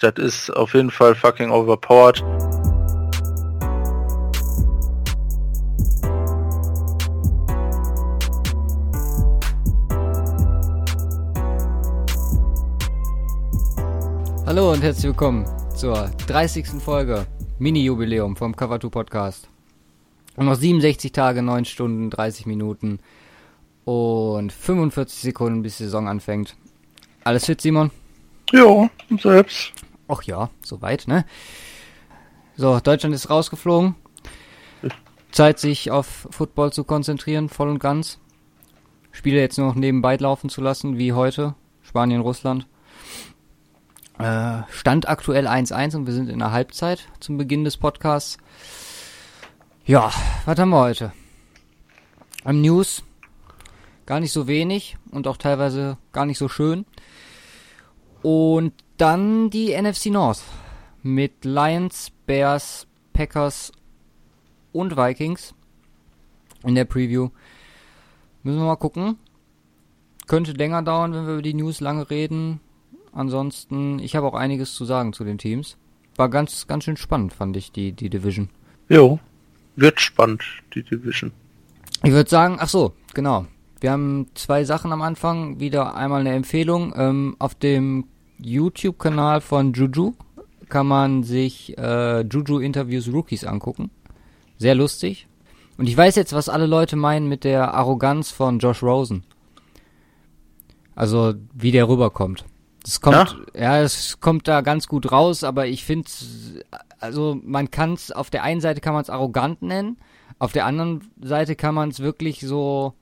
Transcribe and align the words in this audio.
das 0.00 0.14
ist 0.16 0.50
auf 0.50 0.74
jeden 0.74 0.90
Fall 0.90 1.14
fucking 1.14 1.50
overpowered. 1.50 2.22
Hallo 14.46 14.72
und 14.72 14.82
herzlich 14.82 15.06
willkommen 15.06 15.46
zur 15.74 16.10
30. 16.26 16.82
Folge 16.82 17.26
Mini-Jubiläum 17.58 18.36
vom 18.36 18.54
Cover 18.54 18.78
2 18.78 18.88
Podcast. 18.88 19.48
Und 20.36 20.46
noch 20.46 20.54
67 20.54 21.12
Tage, 21.12 21.42
9 21.42 21.64
Stunden, 21.64 22.10
30 22.10 22.46
Minuten 22.46 22.98
und 23.84 24.52
45 24.52 25.20
Sekunden, 25.20 25.62
bis 25.62 25.78
die 25.78 25.84
Saison 25.84 26.08
anfängt. 26.08 26.56
Alles 27.24 27.46
fit, 27.46 27.60
Simon? 27.60 27.90
Jo, 28.52 28.88
selbst. 29.20 29.72
Ach 30.08 30.22
ja, 30.22 30.50
soweit, 30.62 31.08
ne? 31.08 31.24
So, 32.56 32.78
Deutschland 32.78 33.14
ist 33.14 33.30
rausgeflogen. 33.30 33.96
Zeit, 35.32 35.58
sich 35.58 35.90
auf 35.90 36.28
Football 36.30 36.72
zu 36.72 36.84
konzentrieren, 36.84 37.48
voll 37.48 37.68
und 37.68 37.80
ganz. 37.80 38.20
Spiele 39.10 39.40
jetzt 39.40 39.58
noch 39.58 39.74
nebenbei 39.74 40.16
laufen 40.16 40.48
zu 40.48 40.60
lassen, 40.60 40.98
wie 40.98 41.12
heute. 41.12 41.54
Spanien, 41.82 42.20
Russland. 42.20 42.66
Äh, 44.18 44.62
Stand 44.70 45.08
aktuell 45.08 45.48
1-1 45.48 45.96
und 45.96 46.06
wir 46.06 46.14
sind 46.14 46.28
in 46.28 46.38
der 46.38 46.52
Halbzeit 46.52 47.08
zum 47.18 47.36
Beginn 47.36 47.64
des 47.64 47.76
Podcasts. 47.76 48.38
Ja, 49.84 50.12
was 50.44 50.58
haben 50.58 50.70
wir 50.70 50.80
heute? 50.80 51.12
Am 52.44 52.60
News 52.60 53.02
gar 54.06 54.20
nicht 54.20 54.32
so 54.32 54.46
wenig 54.46 54.96
und 55.10 55.26
auch 55.26 55.36
teilweise 55.36 55.98
gar 56.12 56.26
nicht 56.26 56.38
so 56.38 56.48
schön. 56.48 56.86
Und 58.24 58.72
dann 58.96 59.50
die 59.50 59.76
NFC 59.78 60.06
North 60.06 60.42
mit 61.02 61.44
Lions, 61.44 62.10
Bears, 62.24 62.86
Packers 63.12 63.70
und 64.72 64.96
Vikings 64.96 65.54
in 66.64 66.74
der 66.74 66.86
Preview. 66.86 67.28
Müssen 68.42 68.60
wir 68.60 68.64
mal 68.64 68.76
gucken. 68.76 69.18
Könnte 70.26 70.52
länger 70.52 70.80
dauern, 70.80 71.12
wenn 71.12 71.26
wir 71.26 71.34
über 71.34 71.42
die 71.42 71.52
News 71.52 71.82
lange 71.82 72.08
reden. 72.08 72.60
Ansonsten, 73.12 73.98
ich 73.98 74.16
habe 74.16 74.26
auch 74.26 74.34
einiges 74.34 74.74
zu 74.74 74.86
sagen 74.86 75.12
zu 75.12 75.24
den 75.24 75.36
Teams. 75.36 75.76
War 76.16 76.30
ganz, 76.30 76.66
ganz 76.66 76.84
schön 76.84 76.96
spannend, 76.96 77.34
fand 77.34 77.58
ich, 77.58 77.72
die, 77.72 77.92
die 77.92 78.08
Division. 78.08 78.48
Jo, 78.88 79.18
wird 79.76 80.00
spannend, 80.00 80.42
die 80.74 80.82
Division. 80.82 81.30
Ich 82.02 82.12
würde 82.12 82.30
sagen, 82.30 82.56
ach 82.58 82.70
so, 82.70 82.94
genau. 83.12 83.44
Wir 83.80 83.90
haben 83.90 84.28
zwei 84.32 84.64
Sachen 84.64 84.92
am 84.92 85.02
Anfang. 85.02 85.60
Wieder 85.60 85.94
einmal 85.94 86.20
eine 86.20 86.32
Empfehlung. 86.32 86.94
Ähm, 86.96 87.36
auf 87.38 87.54
dem 87.54 88.06
YouTube-Kanal 88.38 89.40
von 89.40 89.72
Juju 89.72 90.14
kann 90.68 90.86
man 90.86 91.22
sich 91.22 91.76
äh, 91.78 92.22
Juju 92.22 92.58
Interviews 92.58 93.12
Rookies 93.12 93.44
angucken. 93.44 93.90
Sehr 94.58 94.74
lustig. 94.74 95.26
Und 95.76 95.88
ich 95.88 95.96
weiß 95.96 96.16
jetzt, 96.16 96.32
was 96.32 96.48
alle 96.48 96.66
Leute 96.66 96.96
meinen 96.96 97.28
mit 97.28 97.44
der 97.44 97.74
Arroganz 97.74 98.30
von 98.30 98.58
Josh 98.58 98.82
Rosen. 98.82 99.24
Also, 100.94 101.34
wie 101.52 101.72
der 101.72 101.88
rüberkommt. 101.88 102.44
Das 102.84 103.00
kommt, 103.00 103.36
ja, 103.54 103.80
es 103.80 104.20
kommt 104.20 104.46
da 104.46 104.60
ganz 104.60 104.86
gut 104.86 105.10
raus, 105.10 105.42
aber 105.42 105.66
ich 105.66 105.84
finde, 105.84 106.08
also 107.00 107.40
man 107.42 107.70
kann 107.70 107.94
es, 107.94 108.12
auf 108.12 108.28
der 108.28 108.42
einen 108.42 108.60
Seite 108.60 108.82
kann 108.82 108.92
man 108.92 109.02
es 109.02 109.08
arrogant 109.08 109.62
nennen, 109.62 109.96
auf 110.38 110.52
der 110.52 110.66
anderen 110.66 111.10
Seite 111.20 111.56
kann 111.56 111.74
man 111.74 111.88
es 111.88 112.00
wirklich 112.00 112.40
so, 112.40 112.92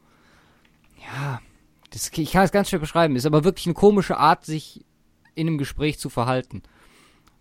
ja, 1.00 1.40
das, 1.90 2.12
ich 2.16 2.30
kann 2.30 2.44
es 2.44 2.52
ganz 2.52 2.68
schwer 2.68 2.78
beschreiben, 2.78 3.16
ist 3.16 3.26
aber 3.26 3.42
wirklich 3.42 3.66
eine 3.66 3.74
komische 3.74 4.18
Art, 4.18 4.44
sich 4.44 4.84
in 5.34 5.46
einem 5.46 5.58
Gespräch 5.58 5.98
zu 5.98 6.08
verhalten. 6.08 6.62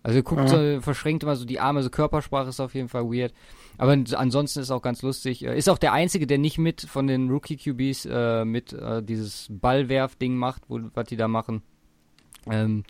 Also 0.02 0.18
er 0.18 0.22
guckt 0.22 0.50
ja. 0.50 0.74
so, 0.74 0.80
verschränkt 0.80 1.22
immer 1.22 1.36
so 1.36 1.44
die 1.44 1.60
Arme, 1.60 1.82
so 1.82 1.90
Körpersprache 1.90 2.48
ist 2.48 2.60
auf 2.60 2.74
jeden 2.74 2.88
Fall 2.88 3.04
weird. 3.04 3.32
Aber 3.78 3.92
ansonsten 3.92 4.60
ist 4.60 4.70
auch 4.70 4.82
ganz 4.82 5.02
lustig. 5.02 5.44
Ist 5.44 5.68
auch 5.68 5.78
der 5.78 5.92
Einzige, 5.92 6.26
der 6.26 6.38
nicht 6.38 6.58
mit 6.58 6.82
von 6.82 7.06
den 7.06 7.30
Rookie 7.30 7.56
QBs 7.56 8.06
äh, 8.06 8.44
mit 8.44 8.72
äh, 8.72 9.02
dieses 9.02 9.46
Ballwerf-Ding 9.48 10.34
macht, 10.34 10.62
wo, 10.68 10.80
was 10.94 11.06
die 11.06 11.16
da 11.16 11.28
machen. 11.28 11.62
Ähm, 12.50 12.82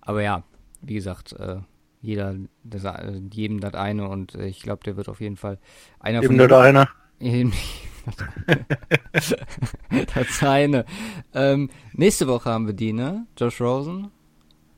aber 0.00 0.22
ja, 0.22 0.42
wie 0.82 0.94
gesagt, 0.94 1.32
äh, 1.34 1.58
jeder, 2.00 2.34
das, 2.64 2.84
äh, 2.84 3.20
jedem 3.32 3.60
das 3.60 3.74
eine 3.74 4.08
und 4.08 4.34
äh, 4.34 4.46
ich 4.46 4.60
glaube, 4.60 4.82
der 4.84 4.96
wird 4.96 5.08
auf 5.08 5.20
jeden 5.20 5.36
Fall 5.36 5.58
einer 6.00 6.22
Eben 6.22 6.38
von 6.38 6.48
das 6.48 6.52
eine. 6.52 6.88
das 10.14 10.42
eine. 10.42 10.84
Ähm, 11.34 11.70
nächste 11.92 12.28
Woche 12.28 12.50
haben 12.50 12.66
wir 12.66 12.74
die, 12.74 12.92
ne? 12.92 13.26
Josh 13.36 13.60
Rosen. 13.60 14.12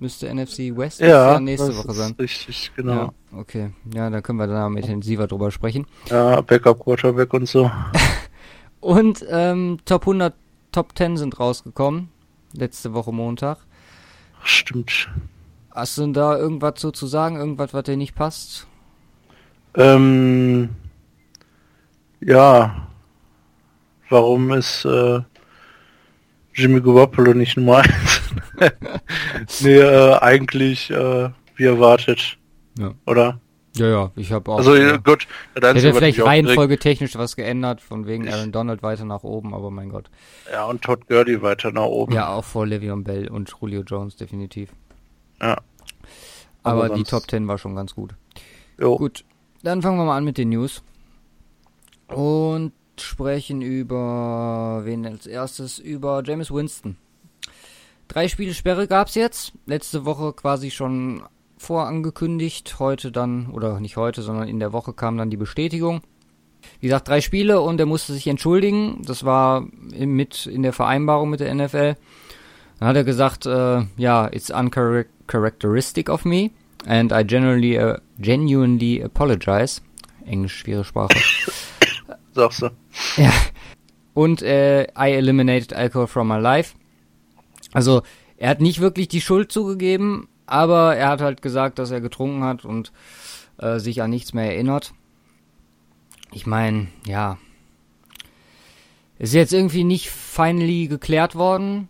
Müsste 0.01 0.33
NFC 0.33 0.77
West 0.77 1.01
ja, 1.01 1.33
ja 1.33 1.41
nächste 1.41 1.77
Woche 1.77 1.93
sein. 1.93 2.15
Richtig, 2.19 2.71
genau. 2.77 2.93
Ja, 2.93 3.13
okay. 3.37 3.71
Ja, 3.93 4.09
dann 4.11 4.23
können 4.23 4.39
wir 4.39 4.47
da 4.47 4.69
intensiver 4.69 5.27
drüber 5.27 5.51
sprechen. 5.51 5.87
Ja, 6.09 6.41
Backup 6.41 6.79
Quarterback 6.79 7.35
und 7.35 7.49
so. 7.49 7.71
und 8.81 9.25
ähm, 9.29 9.79
Top 9.85 10.03
100, 10.03 10.35
Top 10.71 10.97
10 10.97 11.17
sind 11.17 11.41
rausgekommen. 11.41 12.11
Letzte 12.53 12.95
Woche 12.95 13.13
Montag. 13.13 13.59
Stimmt. 14.45 15.09
Hast 15.73 15.99
du 15.99 16.07
da 16.13 16.37
irgendwas 16.37 16.75
so 16.81 16.91
zu 16.93 17.07
sagen? 17.07 17.37
Irgendwas, 17.37 17.75
was 17.75 17.85
dir 17.85 17.97
nicht 17.97 18.15
passt? 18.15 18.67
Ähm, 19.75 20.71
ja. 22.21 22.89
Warum 24.09 24.53
ist 24.53 24.85
äh, 24.85 25.21
Jimmy 26.55 26.81
Garoppolo 26.81 27.35
nicht 27.35 27.57
Nummer 27.57 27.79
1? 27.83 28.08
Nee, 29.61 29.79
äh, 29.79 30.19
eigentlich 30.19 30.91
äh, 30.91 31.31
wie 31.57 31.65
erwartet. 31.65 32.39
Ja. 32.79 32.93
Oder? 33.07 33.41
Ja, 33.77 33.87
ja, 33.87 34.13
ich 34.17 34.33
habe 34.33 34.51
auch. 34.51 34.59
Also 34.59 34.75
ja, 34.75 34.97
gut, 34.97 35.27
dann 35.55 35.77
hätte 35.77 35.95
vielleicht 35.95 36.21
Reihenfolge 36.21 36.79
technisch 36.79 37.17
was 37.17 37.37
geändert, 37.37 37.81
von 37.81 38.07
wegen 38.07 38.29
Aaron 38.29 38.51
Donald 38.51 38.83
weiter 38.83 39.05
nach 39.05 39.23
oben, 39.23 39.55
aber 39.55 39.71
mein 39.71 39.91
Gott. 39.91 40.11
Ja, 40.51 40.65
und 40.65 40.83
Todd 40.83 41.07
Gurley 41.07 41.41
weiter 41.43 41.71
nach 41.71 41.85
oben. 41.85 42.13
Ja, 42.13 42.29
auch 42.29 42.45
vor 42.45 42.65
Le'Veon 42.65 43.05
Bell 43.05 43.29
und 43.29 43.53
Julio 43.61 43.83
Jones 43.83 44.17
definitiv. 44.17 44.71
Ja. 45.41 45.59
Aber, 46.65 46.85
aber 46.87 46.95
die 46.97 47.05
Top 47.05 47.31
10 47.31 47.47
war 47.47 47.59
schon 47.59 47.77
ganz 47.77 47.95
gut. 47.95 48.15
Jo. 48.81 48.97
Gut, 48.97 49.25
dann 49.63 49.83
fangen 49.83 49.99
wir 49.99 50.05
mal 50.05 50.17
an 50.17 50.25
mit 50.25 50.39
den 50.39 50.49
News. 50.49 50.83
Und 52.09 52.73
sprechen 52.99 53.63
über, 53.63 54.81
wen 54.85 55.07
als 55.07 55.27
erstes? 55.27 55.79
Über 55.79 56.23
James 56.25 56.51
Winston. 56.51 56.97
Drei 58.09 58.27
Spiele 58.29 58.55
Sperre 58.55 58.89
gab's 58.89 59.15
jetzt. 59.15 59.53
Letzte 59.67 60.07
Woche 60.07 60.33
quasi 60.33 60.71
schon 60.71 61.23
vorangekündigt. 61.59 62.79
Heute 62.79 63.13
dann, 63.13 63.51
oder 63.51 63.81
nicht 63.81 63.97
heute, 63.97 64.23
sondern 64.23 64.49
in 64.49 64.59
der 64.59 64.73
Woche 64.73 64.95
kam 64.95 65.19
dann 65.19 65.31
die 65.31 65.37
Bestätigung. 65.37 66.01
Wie 66.81 66.87
gesagt, 66.87 67.09
drei 67.09 67.21
Spiele 67.21 67.61
und 67.61 67.79
er 67.79 67.87
musste 67.87 68.15
sich 68.15 68.27
entschuldigen. 68.27 69.03
Das 69.05 69.25
war 69.25 69.67
mit 69.93 70.47
in 70.47 70.63
der 70.63 70.73
Vereinbarung 70.73 71.31
mit 71.31 71.41
der 71.41 71.55
NFL. 71.55 71.97
Dann 72.79 72.89
hat 72.89 72.97
er 72.97 73.05
gesagt, 73.05 73.47
äh, 73.47 73.83
ja, 73.97 74.29
it's 74.33 74.51
uncharacteristic 74.51 76.09
of 76.09 76.25
me 76.25 76.51
and 76.87 77.13
I 77.13 77.25
genuinely, 77.25 77.79
uh, 77.79 77.97
genuinely 78.19 79.03
apologize. 79.03 79.81
Englisch, 80.25 80.59
schwere 80.59 80.85
Sprache. 80.85 81.19
Sagst 82.33 82.63
du. 82.63 82.71
Ja. 83.17 83.33
Und 84.15 84.43
äh, 84.43 84.85
I 84.97 85.13
eliminated 85.13 85.73
alcohol 85.73 86.07
from 86.07 86.29
my 86.29 86.39
life. 86.39 86.75
Also, 87.73 88.03
er 88.37 88.51
hat 88.51 88.61
nicht 88.61 88.81
wirklich 88.81 89.09
die 89.09 89.21
Schuld 89.21 89.53
zugegeben, 89.53 90.29
aber 90.47 90.97
er 90.97 91.09
hat 91.09 91.21
halt 91.21 91.43
gesagt, 91.43 91.79
dass 91.79 91.91
er 91.91 92.01
getrunken 92.01 92.45
hat 92.45 92.65
und 92.65 92.93
äh, 93.59 93.79
sich 93.79 94.03
an 94.03 94.11
nichts 94.11 94.33
mehr 94.33 94.53
erinnert. 94.53 94.95
Ich 96.33 96.47
meine, 96.47 96.89
ja. 97.07 97.39
Ist 99.19 99.35
jetzt 99.35 99.53
irgendwie 99.53 99.85
nicht 99.85 100.11
finally 100.11 100.87
geklärt 100.87 101.35
worden, 101.35 101.89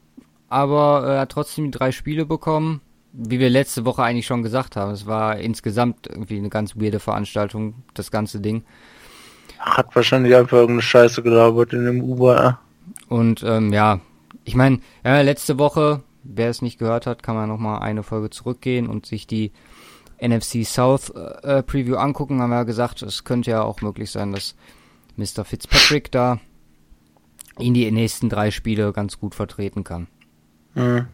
aber 0.48 1.06
er 1.06 1.20
hat 1.20 1.32
trotzdem 1.32 1.70
drei 1.70 1.92
Spiele 1.92 2.24
bekommen. 2.24 2.80
Wie 3.12 3.40
wir 3.40 3.50
letzte 3.50 3.84
Woche 3.84 4.02
eigentlich 4.02 4.26
schon 4.26 4.42
gesagt 4.42 4.76
haben. 4.76 4.92
Es 4.92 5.06
war 5.06 5.38
insgesamt 5.38 6.06
irgendwie 6.06 6.38
eine 6.38 6.50
ganz 6.50 6.76
weirde 6.76 7.00
Veranstaltung, 7.00 7.74
das 7.94 8.10
ganze 8.10 8.40
Ding. 8.40 8.64
Hat 9.58 9.94
wahrscheinlich 9.96 10.36
einfach 10.36 10.58
irgendeine 10.58 10.82
Scheiße 10.82 11.22
gelabert 11.22 11.72
in 11.72 11.84
dem 11.84 12.02
Uber. 12.02 12.60
Und 13.08 13.42
ähm, 13.42 13.72
ja, 13.72 14.00
ich 14.48 14.54
meine, 14.54 14.80
ja, 15.04 15.20
letzte 15.20 15.58
Woche 15.58 16.02
wer 16.28 16.50
es 16.50 16.62
nicht 16.62 16.78
gehört 16.78 17.06
hat, 17.06 17.22
kann 17.22 17.34
man 17.34 17.48
nochmal 17.48 17.80
eine 17.80 18.02
Folge 18.02 18.30
zurückgehen 18.30 18.86
und 18.86 19.06
sich 19.06 19.26
die 19.26 19.52
NFC 20.20 20.64
South 20.64 21.10
äh, 21.10 21.62
Preview 21.62 21.96
angucken. 21.96 22.40
Haben 22.40 22.50
wir 22.50 22.56
ja 22.56 22.62
gesagt, 22.64 23.02
es 23.02 23.24
könnte 23.24 23.50
ja 23.50 23.62
auch 23.62 23.80
möglich 23.80 24.10
sein, 24.10 24.32
dass 24.32 24.54
Mr. 25.16 25.44
Fitzpatrick 25.44 26.12
da 26.12 26.38
in 27.58 27.74
die 27.74 27.90
nächsten 27.90 28.28
drei 28.28 28.50
Spiele 28.50 28.92
ganz 28.92 29.18
gut 29.18 29.34
vertreten 29.34 29.84
kann. 29.84 30.06
Mhm. 30.74 31.06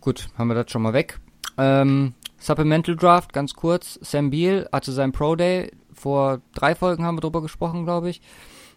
Gut, 0.00 0.28
haben 0.36 0.48
wir 0.48 0.54
das 0.54 0.70
schon 0.70 0.82
mal 0.82 0.92
weg. 0.92 1.18
Ähm, 1.58 2.14
Supplemental 2.38 2.96
Draft, 2.96 3.32
ganz 3.32 3.54
kurz. 3.54 3.98
Sam 4.02 4.30
Beal 4.30 4.68
hatte 4.72 4.92
sein 4.92 5.12
Pro 5.12 5.36
Day. 5.36 5.72
Vor 5.92 6.42
drei 6.54 6.74
Folgen 6.74 7.04
haben 7.04 7.16
wir 7.16 7.22
drüber 7.22 7.40
gesprochen, 7.40 7.84
glaube 7.84 8.10
ich. 8.10 8.20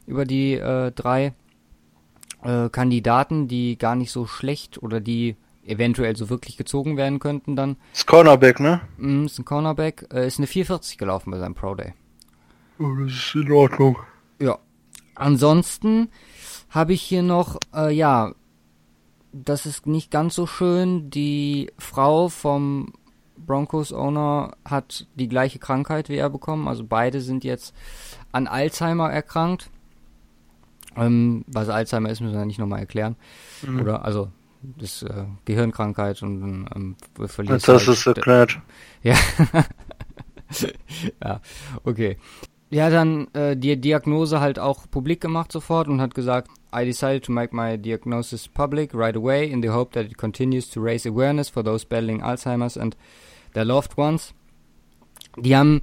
Über 0.05 0.25
die 0.25 0.53
äh, 0.53 0.91
drei 0.91 1.33
äh, 2.43 2.69
Kandidaten, 2.69 3.47
die 3.47 3.77
gar 3.77 3.95
nicht 3.95 4.11
so 4.11 4.25
schlecht 4.25 4.81
oder 4.81 4.99
die 4.99 5.35
eventuell 5.65 6.15
so 6.15 6.29
wirklich 6.29 6.57
gezogen 6.57 6.97
werden 6.97 7.19
könnten 7.19 7.55
dann. 7.55 7.77
Das 7.93 8.05
Cornerback, 8.05 8.59
ne? 8.59 8.81
Mm, 8.97 9.25
ist 9.25 9.39
ein 9.39 9.45
Cornerback, 9.45 10.07
äh, 10.11 10.25
ist 10.25 10.39
eine 10.39 10.47
440 10.47 10.97
gelaufen 10.97 11.31
bei 11.31 11.37
seinem 11.39 11.53
Pro 11.53 11.75
Day. 11.75 11.93
Oh, 12.79 12.95
das 13.03 13.11
ist 13.11 13.35
in 13.35 13.51
Ordnung. 13.51 13.97
Ja. 14.39 14.57
Ansonsten 15.15 16.09
habe 16.69 16.93
ich 16.93 17.01
hier 17.01 17.23
noch, 17.23 17.57
äh, 17.75 17.93
ja, 17.93 18.33
das 19.31 19.65
ist 19.65 19.85
nicht 19.85 20.11
ganz 20.11 20.35
so 20.35 20.47
schön. 20.47 21.09
Die 21.09 21.71
Frau 21.77 22.29
vom 22.29 22.93
Broncos 23.37 23.93
Owner 23.93 24.55
hat 24.65 25.07
die 25.15 25.27
gleiche 25.27 25.59
Krankheit 25.59 26.09
wie 26.09 26.17
er 26.17 26.29
bekommen. 26.29 26.67
Also 26.67 26.83
beide 26.87 27.21
sind 27.21 27.43
jetzt 27.43 27.75
an 28.31 28.47
Alzheimer 28.47 29.11
erkrankt. 29.11 29.69
Ähm, 30.95 31.45
was 31.47 31.69
Alzheimer 31.69 32.09
ist, 32.09 32.21
müssen 32.21 32.37
wir 32.37 32.45
nicht 32.45 32.59
nochmal 32.59 32.79
erklären. 32.79 33.15
Mhm. 33.61 33.81
Oder 33.81 34.05
also 34.05 34.29
das 34.61 35.03
äh, 35.03 35.25
Gehirnkrankheit 35.45 36.21
und 36.21 36.67
ähm, 36.75 36.95
verliert. 37.27 37.67
Das 37.67 37.67
halt, 37.67 37.87
ist 37.87 38.07
erklärt. 38.07 38.59
Ja. 39.03 39.15
ja, 41.23 41.41
okay. 41.83 42.17
Ja, 42.71 42.89
dann 42.89 43.27
äh, 43.33 43.57
die 43.57 43.79
Diagnose 43.79 44.39
halt 44.39 44.59
auch 44.59 44.89
publik 44.91 45.21
gemacht 45.21 45.51
sofort 45.51 45.87
und 45.87 46.01
hat 46.01 46.13
gesagt, 46.13 46.51
I 46.75 46.85
decided 46.85 47.23
to 47.25 47.31
make 47.31 47.55
my 47.55 47.77
diagnosis 47.77 48.47
public 48.47 48.93
right 48.93 49.15
away 49.15 49.49
in 49.49 49.61
the 49.63 49.69
hope 49.69 49.93
that 49.93 50.05
it 50.05 50.17
continues 50.17 50.69
to 50.69 50.81
raise 50.81 51.09
awareness 51.09 51.49
for 51.49 51.63
those 51.63 51.85
battling 51.85 52.21
Alzheimer's 52.21 52.77
and 52.77 52.95
their 53.53 53.65
loved 53.65 53.97
ones. 53.97 54.35
Die 55.37 55.55
haben 55.55 55.81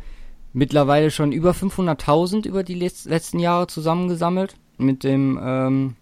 mittlerweile 0.53 1.11
schon 1.11 1.33
über 1.33 1.53
500.000 1.53 2.47
über 2.47 2.63
die 2.63 2.75
letzten 2.75 3.41
Jahre 3.41 3.67
zusammengesammelt 3.67 4.55
mit 4.79 5.05
dem 5.05 5.39
ähm, 5.43 5.97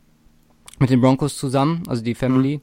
mit 0.78 0.90
den 0.90 1.00
Broncos 1.00 1.36
zusammen, 1.36 1.82
also 1.86 2.02
die 2.02 2.14
Family. 2.14 2.58
Mhm. 2.58 2.62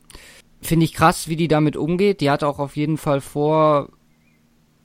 Finde 0.61 0.85
ich 0.85 0.93
krass, 0.93 1.27
wie 1.27 1.35
die 1.35 1.47
damit 1.47 1.75
umgeht. 1.75 2.21
Die 2.21 2.29
hat 2.29 2.43
auch 2.43 2.59
auf 2.59 2.75
jeden 2.75 2.97
Fall 2.97 3.21
vor, 3.21 3.89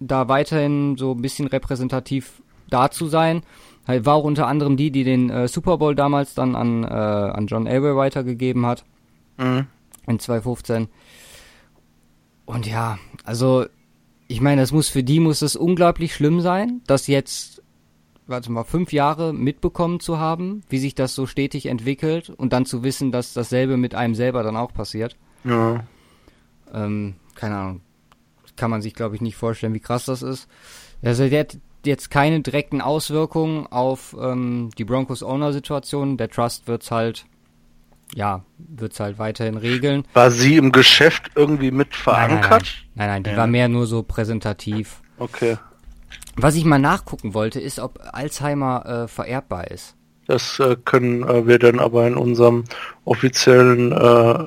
da 0.00 0.28
weiterhin 0.28 0.96
so 0.96 1.12
ein 1.12 1.22
bisschen 1.22 1.46
repräsentativ 1.46 2.42
da 2.70 2.90
zu 2.90 3.06
sein. 3.06 3.42
Halt 3.86 4.04
war 4.04 4.14
auch 4.14 4.24
unter 4.24 4.46
anderem 4.46 4.76
die, 4.76 4.90
die 4.90 5.04
den 5.04 5.30
äh, 5.30 5.48
Super 5.48 5.78
Bowl 5.78 5.94
damals 5.94 6.34
dann 6.34 6.56
an, 6.56 6.82
äh, 6.82 6.86
an 6.86 7.46
John 7.46 7.66
Elway 7.66 7.94
weitergegeben 7.94 8.66
hat. 8.66 8.84
Mhm. 9.38 9.66
In 10.06 10.18
2015. 10.18 10.88
Und 12.46 12.66
ja, 12.66 12.98
also 13.24 13.66
ich 14.28 14.40
meine, 14.40 14.60
das 14.60 14.72
muss 14.72 14.88
für 14.88 15.02
die 15.02 15.20
muss 15.20 15.42
es 15.42 15.56
unglaublich 15.56 16.14
schlimm 16.14 16.40
sein, 16.40 16.80
dass 16.86 17.06
jetzt 17.06 17.55
warte 18.26 18.50
mal, 18.50 18.64
fünf 18.64 18.92
Jahre 18.92 19.32
mitbekommen 19.32 20.00
zu 20.00 20.18
haben, 20.18 20.62
wie 20.68 20.78
sich 20.78 20.94
das 20.94 21.14
so 21.14 21.26
stetig 21.26 21.66
entwickelt 21.66 22.30
und 22.30 22.52
dann 22.52 22.66
zu 22.66 22.82
wissen, 22.82 23.12
dass 23.12 23.32
dasselbe 23.32 23.76
mit 23.76 23.94
einem 23.94 24.14
selber 24.14 24.42
dann 24.42 24.56
auch 24.56 24.72
passiert. 24.72 25.16
Ja. 25.44 25.84
Ähm, 26.72 27.14
keine 27.34 27.56
Ahnung. 27.56 27.80
Kann 28.56 28.70
man 28.70 28.82
sich, 28.82 28.94
glaube 28.94 29.14
ich, 29.14 29.20
nicht 29.20 29.36
vorstellen, 29.36 29.74
wie 29.74 29.80
krass 29.80 30.06
das 30.06 30.22
ist. 30.22 30.48
Also 31.02 31.28
der 31.28 31.40
hat 31.40 31.58
jetzt 31.84 32.10
keine 32.10 32.40
direkten 32.40 32.80
Auswirkungen 32.80 33.66
auf 33.66 34.16
ähm, 34.18 34.70
die 34.78 34.84
Broncos-Owner-Situation. 34.84 36.16
Der 36.16 36.30
Trust 36.30 36.66
wird's 36.66 36.90
halt, 36.90 37.26
ja, 38.14 38.44
wird's 38.58 38.98
halt 38.98 39.18
weiterhin 39.18 39.56
regeln. 39.56 40.04
War 40.14 40.30
sie 40.30 40.56
im 40.56 40.72
Geschäft 40.72 41.30
irgendwie 41.34 41.70
mit 41.70 41.94
verankert? 41.94 42.86
Nein, 42.94 43.06
nein, 43.06 43.06
nein, 43.06 43.08
nein 43.08 43.24
die 43.24 43.30
ja. 43.30 43.36
war 43.36 43.46
mehr 43.46 43.68
nur 43.68 43.86
so 43.86 44.02
präsentativ. 44.02 45.02
Okay. 45.18 45.58
Was 46.36 46.54
ich 46.54 46.64
mal 46.64 46.78
nachgucken 46.78 47.34
wollte, 47.34 47.60
ist, 47.60 47.78
ob 47.78 48.00
Alzheimer 48.12 49.04
äh, 49.04 49.08
vererbbar 49.08 49.70
ist. 49.70 49.96
Das 50.26 50.58
äh, 50.58 50.76
können 50.84 51.22
äh, 51.22 51.46
wir 51.46 51.58
dann 51.58 51.78
aber 51.78 52.06
in 52.06 52.16
unserem 52.16 52.64
offiziellen 53.04 53.92
äh, 53.92 54.46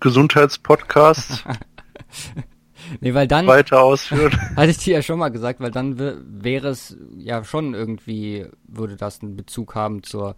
Gesundheitspodcast 0.00 1.44
nee, 3.00 3.14
weil 3.14 3.26
dann 3.28 3.46
weiter 3.46 3.82
ausführen. 3.82 4.32
hatte 4.56 4.70
ich 4.70 4.78
dir 4.78 4.94
ja 4.94 5.02
schon 5.02 5.18
mal 5.18 5.28
gesagt, 5.28 5.60
weil 5.60 5.70
dann 5.70 5.98
wäre 5.98 6.68
es 6.68 6.96
ja 7.16 7.44
schon 7.44 7.74
irgendwie, 7.74 8.46
würde 8.66 8.96
das 8.96 9.20
einen 9.22 9.36
Bezug 9.36 9.74
haben 9.74 10.02
zur, 10.02 10.36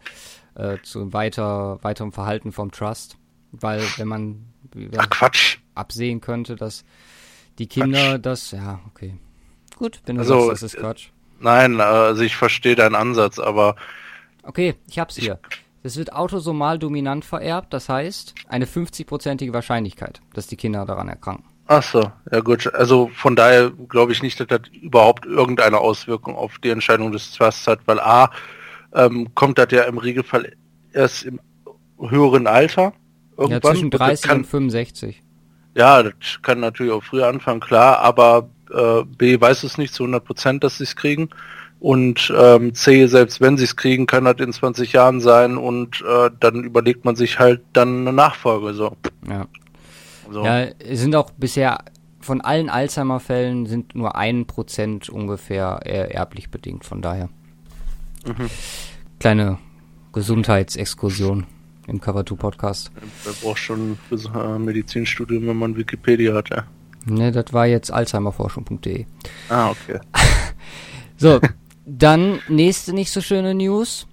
äh, 0.55 0.79
zu 0.83 1.13
weiter, 1.13 1.79
weiterem 1.83 2.13
Verhalten 2.13 2.53
vom 2.53 2.71
Trust. 2.71 3.17
Weil 3.53 3.83
wenn 3.97 4.09
man 4.09 4.47
Ach, 4.97 5.11
Quatsch. 5.11 5.59
absehen 5.75 6.21
könnte, 6.21 6.57
dass 6.57 6.85
die 7.59 7.67
Kinder 7.67 8.13
Quatsch. 8.13 8.27
das, 8.27 8.51
ja, 8.53 8.81
okay. 8.89 9.17
Gut, 9.77 10.01
wenn 10.07 10.17
du 10.17 10.23
also, 10.23 10.47
sagst, 10.47 10.63
das 10.63 10.75
ist 10.75 10.81
Quatsch. 10.81 11.09
Nein, 11.41 11.81
also 11.81 12.23
ich 12.23 12.37
verstehe 12.37 12.77
deinen 12.77 12.95
Ansatz, 12.95 13.39
aber. 13.39 13.77
Okay, 14.45 14.75
ich 14.89 14.99
hab's 14.99 15.17
hier. 15.17 15.39
Es 15.83 15.97
wird 15.97 16.13
autosomal 16.13 16.79
dominant 16.79 17.25
vererbt, 17.25 17.73
das 17.73 17.89
heißt 17.89 18.35
eine 18.49 18.67
50-prozentige 18.67 19.53
Wahrscheinlichkeit, 19.53 20.21
dass 20.33 20.47
die 20.47 20.57
Kinder 20.57 20.85
daran 20.87 21.09
erkranken. 21.09 21.45
Ach 21.67 21.83
so, 21.83 22.13
ja 22.31 22.41
gut. 22.41 22.73
Also 22.75 23.11
von 23.15 23.35
daher 23.35 23.71
glaube 23.89 24.13
ich 24.13 24.23
nicht, 24.23 24.39
dass 24.39 24.47
das 24.47 24.61
überhaupt 24.81 25.27
irgendeine 25.27 25.79
Auswirkung 25.79 26.37
auf 26.37 26.59
die 26.59 26.71
Entscheidung 26.71 27.13
des 27.13 27.33
Trusts 27.33 27.67
hat, 27.67 27.81
weil 27.87 27.99
A, 27.99 28.31
ähm, 28.95 29.35
kommt 29.35 29.59
das 29.59 29.69
ja 29.71 29.85
im 29.85 29.99
Regelfall 29.99 30.53
erst 30.93 31.25
im 31.25 31.41
höheren 31.99 32.47
Alter. 32.47 32.93
Irgendwann. 33.37 33.51
Ja, 33.51 33.71
zwischen 33.71 33.91
30 33.91 34.25
und, 34.25 34.29
kann, 34.29 34.39
und 34.39 34.47
65. 34.47 35.23
Ja, 35.75 36.03
das 36.03 36.13
kann 36.43 36.61
natürlich 36.61 36.93
auch 36.93 37.03
früher 37.03 37.27
anfangen, 37.27 37.61
klar, 37.61 38.01
aber 38.01 38.51
äh, 38.75 39.05
B 39.05 39.41
weiß 39.41 39.63
es 39.65 39.79
nicht 39.79 39.95
zu 39.95 40.05
100 40.05 40.25
Prozent, 40.25 40.65
dass 40.65 40.79
sie 40.79 40.85
es 40.85 40.97
kriegen. 40.97 41.31
Und 41.81 42.33
ähm, 42.37 42.75
C, 42.75 43.07
selbst 43.07 43.41
wenn 43.41 43.57
sie 43.57 43.65
es 43.65 43.75
kriegen, 43.75 44.07
kann 44.07 44.25
das 44.25 44.37
in 44.39 44.53
20 44.53 44.93
Jahren 44.93 45.21
sein 45.21 45.57
und 45.57 46.01
äh, 46.03 46.31
dann 46.39 46.63
überlegt 46.63 47.05
man 47.05 47.17
sich 47.17 47.41
halt 47.41 47.63
dann 47.73 48.03
eine 48.03 48.13
Nachfolge. 48.13 48.73
So. 48.73 48.97
Ja. 49.29 49.49
So. 50.31 50.45
Ja, 50.45 50.63
es 50.79 51.01
sind 51.01 51.17
auch 51.17 51.31
bisher 51.33 51.81
von 52.21 52.41
allen 52.41 52.71
Alzheimer-Fällen 52.71 53.67
sind 53.67 53.97
nur 53.97 54.15
ein 54.17 54.47
Prozent 54.47 55.09
ungefähr 55.09 55.81
erblich 55.85 56.51
bedingt, 56.51 56.85
von 56.85 57.03
daher. 57.03 57.29
Mhm. 58.25 58.49
Kleine 59.19 59.59
Gesundheitsexkursion 60.13 61.47
im 61.89 62.01
Cover 62.01 62.25
2 62.25 62.37
Podcast. 62.37 62.93
Wer 63.25 63.33
braucht 63.43 63.59
schon 63.59 63.99
ein 64.11 64.65
Medizinstudium, 64.65 65.49
wenn 65.49 65.57
man 65.57 65.77
Wikipedia 65.77 66.35
hat, 66.35 66.51
ja. 66.51 66.65
Ne, 67.05 67.33
das 67.33 67.53
war 67.53 67.67
jetzt 67.67 67.91
alzheimerforschung.de. 67.93 69.07
Ah, 69.49 69.71
okay. 69.71 70.01
so, 71.17 71.41
dann 71.85 72.41
nächste 72.49 72.93
nicht 72.93 73.11
so 73.11 73.21
schöne 73.21 73.55
News. 73.55 74.07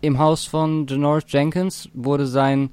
Im 0.00 0.18
Haus 0.18 0.44
von 0.44 0.86
Janoris 0.86 1.24
Jenkins 1.28 1.88
wurde 1.94 2.26
sein 2.26 2.70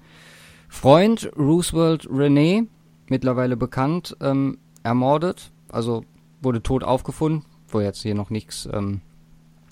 Freund 0.68 1.32
Roosevelt 1.38 2.08
René, 2.08 2.68
mittlerweile 3.08 3.56
bekannt, 3.56 4.18
ähm, 4.22 4.58
ermordet. 4.84 5.52
Also 5.70 6.04
wurde 6.42 6.62
tot 6.62 6.84
aufgefunden, 6.84 7.46
wo 7.68 7.80
jetzt 7.80 8.02
hier 8.02 8.16
noch 8.16 8.30
nichts. 8.30 8.68
Ähm, 8.72 9.02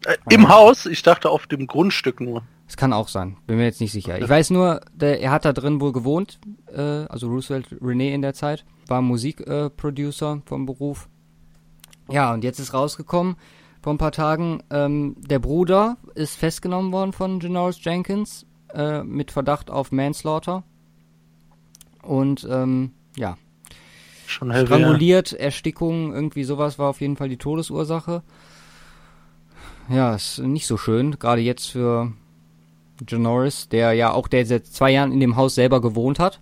äh, 0.06 0.18
Im 0.30 0.50
Haus? 0.50 0.86
Ich 0.86 1.02
dachte 1.04 1.30
auf 1.30 1.48
dem 1.48 1.68
Grundstück 1.68 2.22
nur. 2.22 2.44
Es 2.68 2.76
kann 2.76 2.92
auch 2.92 3.08
sein, 3.08 3.38
bin 3.48 3.58
mir 3.58 3.64
jetzt 3.64 3.80
nicht 3.80 3.94
sicher. 3.94 4.20
Ich 4.22 4.28
weiß 4.28 4.50
nur, 4.50 4.82
der, 4.94 5.22
er 5.22 5.32
hat 5.32 5.46
da 5.46 5.54
drin 5.54 5.80
wohl 5.80 5.94
gewohnt, 5.94 6.40
äh, 6.74 6.82
also 6.82 7.28
Roosevelt 7.28 7.68
René 7.82 8.14
in 8.14 8.22
der 8.22 8.34
Zeit, 8.34 8.66
war 8.88 9.02
Musikproducer 9.02 10.34
äh, 10.34 10.42
vom 10.46 10.66
Beruf. 10.66 11.08
Ja, 12.10 12.34
und 12.34 12.44
jetzt 12.44 12.60
ist 12.60 12.74
rausgekommen, 12.74 13.38
vor 13.82 13.94
ein 13.94 13.98
paar 13.98 14.12
Tagen, 14.12 14.64
ähm, 14.70 15.16
der 15.18 15.40
Bruder 15.40 15.98
ist 16.16 16.36
festgenommen 16.36 16.92
worden 16.92 17.14
von 17.14 17.40
Janoris 17.40 17.84
Jenkins 17.84 18.46
äh, 18.74 19.02
mit 19.04 19.32
Verdacht 19.32 19.70
auf 19.70 19.92
Manslaughter. 19.94 20.64
Und 22.02 22.46
ähm, 22.50 22.92
ja, 23.16 23.38
Schon 24.26 24.52
heavy, 24.52 24.66
stranguliert, 24.66 25.32
ja. 25.32 25.38
Erstickung, 25.38 26.14
irgendwie 26.14 26.44
sowas 26.44 26.78
war 26.78 26.90
auf 26.90 27.00
jeden 27.00 27.16
Fall 27.16 27.30
die 27.30 27.38
Todesursache. 27.38 28.24
Ja, 29.90 30.16
ist 30.16 30.40
nicht 30.40 30.68
so 30.68 30.76
schön, 30.76 31.18
gerade 31.18 31.42
jetzt 31.42 31.68
für 31.68 32.12
John 33.06 33.24
Norris, 33.24 33.70
der 33.70 33.94
ja 33.94 34.12
auch 34.12 34.28
der 34.28 34.46
seit 34.46 34.66
zwei 34.66 34.92
Jahren 34.92 35.12
in 35.12 35.20
dem 35.20 35.36
Haus 35.36 35.56
selber 35.56 35.82
gewohnt 35.82 36.20
hat. 36.20 36.40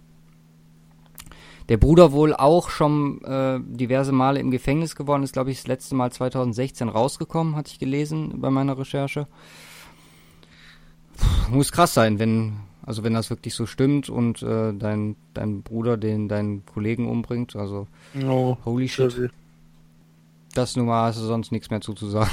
Der 1.70 1.78
Bruder 1.78 2.12
wohl 2.12 2.34
auch 2.36 2.70
schon 2.70 3.24
äh, 3.24 3.60
diverse 3.60 4.12
Male 4.12 4.40
im 4.40 4.52
Gefängnis 4.52 4.96
geworden 4.96 5.24
ist, 5.24 5.34
glaube 5.34 5.50
ich, 5.50 5.58
das 5.58 5.68
letzte 5.68 5.96
Mal 5.96 6.12
2016 6.12 6.90
rausgekommen, 6.90 7.56
hatte 7.56 7.72
ich 7.72 7.80
gelesen 7.80 8.40
bei 8.40 8.52
meiner 8.52 8.78
Recherche. 8.78 9.28
Puh, 11.18 11.56
muss 11.56 11.72
krass 11.72 11.96
sein, 11.96 12.20
wenn, 12.20 12.58
also 12.86 13.04
wenn 13.04 13.16
das 13.16 13.32
wirklich 13.32 13.56
so 13.56 13.66
stimmt 13.66 14.10
und 14.10 14.44
äh, 14.44 14.74
dein, 14.74 15.16
dein 15.34 15.64
Bruder 15.64 15.98
den 15.98 16.28
deinen 16.28 16.66
Kollegen 16.68 17.10
umbringt, 17.10 17.56
also 17.56 17.88
oh, 18.24 18.58
holy 18.64 18.88
shit. 18.88 19.32
Das 20.54 20.76
nun 20.76 20.86
mal 20.86 21.08
hast 21.08 21.20
du 21.20 21.24
sonst 21.24 21.52
nichts 21.52 21.72
mehr 21.72 21.82
zuzusagen. 21.82 22.30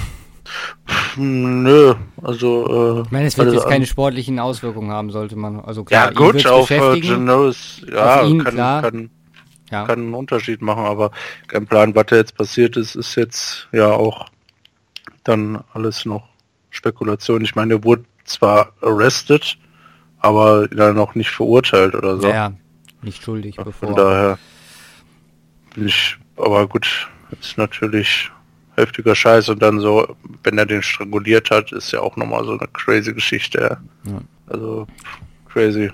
Nö, 1.16 1.94
also. 2.22 2.98
Äh, 2.98 3.02
ich 3.02 3.10
meine, 3.10 3.26
es 3.26 3.38
wird 3.38 3.48
also, 3.48 3.60
jetzt 3.60 3.68
keine 3.68 3.86
sportlichen 3.86 4.38
Auswirkungen 4.38 4.90
haben, 4.90 5.10
sollte 5.10 5.36
man. 5.36 5.60
Also 5.60 5.84
klar, 5.84 6.06
ja, 6.06 6.12
gut, 6.12 6.46
auf 6.46 6.68
Genos, 6.68 7.82
ja, 7.90 8.22
ihn, 8.22 8.42
kann, 8.42 8.54
klar. 8.54 8.82
kann, 8.82 9.10
ja. 9.70 9.84
kann 9.84 10.00
einen 10.00 10.14
Unterschied 10.14 10.62
machen, 10.62 10.84
aber 10.84 11.10
kein 11.48 11.66
Plan, 11.66 11.94
was 11.94 12.06
da 12.06 12.16
jetzt 12.16 12.36
passiert 12.36 12.76
ist, 12.76 12.94
ist 12.94 13.14
jetzt 13.14 13.68
ja 13.72 13.90
auch 13.90 14.26
dann 15.24 15.62
alles 15.72 16.04
noch 16.04 16.28
Spekulation. 16.70 17.44
Ich 17.44 17.54
meine, 17.54 17.74
er 17.74 17.84
wurde 17.84 18.04
zwar 18.24 18.72
arrested, 18.80 19.58
aber 20.18 20.68
dann 20.68 20.96
noch 20.96 21.14
nicht 21.14 21.30
verurteilt 21.30 21.94
oder 21.94 22.18
so. 22.18 22.28
Ja, 22.28 22.52
nicht 23.02 23.22
schuldig, 23.22 23.56
bevor. 23.56 23.88
Von 23.88 23.96
daher. 23.96 24.38
ich, 25.76 26.16
aber 26.36 26.66
gut, 26.66 27.08
ist 27.40 27.58
natürlich 27.58 28.30
heftiger 28.76 29.14
Scheiß 29.14 29.48
und 29.48 29.62
dann 29.62 29.80
so, 29.80 30.16
wenn 30.42 30.58
er 30.58 30.66
den 30.66 30.82
stranguliert 30.82 31.50
hat, 31.50 31.72
ist 31.72 31.92
ja 31.92 32.00
auch 32.00 32.16
nochmal 32.16 32.44
so 32.44 32.52
eine 32.52 32.68
crazy 32.72 33.12
Geschichte. 33.12 33.78
Ja. 34.04 34.20
Also 34.46 34.86
crazy. 35.48 35.90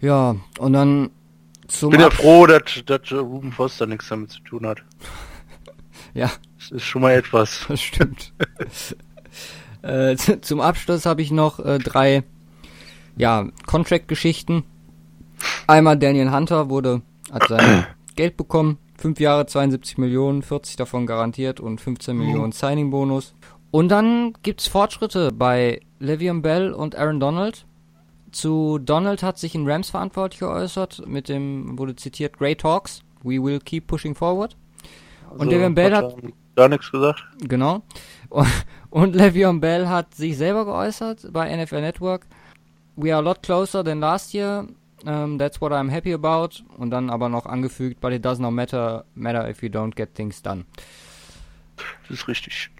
Ja, 0.00 0.36
und 0.58 0.72
dann 0.72 1.10
zum 1.68 1.90
Ich 1.90 1.98
bin 1.98 2.00
ja 2.00 2.10
froh, 2.10 2.46
dass, 2.46 2.82
dass 2.84 3.12
Ruben 3.12 3.52
Foster 3.52 3.86
nichts 3.86 4.08
damit 4.08 4.30
zu 4.30 4.40
tun 4.40 4.66
hat. 4.66 4.82
ja. 6.14 6.30
Das 6.58 6.70
ist 6.70 6.84
schon 6.84 7.02
mal 7.02 7.12
etwas. 7.12 7.64
Das 7.68 7.80
stimmt. 7.80 8.32
äh, 9.82 10.16
zum 10.16 10.60
Abschluss 10.60 11.06
habe 11.06 11.22
ich 11.22 11.30
noch 11.30 11.58
äh, 11.60 11.78
drei 11.78 12.24
ja, 13.16 13.48
Contract-Geschichten. 13.66 14.64
Einmal 15.66 15.98
Daniel 15.98 16.30
Hunter 16.30 16.70
wurde, 16.70 17.02
hat 17.32 17.48
sein 17.48 17.86
Geld 18.16 18.36
bekommen. 18.36 18.78
Fünf 18.98 19.20
Jahre, 19.20 19.46
72 19.46 19.98
Millionen, 19.98 20.42
40 20.42 20.76
davon 20.76 21.06
garantiert 21.06 21.60
und 21.60 21.80
15 21.80 22.16
Millionen 22.16 22.52
Signing-Bonus. 22.52 23.34
Und 23.70 23.88
dann 23.88 24.34
gibt's 24.42 24.68
Fortschritte 24.68 25.32
bei 25.32 25.80
Le'Veon 26.00 26.40
Bell 26.40 26.72
und 26.72 26.96
Aaron 26.96 27.20
Donald. 27.20 27.66
Zu 28.32 28.78
Donald 28.78 29.22
hat 29.22 29.38
sich 29.38 29.54
ein 29.54 29.68
Rams-Verantwortlich 29.68 30.40
geäußert, 30.40 31.06
mit 31.06 31.28
dem 31.28 31.78
wurde 31.78 31.96
zitiert, 31.96 32.38
Great 32.38 32.60
Talks, 32.60 33.02
we 33.22 33.42
will 33.42 33.60
keep 33.60 33.86
pushing 33.86 34.14
forward. 34.14 34.56
Also 35.30 35.42
und 35.42 35.52
Le'Veon 35.52 35.74
Bell 35.74 35.94
hat... 35.94 36.14
Gar 36.54 36.70
nichts 36.70 36.90
gesagt. 36.90 37.22
Genau. 37.46 37.82
Und, 38.30 38.48
und 38.90 39.16
Le'Veon 39.16 39.60
Bell 39.60 39.88
hat 39.88 40.14
sich 40.14 40.38
selber 40.38 40.64
geäußert 40.64 41.30
bei 41.32 41.54
NFL 41.54 41.82
Network. 41.82 42.26
We 42.96 43.14
are 43.14 43.18
a 43.18 43.20
lot 43.20 43.42
closer 43.42 43.84
than 43.84 44.00
last 44.00 44.32
year. 44.32 44.66
Um, 45.06 45.38
that's 45.38 45.60
what 45.60 45.70
I'm 45.70 45.88
happy 45.88 46.12
about. 46.12 46.62
Und 46.76 46.90
dann 46.90 47.10
aber 47.10 47.28
noch 47.28 47.46
angefügt, 47.46 48.00
but 48.00 48.12
it 48.12 48.24
does 48.24 48.40
not 48.40 48.52
matter, 48.52 49.04
matter 49.14 49.48
if 49.48 49.62
you 49.62 49.68
don't 49.68 49.94
get 49.94 50.14
things 50.14 50.42
done. 50.42 50.64
Das 52.08 52.18
ist 52.18 52.28
richtig. 52.28 52.70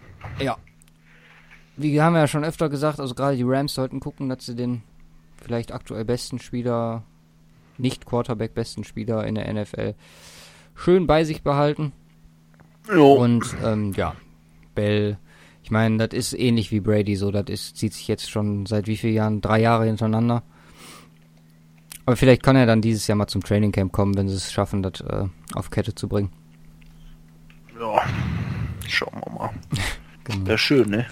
Ja. 0.40 0.56
Wie 1.76 2.00
haben 2.00 2.14
wir 2.14 2.20
ja 2.20 2.26
schon 2.26 2.44
öfter 2.44 2.68
gesagt, 2.68 2.98
also 2.98 3.14
gerade 3.14 3.36
die 3.36 3.44
Rams 3.44 3.74
sollten 3.74 4.00
gucken, 4.00 4.28
dass 4.28 4.46
sie 4.46 4.56
den 4.56 4.82
vielleicht 5.40 5.72
aktuell 5.72 6.04
besten 6.04 6.38
Spieler, 6.38 7.04
nicht 7.78 8.06
Quarterback 8.06 8.54
besten 8.54 8.82
Spieler 8.82 9.24
in 9.26 9.36
der 9.36 9.52
NFL 9.52 9.94
schön 10.74 11.06
bei 11.06 11.24
sich 11.24 11.42
behalten. 11.42 11.92
Jo. 12.92 13.14
Und 13.14 13.54
ähm, 13.64 13.92
ja, 13.92 14.14
Bell, 14.74 15.18
ich 15.62 15.70
meine, 15.70 16.06
das 16.06 16.16
ist 16.16 16.32
ähnlich 16.32 16.70
wie 16.70 16.80
Brady 16.80 17.16
so, 17.16 17.30
das 17.30 17.46
ist, 17.48 17.76
zieht 17.76 17.92
sich 17.92 18.08
jetzt 18.08 18.30
schon 18.30 18.66
seit 18.66 18.86
wie 18.86 18.96
vielen 18.96 19.14
Jahren? 19.14 19.40
Drei 19.40 19.60
Jahre 19.60 19.86
hintereinander. 19.86 20.42
Aber 22.06 22.16
vielleicht 22.16 22.44
kann 22.44 22.54
er 22.54 22.66
dann 22.66 22.80
dieses 22.80 23.08
Jahr 23.08 23.16
mal 23.16 23.26
zum 23.26 23.42
Training 23.42 23.72
Camp 23.72 23.92
kommen, 23.92 24.16
wenn 24.16 24.28
sie 24.28 24.36
es 24.36 24.52
schaffen, 24.52 24.82
das 24.82 25.00
äh, 25.00 25.24
auf 25.54 25.70
Kette 25.70 25.92
zu 25.92 26.08
bringen. 26.08 26.30
Ja, 27.78 28.00
schauen 28.86 29.20
wir 29.24 29.32
mal. 29.32 29.50
genau. 30.24 30.46
Wäre 30.46 30.58
schön, 30.58 30.88
ne? 30.88 31.06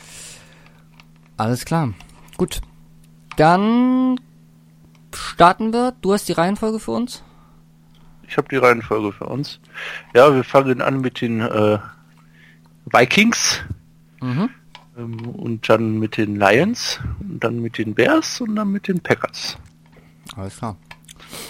Alles 1.36 1.64
klar. 1.64 1.92
Gut. 2.36 2.60
Dann 3.36 4.20
starten 5.12 5.72
wir. 5.72 5.94
Du 6.00 6.12
hast 6.12 6.28
die 6.28 6.32
Reihenfolge 6.32 6.78
für 6.78 6.92
uns? 6.92 7.24
Ich 8.28 8.36
habe 8.36 8.48
die 8.48 8.56
Reihenfolge 8.56 9.12
für 9.12 9.26
uns. 9.26 9.58
Ja, 10.14 10.32
wir 10.32 10.44
fangen 10.44 10.80
an 10.80 11.00
mit 11.00 11.20
den 11.20 11.40
äh, 11.40 11.78
Vikings. 12.86 13.64
Mhm. 14.20 14.48
Ähm, 14.96 15.28
und 15.28 15.68
dann 15.68 15.98
mit 15.98 16.16
den 16.18 16.36
Lions. 16.36 17.00
Und 17.18 17.42
dann 17.42 17.60
mit 17.60 17.78
den 17.78 17.94
Bears 17.94 18.40
und 18.40 18.54
dann 18.54 18.70
mit 18.70 18.86
den 18.86 19.00
Packers. 19.00 19.58
Alles 20.36 20.56
klar. 20.56 20.76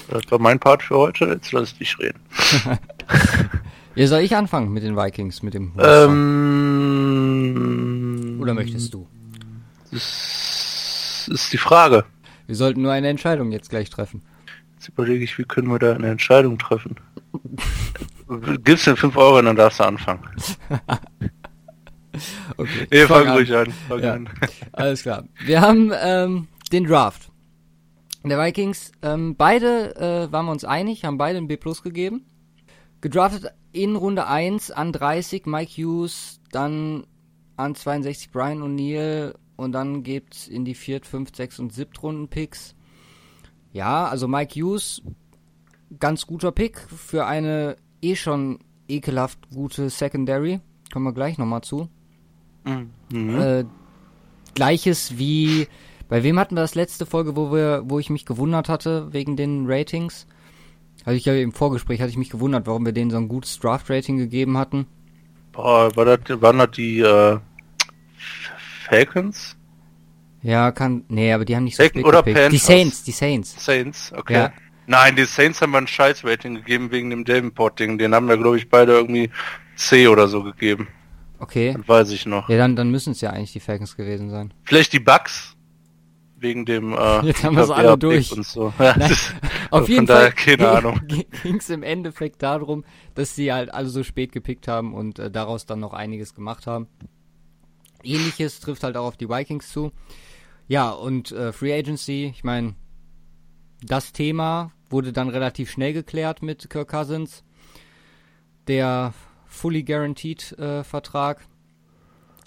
Das 0.08 0.22
war 0.30 0.38
mein 0.38 0.58
Part 0.58 0.82
für 0.82 0.96
heute, 0.96 1.26
jetzt 1.26 1.52
lass 1.52 1.72
ich 1.72 1.78
dich 1.78 1.98
reden. 1.98 2.20
ja, 3.94 4.06
soll 4.06 4.20
ich 4.20 4.36
anfangen 4.36 4.72
mit 4.72 4.82
den 4.82 4.96
Vikings, 4.96 5.42
mit 5.42 5.54
dem 5.54 5.72
ähm, 5.78 6.18
Oder 8.40 8.54
möchtest 8.54 8.94
du? 8.94 9.06
Das 9.90 11.28
ist 11.30 11.52
die 11.52 11.58
Frage. 11.58 12.04
Wir 12.46 12.56
sollten 12.56 12.82
nur 12.82 12.92
eine 12.92 13.08
Entscheidung 13.08 13.50
jetzt 13.52 13.70
gleich 13.70 13.88
treffen. 13.90 14.22
Jetzt 14.74 14.88
überlege 14.88 15.24
ich, 15.24 15.38
wie 15.38 15.44
können 15.44 15.68
wir 15.68 15.78
da 15.78 15.94
eine 15.94 16.10
Entscheidung 16.10 16.58
treffen? 16.58 16.96
Gibst 18.64 18.86
du 18.86 18.96
5 18.96 19.16
Euro, 19.16 19.40
dann 19.40 19.56
darfst 19.56 19.80
du 19.80 19.84
anfangen. 19.84 20.20
okay. 22.56 22.86
Nee, 22.90 23.06
fang, 23.06 23.24
fang 23.24 23.34
ruhig 23.34 23.54
an. 23.54 23.72
Fang 23.88 24.02
ja. 24.02 24.12
an. 24.14 24.28
Alles 24.72 25.02
klar. 25.02 25.24
Wir 25.44 25.60
haben 25.60 25.92
ähm, 26.02 26.48
den 26.72 26.84
Draft 26.84 27.30
der 28.30 28.38
Vikings. 28.38 28.92
Ähm, 29.02 29.36
beide 29.36 29.96
äh, 29.96 30.32
waren 30.32 30.46
wir 30.46 30.52
uns 30.52 30.64
einig, 30.64 31.04
haben 31.04 31.18
beide 31.18 31.38
ein 31.38 31.48
B 31.48 31.56
Plus 31.56 31.82
gegeben. 31.82 32.24
Gedraftet 33.00 33.52
in 33.72 33.96
Runde 33.96 34.26
1 34.26 34.70
an 34.70 34.92
30 34.92 35.46
Mike 35.46 35.72
Hughes, 35.72 36.40
dann 36.50 37.06
an 37.56 37.74
62 37.74 38.30
Brian 38.30 38.62
O'Neill 38.62 39.34
und 39.56 39.72
dann 39.72 40.02
geht's 40.02 40.48
in 40.48 40.64
die 40.64 40.74
4., 40.74 41.02
5., 41.02 41.30
6. 41.34 41.58
und 41.60 41.72
7. 41.72 41.92
Runden 42.02 42.28
Picks. 42.28 42.74
Ja, 43.72 44.06
also 44.06 44.28
Mike 44.28 44.58
Hughes, 44.58 45.02
ganz 45.98 46.26
guter 46.26 46.52
Pick 46.52 46.78
für 46.78 47.26
eine 47.26 47.76
eh 48.00 48.16
schon 48.16 48.60
ekelhaft 48.88 49.50
gute 49.50 49.90
Secondary. 49.90 50.60
Kommen 50.92 51.06
wir 51.06 51.12
gleich 51.12 51.38
nochmal 51.38 51.62
zu. 51.62 51.88
Mhm. 52.64 53.38
Äh, 53.38 53.64
Gleiches 54.54 55.18
wie 55.18 55.66
bei 56.14 56.22
wem 56.22 56.38
hatten 56.38 56.54
wir 56.54 56.60
das 56.60 56.76
letzte 56.76 57.06
Folge, 57.06 57.34
wo 57.34 57.50
wir, 57.52 57.82
wo 57.86 57.98
ich 57.98 58.08
mich 58.08 58.24
gewundert 58.24 58.68
hatte 58.68 59.12
wegen 59.12 59.36
den 59.36 59.64
Ratings? 59.66 60.28
Also 61.04 61.16
ich 61.16 61.24
ja 61.24 61.34
im 61.34 61.50
Vorgespräch 61.50 62.00
hatte 62.00 62.10
ich 62.10 62.16
mich 62.16 62.30
gewundert, 62.30 62.68
warum 62.68 62.86
wir 62.86 62.92
denen 62.92 63.10
so 63.10 63.16
ein 63.16 63.26
gutes 63.26 63.58
Draft-Rating 63.58 64.18
gegeben 64.18 64.56
hatten. 64.56 64.86
Boah, 65.50 65.90
war 65.96 66.04
das, 66.04 66.20
waren 66.40 66.58
das 66.58 66.70
die 66.70 67.00
äh, 67.00 67.40
Falcons? 68.88 69.56
Ja, 70.40 70.70
kann. 70.70 71.02
Nee, 71.08 71.32
aber 71.32 71.44
die 71.44 71.56
haben 71.56 71.64
nicht 71.64 71.74
so 71.74 71.82
spät 71.82 72.04
oder 72.04 72.22
gepickt. 72.22 72.52
Die 72.52 72.58
Saints, 72.58 73.02
die 73.02 73.10
Saints. 73.10 73.64
Saints, 73.64 74.12
okay. 74.16 74.34
Ja. 74.34 74.52
Nein, 74.86 75.16
die 75.16 75.24
Saints 75.24 75.62
haben 75.62 75.72
wir 75.72 75.78
ein 75.78 75.88
Scheiß-Rating 75.88 76.54
gegeben 76.54 76.92
wegen 76.92 77.10
dem 77.10 77.24
Davenport-Ding. 77.24 77.98
Den 77.98 78.14
haben 78.14 78.28
wir, 78.28 78.36
glaube 78.36 78.56
ich, 78.56 78.68
beide 78.68 78.92
irgendwie 78.92 79.30
C 79.74 80.06
oder 80.06 80.28
so 80.28 80.44
gegeben. 80.44 80.86
Okay. 81.40 81.74
Das 81.76 81.88
weiß 81.88 82.10
ich 82.12 82.24
noch. 82.24 82.48
Ja, 82.48 82.56
dann, 82.56 82.76
dann 82.76 82.92
müssen 82.92 83.10
es 83.10 83.20
ja 83.20 83.30
eigentlich 83.30 83.52
die 83.52 83.58
Falcons 83.58 83.96
gewesen 83.96 84.30
sein. 84.30 84.54
Vielleicht 84.62 84.92
die 84.92 85.00
Bugs? 85.00 85.56
Wegen 86.44 86.64
dem 86.64 86.92
äh, 86.92 87.20
Jetzt 87.26 87.42
haben 87.42 87.56
wir 87.56 87.64
es 87.64 87.70
alle 87.70 87.98
durch. 87.98 88.30
Und 88.30 88.46
so. 88.46 88.72
Nein, 88.78 89.16
auf 89.70 89.88
jeden 89.88 90.06
Fall 90.06 90.30
keine 90.30 90.68
Ahnung. 90.68 91.00
ging 91.42 91.56
es 91.56 91.70
im 91.70 91.82
Endeffekt 91.82 92.42
darum, 92.42 92.84
dass 93.14 93.34
sie 93.34 93.52
halt 93.52 93.74
alle 93.74 93.88
so 93.88 94.04
spät 94.04 94.30
gepickt 94.30 94.68
haben 94.68 94.94
und 94.94 95.18
äh, 95.18 95.30
daraus 95.30 95.66
dann 95.66 95.80
noch 95.80 95.92
einiges 95.92 96.34
gemacht 96.34 96.68
haben. 96.68 96.86
Ähnliches 98.04 98.60
trifft 98.60 98.84
halt 98.84 98.96
auch 98.96 99.06
auf 99.06 99.16
die 99.16 99.28
Vikings 99.28 99.72
zu. 99.72 99.90
Ja, 100.68 100.90
und 100.90 101.32
äh, 101.32 101.52
Free 101.52 101.76
Agency, 101.76 102.32
ich 102.34 102.44
meine, 102.44 102.74
das 103.82 104.12
Thema 104.12 104.70
wurde 104.88 105.12
dann 105.12 105.28
relativ 105.28 105.70
schnell 105.70 105.92
geklärt 105.92 106.42
mit 106.42 106.70
Kirk 106.70 106.88
Cousins. 106.88 107.42
Der 108.68 109.12
Fully 109.46 109.82
Guaranteed 109.82 110.52
äh, 110.58 110.84
Vertrag. 110.84 111.46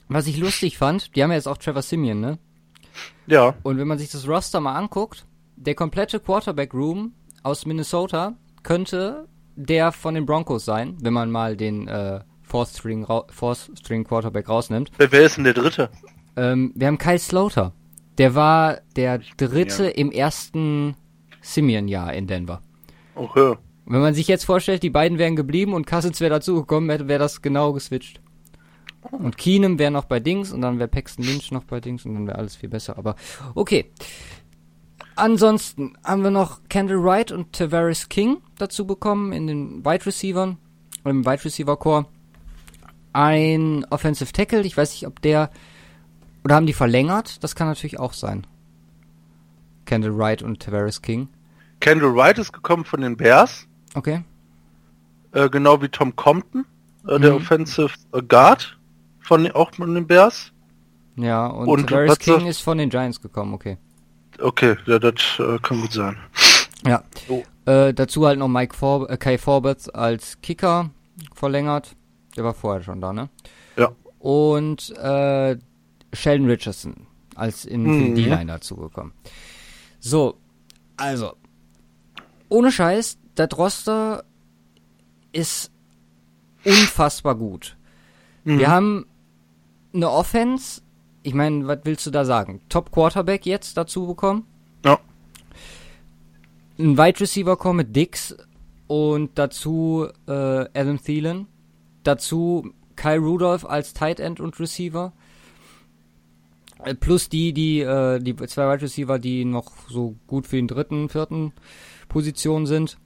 Was 0.08 0.28
ich 0.28 0.38
lustig 0.38 0.78
fand, 0.78 1.16
die 1.16 1.24
haben 1.24 1.32
ja 1.32 1.36
jetzt 1.36 1.48
auch 1.48 1.58
Trevor 1.58 1.82
Simeon, 1.82 2.20
ne? 2.20 2.40
Ja. 3.28 3.54
Und 3.64 3.78
wenn 3.78 3.88
man 3.88 3.98
sich 3.98 4.10
das 4.10 4.28
Roster 4.28 4.60
mal 4.60 4.76
anguckt, 4.76 5.26
der 5.56 5.76
komplette 5.76 6.20
Quarterback-Room 6.20 7.14
aus 7.44 7.66
Minnesota 7.66 8.36
könnte 8.64 9.28
der 9.56 9.92
von 9.92 10.14
den 10.14 10.26
Broncos 10.26 10.66
sein, 10.66 10.98
wenn 11.02 11.14
man 11.14 11.32
mal 11.32 11.58
den 11.58 11.88
äh, 11.88 12.22
Fourth 12.44 12.70
String, 12.70 13.06
Fourth 13.30 13.72
String 13.78 14.04
Quarterback 14.04 14.48
rausnimmt. 14.48 14.92
Wer, 14.98 15.12
wer 15.12 15.22
ist 15.24 15.38
denn 15.38 15.44
der 15.44 15.54
dritte? 15.54 15.90
Ähm, 16.36 16.72
wir 16.76 16.88
haben 16.88 16.98
Kyle 16.98 17.20
Slaughter. 17.20 17.74
Der 18.18 18.36
war 18.36 18.80
der 18.96 19.20
dritte 19.38 19.86
ja. 19.86 19.90
im 19.90 20.12
ersten 20.12 20.96
Simeon-Jahr 21.42 22.14
in 22.14 22.28
Denver. 22.28 22.62
Okay. 23.16 23.56
Wenn 23.86 24.02
man 24.02 24.14
sich 24.14 24.28
jetzt 24.28 24.46
vorstellt, 24.46 24.84
die 24.84 24.90
beiden 24.90 25.18
wären 25.18 25.36
geblieben 25.36 25.74
und 25.74 25.88
Cousins 25.88 26.20
wäre 26.20 26.32
dazugekommen, 26.32 26.90
wäre 26.90 27.08
wär 27.08 27.20
das 27.20 27.42
genau 27.42 27.74
geswitcht. 27.74 28.22
Und 29.12 29.38
Keenum 29.38 29.80
wäre 29.80 29.92
noch 29.92 30.06
bei 30.06 30.20
Dings 30.20 30.52
und 30.52 30.62
dann 30.62 30.80
wäre 30.80 30.88
Paxton 30.88 31.26
Lynch 31.26 31.52
noch 31.52 31.64
bei 31.64 31.80
Dings 31.80 32.06
und 32.06 32.14
dann 32.14 32.28
wäre 32.28 32.38
alles 32.38 32.56
viel 32.56 32.70
besser. 32.70 32.98
Aber 32.98 33.16
okay. 33.56 33.92
Ansonsten 35.16 35.98
haben 36.04 36.24
wir 36.24 36.32
noch 36.32 36.60
Kendall 36.70 37.04
Wright 37.04 37.32
und 37.32 37.54
Tavares 37.54 38.08
King 38.08 38.38
dazu 38.58 38.86
bekommen 38.86 39.32
in 39.32 39.48
den 39.48 39.86
Wide 39.86 40.06
Receivern, 40.06 40.58
im 41.04 41.26
Wide 41.26 41.44
Receiver 41.44 41.76
Core. 41.76 42.06
Ein 43.14 43.86
Offensive 43.90 44.32
Tackle, 44.32 44.62
ich 44.62 44.78
weiß 44.78 44.92
nicht, 44.92 45.08
ob 45.08 45.22
der 45.22 45.50
oder 46.48 46.56
haben 46.56 46.66
die 46.66 46.74
verlängert? 46.74 47.44
Das 47.44 47.56
kann 47.56 47.68
natürlich 47.68 48.00
auch 48.00 48.14
sein. 48.14 48.48
Kendall 49.84 50.18
Wright 50.18 50.42
und 50.42 50.62
Tavares 50.62 51.02
King. 51.02 51.28
Kendall 51.82 52.16
Wright 52.16 52.38
ist 52.38 52.54
gekommen 52.54 52.86
von 52.86 53.02
den 53.02 53.18
Bears. 53.18 53.68
Okay. 53.96 54.24
Äh, 55.34 55.50
genau 55.50 55.82
wie 55.82 55.90
Tom 55.90 56.16
Compton, 56.16 56.66
äh, 57.08 57.20
der 57.20 57.32
mhm. 57.32 57.38
Offensive 57.38 57.92
Guard 58.28 58.77
von 59.28 59.52
auch 59.52 59.74
von 59.74 59.94
den 59.94 60.08
Bears. 60.08 60.52
Ja, 61.18 61.48
und, 61.48 61.68
und 61.68 61.92
Darius 61.92 62.20
King 62.20 62.46
ist 62.46 62.62
von 62.62 62.78
den 62.78 62.90
Giants 62.90 63.22
gekommen, 63.22 63.54
okay. 63.54 63.78
Okay, 64.40 64.78
ja, 64.86 65.00
das 65.00 65.16
äh, 65.40 65.58
kann 65.60 65.82
gut 65.82 65.94
sein. 65.94 66.18
Ja. 66.86 67.04
So. 67.28 67.44
Äh, 67.66 67.94
dazu 67.94 68.26
halt 68.26 68.40
noch 68.40 68.48
Mike 68.48 68.76
For 68.76 69.10
äh, 69.10 69.18
Kai 69.18 69.38
Forbes 69.38 69.90
als 69.90 70.40
Kicker 70.42 70.92
verlängert. 71.34 71.96
Der 72.36 72.44
war 72.44 72.54
vorher 72.54 72.84
schon 72.84 73.02
da, 73.02 73.14
ne? 73.14 73.30
Ja. 73.76 73.92
Und 74.20 74.96
äh, 74.96 75.58
Sheldon 76.14 76.48
Richardson 76.48 77.08
als 77.36 77.66
in 77.66 77.84
mhm. 77.84 78.16
D-Line 78.16 78.46
dazugekommen. 78.46 79.14
So, 80.00 80.38
also, 80.98 81.34
ohne 82.50 82.72
Scheiß, 82.72 83.18
das 83.36 83.50
Roster 83.58 84.24
ist 85.32 85.72
unfassbar 86.64 87.36
gut. 87.36 87.76
Mhm. 88.44 88.60
Wir 88.60 88.70
haben 88.70 89.06
eine 89.98 90.10
Offense, 90.10 90.82
ich 91.24 91.34
meine, 91.34 91.68
was 91.68 91.80
willst 91.84 92.06
du 92.06 92.12
da 92.12 92.24
sagen? 92.24 92.62
Top 92.70 92.92
Quarterback 92.92 93.46
jetzt 93.46 93.76
dazu 93.76 94.08
bekommen? 94.08 94.46
Ja. 94.86 95.00
Ein 96.80 96.98
Wide 96.98 97.20
Receiver 97.20 97.58
kommen 97.58 97.78
mit 97.78 97.96
Dix 97.96 98.38
und 98.88 99.32
dazu 99.36 100.08
äh, 100.28 100.32
Adam 100.32 101.02
Thielen. 101.04 101.48
Dazu 102.04 102.72
Kyle 102.96 103.20
Rudolph 103.20 103.66
als 103.66 103.94
Tight 103.94 104.20
End 104.20 104.40
und 104.40 104.60
Receiver. 104.60 105.12
Äh, 106.84 106.96
plus 106.96 107.30
die, 107.30 107.52
die, 107.52 107.82
äh, 107.82 108.20
die 108.20 108.36
zwei 108.36 108.72
Wide 108.72 108.84
Receiver, 108.84 109.20
die 109.20 109.44
noch 109.44 109.72
so 109.90 110.16
gut 110.28 110.48
für 110.48 110.56
den 110.56 110.68
dritten, 110.68 111.10
vierten 111.10 111.52
Position 112.08 112.66
sind. 112.66 112.98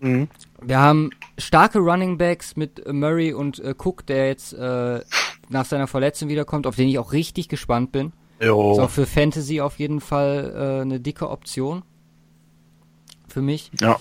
Mhm. 0.00 0.28
Wir 0.62 0.78
haben 0.78 1.10
starke 1.38 1.78
Running 1.78 2.18
Backs 2.18 2.56
mit 2.56 2.86
Murray 2.92 3.32
und 3.32 3.58
äh, 3.58 3.74
Cook, 3.76 4.06
der 4.06 4.28
jetzt 4.28 4.52
äh, 4.52 5.00
nach 5.48 5.64
seiner 5.64 5.86
Verletzung 5.86 6.28
wiederkommt, 6.28 6.66
auf 6.66 6.76
den 6.76 6.88
ich 6.88 6.98
auch 6.98 7.12
richtig 7.12 7.48
gespannt 7.48 7.92
bin. 7.92 8.12
Jo. 8.40 8.72
Ist 8.72 8.78
auch 8.78 8.90
für 8.90 9.06
Fantasy 9.06 9.60
auf 9.60 9.78
jeden 9.78 10.00
Fall 10.00 10.52
äh, 10.54 10.82
eine 10.82 11.00
dicke 11.00 11.30
Option. 11.30 11.82
Für 13.28 13.42
mich. 13.42 13.70
Ja. 13.80 13.98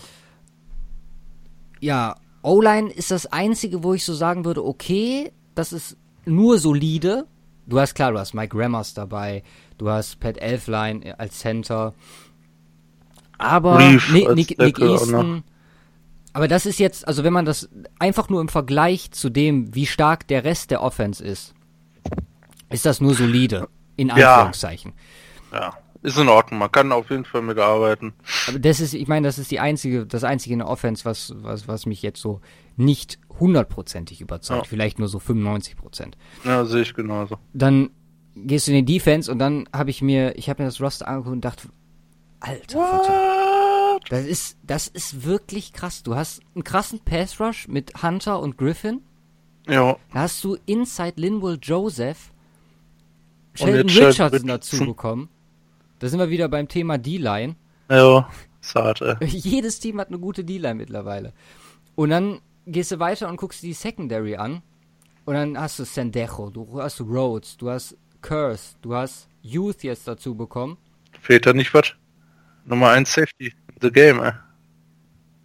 Ja, 1.80 2.16
O-Line 2.44 2.92
ist 2.92 3.12
das 3.12 3.26
einzige, 3.26 3.84
wo 3.84 3.94
ich 3.94 4.06
so 4.06 4.14
sagen 4.14 4.46
würde, 4.46 4.66
okay, 4.66 5.32
das 5.56 5.74
ist 5.74 5.98
nur 6.26 6.60
solide. 6.60 7.26
Du 7.66 7.80
hast 7.80 7.96
klar, 7.96 8.12
du 8.12 8.20
hast 8.20 8.34
Mike 8.34 8.58
Rammers 8.58 8.94
dabei, 8.94 9.44
du 9.78 9.90
hast 9.90 10.20
Pat 10.20 10.38
Elfline 10.38 11.18
als 11.18 11.40
Center. 11.40 11.94
Aber 13.38 13.78
Nick, 13.80 14.36
Nick, 14.36 14.60
Nick 14.60 14.80
Easton, 14.80 15.44
aber 16.34 16.48
das 16.48 16.66
ist 16.66 16.80
jetzt, 16.80 17.08
also 17.08 17.24
wenn 17.24 17.34
man 17.34 17.46
das 17.46 17.70
einfach 18.00 18.30
nur 18.30 18.42
im 18.42 18.50
Vergleich 18.50 19.12
zu 19.12 19.30
dem, 19.30 19.74
wie 19.74 19.86
stark 19.86 20.28
der 20.28 20.44
Rest 20.44 20.72
der 20.72 20.82
Offense 20.82 21.24
ist, 21.24 21.54
ist 22.72 22.86
das 22.86 23.00
nur 23.00 23.14
solide, 23.14 23.70
in 23.96 24.10
Anführungszeichen. 24.10 24.94
Ja, 25.52 25.60
ja. 25.60 25.78
ist 26.02 26.18
in 26.18 26.28
Ordnung, 26.28 26.60
man 26.60 26.72
kann 26.72 26.92
auf 26.92 27.12
jeden 27.12 27.26
Fall 27.26 27.44
mitarbeiten. 27.44 28.14
Aber 28.48 28.58
das 28.58 28.80
ist, 28.80 28.96
ich 28.96 29.08
meine, 29.08 29.28
das 29.28 29.38
ist 29.38 29.52
die 29.52 29.60
einzige, 29.60 30.08
das 30.08 30.24
einzige 30.24 30.54
in 30.54 30.60
der 30.60 30.68
Offense, 30.68 31.06
was, 31.06 31.34
was, 31.38 31.68
was 31.68 31.86
mich 31.86 32.02
jetzt 32.02 32.20
so 32.20 32.42
nicht 32.78 33.20
hundertprozentig 33.40 34.20
überzeugt, 34.20 34.66
ja. 34.66 34.70
vielleicht 34.70 34.98
nur 34.98 35.08
so 35.08 35.20
95 35.20 35.76
Prozent. 35.76 36.18
Ja, 36.44 36.66
sehe 36.66 36.82
ich 36.82 36.96
genauso. 36.96 37.38
Dann 37.54 37.92
gehst 38.36 38.68
du 38.68 38.72
in 38.72 38.78
den 38.78 38.86
Defense 38.88 39.32
und 39.32 39.38
dann 39.38 39.70
habe 39.72 39.92
ich 39.92 40.02
mir, 40.02 40.36
ich 40.36 40.50
habe 40.50 40.64
mir 40.64 40.68
das 40.68 40.82
Roster 40.82 41.08
angeguckt 41.08 41.34
und 41.34 41.46
dachte, 41.46 41.68
Alter? 42.40 43.53
Das 44.14 44.26
ist, 44.26 44.58
das 44.62 44.88
ist 44.88 45.26
wirklich 45.26 45.74
krass. 45.74 46.04
Du 46.04 46.16
hast 46.16 46.42
einen 46.54 46.64
krassen 46.64 47.00
Pass 47.00 47.40
Rush 47.40 47.68
mit 47.68 48.04
Hunter 48.04 48.40
und 48.40 48.60
Griffin. 48.60 49.02
Ja. 49.68 49.98
Da 50.14 50.20
hast 50.20 50.44
du 50.44 50.56
Inside 50.68 51.14
Linwell 51.16 51.58
Joseph, 51.60 52.32
Sheldon 53.56 53.90
Richardson 53.90 54.48
dazu 54.48 54.86
bekommen. 54.86 55.30
Da 55.98 56.10
sind 56.10 56.20
wir 56.20 56.30
wieder 56.30 56.48
beim 56.48 56.68
Thema 56.68 57.00
D-Line. 57.00 57.56
Ja, 57.90 58.30
zart, 58.62 59.02
ey. 59.02 59.16
Jedes 59.26 59.80
Team 59.80 60.00
hat 60.00 60.10
eine 60.10 60.20
gute 60.20 60.44
D-Line 60.44 60.76
mittlerweile. 60.76 61.34
Und 61.96 62.12
dann 62.12 62.40
gehst 62.68 62.92
du 62.92 63.00
weiter 63.00 63.28
und 63.28 63.38
guckst 63.38 63.64
die 63.64 63.74
Secondary 63.74 64.36
an. 64.36 64.62
Und 65.26 65.34
dann 65.34 65.58
hast 65.58 65.80
du 65.80 65.86
Sendejo, 65.86 66.52
du 66.52 66.80
hast 66.80 67.02
Rhodes, 67.02 67.58
du 67.58 67.72
hast 67.72 67.98
Curse, 68.22 68.76
du 68.84 68.94
hast 68.94 69.28
Youth 69.42 69.82
jetzt 69.82 70.08
dazu 70.08 70.36
bekommen. 70.36 70.78
Fehlt 71.20 71.48
da 71.48 71.54
nicht 71.54 71.74
was? 71.74 71.96
Nummer 72.66 72.90
1 72.90 73.12
Safety 73.12 73.54
the 73.84 73.92
game, 73.92 74.20
ey. 74.24 74.34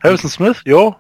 Harrison 0.03 0.31
Smith, 0.31 0.63
jo. 0.65 0.97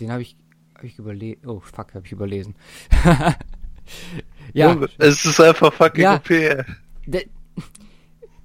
Den 0.00 0.10
habe 0.10 0.22
ich, 0.22 0.36
hab 0.74 0.84
ich 0.84 0.98
überlesen. 0.98 1.42
Oh, 1.46 1.60
fuck, 1.60 1.94
habe 1.94 2.06
ich 2.06 2.12
überlesen. 2.12 2.54
ja. 4.54 4.76
Es 4.98 5.24
ist 5.24 5.40
einfach 5.40 5.72
fucking 5.72 6.02
ja, 6.02 6.16
OP, 6.16 6.30
ey. 6.30 6.64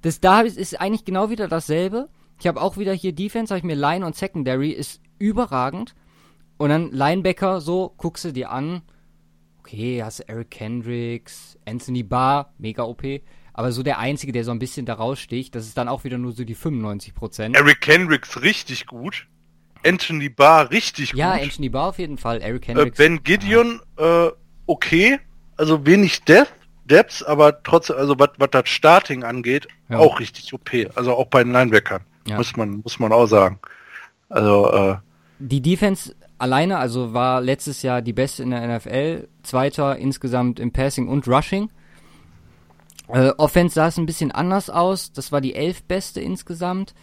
Das 0.02 0.20
da 0.20 0.42
ist 0.42 0.80
eigentlich 0.80 1.06
genau 1.06 1.30
wieder 1.30 1.48
dasselbe. 1.48 2.10
Ich 2.38 2.46
habe 2.46 2.60
auch 2.60 2.76
wieder 2.76 2.92
hier 2.92 3.14
Defense, 3.14 3.54
habe 3.54 3.58
ich 3.58 3.64
mir 3.64 3.74
Line 3.74 4.04
und 4.04 4.16
Secondary 4.16 4.70
ist 4.70 5.00
überragend. 5.18 5.94
Und 6.58 6.68
dann 6.68 6.90
Linebacker, 6.90 7.60
so, 7.60 7.94
guckst 7.96 8.24
du 8.24 8.32
dir 8.32 8.50
an. 8.50 8.82
Okay, 9.60 10.02
hast 10.02 10.20
Eric 10.20 10.50
Kendricks, 10.50 11.58
Anthony 11.64 12.02
Barr, 12.02 12.52
mega 12.58 12.82
OP. 12.82 13.02
Aber 13.54 13.70
so 13.70 13.82
der 13.82 13.98
Einzige, 13.98 14.32
der 14.32 14.44
so 14.44 14.50
ein 14.50 14.58
bisschen 14.58 14.84
da 14.84 14.94
raussticht, 14.94 15.54
das 15.54 15.66
ist 15.66 15.78
dann 15.78 15.88
auch 15.88 16.04
wieder 16.04 16.18
nur 16.18 16.32
so 16.32 16.44
die 16.44 16.56
95 16.56 17.14
Prozent. 17.14 17.56
Eric 17.56 17.80
Kendricks 17.80 18.42
richtig 18.42 18.86
gut. 18.86 19.26
Anthony 19.86 20.28
Barr 20.28 20.70
richtig 20.70 21.12
ja, 21.12 21.30
gut. 21.30 21.38
Ja, 21.38 21.44
Anthony 21.44 21.68
Barr 21.68 21.88
auf 21.88 21.98
jeden 21.98 22.18
Fall. 22.18 22.42
Eric 22.42 22.62
Kendricks. 22.62 22.98
Äh, 22.98 23.02
ben 23.02 23.22
Gideon, 23.22 23.80
ja. 23.98 24.26
äh, 24.26 24.32
okay. 24.66 25.20
Also 25.56 25.86
wenig 25.86 26.22
Death, 26.24 26.52
Depths, 26.84 27.22
aber 27.22 27.62
trotzdem, 27.62 27.96
also 27.96 28.18
was 28.18 28.50
das 28.50 28.68
Starting 28.68 29.22
angeht, 29.22 29.68
ja. 29.88 29.98
auch 29.98 30.18
richtig 30.18 30.52
OP. 30.52 30.70
Also 30.96 31.14
auch 31.14 31.26
bei 31.26 31.44
den 31.44 31.52
Linebackern. 31.52 32.02
Muss 32.26 32.56
man, 32.56 32.80
muss 32.82 32.98
man 32.98 33.12
auch 33.12 33.26
sagen. 33.26 33.60
Also, 34.30 34.72
äh, 34.72 34.96
Die 35.38 35.60
Defense 35.60 36.16
alleine, 36.38 36.78
also 36.78 37.14
war 37.14 37.40
letztes 37.40 37.82
Jahr 37.82 38.02
die 38.02 38.12
beste 38.12 38.42
in 38.42 38.50
der 38.50 38.76
NFL, 38.76 39.28
zweiter 39.42 39.96
insgesamt 39.96 40.58
im 40.58 40.72
Passing 40.72 41.06
und 41.08 41.28
Rushing. 41.28 41.70
Äh, 43.08 43.30
Offense 43.36 43.74
sah 43.74 43.88
es 43.88 43.98
ein 43.98 44.06
bisschen 44.06 44.32
anders 44.32 44.70
aus. 44.70 45.12
Das 45.12 45.32
war 45.32 45.40
die 45.40 45.54
elf 45.54 45.82
beste 45.84 46.20
insgesamt. 46.20 46.94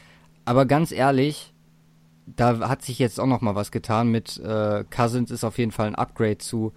Aber 0.45 0.65
ganz 0.65 0.91
ehrlich, 0.91 1.53
da 2.25 2.67
hat 2.67 2.81
sich 2.81 2.99
jetzt 2.99 3.19
auch 3.19 3.27
noch 3.27 3.41
mal 3.41 3.55
was 3.55 3.71
getan 3.71 4.09
mit 4.09 4.37
äh, 4.39 4.83
Cousins 4.89 5.31
ist 5.31 5.43
auf 5.43 5.57
jeden 5.57 5.71
Fall 5.71 5.87
ein 5.87 5.95
Upgrade 5.95 6.39
zu 6.39 6.73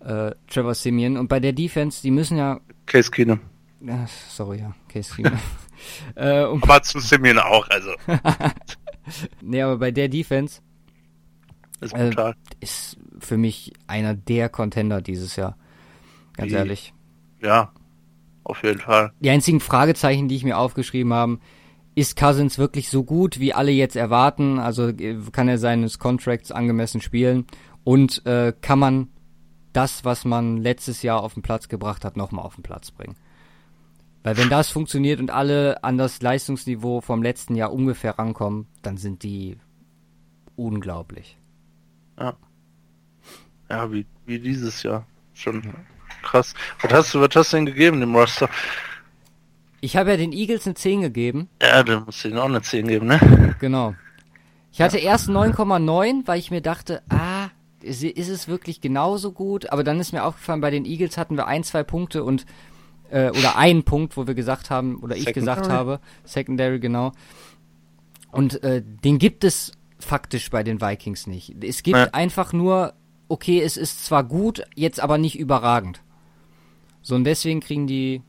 äh, 0.00 0.32
Trevor 0.48 0.74
Simeon. 0.74 1.16
Und 1.16 1.28
bei 1.28 1.40
der 1.40 1.52
Defense, 1.52 2.00
die 2.02 2.10
müssen 2.10 2.38
ja... 2.38 2.60
Case 2.86 3.10
Keenum. 3.10 3.40
Ja, 3.80 4.06
sorry, 4.28 4.60
ja, 4.60 4.74
Case 4.88 5.14
Keenum. 5.14 5.38
äh, 6.14 6.44
aber 6.44 6.82
zu 6.82 7.00
Simeon 7.00 7.38
auch, 7.38 7.68
also. 7.68 7.90
nee, 9.42 9.62
aber 9.62 9.78
bei 9.78 9.90
der 9.90 10.08
Defense 10.08 10.60
ist, 11.80 11.92
äh, 11.92 12.32
ist 12.60 12.96
für 13.18 13.36
mich 13.36 13.72
einer 13.86 14.14
der 14.14 14.48
Contender 14.48 15.02
dieses 15.02 15.36
Jahr. 15.36 15.56
Ganz 16.34 16.52
Wie? 16.52 16.56
ehrlich. 16.56 16.94
Ja, 17.42 17.72
auf 18.46 18.62
jeden 18.62 18.78
Fall. 18.78 19.12
Die 19.20 19.30
einzigen 19.30 19.60
Fragezeichen, 19.60 20.28
die 20.28 20.36
ich 20.36 20.44
mir 20.44 20.58
aufgeschrieben 20.58 21.12
habe, 21.12 21.38
ist 21.96 22.16
Cousins 22.16 22.58
wirklich 22.58 22.88
so 22.88 23.02
gut, 23.04 23.40
wie 23.40 23.54
alle 23.54 23.72
jetzt 23.72 23.96
erwarten? 23.96 24.58
Also 24.58 24.88
äh, 24.88 25.18
kann 25.32 25.48
er 25.48 25.58
seines 25.58 25.98
Contracts 25.98 26.52
angemessen 26.52 27.00
spielen? 27.00 27.46
Und 27.84 28.24
äh, 28.26 28.52
kann 28.60 28.78
man 28.78 29.08
das, 29.72 30.04
was 30.04 30.24
man 30.24 30.58
letztes 30.58 31.02
Jahr 31.02 31.22
auf 31.22 31.34
den 31.34 31.42
Platz 31.42 31.68
gebracht 31.68 32.04
hat, 32.04 32.16
nochmal 32.16 32.44
auf 32.44 32.54
den 32.54 32.62
Platz 32.62 32.90
bringen? 32.90 33.16
Weil 34.22 34.36
wenn 34.36 34.50
das 34.50 34.70
funktioniert 34.70 35.20
und 35.20 35.30
alle 35.30 35.82
an 35.84 35.98
das 35.98 36.20
Leistungsniveau 36.20 37.00
vom 37.00 37.22
letzten 37.22 37.54
Jahr 37.54 37.72
ungefähr 37.72 38.18
rankommen, 38.18 38.66
dann 38.82 38.96
sind 38.96 39.22
die 39.22 39.56
unglaublich. 40.56 41.38
Ja. 42.18 42.36
Ja, 43.70 43.90
wie, 43.92 44.06
wie 44.24 44.38
dieses 44.38 44.82
Jahr. 44.82 45.06
Schon. 45.32 45.62
Krass. 46.26 46.54
Was 46.82 46.92
hast 46.92 47.14
du, 47.14 47.20
was 47.20 47.34
hast 47.36 47.52
du 47.52 47.58
denn 47.58 47.66
gegeben 47.66 48.00
dem 48.00 48.14
Roster? 48.16 48.50
Ich 49.80 49.96
habe 49.96 50.10
ja 50.10 50.16
den 50.16 50.32
Eagles 50.32 50.66
eine 50.66 50.74
10 50.74 51.02
gegeben. 51.02 51.48
Ja, 51.62 51.84
du 51.84 52.00
musst 52.00 52.24
ihnen 52.24 52.38
auch 52.38 52.46
eine 52.46 52.62
10 52.62 52.88
geben, 52.88 53.06
ne? 53.06 53.54
Genau. 53.60 53.94
Ich 54.72 54.80
hatte 54.80 54.98
ja. 54.98 55.12
erst 55.12 55.28
9,9, 55.28 56.26
weil 56.26 56.38
ich 56.38 56.50
mir 56.50 56.60
dachte, 56.60 57.02
ah, 57.08 57.48
ist, 57.80 58.02
ist, 58.02 58.28
es 58.28 58.48
wirklich 58.48 58.80
genauso 58.80 59.30
gut? 59.30 59.70
Aber 59.70 59.84
dann 59.84 60.00
ist 60.00 60.12
mir 60.12 60.24
aufgefallen, 60.24 60.60
bei 60.60 60.70
den 60.70 60.84
Eagles 60.84 61.16
hatten 61.16 61.36
wir 61.36 61.46
ein, 61.46 61.62
zwei 61.62 61.84
Punkte 61.84 62.24
und 62.24 62.44
äh, 63.10 63.30
oder 63.30 63.56
einen 63.56 63.84
Punkt, 63.84 64.16
wo 64.16 64.26
wir 64.26 64.34
gesagt 64.34 64.68
haben, 64.68 64.96
oder 64.96 65.16
ich 65.16 65.32
gesagt 65.32 65.68
habe, 65.68 66.00
Secondary, 66.24 66.80
genau. 66.80 67.12
Und 68.32 68.62
äh, 68.64 68.82
den 68.82 69.18
gibt 69.18 69.44
es 69.44 69.72
faktisch 70.00 70.50
bei 70.50 70.64
den 70.64 70.80
Vikings 70.80 71.28
nicht. 71.28 71.62
Es 71.62 71.84
gibt 71.84 71.96
ja. 71.96 72.08
einfach 72.12 72.52
nur, 72.52 72.94
okay, 73.28 73.62
es 73.62 73.76
ist 73.76 74.04
zwar 74.04 74.24
gut, 74.24 74.64
jetzt 74.74 74.98
aber 75.00 75.18
nicht 75.18 75.38
überragend. 75.38 76.00
So, 77.06 77.14
und 77.14 77.22
deswegen 77.22 77.60
kriegen 77.60 77.86
die 77.86 78.20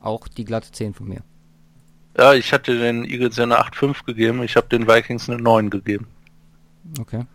auch 0.00 0.28
die 0.28 0.44
glatte 0.44 0.70
10 0.70 0.94
von 0.94 1.08
mir. 1.08 1.24
Ja, 2.16 2.32
ich 2.32 2.52
hatte 2.52 2.78
den 2.78 3.04
Eagles 3.04 3.36
ja 3.36 3.42
eine 3.42 3.58
8,5 3.58 4.04
gegeben. 4.04 4.44
Ich 4.44 4.54
habe 4.54 4.68
den 4.68 4.86
Vikings 4.86 5.28
eine 5.28 5.42
9 5.42 5.68
gegeben. 5.68 6.06
Okay. 7.00 7.26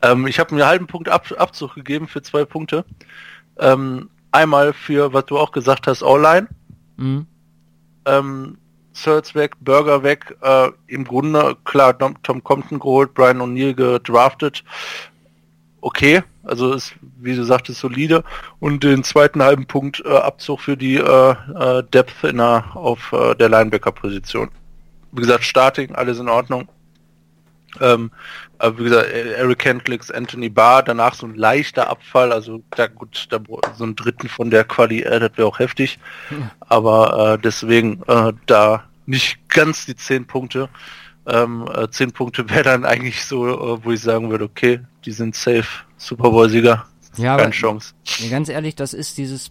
Ähm, 0.00 0.28
ich 0.28 0.38
habe 0.38 0.54
mir 0.54 0.62
einen 0.62 0.70
halben 0.70 0.86
Punkt 0.86 1.08
Ab 1.08 1.26
Abzug 1.36 1.74
gegeben 1.74 2.06
für 2.06 2.22
zwei 2.22 2.44
Punkte. 2.44 2.84
Ähm, 3.58 4.10
einmal 4.30 4.74
für, 4.74 5.12
was 5.12 5.26
du 5.26 5.38
auch 5.38 5.50
gesagt 5.50 5.88
hast, 5.88 6.04
All-Line. 6.04 6.46
Mhm. 6.98 7.26
Ähm, 8.04 8.58
Search 8.92 9.34
weg, 9.34 9.56
Burger 9.60 10.04
weg, 10.04 10.36
äh, 10.40 10.70
im 10.86 11.02
Grunde, 11.02 11.56
klar, 11.64 11.98
Tom, 11.98 12.14
Tom 12.22 12.44
Compton 12.44 12.78
geholt, 12.78 13.12
Brian 13.12 13.40
O'Neill 13.40 13.74
gedraftet, 13.74 14.62
okay, 15.80 16.22
also 16.44 16.72
ist, 16.72 16.94
wie 17.20 17.36
du 17.36 17.44
sagtest, 17.44 17.80
solide 17.80 18.24
und 18.60 18.84
den 18.84 19.04
zweiten 19.04 19.42
halben 19.42 19.66
Punkt 19.66 20.02
äh, 20.04 20.08
Abzug 20.08 20.60
für 20.60 20.76
die 20.76 20.96
äh, 20.96 21.30
äh, 21.30 21.82
Depth 21.92 22.24
in 22.24 22.38
der, 22.38 22.64
auf 22.74 23.12
äh, 23.12 23.34
der 23.34 23.48
Linebacker-Position. 23.48 24.50
Wie 25.12 25.22
gesagt, 25.22 25.44
Starting, 25.44 25.94
alles 25.94 26.18
in 26.18 26.28
Ordnung. 26.28 26.68
Ähm, 27.80 28.10
aber 28.58 28.78
wie 28.78 28.84
gesagt, 28.84 29.10
Eric 29.10 29.58
Kendricks, 29.58 30.10
Anthony 30.10 30.48
Barr, 30.48 30.82
danach 30.82 31.14
so 31.14 31.26
ein 31.26 31.34
leichter 31.34 31.88
Abfall, 31.88 32.32
also 32.32 32.62
da 32.70 32.86
gut, 32.86 33.26
da 33.30 33.38
so 33.76 33.84
ein 33.84 33.94
dritten 33.94 34.28
von 34.28 34.50
der 34.50 34.64
Quali, 34.64 35.02
äh, 35.02 35.20
das 35.20 35.32
wäre 35.36 35.46
auch 35.46 35.58
heftig. 35.58 35.98
Ja. 36.30 36.50
Aber 36.60 37.34
äh, 37.34 37.38
deswegen 37.38 38.02
äh, 38.08 38.32
da 38.46 38.84
nicht 39.06 39.48
ganz 39.48 39.86
die 39.86 39.96
zehn 39.96 40.26
Punkte. 40.26 40.68
Ähm, 41.28 41.68
äh, 41.72 41.88
zehn 41.90 42.12
Punkte 42.12 42.48
wäre 42.50 42.62
dann 42.62 42.84
eigentlich 42.84 43.24
so, 43.24 43.46
äh, 43.46 43.84
wo 43.84 43.90
ich 43.90 44.00
sagen 44.00 44.30
würde, 44.30 44.44
okay, 44.44 44.80
die 45.04 45.12
sind 45.12 45.34
safe, 45.34 45.68
Super 45.96 46.30
Bowl-Sieger. 46.30 46.86
Ja, 47.16 47.36
Keine 47.36 47.42
aber, 47.42 47.50
Chance. 47.50 47.94
Ganz 48.30 48.48
ehrlich, 48.48 48.74
das 48.76 48.94
ist 48.94 49.18
dieses 49.18 49.50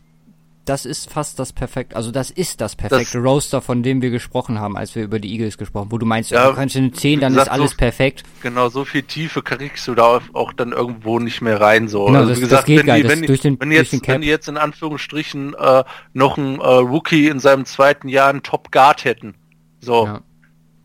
das 0.67 0.85
ist 0.85 1.09
fast 1.09 1.39
das 1.39 1.53
perfekte, 1.53 1.95
also 1.95 2.11
das 2.11 2.29
ist 2.29 2.61
das 2.61 2.75
perfekte 2.75 3.17
das, 3.17 3.23
Roaster, 3.23 3.61
von 3.61 3.83
dem 3.83 4.01
wir 4.01 4.09
gesprochen 4.09 4.59
haben, 4.59 4.77
als 4.77 4.95
wir 4.95 5.03
über 5.03 5.19
die 5.19 5.31
Eagles 5.31 5.57
gesprochen, 5.57 5.91
wo 5.91 5.97
du 5.97 6.05
meinst, 6.05 6.31
ja, 6.31 6.49
du 6.49 6.55
kannst 6.55 6.75
eine 6.75 6.91
10, 6.91 7.21
dann 7.21 7.33
gesagt, 7.33 7.47
ist 7.47 7.53
alles 7.53 7.71
so, 7.71 7.77
perfekt. 7.77 8.23
Genau, 8.41 8.69
so 8.69 8.83
viel 8.83 9.03
Tiefe 9.03 9.41
kriegst 9.41 9.87
du 9.87 9.95
da 9.95 10.19
auch 10.33 10.53
dann 10.53 10.73
irgendwo 10.73 11.19
nicht 11.19 11.41
mehr 11.41 11.61
rein, 11.61 11.87
so. 11.87 12.05
Genau, 12.05 12.19
also, 12.19 12.29
das, 12.29 12.37
wie 12.37 12.41
gesagt, 12.41 12.61
das 12.63 12.65
geht 12.65 12.85
wenn, 12.85 13.01
die, 13.01 13.09
wenn, 13.09 13.21
durch 13.23 13.41
den, 13.41 13.59
wenn 13.59 13.71
jetzt, 13.71 13.93
durch 13.93 14.01
den 14.01 14.13
wenn 14.13 14.21
die 14.21 14.27
jetzt 14.27 14.47
in 14.47 14.57
Anführungsstrichen 14.57 15.53
äh, 15.53 15.83
noch 16.13 16.37
ein 16.37 16.59
äh, 16.59 16.65
Rookie 16.65 17.27
in 17.27 17.39
seinem 17.39 17.65
zweiten 17.65 18.09
Jahr 18.09 18.29
einen 18.29 18.43
Top 18.43 18.71
Guard 18.71 19.05
hätten, 19.05 19.35
so, 19.79 20.05
ja. 20.05 20.21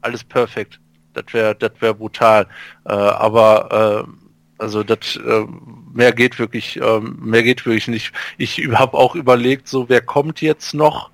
alles 0.01 0.23
perfekt. 0.25 0.79
Das 1.14 1.25
wäre, 1.33 1.55
das 1.55 1.72
wäre 1.81 1.94
brutal. 1.94 2.46
Äh, 2.85 2.92
aber, 2.92 4.07
äh, 4.07 4.62
also 4.62 4.83
das 4.83 5.16
äh, 5.16 5.46
mehr 5.92 6.12
geht 6.12 6.38
wirklich, 6.38 6.81
äh, 6.81 7.01
mehr 7.01 7.42
geht 7.42 7.66
wirklich 7.66 7.88
nicht. 7.88 8.12
Ich 8.38 8.59
habe 8.72 8.96
auch 8.96 9.14
überlegt, 9.14 9.68
so 9.68 9.88
wer 9.88 10.01
kommt 10.01 10.40
jetzt 10.40 10.75
noch 10.75 11.11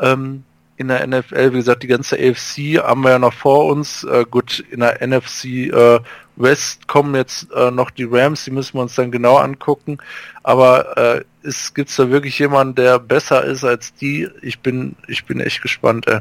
ähm, 0.00 0.44
in 0.76 0.88
der 0.88 1.06
NFL. 1.06 1.52
Wie 1.52 1.56
gesagt, 1.56 1.82
die 1.82 1.88
ganze 1.88 2.16
AFC 2.16 2.82
haben 2.82 3.02
wir 3.02 3.10
ja 3.10 3.18
noch 3.18 3.32
vor 3.32 3.66
uns. 3.66 4.04
Äh, 4.04 4.24
gut, 4.30 4.64
in 4.70 4.80
der 4.80 5.06
NFC 5.06 5.44
äh, 5.44 6.00
West 6.36 6.86
kommen 6.86 7.14
jetzt 7.14 7.50
äh, 7.52 7.70
noch 7.70 7.90
die 7.90 8.04
Rams, 8.04 8.44
die 8.44 8.50
müssen 8.50 8.74
wir 8.74 8.82
uns 8.82 8.94
dann 8.94 9.10
genau 9.10 9.36
angucken. 9.36 9.98
Aber 10.42 10.96
äh, 10.96 11.24
ist, 11.42 11.74
gibt's 11.74 11.96
da 11.96 12.10
wirklich 12.10 12.38
jemanden, 12.38 12.74
der 12.74 12.98
besser 12.98 13.44
ist 13.44 13.64
als 13.64 13.94
die? 13.94 14.28
Ich 14.42 14.60
bin, 14.60 14.96
ich 15.08 15.24
bin 15.24 15.40
echt 15.40 15.62
gespannt. 15.62 16.06
Ey. 16.06 16.20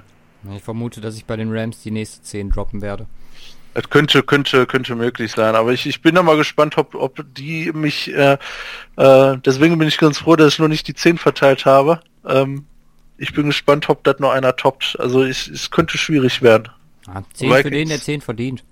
Ich 0.56 0.64
vermute, 0.64 1.02
dass 1.02 1.16
ich 1.16 1.26
bei 1.26 1.36
den 1.36 1.56
Rams 1.56 1.82
die 1.82 1.92
nächste 1.92 2.22
10 2.22 2.52
droppen 2.52 2.82
werde. 2.82 3.08
Es 3.74 3.90
könnte, 3.90 4.24
könnte, 4.24 4.66
könnte 4.66 4.96
möglich 4.96 5.34
sein, 5.34 5.54
aber 5.54 5.74
ich, 5.74 5.86
ich 5.86 6.02
bin 6.02 6.16
da 6.16 6.24
mal 6.24 6.38
gespannt, 6.38 6.78
ob, 6.78 6.96
ob 6.96 7.26
die 7.36 7.72
mich, 7.74 8.14
äh, 8.14 8.38
äh, 8.96 9.38
deswegen 9.46 9.78
bin 9.78 9.90
ich 9.90 9.98
ganz 9.98 10.20
froh, 10.20 10.38
dass 10.38 10.54
ich 10.54 10.60
noch 10.60 10.70
nicht 10.70 10.88
die 10.88 10.94
10 10.94 11.18
verteilt 11.18 11.66
habe. 11.66 12.00
Ähm, 12.26 12.66
ich 13.18 13.34
bin 13.34 13.48
gespannt, 13.48 13.90
ob 13.90 14.04
das 14.06 14.20
noch 14.20 14.32
einer 14.32 14.56
toppt. 14.56 14.98
Also 15.00 15.24
ich, 15.24 15.50
es 15.50 15.72
könnte 15.72 15.98
schwierig 15.98 16.42
werden. 16.42 16.70
Ah, 17.08 17.22
10 17.34 17.50
Vikings, 17.50 17.62
für 17.62 17.72
den, 17.72 17.90
der 17.90 18.02
10 18.02 18.22
verdient. 18.22 18.64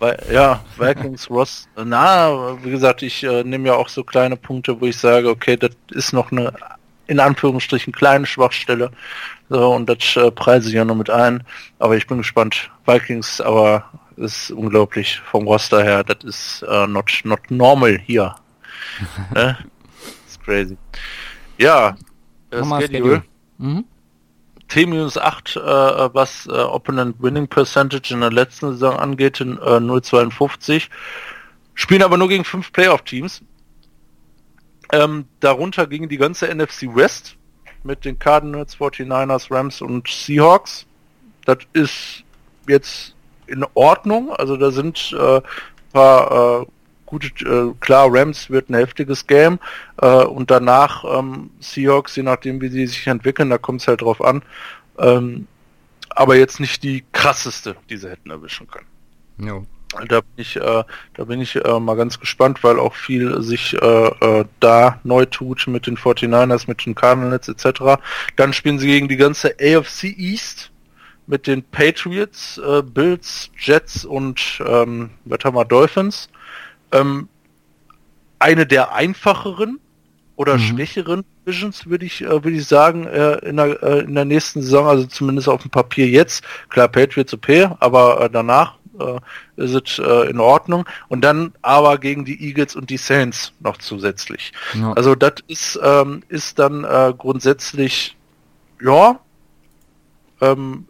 Weil, 0.00 0.20
ja, 0.32 0.64
Vikings, 0.76 1.30
Ross, 1.30 1.68
na, 1.76 2.58
wie 2.64 2.70
gesagt, 2.70 3.02
ich 3.02 3.22
äh, 3.22 3.44
nehme 3.44 3.68
ja 3.68 3.74
auch 3.74 3.88
so 3.88 4.02
kleine 4.02 4.36
Punkte, 4.36 4.80
wo 4.80 4.86
ich 4.86 4.96
sage, 4.96 5.28
okay, 5.28 5.56
das 5.56 5.70
ist 5.92 6.12
noch 6.12 6.32
eine, 6.32 6.52
in 7.06 7.20
Anführungsstrichen, 7.20 7.92
kleine 7.92 8.26
Schwachstelle. 8.26 8.90
So, 9.52 9.74
und 9.74 9.86
das 9.86 10.16
äh, 10.16 10.30
preise 10.30 10.68
ich 10.68 10.74
ja 10.74 10.84
noch 10.86 10.94
mit 10.94 11.10
ein. 11.10 11.44
Aber 11.78 11.94
ich 11.94 12.06
bin 12.06 12.16
gespannt. 12.16 12.70
Vikings, 12.86 13.38
aber 13.38 13.84
ist 14.16 14.50
unglaublich 14.50 15.20
vom 15.20 15.46
Roster 15.46 15.84
her. 15.84 16.04
Das 16.04 16.24
ist 16.24 16.62
uh, 16.62 16.86
not, 16.86 17.20
not 17.24 17.50
normal 17.50 17.98
hier. 17.98 18.34
ne? 19.34 19.58
Ist 20.26 20.42
crazy. 20.42 20.78
Ja, 21.58 21.96
äh, 22.50 22.64
Schedule. 22.64 23.24
Mhm. 23.58 23.84
T-8, 24.68 25.60
äh, 25.60 26.14
was 26.14 26.46
äh, 26.46 26.52
Opponent 26.52 27.16
Winning 27.20 27.46
Percentage 27.46 28.14
in 28.14 28.22
der 28.22 28.32
letzten 28.32 28.72
Saison 28.72 28.96
angeht, 28.96 29.42
in 29.42 29.58
äh, 29.58 29.76
0,52. 29.76 30.88
Spielen 31.74 32.02
aber 32.02 32.16
nur 32.16 32.30
gegen 32.30 32.44
fünf 32.44 32.72
Playoff-Teams. 32.72 33.42
Ähm, 34.92 35.26
darunter 35.40 35.86
ging 35.86 36.08
die 36.08 36.16
ganze 36.16 36.48
NFC 36.48 36.84
West 36.94 37.36
mit 37.84 38.04
den 38.04 38.18
Cardinals, 38.18 38.76
49ers, 38.76 39.50
Rams 39.50 39.80
und 39.80 40.08
Seahawks. 40.08 40.86
Das 41.44 41.58
ist 41.72 42.24
jetzt 42.68 43.14
in 43.46 43.64
Ordnung. 43.74 44.32
Also 44.32 44.56
da 44.56 44.70
sind 44.70 45.12
äh, 45.18 45.40
paar 45.92 46.62
äh, 46.62 46.66
gute, 47.06 47.28
äh, 47.44 47.74
klar, 47.80 48.08
Rams 48.10 48.50
wird 48.50 48.70
ein 48.70 48.74
heftiges 48.74 49.26
Game 49.26 49.58
äh, 50.00 50.24
und 50.24 50.50
danach 50.50 51.04
ähm, 51.04 51.50
Seahawks, 51.60 52.16
je 52.16 52.22
nachdem 52.22 52.60
wie 52.60 52.68
sie 52.68 52.86
sich 52.86 53.06
entwickeln, 53.06 53.50
da 53.50 53.58
kommt 53.58 53.82
es 53.82 53.88
halt 53.88 54.00
drauf 54.00 54.22
an. 54.22 54.42
Ähm, 54.98 55.46
aber 56.10 56.36
jetzt 56.36 56.60
nicht 56.60 56.82
die 56.82 57.04
krasseste, 57.12 57.76
die 57.88 57.96
sie 57.96 58.10
hätten 58.10 58.30
erwischen 58.30 58.66
können. 58.66 58.86
Ja. 59.38 59.62
Da 60.08 60.20
bin 60.20 60.32
ich, 60.36 60.56
äh, 60.56 60.84
da 61.14 61.24
bin 61.24 61.40
ich 61.40 61.56
äh, 61.56 61.80
mal 61.80 61.96
ganz 61.96 62.18
gespannt, 62.18 62.64
weil 62.64 62.78
auch 62.78 62.94
viel 62.94 63.42
sich 63.42 63.74
äh, 63.74 64.06
äh, 64.06 64.44
da 64.60 65.00
neu 65.04 65.26
tut 65.26 65.66
mit 65.66 65.86
den 65.86 65.96
49ers, 65.96 66.64
mit 66.66 66.84
den 66.86 66.94
Cardinals 66.94 67.48
etc. 67.48 68.00
Dann 68.36 68.52
spielen 68.52 68.78
sie 68.78 68.86
gegen 68.86 69.08
die 69.08 69.16
ganze 69.16 69.54
AFC 69.60 70.04
East 70.04 70.70
mit 71.26 71.46
den 71.46 71.62
Patriots, 71.62 72.58
äh, 72.58 72.82
Bills, 72.82 73.50
Jets 73.58 74.04
und 74.04 74.62
ähm, 74.66 75.10
was 75.24 75.44
haben 75.44 75.56
wir, 75.56 75.64
Dolphins. 75.64 76.28
Ähm, 76.90 77.28
eine 78.38 78.66
der 78.66 78.92
einfacheren 78.94 79.78
oder 80.36 80.54
mhm. 80.54 80.60
schwächeren 80.60 81.24
Divisions, 81.46 81.86
würde 81.86 82.06
ich, 82.06 82.22
äh, 82.22 82.30
würde 82.30 82.56
ich 82.56 82.66
sagen, 82.66 83.06
äh, 83.06 83.34
in, 83.46 83.56
der, 83.56 83.82
in 83.82 84.14
der 84.14 84.24
nächsten 84.24 84.62
Saison, 84.62 84.86
also 84.86 85.06
zumindest 85.06 85.48
auf 85.48 85.62
dem 85.62 85.70
Papier 85.70 86.08
jetzt. 86.08 86.42
Klar, 86.68 86.88
Patriots 86.88 87.32
okay, 87.32 87.68
aber 87.78 88.28
danach 88.32 88.78
äh, 88.98 89.18
ist 89.56 89.74
es 89.74 89.98
äh, 89.98 90.30
in 90.30 90.40
Ordnung. 90.40 90.86
Und 91.08 91.22
dann 91.22 91.52
aber 91.62 91.98
gegen 91.98 92.24
die 92.24 92.48
Eagles 92.48 92.76
und 92.76 92.90
die 92.90 92.96
Saints 92.96 93.52
noch 93.60 93.78
zusätzlich. 93.78 94.52
Ja. 94.74 94.92
Also 94.92 95.14
das 95.14 95.34
ist, 95.46 95.78
ähm, 95.82 96.22
ist 96.28 96.58
dann 96.58 96.84
äh, 96.84 97.12
grundsätzlich, 97.16 98.16
ja, 98.80 99.20
ähm, 100.40 100.86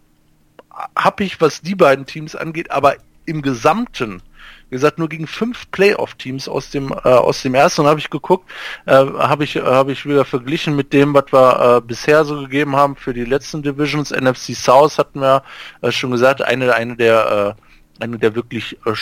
habe 0.96 1.24
ich, 1.24 1.40
was 1.40 1.60
die 1.60 1.74
beiden 1.74 2.06
Teams 2.06 2.34
angeht, 2.34 2.70
aber 2.70 2.96
im 3.26 3.42
Gesamten, 3.42 4.22
wie 4.70 4.76
gesagt, 4.76 4.98
nur 4.98 5.08
gegen 5.08 5.26
fünf 5.26 5.70
Playoff-Teams 5.70 6.48
aus 6.48 6.70
dem 6.70 6.92
äh, 6.92 7.08
aus 7.08 7.42
dem 7.42 7.54
ersten 7.54 7.86
habe 7.86 8.00
ich 8.00 8.10
geguckt, 8.10 8.50
äh, 8.86 8.92
habe 8.94 9.44
ich 9.44 9.56
habe 9.56 9.92
ich 9.92 10.06
wieder 10.06 10.24
verglichen 10.24 10.74
mit 10.74 10.92
dem, 10.92 11.14
was 11.14 11.26
wir 11.30 11.76
äh, 11.76 11.80
bisher 11.82 12.24
so 12.24 12.40
gegeben 12.40 12.74
haben 12.74 12.96
für 12.96 13.12
die 13.12 13.24
letzten 13.24 13.62
Divisions. 13.62 14.10
NFC 14.10 14.56
South 14.56 14.98
hatten 14.98 15.20
wir 15.20 15.42
äh, 15.82 15.92
schon 15.92 16.10
gesagt, 16.10 16.42
eine 16.42 16.74
eine 16.74 16.96
der 16.96 17.56
äh, 17.58 17.62
eine 18.00 18.18
der 18.18 18.34
wirklich 18.34 18.76
äh, 18.86 18.94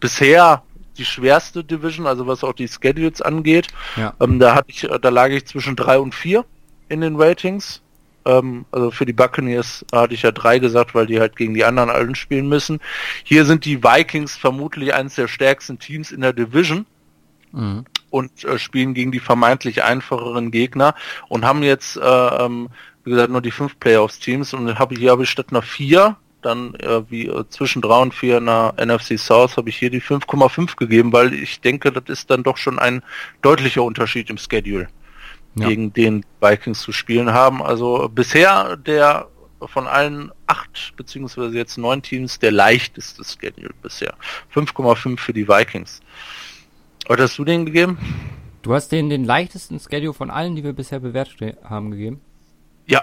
bisher 0.00 0.62
die 0.98 1.04
schwerste 1.04 1.64
Division, 1.64 2.06
also 2.06 2.26
was 2.26 2.44
auch 2.44 2.52
die 2.52 2.68
Schedules 2.68 3.22
angeht. 3.22 3.68
Ja. 3.96 4.14
Ähm, 4.20 4.38
da 4.38 4.54
hatte 4.54 4.70
ich, 4.70 4.86
da 5.00 5.08
lag 5.08 5.30
ich 5.30 5.46
zwischen 5.46 5.76
drei 5.76 5.98
und 5.98 6.14
vier 6.14 6.44
in 6.88 7.00
den 7.00 7.16
Ratings. 7.16 7.80
Ähm, 8.26 8.66
also 8.70 8.90
für 8.90 9.06
die 9.06 9.12
Buccaneers 9.12 9.84
hatte 9.92 10.14
ich 10.14 10.22
ja 10.22 10.30
drei 10.30 10.58
gesagt, 10.58 10.94
weil 10.94 11.06
die 11.06 11.18
halt 11.18 11.36
gegen 11.36 11.54
die 11.54 11.64
anderen 11.64 11.90
allen 11.90 12.14
spielen 12.14 12.48
müssen. 12.48 12.80
Hier 13.24 13.44
sind 13.44 13.64
die 13.64 13.82
Vikings 13.82 14.36
vermutlich 14.36 14.94
eines 14.94 15.14
der 15.14 15.28
stärksten 15.28 15.78
Teams 15.78 16.12
in 16.12 16.20
der 16.20 16.32
Division. 16.32 16.86
Mhm. 17.52 17.84
Und 18.10 18.44
äh, 18.44 18.58
spielen 18.58 18.92
gegen 18.92 19.12
die 19.12 19.20
vermeintlich 19.20 19.82
einfacheren 19.82 20.50
Gegner 20.50 20.94
und 21.28 21.44
haben 21.44 21.62
jetzt, 21.62 21.96
äh, 21.96 22.00
ähm, 22.00 22.68
wie 23.04 23.10
gesagt, 23.10 23.30
nur 23.30 23.40
die 23.40 23.52
fünf 23.52 23.78
Playoffs-Teams 23.80 24.52
und 24.52 24.78
habe 24.78 24.96
hier 24.96 25.12
habe 25.12 25.22
ich 25.22 25.30
statt 25.30 25.46
einer 25.50 25.62
vier 25.62 26.16
dann 26.42 26.74
äh, 26.76 27.02
wie 27.10 27.26
äh, 27.26 27.44
zwischen 27.48 27.82
drei 27.82 27.98
und 27.98 28.14
vier 28.14 28.38
in 28.38 28.46
der 28.46 28.74
NFC 28.78 29.18
South 29.18 29.56
habe 29.56 29.68
ich 29.68 29.76
hier 29.76 29.90
die 29.90 30.00
5,5 30.00 30.76
gegeben, 30.76 31.12
weil 31.12 31.32
ich 31.34 31.60
denke, 31.60 31.92
das 31.92 32.04
ist 32.08 32.30
dann 32.30 32.42
doch 32.42 32.56
schon 32.56 32.78
ein 32.78 33.02
deutlicher 33.42 33.82
Unterschied 33.82 34.30
im 34.30 34.38
Schedule 34.38 34.88
ja. 35.54 35.68
gegen 35.68 35.92
den 35.92 36.24
Vikings 36.40 36.80
zu 36.80 36.92
spielen 36.92 37.32
haben. 37.32 37.62
Also 37.62 38.08
bisher 38.08 38.76
der 38.76 39.28
von 39.66 39.86
allen 39.86 40.32
acht 40.46 40.94
beziehungsweise 40.96 41.56
jetzt 41.56 41.76
neun 41.76 42.02
Teams 42.02 42.38
der 42.38 42.50
leichteste 42.50 43.22
Schedule 43.24 43.70
bisher. 43.82 44.14
5,5 44.54 45.18
für 45.18 45.32
die 45.32 45.46
Vikings. 45.48 46.00
Was 47.06 47.20
hast 47.20 47.38
du 47.38 47.44
denen 47.44 47.66
gegeben? 47.66 47.98
Du 48.62 48.74
hast 48.74 48.88
denen 48.92 49.10
den 49.10 49.24
leichtesten 49.24 49.80
Schedule 49.80 50.14
von 50.14 50.30
allen, 50.30 50.54
die 50.54 50.64
wir 50.64 50.72
bisher 50.72 51.00
bewertet 51.00 51.56
haben, 51.64 51.90
gegeben? 51.90 52.20
Ja. 52.86 53.02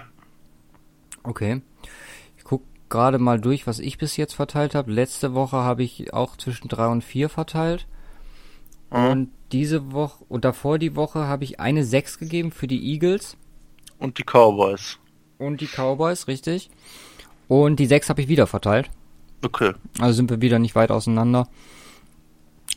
Okay. 1.23 1.61
Gerade 2.89 3.19
mal 3.19 3.39
durch, 3.39 3.67
was 3.67 3.79
ich 3.79 3.97
bis 3.97 4.17
jetzt 4.17 4.33
verteilt 4.33 4.75
habe. 4.75 4.91
Letzte 4.91 5.33
Woche 5.33 5.57
habe 5.57 5.83
ich 5.83 6.13
auch 6.13 6.37
zwischen 6.37 6.67
drei 6.67 6.87
und 6.87 7.03
vier 7.03 7.29
verteilt. 7.29 7.87
Mhm. 8.91 9.05
Und 9.05 9.31
diese 9.51 9.91
Woche 9.91 10.23
und 10.29 10.45
davor 10.45 10.77
die 10.77 10.95
Woche 10.95 11.27
habe 11.27 11.43
ich 11.43 11.59
eine 11.59 11.83
6 11.83 12.19
gegeben 12.19 12.51
für 12.51 12.67
die 12.67 12.93
Eagles. 12.93 13.37
Und 13.99 14.17
die 14.17 14.23
Cowboys. 14.23 14.99
Und 15.37 15.61
die 15.61 15.67
Cowboys, 15.67 16.27
richtig. 16.27 16.69
Und 17.47 17.79
die 17.79 17.85
6 17.85 18.09
habe 18.09 18.21
ich 18.21 18.27
wieder 18.27 18.47
verteilt. 18.47 18.89
Okay. 19.43 19.73
Also 19.99 20.13
sind 20.13 20.29
wir 20.29 20.41
wieder 20.41 20.59
nicht 20.59 20.75
weit 20.75 20.91
auseinander. 20.91 21.47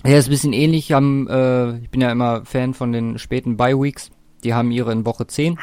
Ja, 0.05 0.17
ist 0.17 0.29
ein 0.29 0.31
bisschen 0.31 0.53
ähnlich. 0.53 0.93
Haben, 0.93 1.29
äh, 1.29 1.79
ich 1.79 1.91
bin 1.91 2.01
ja 2.01 2.11
immer 2.13 2.45
Fan 2.45 2.75
von 2.75 2.93
den 2.93 3.19
späten 3.19 3.57
Bye 3.57 3.81
Weeks. 3.81 4.11
Die 4.45 4.55
haben 4.55 4.71
ihre 4.71 4.93
in 4.93 5.05
Woche 5.05 5.27
10. 5.27 5.59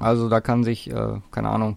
Also 0.00 0.28
da 0.28 0.40
kann 0.40 0.64
sich, 0.64 0.90
äh, 0.90 1.20
keine 1.30 1.48
Ahnung, 1.48 1.76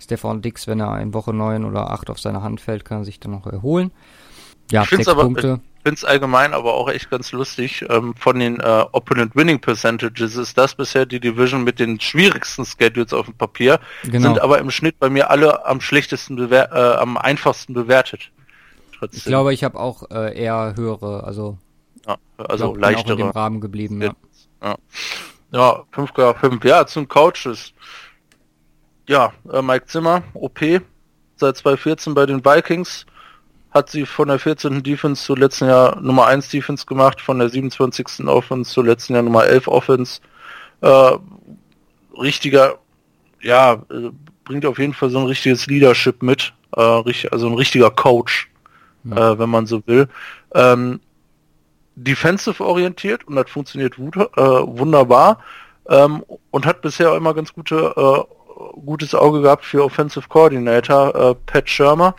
Stefan 0.00 0.42
Dix, 0.42 0.66
wenn 0.66 0.80
er 0.80 1.00
in 1.00 1.14
Woche 1.14 1.32
9 1.32 1.64
oder 1.64 1.90
8 1.90 2.10
auf 2.10 2.18
seine 2.18 2.42
Hand 2.42 2.60
fällt, 2.60 2.84
kann 2.84 3.02
er 3.02 3.04
sich 3.04 3.20
dann 3.20 3.32
noch 3.32 3.46
erholen. 3.46 3.92
Ja, 4.70 4.82
ich 4.82 4.90
sechs 4.90 5.08
aber, 5.08 5.24
Punkte. 5.24 5.60
Ich 5.76 5.82
finde 5.82 5.96
es 5.96 6.04
allgemein 6.04 6.52
aber 6.52 6.74
auch 6.74 6.90
echt 6.90 7.10
ganz 7.10 7.32
lustig. 7.32 7.86
Ähm, 7.88 8.14
von 8.14 8.38
den 8.38 8.60
äh, 8.60 8.84
Opponent 8.92 9.34
Winning 9.34 9.60
Percentages 9.60 10.36
ist 10.36 10.58
das 10.58 10.74
bisher 10.74 11.06
die 11.06 11.20
Division 11.20 11.64
mit 11.64 11.78
den 11.78 11.98
schwierigsten 12.00 12.66
Schedules 12.66 13.12
auf 13.14 13.26
dem 13.26 13.34
Papier. 13.34 13.80
Genau. 14.04 14.28
Sind 14.28 14.40
aber 14.40 14.58
im 14.58 14.70
Schnitt 14.70 14.98
bei 14.98 15.08
mir 15.08 15.30
alle 15.30 15.64
am 15.64 15.80
schlechtesten, 15.80 16.36
bewer 16.36 16.70
äh, 16.72 17.00
am 17.00 17.16
einfachsten 17.16 17.72
bewertet. 17.72 18.30
Trotzdem. 18.98 19.18
Ich 19.18 19.24
glaube, 19.24 19.54
ich 19.54 19.64
habe 19.64 19.80
auch 19.80 20.10
äh, 20.10 20.38
eher 20.38 20.74
höhere, 20.76 21.24
also, 21.24 21.56
ja, 22.06 22.18
also 22.36 22.72
glaub, 22.72 22.78
leichtere. 22.78 23.14
Auch 23.14 23.18
in 23.18 23.26
dem 23.26 23.30
Rahmen 23.30 23.60
geblieben, 23.62 24.02
ja. 24.02 24.14
Ja, 24.62 24.76
ja 25.50 25.84
5,5. 25.94 26.66
Ja, 26.66 26.86
zum 26.86 27.08
Coaches. 27.08 27.72
Ja, 29.10 29.32
äh, 29.52 29.60
Mike 29.60 29.86
Zimmer, 29.86 30.22
OP, 30.34 30.60
seit 31.34 31.56
2014 31.56 32.14
bei 32.14 32.26
den 32.26 32.44
Vikings 32.44 33.06
hat 33.72 33.90
sie 33.90 34.06
von 34.06 34.28
der 34.28 34.38
14. 34.38 34.84
Defense 34.84 35.24
zu 35.24 35.34
letzten 35.34 35.66
Jahr 35.66 36.00
Nummer 36.00 36.28
1 36.28 36.48
Defense 36.48 36.86
gemacht, 36.86 37.20
von 37.20 37.40
der 37.40 37.48
27. 37.48 38.28
Offense 38.28 38.70
zu 38.70 38.82
letzten 38.82 39.14
Jahr 39.14 39.24
Nummer 39.24 39.46
11 39.46 39.66
Offense. 39.66 40.20
Äh, 40.80 41.16
richtiger, 42.20 42.78
ja, 43.40 43.82
äh, 43.90 44.10
bringt 44.44 44.64
auf 44.64 44.78
jeden 44.78 44.94
Fall 44.94 45.10
so 45.10 45.18
ein 45.18 45.26
richtiges 45.26 45.66
Leadership 45.66 46.22
mit, 46.22 46.52
äh, 46.76 46.80
also 47.32 47.48
ein 47.48 47.54
richtiger 47.54 47.90
Coach, 47.90 48.48
ja. 49.02 49.32
äh, 49.32 49.38
wenn 49.40 49.50
man 49.50 49.66
so 49.66 49.82
will. 49.86 50.08
Ähm, 50.54 51.00
defensive 51.96 52.64
orientiert 52.64 53.26
und 53.26 53.34
das 53.34 53.50
funktioniert 53.50 53.98
äh, 53.98 53.98
wunderbar 53.98 55.40
ähm, 55.88 56.24
und 56.52 56.64
hat 56.64 56.80
bisher 56.80 57.10
auch 57.10 57.16
immer 57.16 57.34
ganz 57.34 57.52
gute, 57.52 57.92
äh, 57.96 58.39
gutes 58.84 59.14
Auge 59.14 59.42
gehabt 59.42 59.64
für 59.64 59.84
Offensive 59.84 60.28
Coordinator 60.28 61.14
äh, 61.14 61.34
Pat 61.46 61.68
Shermer. 61.68 62.14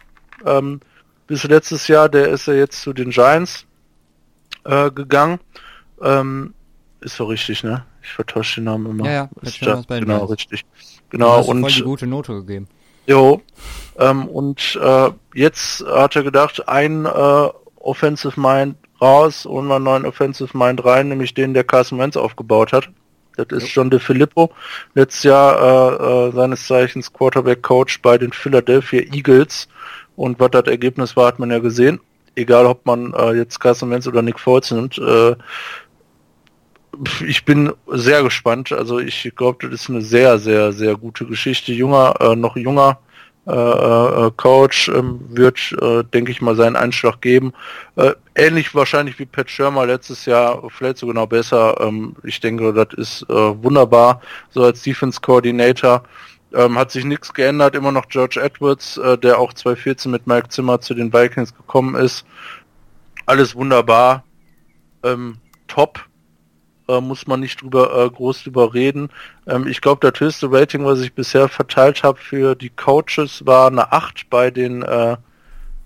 Ähm, 0.46 0.80
bis 1.28 1.44
letztes 1.44 1.88
Jahr, 1.88 2.10
der 2.10 2.30
ist 2.30 2.48
ja 2.48 2.54
jetzt 2.54 2.82
zu 2.82 2.94
den 2.94 3.12
Giants 3.12 3.66
äh, 4.66 4.92
gegangen. 4.92 5.40
Ähm, 6.02 6.54
ist 7.00 7.16
so 7.16 7.26
richtig, 7.26 7.64
ne? 7.64 7.86
Ich 8.04 8.10
vertausche 8.10 8.60
den 8.60 8.66
Namen 8.66 8.92
immer. 8.92 9.06
Ja, 9.06 9.12
ja, 9.12 9.30
ist 9.42 9.66
da, 9.66 9.82
genau, 9.88 10.26
Giants. 10.26 10.32
richtig. 10.32 10.66
Genau, 11.10 11.42
und 11.44 11.62
voll 11.62 11.72
die 11.72 11.84
gute 11.84 12.08
Note 12.08 12.34
gegeben. 12.34 12.68
Jo. 13.08 13.42
Ähm, 13.98 14.28
und 14.28 14.80
äh, 14.82 15.12
jetzt 15.34 15.84
hat 15.86 16.16
er 16.16 16.24
gedacht, 16.24 16.68
ein 16.68 17.06
äh, 17.06 17.50
Offensive 17.80 18.40
Mind 18.40 18.76
raus 19.02 19.46
und 19.46 19.72
einen 19.72 19.84
neuen 19.84 20.06
Offensive 20.06 20.58
Mind 20.58 20.84
rein, 20.86 21.10
nämlich 21.10 21.34
den, 21.34 21.54
der 21.54 21.64
Carson 21.64 22.00
Wentz 22.00 22.16
aufgebaut 22.16 22.72
hat. 22.72 22.90
Das 23.38 23.48
ist 23.64 23.74
John 23.74 23.90
DeFilippo, 23.90 24.52
letztes 24.94 25.24
Jahr 25.24 25.60
äh, 25.60 26.28
äh, 26.28 26.32
seines 26.34 26.68
Zeichens 26.68 27.12
Quarterback 27.12 27.62
Coach 27.62 28.02
bei 28.02 28.18
den 28.18 28.34
Philadelphia 28.34 29.02
Eagles 29.12 29.68
und 30.16 30.40
was 30.40 30.52
das 30.52 30.66
Ergebnis 30.66 31.16
war, 31.16 31.28
hat 31.28 31.40
man 31.40 31.52
ja 31.52 31.60
gesehen. 31.60 32.00
Egal, 32.36 32.66
ob 32.66 32.86
man 32.86 33.14
äh, 33.14 33.34
jetzt 33.34 33.60
Carson 33.60 33.90
Wentz 33.90 34.08
oder 34.08 34.22
Nick 34.22 34.40
Foles 34.40 34.72
nimmt. 34.72 34.98
Äh, 34.98 35.36
ich 37.26 37.46
bin 37.46 37.74
sehr 37.88 38.24
gespannt. 38.24 38.72
Also 38.72 39.00
ich 39.00 39.32
glaube, 39.36 39.68
das 39.68 39.82
ist 39.82 39.90
eine 39.90 40.02
sehr, 40.02 40.38
sehr, 40.40 40.72
sehr 40.74 40.96
gute 40.96 41.26
Geschichte. 41.26 41.74
Junger, 41.74 42.16
äh, 42.20 42.36
noch 42.36 42.56
junger 42.56 43.00
Coach 43.46 44.90
ähm, 44.90 45.20
wird, 45.30 45.76
äh, 45.82 46.04
denke 46.04 46.32
ich 46.32 46.42
mal, 46.42 46.56
seinen 46.56 46.76
Einschlag 46.76 47.22
geben. 47.22 47.54
Äh, 47.96 48.14
ähnlich 48.36 48.76
wahrscheinlich 48.76 49.18
wie 49.18 49.26
Pat 49.26 49.50
Schirmer 49.50 49.86
letztes 49.86 50.26
Jahr, 50.26 50.62
vielleicht 50.70 50.98
sogar 50.98 51.16
noch 51.16 51.28
besser. 51.28 51.76
Ähm, 51.82 52.16
ich 52.24 52.40
denke, 52.40 52.72
das 52.72 52.94
ist 52.98 53.24
äh, 53.24 53.34
wunderbar. 53.34 54.22
So 54.52 54.64
als 54.64 54.84
Defense 54.84 55.20
Coordinator 55.22 56.04
ähm, 56.54 56.78
hat 56.78 56.92
sich 56.92 57.04
nichts 57.04 57.34
geändert, 57.34 57.76
immer 57.76 57.92
noch 57.92 58.08
George 58.10 58.40
Edwards, 58.40 58.98
äh, 58.98 59.18
der 59.18 59.40
auch 59.40 59.54
2014 59.54 60.12
mit 60.12 60.28
Mike 60.28 60.50
Zimmer 60.50 60.80
zu 60.80 60.94
den 60.94 61.12
Vikings 61.12 61.56
gekommen 61.56 61.96
ist. 61.96 62.26
Alles 63.26 63.56
wunderbar. 63.56 64.24
Top. 65.68 66.11
Äh, 66.92 67.02
muss 67.02 67.28
man 67.28 67.40
nicht 67.40 67.62
drüber 67.62 68.06
äh, 68.06 68.10
groß 68.10 68.44
drüber 68.44 68.74
reden. 68.74 69.10
Ähm, 69.48 69.68
ich 69.68 69.82
glaube, 69.82 70.10
das 70.10 70.20
höchste 70.20 70.52
Rating, 70.52 70.86
was 70.86 71.02
ich 71.02 71.14
bisher 71.14 71.48
verteilt 71.48 72.04
habe 72.04 72.18
für 72.18 72.56
die 72.56 72.70
Coaches, 72.70 73.46
war 73.46 73.68
eine 73.68 73.92
8 73.92 74.30
bei 74.30 74.52
den 74.52 74.84
äh, 74.84 75.18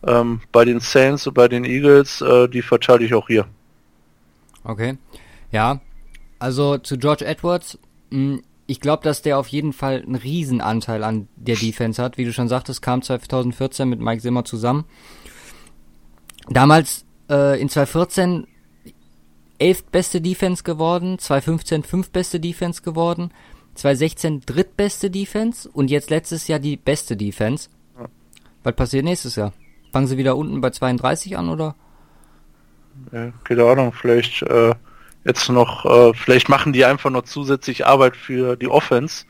ähm, 0.05 0.41
bei 0.51 0.65
den 0.65 0.79
Saints 0.79 1.27
und 1.27 1.33
bei 1.33 1.47
den 1.47 1.65
Eagles. 1.65 2.21
Äh, 2.21 2.47
die 2.47 2.61
verteile 2.61 3.05
ich 3.05 3.13
auch 3.13 3.27
hier. 3.27 3.45
Okay. 4.63 4.97
Ja. 5.51 5.79
Also 6.39 6.77
zu 6.77 6.97
George 6.97 7.25
Edwards, 7.25 7.79
mh, 8.09 8.33
hm, 8.33 8.43
ich 8.67 8.79
glaube, 8.79 9.03
dass 9.03 9.21
der 9.21 9.37
auf 9.37 9.47
jeden 9.47 9.73
Fall 9.73 10.01
einen 10.01 10.15
Riesenanteil 10.15 11.03
an 11.03 11.27
der 11.35 11.55
Defense 11.55 12.01
hat. 12.01 12.17
Wie 12.17 12.25
du 12.25 12.33
schon 12.33 12.47
sagtest, 12.47 12.81
kam 12.81 13.03
2014 13.03 13.87
mit 13.87 13.99
Mike 13.99 14.23
Zimmer 14.23 14.43
zusammen. 14.43 14.85
Damals 16.49 17.05
äh, 17.29 17.61
in 17.61 17.69
2014 17.69 18.47
elf 19.59 19.83
beste 19.85 20.21
Defense 20.21 20.63
geworden, 20.63 21.19
2015 21.19 21.83
fünf 21.83 22.09
beste 22.09 22.39
Defense 22.39 22.81
geworden, 22.81 23.31
2016 23.75 24.41
drittbeste 24.45 25.09
Defense 25.09 25.69
und 25.69 25.91
jetzt 25.91 26.09
letztes 26.09 26.47
Jahr 26.47 26.59
die 26.59 26.77
beste 26.77 27.17
Defense. 27.17 27.69
Ja. 27.99 28.07
Was 28.63 28.75
passiert 28.75 29.05
nächstes 29.05 29.35
Jahr? 29.35 29.53
Fangen 29.91 30.07
sie 30.07 30.17
wieder 30.17 30.35
unten 30.35 30.61
bei 30.61 30.69
32 30.69 31.37
an 31.37 31.49
oder? 31.49 31.75
Ja, 33.11 33.31
keine 33.43 33.65
Ahnung, 33.65 33.93
vielleicht 33.93 34.41
äh, 34.43 34.73
jetzt 35.25 35.49
noch, 35.49 35.85
äh, 35.85 36.13
vielleicht 36.13 36.49
machen 36.49 36.73
die 36.73 36.85
einfach 36.85 37.09
noch 37.09 37.23
zusätzlich 37.23 37.85
Arbeit 37.85 38.15
für 38.15 38.55
die 38.55 38.67
Offense, 38.67 39.25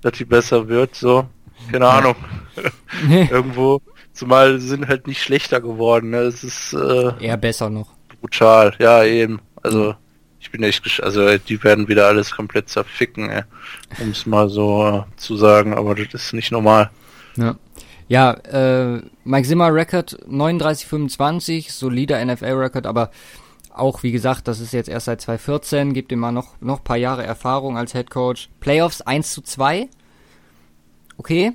dass 0.00 0.14
die 0.14 0.24
besser 0.24 0.68
wird, 0.68 0.94
so, 0.94 1.26
keine 1.70 1.88
Ahnung. 1.88 2.16
Irgendwo, 3.08 3.80
zumal 4.12 4.58
sind 4.58 4.88
halt 4.88 5.06
nicht 5.06 5.22
schlechter 5.22 5.60
geworden, 5.60 6.10
ne? 6.10 6.18
Es 6.18 6.44
ist 6.44 6.72
äh, 6.72 7.12
eher 7.24 7.36
besser 7.36 7.70
noch. 7.70 7.88
Brutal, 8.22 8.74
ja 8.78 9.04
eben. 9.04 9.40
Also 9.62 9.94
ich 10.40 10.50
bin 10.50 10.62
echt, 10.62 11.02
also 11.02 11.36
die 11.36 11.62
werden 11.62 11.88
wieder 11.88 12.06
alles 12.06 12.30
komplett 12.30 12.68
zerficken, 12.68 13.44
um 14.00 14.10
es 14.10 14.26
mal 14.26 14.48
so 14.48 14.86
äh, 14.88 15.16
zu 15.16 15.36
sagen, 15.36 15.74
aber 15.74 15.94
das 15.94 16.14
ist 16.14 16.32
nicht 16.32 16.50
normal. 16.50 16.90
Ja. 17.36 17.56
Ja, 18.08 18.32
äh, 18.32 19.00
Mike 19.24 19.48
Zimmer 19.48 19.72
Record 19.72 20.18
39,25, 20.28 21.72
solider 21.72 22.22
NFL-Record, 22.22 22.86
aber 22.86 23.10
auch 23.72 24.02
wie 24.02 24.12
gesagt, 24.12 24.48
das 24.48 24.60
ist 24.60 24.72
jetzt 24.72 24.88
erst 24.88 25.06
seit 25.06 25.20
2014, 25.22 25.94
gibt 25.94 26.12
ihm 26.12 26.18
mal 26.18 26.32
noch, 26.32 26.60
noch 26.60 26.80
ein 26.80 26.84
paar 26.84 26.98
Jahre 26.98 27.24
Erfahrung 27.24 27.78
als 27.78 27.92
Head 27.92 28.10
Coach. 28.10 28.50
Playoffs 28.60 29.00
1 29.00 29.32
zu 29.32 29.40
2. 29.40 29.88
Okay. 31.16 31.52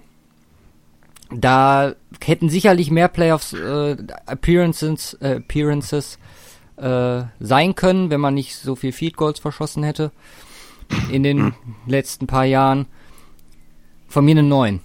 Da 1.30 1.94
hätten 2.24 2.50
sicherlich 2.50 2.90
mehr 2.90 3.10
Playoffs 3.10 3.54
äh, 3.54 3.98
Appearances, 4.26 5.14
äh, 5.16 5.36
Appearances 5.36 6.18
äh, 6.78 7.24
sein 7.40 7.76
können, 7.76 8.10
wenn 8.10 8.22
man 8.22 8.34
nicht 8.34 8.56
so 8.56 8.76
viel 8.76 8.92
Field 8.92 9.18
Goals 9.18 9.40
verschossen 9.40 9.84
hätte 9.84 10.12
in 11.12 11.24
den 11.24 11.54
letzten 11.86 12.28
paar 12.28 12.46
Jahren. 12.46 12.88
Von 14.08 14.24
mir 14.24 14.32
eine 14.32 14.44
9 14.44 14.80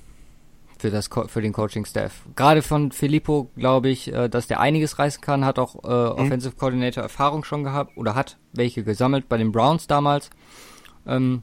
für 0.82 0.90
das 0.90 1.08
für 1.28 1.40
den 1.40 1.52
Coaching 1.52 1.84
Staff. 1.84 2.24
Gerade 2.34 2.60
von 2.60 2.90
Filippo 2.90 3.48
glaube 3.56 3.88
ich, 3.88 4.12
äh, 4.12 4.28
dass 4.28 4.48
der 4.48 4.58
einiges 4.58 4.98
reißen 4.98 5.20
kann, 5.20 5.44
hat 5.44 5.60
auch 5.60 5.76
äh, 5.84 5.86
mhm. 5.86 6.18
Offensive 6.18 6.56
Coordinator 6.56 7.04
Erfahrung 7.04 7.44
schon 7.44 7.62
gehabt 7.62 7.96
oder 7.96 8.16
hat 8.16 8.36
welche 8.52 8.82
gesammelt 8.82 9.28
bei 9.28 9.38
den 9.38 9.52
Browns 9.52 9.86
damals. 9.86 10.28
Ähm, 11.06 11.42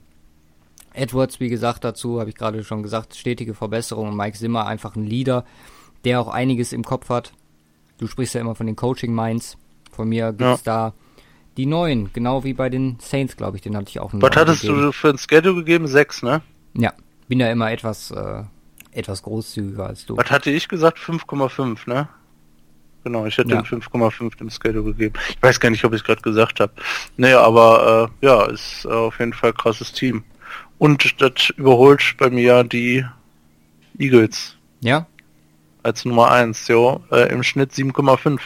Edwards, 0.94 1.40
wie 1.40 1.48
gesagt, 1.48 1.86
dazu 1.86 2.20
habe 2.20 2.30
ich 2.30 2.36
gerade 2.36 2.66
schon 2.66 2.84
gesagt, 2.84 3.16
stetige 3.16 3.54
Verbesserung 3.54 4.10
und 4.10 4.18
Mike 4.18 4.38
Zimmer 4.38 4.66
einfach 4.66 4.98
ein 4.98 5.06
Leader, 5.06 5.46
der 6.04 6.20
auch 6.20 6.28
einiges 6.28 6.74
im 6.74 6.84
Kopf 6.84 7.08
hat. 7.08 7.32
Du 7.98 8.08
sprichst 8.08 8.36
ja 8.36 8.42
immer 8.42 8.56
von 8.56 8.68
den 8.68 8.76
Coaching 8.76 9.16
Minds. 9.16 9.58
Von 9.92 10.10
mir 10.10 10.32
gibt's 10.32 10.66
ja. 10.66 10.90
da 10.90 10.94
die 11.58 11.66
neuen, 11.66 12.12
genau 12.14 12.44
wie 12.44 12.54
bei 12.54 12.70
den 12.70 12.98
Saints, 13.02 13.36
glaube 13.36 13.58
ich, 13.58 13.64
den 13.64 13.76
hatte 13.76 13.90
ich 13.90 14.00
auch 14.00 14.14
noch. 14.14 14.22
Was 14.22 14.36
hattest 14.36 14.62
gegeben. 14.62 14.82
du 14.82 14.92
für 14.92 15.10
ein 15.10 15.18
Schedule 15.18 15.56
gegeben? 15.56 15.88
Sechs, 15.88 16.24
ne? 16.24 16.42
Ja, 16.74 16.94
bin 17.28 17.40
ja 17.40 17.52
immer 17.52 17.72
etwas 17.72 18.12
äh, 18.12 18.44
etwas 18.92 19.24
großzügiger 19.24 19.88
als 19.88 20.06
du. 20.06 20.18
Was 20.18 20.32
hatte 20.32 20.52
ich 20.52 20.68
gesagt? 20.68 21.00
5,5, 21.00 21.90
ne? 21.90 22.08
Genau, 23.04 23.26
ich 23.26 23.38
hätte 23.38 23.52
ja. 23.52 23.62
5,5 23.62 24.38
dem 24.38 24.50
Schedule 24.50 24.84
gegeben. 24.84 25.16
Ich 25.30 25.42
weiß 25.42 25.60
gar 25.60 25.70
nicht, 25.70 25.84
ob 25.86 25.94
ich 25.94 26.02
es 26.02 26.06
gerade 26.06 26.22
gesagt 26.22 26.60
habe. 26.60 26.74
Nee, 27.18 27.34
aber 27.34 28.12
äh, 28.22 28.26
ja, 28.26 28.46
ist 28.46 28.86
äh, 28.86 28.90
auf 28.90 29.20
jeden 29.20 29.34
Fall 29.34 29.54
krasses 29.54 29.94
Team. 29.94 30.24
Und 30.78 31.22
das 31.22 31.50
überholt 31.52 32.16
bei 32.18 32.30
mir 32.30 32.64
die 32.64 33.06
Eagles. 33.98 34.56
Ja? 34.82 35.08
Als 35.84 36.06
Nummer 36.06 36.32
1, 36.32 36.68
jo. 36.68 37.02
Äh, 37.12 37.32
Im 37.32 37.44
Schnitt 37.44 37.72
7,5. 37.72 38.40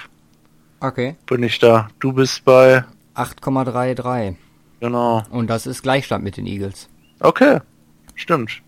Okay. 0.83 1.15
Bin 1.27 1.41
ich 1.43 1.59
da. 1.59 1.87
Du 1.99 2.11
bist 2.11 2.43
bei 2.43 2.83
8,33. 3.15 4.35
Genau. 4.81 5.23
Und 5.29 5.49
das 5.49 5.65
ist 5.65 5.81
Gleichstand 5.81 6.25
mit 6.25 6.35
den 6.35 6.45
Eagles. 6.45 6.89
Okay. 7.21 7.61
Stimmt. 8.15 8.61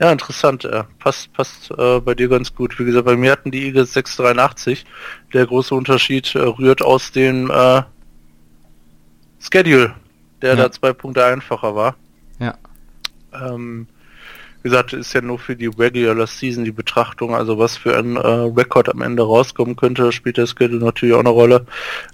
Ja, 0.00 0.10
interessant. 0.10 0.64
Ja. 0.64 0.88
Passt, 0.98 1.32
passt 1.32 1.70
äh, 1.70 2.00
bei 2.00 2.16
dir 2.16 2.28
ganz 2.28 2.52
gut. 2.52 2.76
Wie 2.80 2.84
gesagt, 2.84 3.06
bei 3.06 3.16
mir 3.16 3.30
hatten 3.30 3.52
die 3.52 3.66
Eagles 3.66 3.92
683. 3.92 4.84
Der 5.32 5.46
große 5.46 5.72
Unterschied 5.72 6.34
äh, 6.34 6.40
rührt 6.40 6.82
aus 6.82 7.12
dem 7.12 7.48
äh, 7.48 7.82
Schedule, 9.38 9.94
der 10.42 10.50
ja. 10.50 10.56
da 10.56 10.72
zwei 10.72 10.92
Punkte 10.92 11.24
einfacher 11.24 11.76
war. 11.76 11.94
Ja. 12.40 12.58
Ähm, 13.32 13.86
wie 14.62 14.68
gesagt, 14.68 14.92
ist 14.92 15.12
ja 15.12 15.20
nur 15.20 15.40
für 15.40 15.56
die 15.56 15.66
Regular 15.66 16.26
Season 16.26 16.64
die 16.64 16.72
Betrachtung, 16.72 17.34
also 17.34 17.58
was 17.58 17.76
für 17.76 17.98
ein 17.98 18.16
äh, 18.16 18.20
Rekord 18.20 18.88
am 18.88 19.02
Ende 19.02 19.24
rauskommen 19.24 19.74
könnte, 19.74 20.12
spielt 20.12 20.36
der 20.36 20.46
Schedule 20.46 20.84
natürlich 20.84 21.14
auch 21.14 21.20
eine 21.20 21.30
Rolle. 21.30 21.66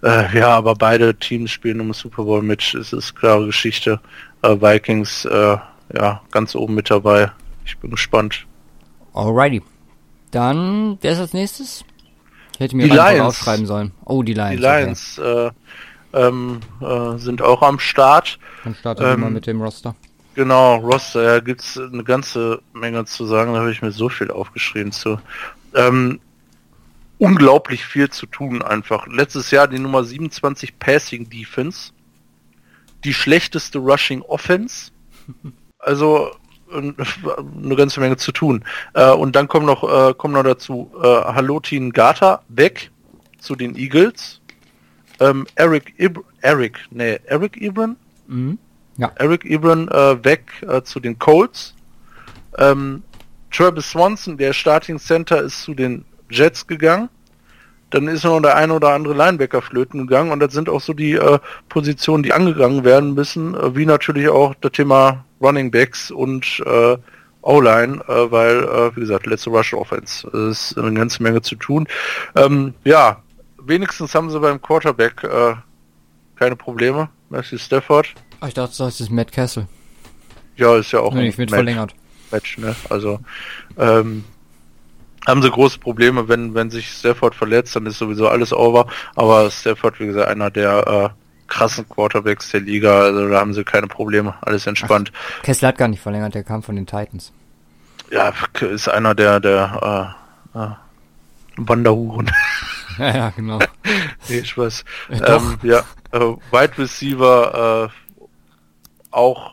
Äh, 0.03 0.39
ja, 0.39 0.49
aber 0.49 0.75
beide 0.75 1.15
Teams 1.15 1.51
spielen 1.51 1.81
um 1.81 1.93
Super 1.93 2.25
Bowl 2.25 2.43
mit, 2.43 2.75
es 2.75 2.93
ist 2.95 3.15
klare 3.15 3.47
Geschichte. 3.47 4.01
Äh, 4.43 4.57
Vikings, 4.61 5.27
äh, 5.27 5.59
ja, 5.95 6.23
ganz 6.31 6.55
oben 6.55 6.75
mit 6.75 6.91
dabei. 6.91 7.31
Ich 7.67 7.77
bin 7.79 7.91
gespannt. 7.91 8.47
Alrighty. 9.13 9.63
Dann, 10.31 10.99
wer 11.03 11.13
ist 11.13 11.19
als 11.19 11.35
nächstes? 11.35 11.85
Ich 12.55 12.61
hätte 12.61 12.77
mir 12.77 12.85
die 12.89 12.95
Lions 12.95 13.21
aufschreiben 13.21 13.67
sollen. 13.67 13.93
Oh, 14.05 14.23
die 14.23 14.35
Lions. 14.35 14.57
Die 14.57 14.63
Lions 14.63 15.19
okay. 15.19 15.47
äh, 16.13 16.27
ähm, 16.27 16.61
äh, 16.81 17.19
sind 17.19 17.43
auch 17.43 17.61
am 17.61 17.79
Start. 17.79 18.39
Dann 18.65 18.75
startet 18.75 19.07
ähm, 19.07 19.21
mal 19.21 19.31
mit 19.31 19.47
dem 19.47 19.61
Roster. 19.61 19.95
Genau, 20.35 20.77
Roster, 20.77 21.23
ja, 21.23 21.41
gibt's 21.41 21.79
eine 21.79 22.05
ganze 22.05 22.63
Menge 22.73 23.05
zu 23.05 23.27
sagen, 23.27 23.55
da 23.55 23.61
habe 23.61 23.73
ich 23.73 23.83
mir 23.83 23.91
so 23.91 24.09
viel 24.09 24.31
aufgeschrieben 24.31 24.93
zu. 24.93 25.19
Ähm, 25.75 26.21
unglaublich 27.19 27.85
viel 27.85 28.09
zu 28.09 28.27
tun 28.27 28.63
einfach. 28.63 29.07
Letztes 29.09 29.51
Jahr 29.51 29.67
die 29.67 29.79
Nummer 29.79 30.05
27 30.05 30.79
Passing 30.79 31.29
Defense, 31.29 31.93
die 33.05 33.15
schlechteste 33.15 33.79
Rushing 33.79 34.23
Offense. 34.23 34.91
Also 35.81 36.33
eine 36.73 37.77
ganze 37.77 38.01
Menge 38.01 38.17
zu 38.17 38.33
tun. 38.33 38.65
Äh, 38.95 39.13
und 39.13 39.37
dann 39.37 39.49
kommen 39.49 39.67
noch, 39.67 39.85
äh, 39.85 40.15
kommen 40.15 40.35
noch 40.35 40.43
dazu 40.43 40.91
äh, 41.01 41.07
Halotin 41.07 41.93
Gata 41.93 42.43
weg 42.49 42.91
zu 43.39 43.55
den 43.55 43.77
Eagles. 43.77 44.41
Ähm, 45.21 45.47
Eric 45.55 45.95
Ib 45.99 46.21
Eric, 46.41 46.79
nee, 46.91 47.19
Eric 47.27 47.61
Ibran? 47.61 47.97
Mhm. 48.27 48.59
Ja. 48.99 49.13
Eric 49.15 49.45
Ebron 49.45 49.89
äh, 49.89 50.25
weg 50.25 50.51
äh, 50.69 50.83
zu 50.83 51.01
den 51.01 51.19
Colts. 51.19 51.75
Ähm, 52.59 53.03
Travis 53.51 53.91
Swanson, 53.91 54.37
der 54.37 54.53
Starting 54.53 54.99
Center, 54.99 55.41
ist 55.41 55.63
zu 55.63 55.73
den 55.73 56.05
Jets 56.29 56.67
gegangen. 56.67 57.09
Dann 57.91 58.07
ist 58.09 58.25
noch 58.25 58.41
der 58.41 58.57
ein 58.57 58.71
oder 58.71 58.93
andere 58.93 59.15
Linebacker 59.15 59.63
flöten 59.63 60.07
gegangen 60.07 60.31
und 60.31 60.41
das 60.41 60.53
sind 60.53 60.69
auch 60.69 60.81
so 60.81 60.93
die 60.93 61.13
äh, 61.13 61.39
Positionen, 61.71 62.23
die 62.23 62.35
angegangen 62.35 62.85
werden 62.85 63.15
müssen, 63.15 63.55
äh, 63.55 63.75
wie 63.75 63.87
natürlich 63.87 64.29
auch 64.29 64.55
das 64.61 64.73
Thema 64.73 65.25
Running 65.41 65.71
Backs 65.71 66.11
und 66.11 66.63
äh, 66.67 66.99
O-Line, 67.41 68.03
äh, 68.09 68.31
weil, 68.31 68.91
wie 68.95 69.01
gesagt, 69.01 69.27
letzte 69.27 69.51
Rush 69.51 69.73
Offense. 69.73 70.29
Ist 70.51 70.77
eine 70.77 70.93
ganze 70.93 71.23
Menge 71.23 71.41
zu 71.41 71.55
tun. 71.55 71.87
Ähm, 72.35 72.75
ja, 72.85 73.23
wenigstens 73.63 74.15
haben 74.15 74.29
sie 74.29 74.41
beim 74.41 74.61
Quarterback 74.61 75.23
keine 76.37 76.57
Probleme. 76.57 77.09
Matthew 77.31 77.59
Stafford 77.59 78.15
ich 78.47 78.55
dachte, 78.55 78.75
das 78.79 79.01
ist 79.01 79.11
Matt 79.11 79.33
Castle. 79.33 79.67
Ja, 80.57 80.77
ist 80.77 80.93
ja 80.93 81.01
auch 81.01 81.15
nee, 81.15 81.29
ein 81.29 81.39
wird 81.39 81.51
Match, 81.51 81.55
verlängert. 81.55 81.95
Match, 82.31 82.59
ne? 82.59 82.75
Also 82.91 83.21
ähm, 83.77 84.25
haben 85.27 85.43
sie 85.43 85.51
große 85.51 85.79
Probleme, 85.79 86.29
wenn 86.29 86.55
wenn 86.55 86.71
sich 86.71 86.89
Stafford 86.89 87.35
verletzt, 87.35 87.77
dann 87.77 87.87
ist 87.87 87.99
sowieso 87.99 88.29
alles 88.29 88.53
over. 88.53 88.87
Aber 89.15 89.51
Stafford, 89.51 90.01
wie 90.01 90.07
gesagt, 90.07 90.29
einer 90.29 90.51
der 90.51 90.87
äh, 90.87 91.09
krassen 91.49 91.89
Quarterbacks 91.89 92.51
der 92.51 92.61
Liga, 92.61 93.01
also 93.01 93.29
da 93.29 93.41
haben 93.41 93.55
sie 93.55 93.65
keine 93.65 93.87
Probleme, 93.87 94.35
alles 94.43 94.67
entspannt. 94.67 95.13
Ach, 95.15 95.43
Kessler 95.43 95.69
hat 95.69 95.79
gar 95.79 95.89
nicht 95.89 96.03
verlängert, 96.03 96.35
der 96.35 96.45
kam 96.45 96.63
von 96.63 96.77
den 96.77 96.87
Titans. 96.87 97.33
Ja, 98.11 98.33
ist 98.61 98.89
einer 98.89 99.15
der 99.15 99.41
der 99.41 100.15
äh, 100.55 100.59
äh, 100.59 100.71
Wanderhuren. 101.57 102.31
Ja, 102.99 103.15
ja, 103.15 103.31
genau. 103.31 103.61
nee, 104.29 104.39
ich 104.39 104.59
weiß. 104.59 104.85
Ähm, 105.09 105.57
ja, 105.63 105.85
äh, 106.11 106.19
Wide 106.19 106.79
Receiver 106.79 107.89
äh, 107.93 108.08
auch 109.11 109.53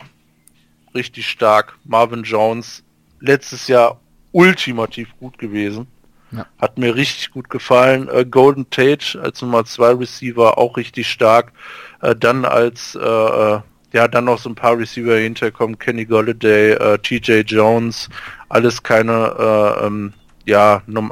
richtig 0.94 1.28
stark. 1.28 1.78
Marvin 1.84 2.24
Jones 2.24 2.84
letztes 3.20 3.68
Jahr 3.68 4.00
ultimativ 4.32 5.10
gut 5.20 5.38
gewesen. 5.38 5.88
Ja. 6.32 6.46
Hat 6.60 6.78
mir 6.78 6.96
richtig 6.96 7.32
gut 7.32 7.50
gefallen. 7.50 8.10
Äh, 8.10 8.26
Golden 8.26 8.70
Tate 8.70 9.22
als 9.22 9.42
Nummer 9.42 9.64
2 9.64 9.94
Receiver 9.94 10.58
auch 10.58 10.76
richtig 10.78 11.10
stark. 11.10 11.54
Äh, 12.02 12.16
dann 12.16 12.46
als 12.46 12.96
äh, 12.96 13.00
äh, 13.00 13.62
ja 13.94 14.08
dann 14.08 14.26
noch 14.26 14.40
so 14.40 14.50
ein 14.50 14.56
paar 14.56 14.78
Receiver 14.78 15.16
hinterkommen, 15.16 15.80
Kenny 15.80 16.06
Golladay, 16.06 16.72
äh, 16.72 16.98
TJ 16.98 17.42
Jones, 17.42 18.10
alles 18.50 18.84
keine 18.84 19.36
äh, 19.82 19.86
ähm, 19.86 20.14
ja 20.46 20.82
num 20.86 21.12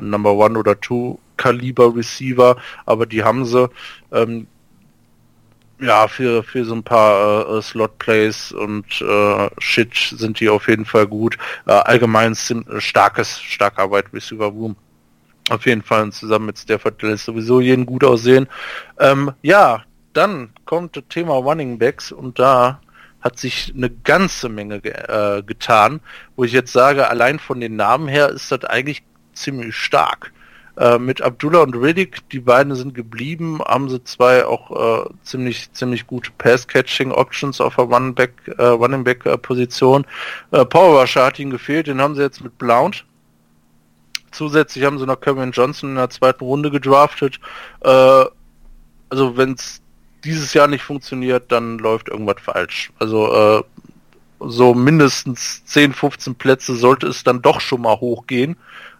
Number 0.00 0.34
One 0.34 0.58
oder 0.58 0.80
Two 0.80 1.18
Kaliber 1.36 1.94
Receiver, 1.94 2.56
aber 2.86 3.06
die 3.06 3.24
haben 3.24 3.44
sie. 3.44 3.68
Ähm, 4.12 4.46
ja, 5.80 6.08
für, 6.08 6.42
für 6.42 6.64
so 6.64 6.74
ein 6.74 6.82
paar 6.82 7.48
äh, 7.48 7.62
Slot-Plays 7.62 8.52
und 8.52 9.00
äh, 9.00 9.50
Shit 9.58 9.94
sind 9.94 10.40
die 10.40 10.48
auf 10.48 10.68
jeden 10.68 10.84
Fall 10.84 11.06
gut. 11.06 11.38
Äh, 11.66 11.72
allgemein 11.72 12.34
sind 12.34 12.68
äh, 12.68 12.80
starkes, 12.80 13.40
starke 13.40 13.82
Arbeit 13.82 14.12
Receiver 14.12 14.46
Room. 14.46 14.76
Auf 15.48 15.66
jeden 15.66 15.82
Fall 15.82 16.04
und 16.04 16.12
zusammen 16.12 16.46
mit 16.46 16.58
Stafford 16.58 17.02
lässt 17.02 17.24
sowieso 17.24 17.60
jeden 17.60 17.86
gut 17.86 18.04
aussehen. 18.04 18.46
Ähm, 18.98 19.32
ja, 19.42 19.84
dann 20.12 20.50
kommt 20.64 20.96
das 20.96 21.04
Thema 21.08 21.34
Running 21.34 21.78
Backs 21.78 22.12
und 22.12 22.38
da 22.38 22.80
hat 23.20 23.38
sich 23.38 23.72
eine 23.74 23.90
ganze 23.90 24.48
Menge 24.48 24.80
ge 24.80 24.92
äh, 24.92 25.42
getan, 25.42 26.00
wo 26.36 26.44
ich 26.44 26.52
jetzt 26.52 26.72
sage, 26.72 27.08
allein 27.08 27.38
von 27.38 27.60
den 27.60 27.76
Namen 27.76 28.08
her 28.08 28.28
ist 28.30 28.50
das 28.52 28.64
eigentlich 28.64 29.02
ziemlich 29.32 29.74
stark. 29.74 30.32
Äh, 30.76 30.98
mit 30.98 31.20
Abdullah 31.20 31.60
und 31.62 31.74
Riddick, 31.74 32.28
die 32.30 32.40
beiden 32.40 32.74
sind 32.74 32.94
geblieben, 32.94 33.60
haben 33.60 33.88
sie 33.88 34.02
zwei 34.04 34.46
auch 34.46 35.04
äh, 35.06 35.10
ziemlich 35.24 35.72
ziemlich 35.72 36.06
gute 36.06 36.30
Pass-Catching-Options 36.38 37.60
auf 37.60 37.76
der 37.76 38.28
äh, 38.56 38.64
Running 38.64 39.04
Back, 39.04 39.26
äh, 39.26 39.36
Position. 39.36 40.06
Äh, 40.52 40.64
Power 40.64 41.00
Rusher 41.00 41.24
hat 41.24 41.38
ihnen 41.38 41.50
gefehlt, 41.50 41.88
den 41.88 42.00
haben 42.00 42.14
sie 42.14 42.22
jetzt 42.22 42.42
mit 42.42 42.56
Blount. 42.56 43.04
Zusätzlich 44.30 44.84
haben 44.84 44.98
sie 44.98 45.06
noch 45.06 45.20
Kevin 45.20 45.50
Johnson 45.50 45.90
in 45.90 45.96
der 45.96 46.10
zweiten 46.10 46.44
Runde 46.44 46.70
gedraftet. 46.70 47.40
Also 47.80 48.30
wenn 49.10 49.54
es 49.54 49.82
dieses 50.22 50.54
Jahr 50.54 50.68
nicht 50.68 50.84
funktioniert, 50.84 51.50
dann 51.50 51.78
läuft 51.78 52.08
irgendwas 52.08 52.36
falsch. 52.40 52.92
Also 53.00 53.64
so 54.38 54.72
mindestens 54.72 55.64
10, 55.64 55.94
15 55.94 56.36
Plätze 56.36 56.76
sollte 56.76 57.08
es 57.08 57.24
dann 57.24 57.42
doch 57.42 57.60
schon 57.60 57.82
mal 57.82 57.98
hochgehen. 57.98 58.56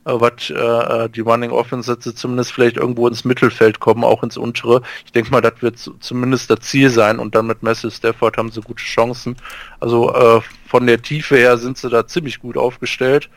Äh, 0.07 0.13
was 0.19 0.49
äh, 0.49 0.55
äh, 0.55 1.09
die 1.11 1.21
Running 1.21 1.51
Offense 1.51 1.99
zumindest 1.99 2.53
vielleicht 2.53 2.79
irgendwo 2.79 3.07
ins 3.07 3.25
Mittelfeld 3.25 3.81
kommen, 3.81 4.03
auch 4.03 4.23
ins 4.23 4.39
untere. 4.39 4.81
Ich 5.05 5.13
denke 5.13 5.31
mal, 5.31 5.43
das 5.43 5.61
wird 5.61 5.79
zumindest 6.01 6.51
das 6.51 6.61
Ziel 6.61 6.89
sein 6.89 7.19
und 7.19 7.35
dann 7.35 7.47
mit 7.47 7.63
Massive 7.63 7.91
Stafford 7.91 8.39
haben 8.39 8.51
sie 8.51 8.63
gute 8.63 8.83
Chancen. 8.83 9.37
Also 9.79 10.15
äh, 10.15 10.41
von 10.67 10.87
der 10.87 11.03
Tiefe 11.03 11.37
her 11.37 11.59
sind 11.59 11.77
sie 11.77 11.91
da 11.91 12.07
ziemlich 12.07 12.41
gut 12.41 12.57
aufgestellt. 12.57 13.29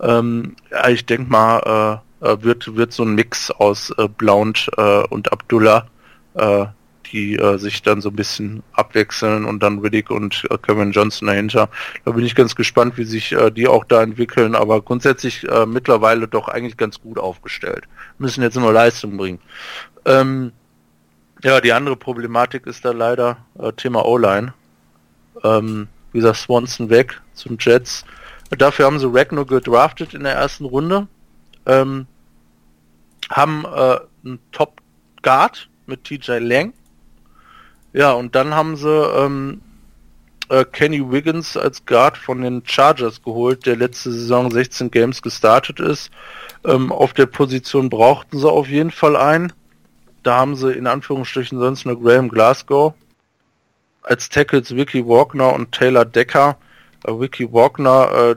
Ähm, 0.00 0.54
ja, 0.70 0.88
ich 0.88 1.06
denke 1.06 1.30
mal, 1.30 2.00
äh, 2.22 2.28
äh, 2.28 2.42
wird, 2.42 2.76
wird 2.76 2.92
so 2.92 3.02
ein 3.02 3.14
Mix 3.16 3.50
aus 3.50 3.90
äh, 3.98 4.06
Blount 4.06 4.70
äh, 4.76 5.02
und 5.08 5.32
Abdullah 5.32 5.86
äh, 6.34 6.66
die 7.12 7.36
äh, 7.36 7.58
sich 7.58 7.82
dann 7.82 8.00
so 8.00 8.08
ein 8.08 8.16
bisschen 8.16 8.62
abwechseln 8.72 9.44
und 9.44 9.62
dann 9.62 9.78
Riddick 9.78 10.10
und 10.10 10.46
äh, 10.50 10.58
Kevin 10.58 10.92
Johnson 10.92 11.28
dahinter. 11.28 11.68
Da 12.04 12.12
bin 12.12 12.24
ich 12.24 12.34
ganz 12.34 12.56
gespannt, 12.56 12.96
wie 12.96 13.04
sich 13.04 13.32
äh, 13.32 13.50
die 13.50 13.68
auch 13.68 13.84
da 13.84 14.02
entwickeln, 14.02 14.54
aber 14.54 14.80
grundsätzlich 14.82 15.48
äh, 15.48 15.66
mittlerweile 15.66 16.26
doch 16.28 16.48
eigentlich 16.48 16.76
ganz 16.76 17.00
gut 17.00 17.18
aufgestellt. 17.18 17.84
Müssen 18.18 18.42
jetzt 18.42 18.56
nur 18.56 18.72
Leistung 18.72 19.16
bringen. 19.16 19.38
Ähm, 20.04 20.52
ja, 21.42 21.60
die 21.60 21.72
andere 21.72 21.96
Problematik 21.96 22.66
ist 22.66 22.84
da 22.84 22.92
leider 22.92 23.38
äh, 23.58 23.72
Thema 23.72 24.04
O-Line. 24.04 24.54
Ähm, 25.42 25.88
wie 26.12 26.18
gesagt, 26.18 26.38
Swanson 26.38 26.90
weg 26.90 27.20
zum 27.34 27.56
Jets. 27.58 28.04
Dafür 28.50 28.86
haben 28.86 28.98
sie 28.98 29.10
Ragnar 29.10 29.46
gedraftet 29.46 30.14
in 30.14 30.24
der 30.24 30.34
ersten 30.34 30.64
Runde. 30.64 31.08
Ähm, 31.66 32.06
haben 33.30 33.64
äh, 33.64 33.98
einen 34.24 34.38
Top 34.52 34.80
Guard 35.22 35.68
mit 35.86 36.04
TJ 36.04 36.38
Lang. 36.38 36.72
Ja, 37.92 38.12
und 38.12 38.34
dann 38.34 38.54
haben 38.54 38.76
sie 38.76 38.88
ähm, 38.88 39.60
äh, 40.48 40.64
Kenny 40.64 41.10
Wiggins 41.10 41.56
als 41.56 41.84
Guard 41.84 42.16
von 42.16 42.42
den 42.42 42.62
Chargers 42.64 43.22
geholt, 43.22 43.66
der 43.66 43.76
letzte 43.76 44.12
Saison 44.12 44.50
16 44.50 44.90
Games 44.90 45.22
gestartet 45.22 45.80
ist. 45.80 46.10
Ähm, 46.64 46.92
auf 46.92 47.12
der 47.12 47.26
Position 47.26 47.90
brauchten 47.90 48.38
sie 48.38 48.50
auf 48.50 48.68
jeden 48.68 48.90
Fall 48.90 49.16
einen. 49.16 49.52
Da 50.22 50.36
haben 50.36 50.56
sie 50.56 50.72
in 50.72 50.86
Anführungsstrichen 50.86 51.58
sonst 51.58 51.84
nur 51.84 52.00
Graham 52.00 52.28
Glasgow. 52.28 52.94
Als 54.02 54.28
Tackles 54.28 54.74
Vicky 54.74 55.06
Wagner 55.06 55.52
und 55.52 55.72
Taylor 55.72 56.04
Decker. 56.04 56.56
Äh, 57.04 57.12
Vicky 57.12 57.52
Wagner, 57.52 58.10
äh, 58.12 58.36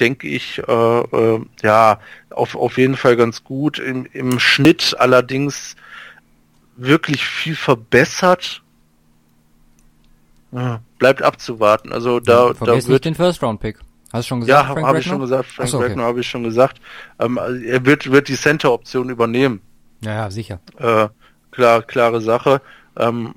denke 0.00 0.28
ich, 0.28 0.62
äh, 0.66 0.72
äh, 1.00 1.40
ja, 1.62 2.00
auf, 2.30 2.54
auf 2.54 2.78
jeden 2.78 2.96
Fall 2.96 3.16
ganz 3.16 3.42
gut. 3.44 3.78
Im, 3.78 4.06
Im 4.12 4.38
Schnitt 4.38 4.94
allerdings 4.98 5.76
wirklich 6.76 7.26
viel 7.26 7.56
verbessert. 7.56 8.62
Bleibt 10.98 11.22
abzuwarten. 11.22 11.92
Also 11.92 12.20
da, 12.20 12.48
ja, 12.48 12.52
da 12.54 12.86
wird 12.86 13.04
den 13.04 13.14
First 13.14 13.42
Round 13.42 13.60
Pick. 13.60 13.78
Hast 14.12 14.26
du 14.26 14.28
schon 14.28 14.40
gesagt? 14.40 14.68
Ja, 14.68 14.82
habe 14.86 14.98
ich 14.98 15.06
schon 15.06 15.20
gesagt. 15.20 15.46
Frank 15.46 15.68
so, 15.68 15.78
okay. 15.78 15.96
habe 15.98 16.20
ich 16.20 16.28
schon 16.28 16.44
gesagt. 16.44 16.80
Ähm, 17.18 17.38
er 17.38 17.84
wird, 17.84 18.10
wird 18.10 18.28
die 18.28 18.36
Center-Option 18.36 19.10
übernehmen. 19.10 19.60
Ja, 20.00 20.12
ja 20.12 20.30
sicher. 20.30 20.60
Äh, 20.78 21.08
klar, 21.50 21.82
klare 21.82 22.20
Sache. 22.20 22.62
Ähm, 22.96 23.34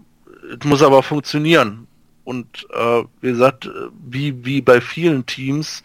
es 0.57 0.65
muss 0.65 0.81
aber 0.81 1.03
funktionieren. 1.03 1.87
Und 2.23 2.67
äh, 2.73 3.03
wie 3.21 3.31
gesagt, 3.31 3.69
wie, 4.07 4.45
wie 4.45 4.61
bei 4.61 4.79
vielen 4.79 5.25
Teams, 5.25 5.83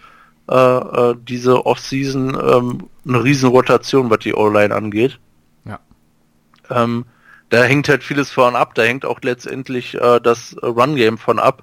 äh, 0.48 0.54
äh, 0.54 1.16
diese 1.26 1.64
Offseason 1.64 2.34
ähm, 2.34 2.90
eine 3.08 3.24
riesen 3.24 3.48
Rotation, 3.48 4.10
was 4.10 4.18
die 4.18 4.34
O-Line 4.34 4.74
angeht. 4.74 5.18
Ja. 5.64 5.80
Ähm, 6.70 7.06
da 7.54 7.62
hängt 7.62 7.88
halt 7.88 8.02
vieles 8.02 8.32
von 8.32 8.56
ab. 8.56 8.74
Da 8.74 8.82
hängt 8.82 9.04
auch 9.04 9.20
letztendlich 9.22 9.94
äh, 9.94 10.20
das 10.20 10.56
Run-Game 10.60 11.18
von 11.18 11.38
ab. 11.38 11.62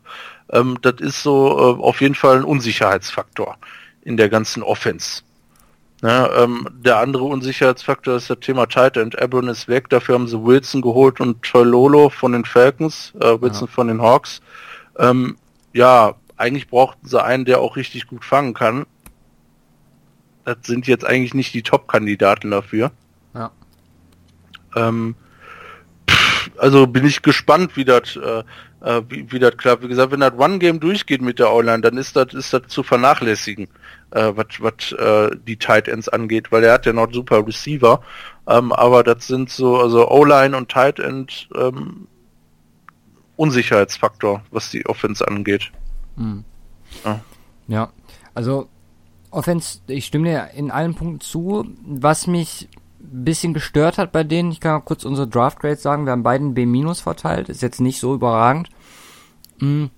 Ähm, 0.50 0.78
das 0.82 1.02
ist 1.02 1.22
so 1.22 1.50
äh, 1.50 1.84
auf 1.84 2.00
jeden 2.00 2.16
Fall 2.16 2.38
ein 2.38 2.44
Unsicherheitsfaktor 2.46 3.58
in 4.02 4.16
der 4.16 4.30
ganzen 4.30 4.64
Offense. 4.64 5.24
Ja, 6.02 6.44
ähm, 6.44 6.66
der 6.72 6.98
andere 7.00 7.26
Unsicherheitsfaktor 7.26 8.16
ist 8.16 8.30
das 8.30 8.39
Thema 8.39 8.68
Tight 8.68 8.96
End. 8.96 9.22
Abron 9.22 9.50
ist 9.50 9.68
weg, 9.68 9.89
dafür 9.89 10.16
haben 10.16 10.30
sie 10.30 10.42
Wilson 10.42 10.82
geholt 10.82 11.20
und 11.20 11.46
Lolo 11.54 12.10
von 12.10 12.32
den 12.32 12.46
Falcons, 12.46 13.14
äh, 13.20 13.42
Wilson 13.42 13.68
ja. 13.68 13.74
von 13.74 13.88
den 13.89 14.02
Hawks. 14.02 14.42
Ähm, 14.98 15.36
ja, 15.74 16.16
eigentlich 16.38 16.70
brauchten 16.70 17.06
sie 17.06 17.22
einen, 17.22 17.44
der 17.44 17.60
auch 17.60 17.76
richtig 17.76 18.08
gut 18.08 18.24
fangen 18.24 18.54
kann. 18.54 18.86
Das 20.46 20.58
sind 20.64 20.88
jetzt 20.88 21.06
eigentlich 21.06 21.34
nicht 21.34 21.54
die 21.54 21.62
Top-Kandidaten 21.62 22.50
dafür. 22.50 22.92
Ja. 23.36 23.52
Ähm, 24.76 25.16
also 26.62 26.86
bin 26.86 27.05
ich 27.05 27.24
gespannt, 27.24 27.76
wie 27.76 27.86
das 27.86 28.16
äh, 28.16 28.43
äh, 28.82 29.01
wie, 29.09 29.32
wie 29.32 29.39
das 29.39 29.57
klappt. 29.57 29.82
Wie 29.82 29.88
gesagt, 29.88 30.12
wenn 30.12 30.20
das 30.20 30.34
One-Game 30.38 30.80
durchgeht 30.80 31.22
mit 31.22 31.39
der 31.39 31.51
O-Line, 31.51 31.82
dann 31.82 31.97
ist 31.97 32.16
das 32.16 32.36
ist 32.36 32.53
das 32.53 32.68
zu 32.68 32.84
vernachlässigen, 32.84 33.68
äh, 34.12 34.32
was 34.36 34.91
äh, 34.91 35.36
die 35.47 35.57
Tight 35.57 35.88
Ends 35.88 36.07
angeht, 36.07 36.51
weil 36.51 36.64
er 36.64 36.74
hat 36.74 36.86
ja 36.86 36.93
noch 36.93 37.12
super 37.12 37.45
Receiver. 37.47 38.01
Ähm, 38.47 38.72
aber 38.74 39.03
das 39.03 39.26
sind 39.26 39.49
so, 39.49 39.80
also 39.80 40.07
O-Line 40.07 40.55
und 40.55 40.70
Tight 40.70 40.99
End 40.99 41.49
ähm, 41.55 42.07
Unsicherheitsfaktor, 43.38 44.43
was 44.51 44.70
die 44.70 44.86
Offense 44.86 45.28
angeht. 45.28 45.72
Mhm. 46.16 46.43
Ja. 47.03 47.22
ja, 47.68 47.93
also 48.36 48.68
Offense, 49.32 49.80
ich 49.88 50.05
stimme 50.05 50.30
dir 50.30 50.49
in 50.55 50.70
allen 50.70 50.93
Punkten 50.93 51.22
zu. 51.22 51.66
Was 51.84 52.28
mich 52.28 52.68
bisschen 53.02 53.54
gestört 53.54 53.97
hat 53.97 54.12
bei 54.12 54.24
denen, 54.24 54.52
ich 54.52 54.60
kann 54.60 54.74
mal 54.74 54.80
kurz 54.82 55.06
unsere 55.06 55.28
Draft 55.28 55.60
Grades 55.60 55.82
sagen, 55.82 56.06
wir 56.06 56.12
haben 56.12 56.24
beiden 56.24 56.54
B- 56.54 56.66
verteilt, 56.93 57.49
ist 57.49 57.62
jetzt 57.62 57.82
nicht 57.82 57.99
so 57.99 58.14
überragend. 58.14 58.70
Mhm. 59.60 59.89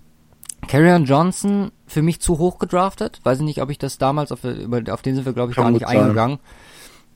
Carrion 0.68 1.06
Johnson 1.06 1.72
für 1.86 2.02
mich 2.02 2.22
zu 2.22 2.38
hoch 2.38 2.58
gedraftet. 2.58 3.20
Weiß 3.24 3.40
ich 3.40 3.46
nicht, 3.46 3.62
ob 3.62 3.70
ich 3.70 3.78
das 3.78 3.98
damals 3.98 4.32
auf, 4.32 4.40
auf 4.44 5.02
den 5.02 5.16
sind 5.16 5.26
wir 5.26 5.34
glaube 5.34 5.52
ich 5.52 5.56
Kann 5.56 5.66
gar 5.66 5.72
nicht 5.72 5.88
eingegangen. 5.88 6.40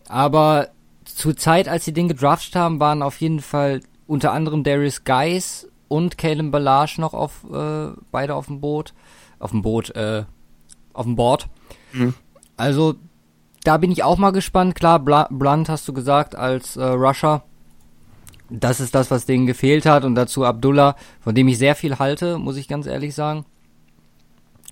Aber 0.07 0.69
zur 1.05 1.35
Zeit, 1.38 1.67
als 1.69 1.85
sie 1.85 1.93
den 1.93 2.07
gedraftet 2.09 2.55
haben, 2.55 2.79
waren 2.79 3.01
auf 3.01 3.19
jeden 3.21 3.39
Fall 3.39 3.81
unter 4.05 4.33
anderem 4.33 4.63
Darius 4.63 5.03
Geis 5.05 5.67
und 5.88 6.17
Kalen 6.17 6.51
Balage 6.51 6.99
noch 6.99 7.13
auf 7.13 7.45
äh, 7.51 7.91
beide 8.11 8.35
auf 8.35 8.47
dem 8.47 8.59
Boot, 8.59 8.93
auf 9.39 9.51
dem 9.51 9.61
Boot, 9.61 9.95
äh, 9.95 10.25
auf 10.93 11.05
dem 11.05 11.15
Board. 11.15 11.47
Mhm. 11.93 12.13
Also 12.57 12.95
da 13.68 13.76
bin 13.76 13.91
ich 13.91 14.01
auch 14.01 14.18
mal 14.18 14.32
gespannt. 14.32 14.76
Klar, 14.76 14.97
Blunt 14.97 15.68
hast 15.68 15.86
du 15.89 15.91
gesagt 15.91 16.38
als 16.38 16.78
äh, 16.78 16.86
Rusher. 16.86 17.43
Das 18.49 18.80
ist 18.80 18.95
das, 18.95 19.11
was 19.11 19.26
denen 19.26 19.45
gefehlt 19.45 19.86
hat. 19.86 20.05
Und 20.05 20.15
dazu 20.15 20.45
Abdullah, 20.45 20.95
von 21.20 21.36
dem 21.36 21.49
ich 21.49 21.57
sehr 21.57 21.76
viel 21.76 21.99
halte, 21.99 22.38
muss 22.38 22.55
ich 22.55 22.70
ganz 22.70 22.86
ehrlich 22.86 23.13
sagen. 23.13 23.43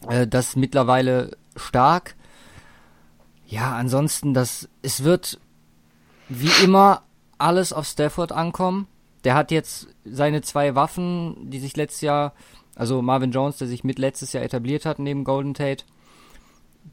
Äh, 0.07 0.27
das 0.27 0.47
ist 0.49 0.55
mittlerweile 0.55 1.35
stark. 1.57 2.15
Ja, 3.47 3.75
ansonsten, 3.75 4.33
das, 4.33 4.69
es 4.81 5.03
wird 5.03 5.41
wie 6.29 6.63
immer 6.63 7.01
alles 7.37 7.73
auf 7.73 7.85
Stafford 7.87 8.31
ankommen. 8.31 8.87
Der 9.25 9.35
hat 9.35 9.51
jetzt 9.51 9.89
seine 10.05 10.41
zwei 10.41 10.73
Waffen, 10.73 11.49
die 11.51 11.59
sich 11.59 11.75
letztes 11.75 11.99
Jahr, 11.99 12.31
also 12.75 13.01
Marvin 13.01 13.31
Jones, 13.31 13.57
der 13.57 13.67
sich 13.67 13.83
mit 13.83 13.99
letztes 13.99 14.31
Jahr 14.31 14.45
etabliert 14.45 14.85
hat 14.85 14.99
neben 14.99 15.25
Golden 15.25 15.53
Tate. 15.53 15.83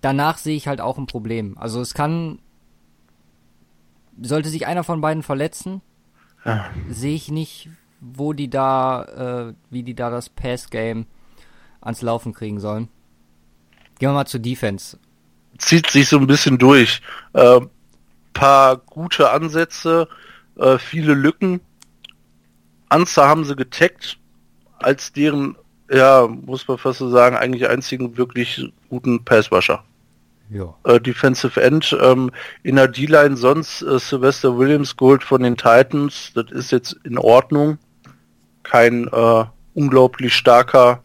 Danach 0.01 0.39
sehe 0.39 0.57
ich 0.57 0.69
halt 0.69 0.81
auch 0.81 0.99
ein 0.99 1.07
Problem. 1.07 1.57
Also 1.59 1.81
es 1.81 1.95
kann, 1.95 2.39
sollte 4.21 4.49
sich 4.49 4.67
einer 4.67 4.85
von 4.85 5.01
beiden 5.01 5.23
verletzen, 5.23 5.83
ja. 6.45 6.71
sehe 6.89 7.15
ich 7.15 7.31
nicht, 7.31 7.69
wo 8.01 8.33
die 8.33 8.51
da, 8.51 9.51
äh, 9.51 9.55
wie 9.71 9.83
die 9.83 9.95
da 9.95 10.11
das 10.11 10.29
Pass-Game 10.29 11.07
ans 11.81 12.03
Laufen 12.03 12.33
kriegen 12.33 12.59
sollen. 12.59 12.89
Gehen 13.99 14.09
wir 14.09 14.15
mal 14.15 14.27
zur 14.27 14.41
Defense. 14.41 14.99
Zieht 15.59 15.89
sich 15.89 16.09
so 16.09 16.19
ein 16.19 16.27
bisschen 16.27 16.59
durch. 16.59 17.03
Äh, 17.35 17.61
paar 18.33 18.79
gute 18.79 19.31
Ansätze, 19.31 20.09
äh, 20.57 20.79
viele 20.79 21.15
Lücken. 21.15 21.61
Anza 22.89 23.29
haben 23.29 23.45
sie 23.45 23.55
getaggt 23.57 24.19
als 24.79 25.13
deren, 25.13 25.57
ja, 25.91 26.27
muss 26.27 26.67
man 26.69 26.79
fast 26.79 26.99
so 26.99 27.11
sagen, 27.11 27.37
eigentlich 27.37 27.69
einzigen 27.69 28.17
wirklich 28.17 28.73
guten 28.89 29.25
Passwasher. 29.25 29.85
Ja. 30.51 30.75
Äh, 30.85 31.01
Defensive 31.01 31.61
End 31.63 31.97
ähm, 32.01 32.31
in 32.63 32.77
der 32.77 32.89
D-Line 32.89 33.37
sonst 33.37 33.83
äh, 33.83 33.99
Sylvester 33.99 34.59
Williams 34.59 34.97
Gold 34.97 35.23
von 35.23 35.43
den 35.43 35.57
Titans. 35.57 36.33
Das 36.35 36.51
ist 36.51 36.73
jetzt 36.73 36.97
in 37.05 37.17
Ordnung. 37.17 37.79
Kein 38.63 39.09
äh, 39.09 39.45
unglaublich 39.75 40.35
starker, 40.35 41.03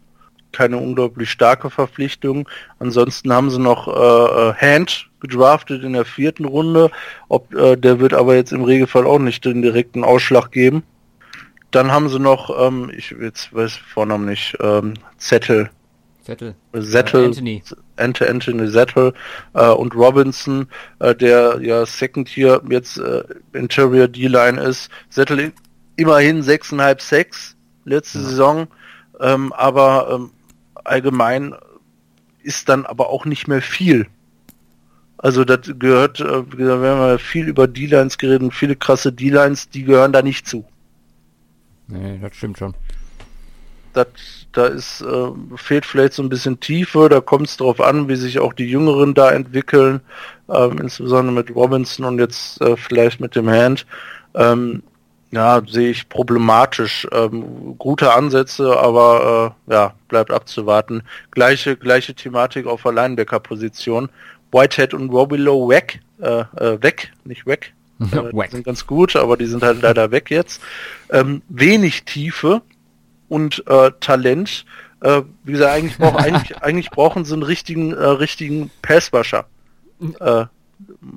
keine 0.52 0.76
unglaublich 0.76 1.30
starke 1.30 1.70
Verpflichtung. 1.70 2.48
Ansonsten 2.78 3.32
haben 3.32 3.50
sie 3.50 3.58
noch 3.58 3.88
äh, 3.88 4.50
äh 4.50 4.54
Hand 4.54 5.08
gedraftet 5.20 5.82
in 5.82 5.94
der 5.94 6.04
vierten 6.04 6.44
Runde. 6.44 6.90
Ob 7.28 7.54
äh, 7.54 7.76
der 7.76 8.00
wird 8.00 8.12
aber 8.12 8.34
jetzt 8.34 8.52
im 8.52 8.64
Regelfall 8.64 9.06
auch 9.06 9.18
nicht 9.18 9.44
den 9.44 9.62
direkten 9.62 10.04
Ausschlag 10.04 10.50
geben. 10.50 10.82
Dann 11.70 11.92
haben 11.92 12.08
sie 12.08 12.18
noch, 12.18 12.50
ähm, 12.66 12.90
ich 12.96 13.14
jetzt 13.20 13.52
weiß 13.52 13.76
Vornamen 13.76 14.26
nicht, 14.26 14.56
ähm, 14.60 14.94
Zettel 15.18 15.70
Vettel. 16.28 16.54
Zettel, 16.78 17.22
äh, 17.22 17.26
Anthony. 17.26 17.62
Ante, 17.96 18.28
Anthony 18.28 18.70
Zettel 18.70 19.14
äh, 19.54 19.70
und 19.70 19.94
Robinson, 19.94 20.68
äh, 20.98 21.14
der 21.14 21.58
ja 21.62 21.86
Second 21.86 22.28
hier 22.28 22.60
jetzt 22.68 22.98
äh, 22.98 23.24
Interior 23.54 24.08
D-Line 24.08 24.60
ist. 24.60 24.90
Zettel 25.08 25.52
immerhin 25.96 26.42
6,5 26.42 27.00
Sex 27.00 27.56
letzte 27.86 28.18
ja. 28.18 28.24
Saison, 28.24 28.68
ähm, 29.20 29.54
aber 29.54 30.10
ähm, 30.12 30.30
allgemein 30.84 31.54
ist 32.42 32.68
dann 32.68 32.84
aber 32.84 33.08
auch 33.08 33.24
nicht 33.24 33.48
mehr 33.48 33.62
viel. 33.62 34.06
Also 35.16 35.46
das 35.46 35.60
gehört, 35.78 36.20
äh, 36.20 36.42
wir 36.58 36.72
haben 36.72 37.18
viel 37.18 37.48
über 37.48 37.66
D-Lines 37.66 38.18
geredet, 38.18 38.52
viele 38.52 38.76
krasse 38.76 39.14
D-Lines, 39.14 39.70
die 39.70 39.84
gehören 39.84 40.12
da 40.12 40.20
nicht 40.20 40.46
zu. 40.46 40.66
Nee, 41.88 42.18
das 42.20 42.36
stimmt 42.36 42.58
schon. 42.58 42.74
Das 43.94 44.06
da 44.52 44.66
ist, 44.66 45.02
äh, 45.02 45.28
fehlt 45.56 45.86
vielleicht 45.86 46.14
so 46.14 46.22
ein 46.22 46.28
bisschen 46.28 46.58
Tiefe, 46.60 47.08
da 47.08 47.20
kommt 47.20 47.48
es 47.48 47.56
darauf 47.56 47.80
an, 47.80 48.08
wie 48.08 48.16
sich 48.16 48.38
auch 48.38 48.52
die 48.52 48.64
Jüngeren 48.64 49.14
da 49.14 49.30
entwickeln, 49.30 50.00
ähm, 50.48 50.78
insbesondere 50.78 51.34
mit 51.34 51.54
Robinson 51.54 52.06
und 52.06 52.18
jetzt 52.18 52.60
äh, 52.60 52.76
vielleicht 52.76 53.20
mit 53.20 53.36
dem 53.36 53.48
Hand. 53.48 53.86
Ähm, 54.34 54.82
ja, 55.30 55.60
sehe 55.66 55.90
ich 55.90 56.08
problematisch. 56.08 57.06
Ähm, 57.12 57.76
gute 57.78 58.12
Ansätze, 58.14 58.78
aber 58.78 59.54
äh, 59.68 59.72
ja, 59.72 59.94
bleibt 60.08 60.30
abzuwarten. 60.30 61.02
Gleiche, 61.30 61.76
gleiche 61.76 62.14
Thematik 62.14 62.66
auf 62.66 62.82
der 62.82 62.92
Linebacker-Position. 62.92 64.08
Whitehead 64.50 64.94
und 64.94 65.10
Robillo 65.10 65.68
weg, 65.68 66.00
äh, 66.20 66.40
äh, 66.56 66.82
weg, 66.82 67.12
nicht 67.24 67.46
weg. 67.46 67.74
Äh, 68.00 68.48
sind 68.50 68.64
ganz 68.64 68.86
gut, 68.86 69.16
aber 69.16 69.36
die 69.36 69.46
sind 69.46 69.62
halt 69.62 69.82
leider 69.82 70.10
weg 70.10 70.30
jetzt. 70.30 70.62
Ähm, 71.10 71.42
wenig 71.48 72.04
Tiefe, 72.04 72.62
und 73.28 73.64
äh, 73.66 73.92
Talent. 74.00 74.64
Äh, 75.00 75.22
wie 75.44 75.52
gesagt, 75.52 75.72
eigentlich, 75.72 75.98
brauch, 75.98 76.14
eigentlich, 76.16 76.58
eigentlich 76.58 76.90
brauchen 76.90 77.24
sie 77.24 77.34
einen 77.34 77.42
richtigen, 77.42 77.92
äh, 77.92 78.04
richtigen 78.04 78.70
Passwasher. 78.82 79.44
Äh, 80.20 80.46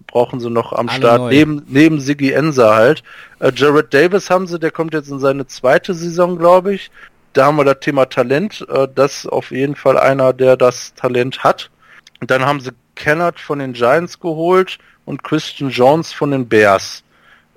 brauchen 0.07 0.39
sie 0.39 0.49
noch 0.49 0.73
am 0.73 0.89
Alle 0.89 0.97
Start, 0.97 1.31
neben, 1.31 1.63
neben 1.67 1.99
Siggy 1.99 2.31
Enser 2.31 2.75
halt. 2.75 3.03
Äh, 3.39 3.51
Jared 3.55 3.93
Davis 3.93 4.29
haben 4.29 4.47
sie, 4.47 4.59
der 4.59 4.71
kommt 4.71 4.93
jetzt 4.93 5.09
in 5.09 5.19
seine 5.19 5.47
zweite 5.47 5.93
Saison, 5.93 6.37
glaube 6.37 6.73
ich. 6.73 6.91
Da 7.33 7.45
haben 7.45 7.55
wir 7.55 7.63
das 7.63 7.79
Thema 7.79 8.07
Talent. 8.07 8.67
Das 8.93 9.25
auf 9.25 9.51
jeden 9.51 9.77
Fall 9.77 9.97
einer, 9.97 10.33
der 10.33 10.57
das 10.57 10.93
Talent 10.95 11.45
hat. 11.45 11.69
Und 12.19 12.29
dann 12.29 12.45
haben 12.45 12.59
sie 12.59 12.71
Kennard 12.95 13.39
von 13.39 13.59
den 13.59 13.71
Giants 13.71 14.19
geholt 14.19 14.79
und 15.05 15.23
Christian 15.23 15.69
Jones 15.69 16.11
von 16.13 16.31
den 16.31 16.47
Bears. 16.47 17.03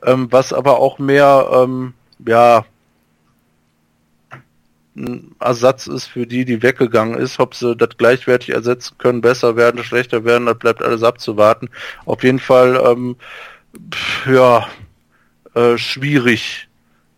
Ähm, 0.02 0.28
was 0.30 0.52
aber 0.52 0.78
auch 0.78 0.98
mehr, 0.98 1.48
ähm, 1.52 1.94
ja, 2.26 2.64
ein 4.96 5.34
Ersatz 5.40 5.86
ist 5.86 6.06
für 6.06 6.26
die, 6.26 6.44
die 6.44 6.62
weggegangen 6.62 7.18
ist. 7.18 7.40
Ob 7.40 7.54
sie 7.54 7.74
das 7.76 7.96
gleichwertig 7.96 8.50
ersetzen 8.50 8.96
können, 8.98 9.20
besser 9.20 9.56
werden, 9.56 9.82
schlechter 9.82 10.24
werden, 10.24 10.46
das 10.46 10.58
bleibt 10.58 10.82
alles 10.82 11.02
abzuwarten. 11.02 11.68
Auf 12.04 12.22
jeden 12.22 12.38
Fall, 12.38 12.80
ähm, 12.84 13.16
ja, 14.30 14.68
äh, 15.54 15.76
schwierig. 15.78 16.68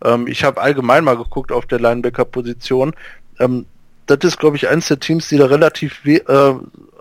Ähm, 0.05 0.27
ich 0.27 0.45
habe 0.45 0.61
allgemein 0.61 1.05
mal 1.05 1.16
geguckt 1.16 1.53
auf 1.53 1.66
der 1.66 1.81
Linebacker-Position. 1.81 2.95
Ähm, 3.39 3.66
das 4.07 4.19
ist, 4.23 4.39
glaube 4.39 4.57
ich, 4.57 4.69
eins 4.69 4.89
der 4.89 5.01
Teams, 5.01 5.29
die 5.29 5.37
da 5.37 5.47
relativ, 5.47 6.05
äh, 6.05 6.21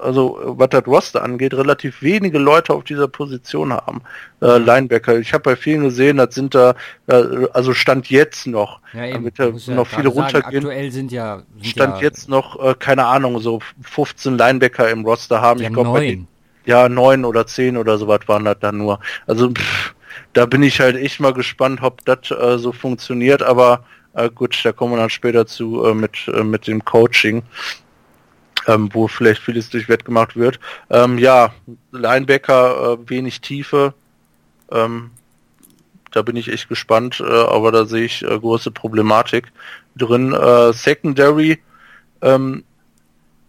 also 0.01 0.39
was 0.43 0.69
das 0.69 0.87
Roster 0.87 1.23
angeht, 1.23 1.53
relativ 1.53 2.01
wenige 2.01 2.39
Leute 2.39 2.73
auf 2.73 2.83
dieser 2.83 3.07
Position 3.07 3.71
haben. 3.73 4.01
Äh, 4.41 4.57
Linebacker. 4.57 5.19
Ich 5.19 5.33
habe 5.33 5.43
bei 5.43 5.55
vielen 5.55 5.83
gesehen, 5.83 6.17
das 6.17 6.33
sind 6.33 6.55
da, 6.55 6.75
äh, 7.07 7.47
also 7.53 7.73
Stand 7.73 8.09
jetzt 8.09 8.47
noch, 8.47 8.79
ja, 8.93 9.07
damit 9.11 9.39
da 9.39 9.49
ja 9.49 9.73
noch 9.73 9.87
viele 9.87 10.09
runtergehen. 10.09 10.65
aktuell 10.65 10.91
sind 10.91 11.11
ja 11.11 11.43
sind 11.53 11.67
Stand 11.67 11.97
ja, 11.97 12.01
jetzt 12.01 12.27
noch, 12.27 12.61
äh, 12.63 12.75
keine 12.77 13.05
Ahnung, 13.05 13.39
so 13.39 13.59
15 13.81 14.37
Linebacker 14.37 14.89
im 14.89 15.05
Roster 15.05 15.41
haben. 15.41 15.61
Ich 15.61 15.71
glaube, 15.71 16.25
ja, 16.65 16.89
neun 16.89 17.25
oder 17.25 17.45
zehn 17.45 17.77
oder 17.77 17.99
sowas 17.99 18.21
waren 18.25 18.45
das 18.45 18.57
dann 18.59 18.77
nur. 18.77 18.99
Also 19.27 19.51
pff, 19.51 19.93
da 20.33 20.47
bin 20.47 20.63
ich 20.63 20.79
halt 20.79 20.95
echt 20.95 21.19
mal 21.19 21.33
gespannt, 21.33 21.81
ob 21.83 22.03
das 22.05 22.31
äh, 22.31 22.57
so 22.57 22.71
funktioniert, 22.71 23.43
aber 23.43 23.85
äh, 24.15 24.29
gut, 24.29 24.59
da 24.63 24.71
kommen 24.71 24.93
wir 24.93 24.97
dann 24.97 25.09
später 25.09 25.45
zu 25.45 25.85
äh, 25.85 25.93
mit, 25.93 26.27
äh, 26.27 26.43
mit 26.43 26.67
dem 26.67 26.83
Coaching, 26.83 27.43
ähm, 28.67 28.89
wo 28.93 29.07
vielleicht 29.07 29.41
vieles 29.41 29.69
durch 29.69 29.89
wettgemacht 29.89 30.35
wird. 30.35 30.59
Ähm, 30.89 31.17
ja, 31.17 31.53
Linebacker, 31.91 32.93
äh, 32.93 33.09
wenig 33.09 33.41
Tiefe. 33.41 33.93
Ähm, 34.71 35.11
da 36.11 36.21
bin 36.21 36.37
ich 36.37 36.47
echt 36.47 36.69
gespannt, 36.69 37.19
äh, 37.19 37.25
aber 37.25 37.71
da 37.71 37.85
sehe 37.85 38.05
ich 38.05 38.23
äh, 38.23 38.39
große 38.39 38.71
Problematik 38.71 39.51
drin. 39.97 40.33
Äh, 40.33 40.71
Secondary 40.71 41.59
ähm, 42.21 42.63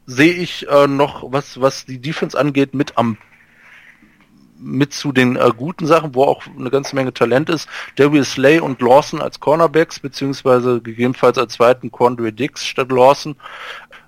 sehe 0.07 0.33
ich 0.33 0.69
äh, 0.69 0.87
noch, 0.89 1.33
was, 1.33 1.61
was 1.61 1.87
die 1.87 1.99
Defense 1.99 2.39
angeht, 2.39 2.75
mit 2.75 2.99
am 2.99 3.17
mit 4.59 4.93
zu 4.93 5.13
den 5.13 5.37
äh, 5.37 5.51
guten 5.57 5.87
Sachen, 5.87 6.15
wo 6.15 6.25
auch 6.25 6.43
eine 6.59 6.71
ganze 6.71 6.95
Menge 6.95 7.13
Talent 7.13 7.51
ist. 7.51 7.69
Darius 7.97 8.33
Slay 8.33 8.59
und 8.59 8.81
Lawson 8.81 9.21
als 9.21 9.41
Cornerbacks, 9.41 10.01
beziehungsweise 10.01 10.81
gegebenenfalls 10.81 11.39
als 11.39 11.55
zweiten 11.55 11.91
Quandre 11.91 12.33
Dix 12.33 12.65
statt 12.65 12.91
Lawson. 12.91 13.37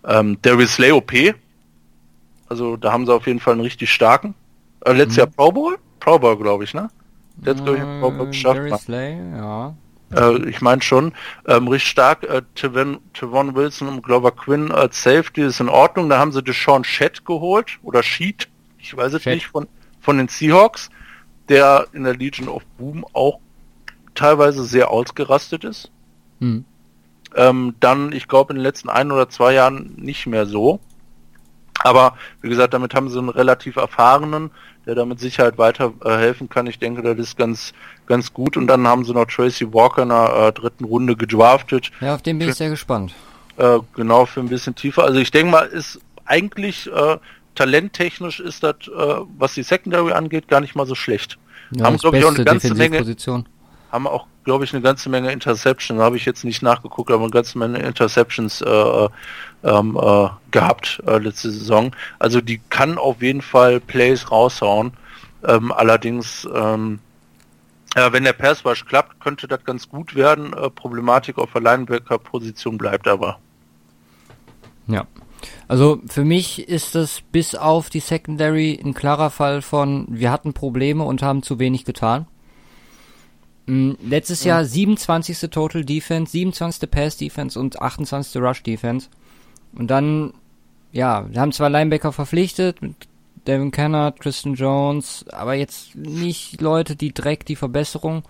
Ähm, 0.05 0.39
Darius 0.43 0.75
Slay 0.75 0.93
OP. 0.93 1.13
Also 2.49 2.77
da 2.77 2.93
haben 2.93 3.07
sie 3.07 3.15
auf 3.15 3.27
jeden 3.27 3.41
Fall 3.41 3.55
einen 3.55 3.63
richtig 3.63 3.93
starken. 3.93 4.35
Äh, 4.85 4.93
letztes 4.93 5.17
mhm. 5.17 5.21
Jahr 5.21 5.27
Pro 5.29 5.53
Bowl? 5.53 5.79
Pro 6.01 6.19
Bowl, 6.19 6.37
glaube 6.37 6.65
ich, 6.65 6.75
ne? 6.75 6.91
Hat, 7.47 7.57
glaube 7.57 7.77
ich, 7.77 8.01
Pro 8.01 8.11
Bowl 8.11 8.27
geschafft. 8.27 8.59
Darius 8.59 8.83
Slay, 8.83 9.19
ja. 9.37 9.75
Äh, 10.15 10.49
ich 10.49 10.61
meine 10.61 10.83
schon, 10.83 11.13
ähm, 11.47 11.69
richtig 11.69 11.91
stark. 11.91 12.25
Äh, 12.25 12.43
Tavon 12.55 13.55
Wilson 13.55 13.89
und 13.89 14.03
Glover 14.03 14.33
Quinn 14.33 14.73
als 14.73 15.03
Safety 15.03 15.43
ist 15.43 15.61
in 15.61 15.69
Ordnung. 15.69 16.09
Da 16.09 16.19
haben 16.19 16.33
sie 16.33 16.43
Deshaun 16.43 16.85
Shed 16.85 17.25
geholt 17.25 17.79
oder 17.83 18.03
Sheet, 18.03 18.49
ich 18.79 18.97
weiß 18.97 19.13
es 19.13 19.23
Shed. 19.23 19.35
nicht, 19.35 19.47
von, 19.47 19.69
von 20.09 20.17
den 20.17 20.29
Seahawks, 20.29 20.89
der 21.51 21.87
in 21.93 22.05
der 22.05 22.17
Legion 22.17 22.49
of 22.49 22.65
Boom 22.79 23.05
auch 23.13 23.41
teilweise 24.15 24.65
sehr 24.65 24.91
ausgerastet 24.91 25.65
ist. 25.65 25.91
Hm. 26.41 26.65
Ähm, 27.37 27.75
dann, 27.79 28.13
ich 28.13 28.27
glaube, 28.27 28.55
in 28.55 28.57
den 28.57 28.63
letzten 28.63 28.89
ein 28.89 29.13
oder 29.13 29.29
zwei 29.29 29.53
Jahren 29.53 29.93
nicht 29.99 30.27
mehr 30.27 30.47
so. 30.47 30.81
Aber 31.81 32.17
wie 32.41 32.49
gesagt, 32.49 32.73
damit 32.73 32.95
haben 32.95 33.11
sie 33.11 33.19
einen 33.19 33.29
relativ 33.29 33.77
erfahrenen, 33.77 34.51
der 34.87 34.95
da 34.95 35.05
mit 35.05 35.21
Sicherheit 35.21 35.59
weiterhelfen 35.59 36.47
äh, 36.47 36.55
kann. 36.55 36.67
Ich 36.69 36.79
denke, 36.79 37.03
das 37.03 37.19
ist 37.19 37.37
ganz, 37.37 37.75
ganz 38.07 38.33
gut. 38.33 38.57
Und 38.57 38.67
dann 38.67 38.89
haben 38.89 39.05
sie 39.05 39.13
noch 39.13 39.27
Tracy 39.27 39.75
Walker 39.75 40.05
in 40.05 40.09
der 40.09 40.47
äh, 40.47 40.53
dritten 40.53 40.85
Runde 40.85 41.17
gedraftet. 41.17 41.93
Ja, 42.01 42.15
auf 42.15 42.23
den 42.23 42.39
bin 42.39 42.49
ich 42.49 42.55
sehr 42.55 42.71
gespannt. 42.71 43.15
Äh, 43.59 43.81
genau, 43.95 44.25
für 44.25 44.41
ein 44.41 44.49
bisschen 44.49 44.75
tiefer. 44.75 45.05
Also 45.05 45.21
ich 45.21 45.31
denke 45.31 45.53
mal, 45.53 45.67
ist 45.67 46.01
eigentlich 46.25 46.91
äh, 46.91 47.19
talenttechnisch 47.59 48.39
ist 48.41 48.63
das, 48.63 48.77
äh, 48.87 49.15
was 49.37 49.55
die 49.55 49.65
Secondary 49.65 50.13
angeht, 50.13 50.49
gar 50.49 50.61
nicht 50.61 50.77
mal 50.77 50.87
so 50.87 50.95
schlecht. 50.95 51.39
Ja, 51.73 51.87
haben, 51.87 51.99
glaube 51.99 52.19
ich, 52.19 52.25
auch 52.25 52.35
eine 52.35 52.45
ganze 52.45 52.75
Menge. 52.75 53.05
Haben 53.91 54.07
auch, 54.07 54.27
glaube 54.45 54.65
ich, 54.65 54.73
eine 54.75 54.83
ganze 54.83 55.09
Menge 55.09 55.33
Interceptions, 55.33 56.01
habe 56.01 56.17
ich 56.17 56.27
jetzt 56.27 56.45
nicht 56.45 56.63
nachgeguckt, 56.63 57.11
aber 57.11 57.23
eine 57.23 57.33
ganze 57.33 57.59
Menge 57.59 57.79
Interceptions 57.79 58.61
äh, 58.61 59.09
ähm, 59.65 59.99
äh, 60.01 60.29
gehabt 60.51 61.03
äh, 61.07 61.19
letzte 61.19 61.51
Saison. 61.51 61.97
Also 62.19 62.41
die 62.41 62.61
kann 62.69 62.99
auf 62.99 63.23
jeden 63.23 63.43
Fall 63.43 63.81
Plays 63.81 64.31
raushauen. 64.31 64.93
Ähm, 65.47 65.73
allerdings, 65.73 66.47
ähm, 66.55 66.99
ja, 67.97 68.13
wenn 68.13 68.25
der 68.25 68.35
Pass 68.35 68.65
Rush 68.65 68.85
klappt, 68.85 69.21
könnte 69.21 69.49
das 69.49 69.65
ganz 69.65 69.89
gut 69.89 70.15
werden. 70.15 70.53
Äh, 70.53 70.69
Problematik 70.69 71.39
auf 71.39 71.53
der 71.53 71.63
Linebacker-Position 71.63 72.77
bleibt 72.77 73.09
aber. 73.09 73.39
Ja, 74.87 75.07
also 75.69 76.01
für 76.07 76.25
mich 76.25 76.69
ist 76.69 76.95
das 76.95 77.23
bis 77.33 77.55
auf 77.55 77.91
die 77.91 78.01
Secondary 78.01 78.81
ein 78.83 78.95
klarer 78.95 79.31
Fall 79.31 79.63
von, 79.63 80.07
wir 80.09 80.31
hatten 80.31 80.53
Probleme 80.53 81.05
und 81.05 81.23
haben 81.23 81.43
zu 81.43 81.59
wenig 81.59 81.85
getan. 81.85 82.27
Hm, 83.67 83.99
letztes 84.03 84.45
ja. 84.45 84.57
Jahr 84.57 84.65
27. 84.65 85.51
Total 85.51 85.85
Defense, 85.85 86.33
27. 86.33 86.91
Pass 86.91 87.17
Defense 87.19 87.61
und 87.61 87.81
28. 87.81 88.41
Rush 88.41 88.63
Defense. 88.63 89.09
Und 89.75 89.91
dann, 89.91 90.33
ja, 90.91 91.27
wir 91.31 91.41
haben 91.41 91.53
zwei 91.53 91.69
Linebacker 91.69 92.13
verpflichtet 92.13 92.81
mit 92.81 92.97
Devin 93.47 93.71
Kennard, 93.71 94.21
Tristan 94.21 94.55
Jones, 94.55 95.25
aber 95.31 95.55
jetzt 95.55 95.95
nicht 95.95 96.61
Leute, 96.61 96.97
die 96.97 97.13
direkt 97.13 97.49
die 97.49 97.57
Verbesserung. 97.57 98.23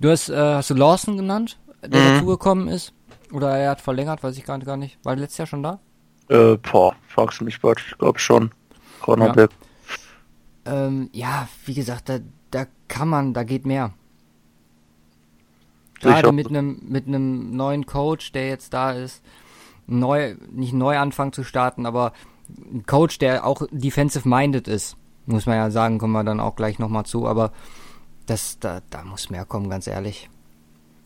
Du 0.00 0.10
hast, 0.10 0.30
äh, 0.30 0.36
hast 0.36 0.70
du 0.70 0.74
Lawson 0.74 1.16
genannt, 1.16 1.58
der 1.82 2.00
mhm. 2.00 2.14
dazugekommen 2.14 2.68
ist? 2.68 2.92
Oder 3.30 3.56
er 3.56 3.70
hat 3.70 3.80
verlängert, 3.80 4.22
weiß 4.22 4.36
ich 4.36 4.44
gar 4.44 4.58
nicht. 4.76 4.98
War 5.04 5.16
letztes 5.16 5.38
Jahr 5.38 5.46
schon 5.46 5.62
da? 5.62 5.80
Äh, 6.28 6.56
boah, 6.56 6.94
fragst 7.08 7.40
du 7.40 7.44
mich 7.44 7.60
bald, 7.60 7.80
ich 7.86 7.98
glaube 7.98 8.18
schon. 8.18 8.52
Cornerback. 9.00 9.50
Ja. 10.64 10.86
Ähm, 10.86 11.10
ja, 11.12 11.48
wie 11.66 11.74
gesagt, 11.74 12.08
da, 12.08 12.18
da 12.50 12.66
kann 12.88 13.08
man, 13.08 13.34
da 13.34 13.42
geht 13.42 13.66
mehr. 13.66 13.92
Gerade 16.00 16.32
mit 16.32 16.48
einem 16.48 16.80
mit 16.82 17.06
einem 17.06 17.56
neuen 17.56 17.86
Coach, 17.86 18.32
der 18.32 18.48
jetzt 18.48 18.74
da 18.74 18.90
ist, 18.90 19.22
neu, 19.86 20.34
nicht 20.50 20.72
neu 20.72 20.98
anfangen 20.98 21.32
zu 21.32 21.44
starten, 21.44 21.86
aber 21.86 22.12
ein 22.48 22.84
Coach, 22.86 23.18
der 23.18 23.46
auch 23.46 23.62
defensive 23.70 24.28
minded 24.28 24.66
ist, 24.66 24.96
muss 25.26 25.46
man 25.46 25.56
ja 25.56 25.70
sagen, 25.70 25.98
kommen 25.98 26.12
wir 26.12 26.24
dann 26.24 26.40
auch 26.40 26.56
gleich 26.56 26.78
nochmal 26.78 27.04
zu, 27.04 27.26
aber 27.26 27.52
das, 28.26 28.58
da, 28.58 28.80
da 28.90 29.04
muss 29.04 29.30
mehr 29.30 29.44
kommen, 29.44 29.70
ganz 29.70 29.86
ehrlich. 29.86 30.28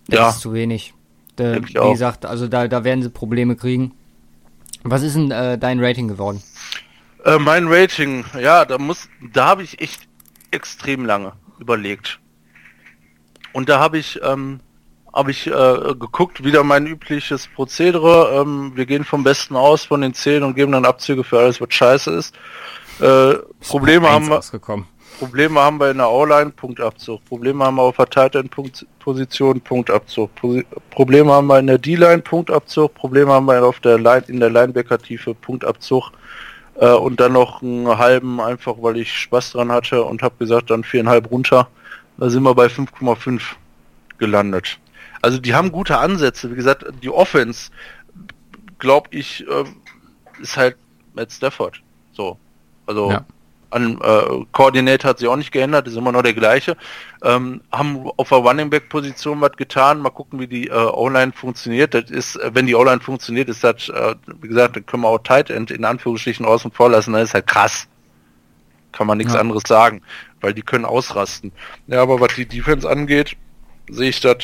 Das 0.09 0.19
ja. 0.19 0.29
ist 0.31 0.41
zu 0.41 0.53
wenig. 0.53 0.95
Da, 1.37 1.57
wie 1.57 1.91
gesagt, 1.93 2.25
also 2.25 2.49
da, 2.49 2.67
da 2.67 2.85
werden 2.85 3.03
sie 3.03 3.11
Probleme 3.11 3.57
kriegen. 3.57 3.93
Was 4.91 5.03
ist 5.03 5.17
denn 5.17 5.31
äh, 5.31 5.59
dein 5.59 5.83
Rating 5.83 6.09
geworden? 6.09 6.43
Äh, 7.25 7.39
mein 7.39 7.67
Rating, 7.69 8.25
ja, 8.41 8.65
da 8.65 8.79
muss, 8.79 9.09
da 9.33 9.47
habe 9.47 9.63
ich 9.63 9.81
echt 9.81 10.09
extrem 10.51 11.05
lange 11.05 11.33
überlegt. 11.59 12.21
Und 13.53 13.69
da 13.69 13.81
habe 13.81 13.99
ich, 13.99 14.21
ähm, 14.23 14.61
habe 15.13 15.31
ich 15.31 15.47
äh, 15.47 15.51
geguckt, 15.99 16.45
wieder 16.45 16.63
mein 16.63 16.87
übliches 16.87 17.49
Prozedere. 17.49 18.41
Ähm, 18.41 18.73
wir 18.75 18.87
gehen 18.87 19.05
vom 19.05 19.25
Besten 19.25 19.57
aus 19.57 19.85
von 19.85 20.03
den 20.03 20.15
10 20.15 20.43
und 20.43 20.55
geben 20.55 20.73
dann 20.73 20.85
Abzüge 20.85 21.25
für 21.25 21.39
alles, 21.39 21.61
was 21.61 21.73
scheiße 21.73 22.11
ist. 22.13 22.35
Äh, 23.01 23.35
Probleme 23.61 24.09
haben 24.09 24.29
wir. 24.29 24.41
Probleme 25.19 25.61
haben 25.61 25.81
wir 25.81 25.91
in 25.91 25.99
der 25.99 26.11
O-Line, 26.11 26.51
Punktabzug. 26.51 27.25
Probleme 27.25 27.65
haben 27.65 27.77
wir 27.77 27.83
auf 27.83 27.95
verteilten 27.95 28.51
Position, 28.99 29.61
Punktabzug. 29.63 30.31
Probleme 30.91 31.33
haben 31.33 31.47
wir 31.47 31.59
in 31.59 31.67
der 31.67 31.79
D-Line, 31.79 32.21
Punktabzug. 32.21 32.93
Probleme 32.95 33.33
haben 33.33 33.47
wir 33.47 33.65
auf 33.65 33.81
der 33.81 33.99
Line, 33.99 34.25
in 34.29 34.41
der 34.41 34.51
Linebacker-Tiefe, 34.51 35.35
Punktabzug. 35.35 36.11
Äh, 36.75 36.91
und 36.91 37.19
dann 37.19 37.33
noch 37.33 37.63
einen 37.63 37.87
halben, 37.97 38.41
einfach 38.41 38.75
weil 38.81 38.99
ich 38.99 39.13
Spaß 39.13 39.53
dran 39.53 39.73
hatte 39.73 40.05
und 40.05 40.23
habe 40.23 40.35
gesagt, 40.39 40.71
dann 40.71 40.85
viereinhalb 40.85 41.31
runter. 41.31 41.69
Da 42.19 42.29
sind 42.29 42.43
wir 42.43 42.55
bei 42.55 42.67
5,5 42.67 43.41
gelandet. 44.19 44.79
Also 45.23 45.39
die 45.39 45.55
haben 45.55 45.73
gute 45.73 45.97
Ansätze. 45.97 46.51
Wie 46.51 46.57
gesagt, 46.57 46.85
die 47.03 47.11
Offense, 47.11 47.71
glaube 48.79 49.09
ich, 49.13 49.47
äh, 49.49 49.65
ist 50.43 50.59
halt 50.59 50.77
Matt 51.15 51.33
Stafford. 51.33 51.81
So. 52.13 52.39
Also 52.87 53.11
ja 53.11 53.25
an 53.71 53.99
äh, 54.01 54.45
Coordinator 54.53 55.11
hat 55.11 55.19
sich 55.19 55.29
auch 55.29 55.37
nicht 55.37 55.53
geändert, 55.53 55.87
ist 55.87 55.97
immer 55.97 56.13
noch 56.13 56.23
der 56.23 56.35
gleiche. 56.35 56.77
Ähm, 57.23 57.61
haben 57.73 58.11
auf 58.17 58.29
der 58.29 58.39
Running 58.39 58.71
Back 58.71 58.89
Position 58.89 59.41
was 59.41 59.53
getan. 59.53 60.01
Mal 60.01 60.11
gucken, 60.11 60.39
wie 60.39 60.47
die 60.47 60.69
äh, 60.69 60.75
O-Line 60.75 61.33
funktioniert. 61.33 61.95
Das 61.95 62.11
ist, 62.11 62.37
äh, 62.37 62.51
wenn 62.55 62.67
die 62.67 62.75
O-Line 62.75 63.01
funktioniert, 63.01 63.49
ist 63.49 63.65
das, 63.65 63.89
äh, 63.89 64.15
wie 64.41 64.49
gesagt, 64.49 64.77
dann 64.77 64.87
können 64.87 65.03
wir 65.03 65.09
auch 65.09 65.19
Tight 65.19 65.51
End 65.51 65.71
in 65.71 65.85
Anführungsstrichen 65.85 66.47
außen 66.47 66.71
vor 66.71 66.91
lassen. 66.91 67.13
Das 67.13 67.25
ist 67.25 67.35
halt 67.35 67.47
krass. 67.47 67.89
Kann 68.93 69.07
man 69.07 69.19
nichts 69.19 69.35
ja. 69.35 69.41
anderes 69.41 69.65
sagen, 69.67 70.03
weil 70.41 70.55
die 70.55 70.63
können 70.63 70.85
ausrasten. 70.85 71.53
Ja, 71.87 72.03
aber 72.03 72.21
was 72.21 72.35
die 72.35 72.47
Defense 72.47 72.89
angeht, 72.89 73.37
sehe 73.91 74.11
ich 74.11 74.21
das 74.21 74.39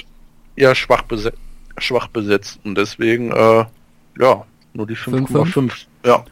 eher 0.57 0.75
schwach, 0.75 1.03
beset 1.03 1.35
schwach 1.79 2.09
besetzt. 2.09 2.61
Und 2.65 2.77
deswegen, 2.77 3.33
äh, 3.33 3.65
ja, 4.19 4.45
nur 4.75 4.87
die 4.87 4.97
5,5. 4.97 5.87
Ja. 6.05 6.25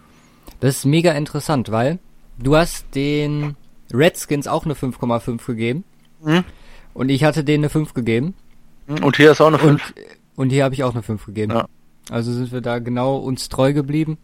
Das 0.60 0.76
ist 0.76 0.84
mega 0.84 1.12
interessant, 1.12 1.70
weil 1.70 1.98
Du 2.42 2.56
hast 2.56 2.94
den 2.94 3.56
Redskins 3.92 4.46
auch 4.46 4.64
eine 4.64 4.74
5,5 4.74 5.46
gegeben. 5.46 5.84
Mhm. 6.22 6.44
Und 6.94 7.08
ich 7.08 7.24
hatte 7.24 7.44
denen 7.44 7.64
eine 7.64 7.70
5 7.70 7.94
gegeben. 7.94 8.34
Hm, 8.86 9.04
und 9.04 9.16
hier 9.16 9.32
ist 9.32 9.40
auch 9.40 9.48
eine 9.48 9.58
5. 9.58 9.70
Und, 9.70 10.04
und 10.36 10.50
hier 10.50 10.64
habe 10.64 10.74
ich 10.74 10.84
auch 10.84 10.92
eine 10.92 11.02
5 11.02 11.26
gegeben. 11.26 11.52
Ja. 11.52 11.66
Also 12.10 12.32
sind 12.32 12.50
wir 12.52 12.60
da 12.60 12.78
genau 12.78 13.16
uns 13.16 13.48
treu 13.48 13.72
geblieben. 13.72 14.18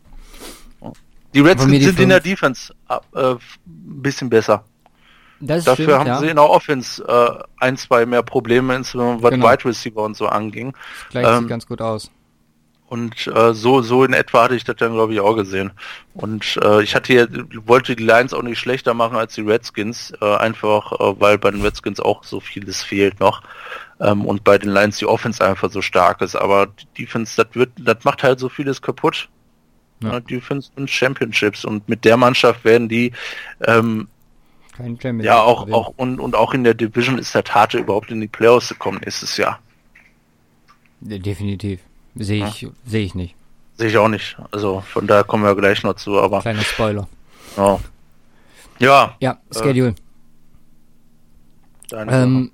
Die 1.34 1.40
Redskins 1.40 1.72
die 1.72 1.84
sind 1.84 1.96
5. 1.96 2.00
in 2.00 2.08
der 2.08 2.20
Defense 2.20 2.74
äh, 2.88 3.32
ein 3.32 3.38
bisschen 3.66 4.30
besser. 4.30 4.64
Dafür 5.38 5.74
stimmt, 5.74 5.92
haben 5.92 6.06
ja. 6.06 6.18
sie 6.18 6.28
in 6.28 6.36
der 6.36 6.48
Offense 6.48 7.04
äh, 7.06 7.42
ein, 7.58 7.76
zwei 7.76 8.06
mehr 8.06 8.22
Probleme, 8.22 8.78
was 8.78 8.90
genau. 8.92 9.50
Wide 9.50 9.64
Receiver 9.66 10.02
und 10.02 10.16
so 10.16 10.26
anging. 10.26 10.72
Das 10.72 11.10
gleicht 11.10 11.28
ähm, 11.28 11.38
sich 11.40 11.48
ganz 11.48 11.66
gut 11.66 11.82
aus. 11.82 12.10
Und 12.88 13.26
äh, 13.26 13.52
so 13.52 13.82
so 13.82 14.04
in 14.04 14.12
etwa 14.12 14.44
hatte 14.44 14.54
ich 14.54 14.62
das 14.62 14.76
dann 14.76 14.92
glaube 14.92 15.12
ich 15.12 15.20
auch 15.20 15.34
gesehen. 15.34 15.72
Und 16.14 16.58
äh, 16.62 16.82
ich 16.82 16.94
hatte 16.94 17.12
hier 17.12 17.28
wollte 17.66 17.96
die 17.96 18.04
Lions 18.04 18.32
auch 18.32 18.42
nicht 18.42 18.60
schlechter 18.60 18.94
machen 18.94 19.16
als 19.16 19.34
die 19.34 19.40
Redskins, 19.40 20.12
äh, 20.20 20.36
einfach 20.36 20.92
äh, 20.92 21.20
weil 21.20 21.36
bei 21.36 21.50
den 21.50 21.62
Redskins 21.62 21.98
auch 21.98 22.22
so 22.22 22.38
vieles 22.38 22.84
fehlt 22.84 23.18
noch 23.18 23.42
ähm, 24.00 24.24
und 24.24 24.44
bei 24.44 24.56
den 24.58 24.70
Lions 24.70 24.98
die 24.98 25.06
Offense 25.06 25.44
einfach 25.44 25.70
so 25.70 25.82
stark 25.82 26.20
ist. 26.20 26.36
Aber 26.36 26.66
die 26.66 27.04
Defense, 27.04 27.42
das 27.42 27.54
wird, 27.54 27.70
das 27.76 28.04
macht 28.04 28.22
halt 28.22 28.38
so 28.38 28.48
vieles 28.48 28.80
kaputt. 28.80 29.28
Ja. 30.00 30.12
Ja, 30.12 30.20
Defense 30.20 30.70
und 30.76 30.90
Championships 30.90 31.64
und 31.64 31.88
mit 31.88 32.04
der 32.04 32.16
Mannschaft 32.16 32.64
werden 32.64 32.88
die 32.88 33.12
ähm, 33.66 34.08
ja 35.22 35.40
auch 35.40 35.70
auch 35.70 35.94
und, 35.96 36.20
und 36.20 36.36
auch 36.36 36.52
in 36.52 36.64
der 36.64 36.74
Division 36.74 37.18
ist 37.18 37.34
der 37.34 37.44
Tate 37.44 37.78
überhaupt 37.78 38.10
in 38.10 38.20
die 38.20 38.28
Playoffs 38.28 38.68
zu 38.68 38.74
kommen 38.74 39.00
nächstes 39.02 39.38
Jahr. 39.38 39.58
Definitiv. 41.00 41.80
Sehe 42.16 42.46
ich, 42.46 42.62
ja. 42.62 42.70
sehe 42.84 43.04
ich 43.04 43.14
nicht. 43.14 43.34
Sehe 43.76 43.88
ich 43.88 43.98
auch 43.98 44.08
nicht. 44.08 44.36
Also 44.50 44.80
von 44.80 45.06
daher 45.06 45.24
kommen 45.24 45.44
wir 45.44 45.54
gleich 45.54 45.82
noch 45.82 45.94
zu, 45.94 46.18
aber. 46.18 46.40
Kleiner 46.40 46.62
Spoiler. 46.62 47.08
Ja. 47.56 47.78
Ja. 48.78 49.16
Ja, 49.20 49.38
äh, 49.50 49.58
Schedule. 49.58 49.94
Äh, 51.92 52.06
ähm, 52.08 52.52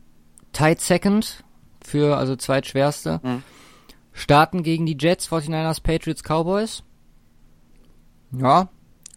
tight 0.52 0.80
Second 0.80 1.44
für, 1.80 2.16
also 2.16 2.36
zweitschwerste. 2.36 3.20
Hm. 3.22 3.42
Starten 4.12 4.62
gegen 4.62 4.84
die 4.84 4.96
Jets, 4.98 5.30
49ers, 5.30 5.82
Patriots, 5.82 6.22
Cowboys. 6.22 6.82
Ja. 8.32 8.68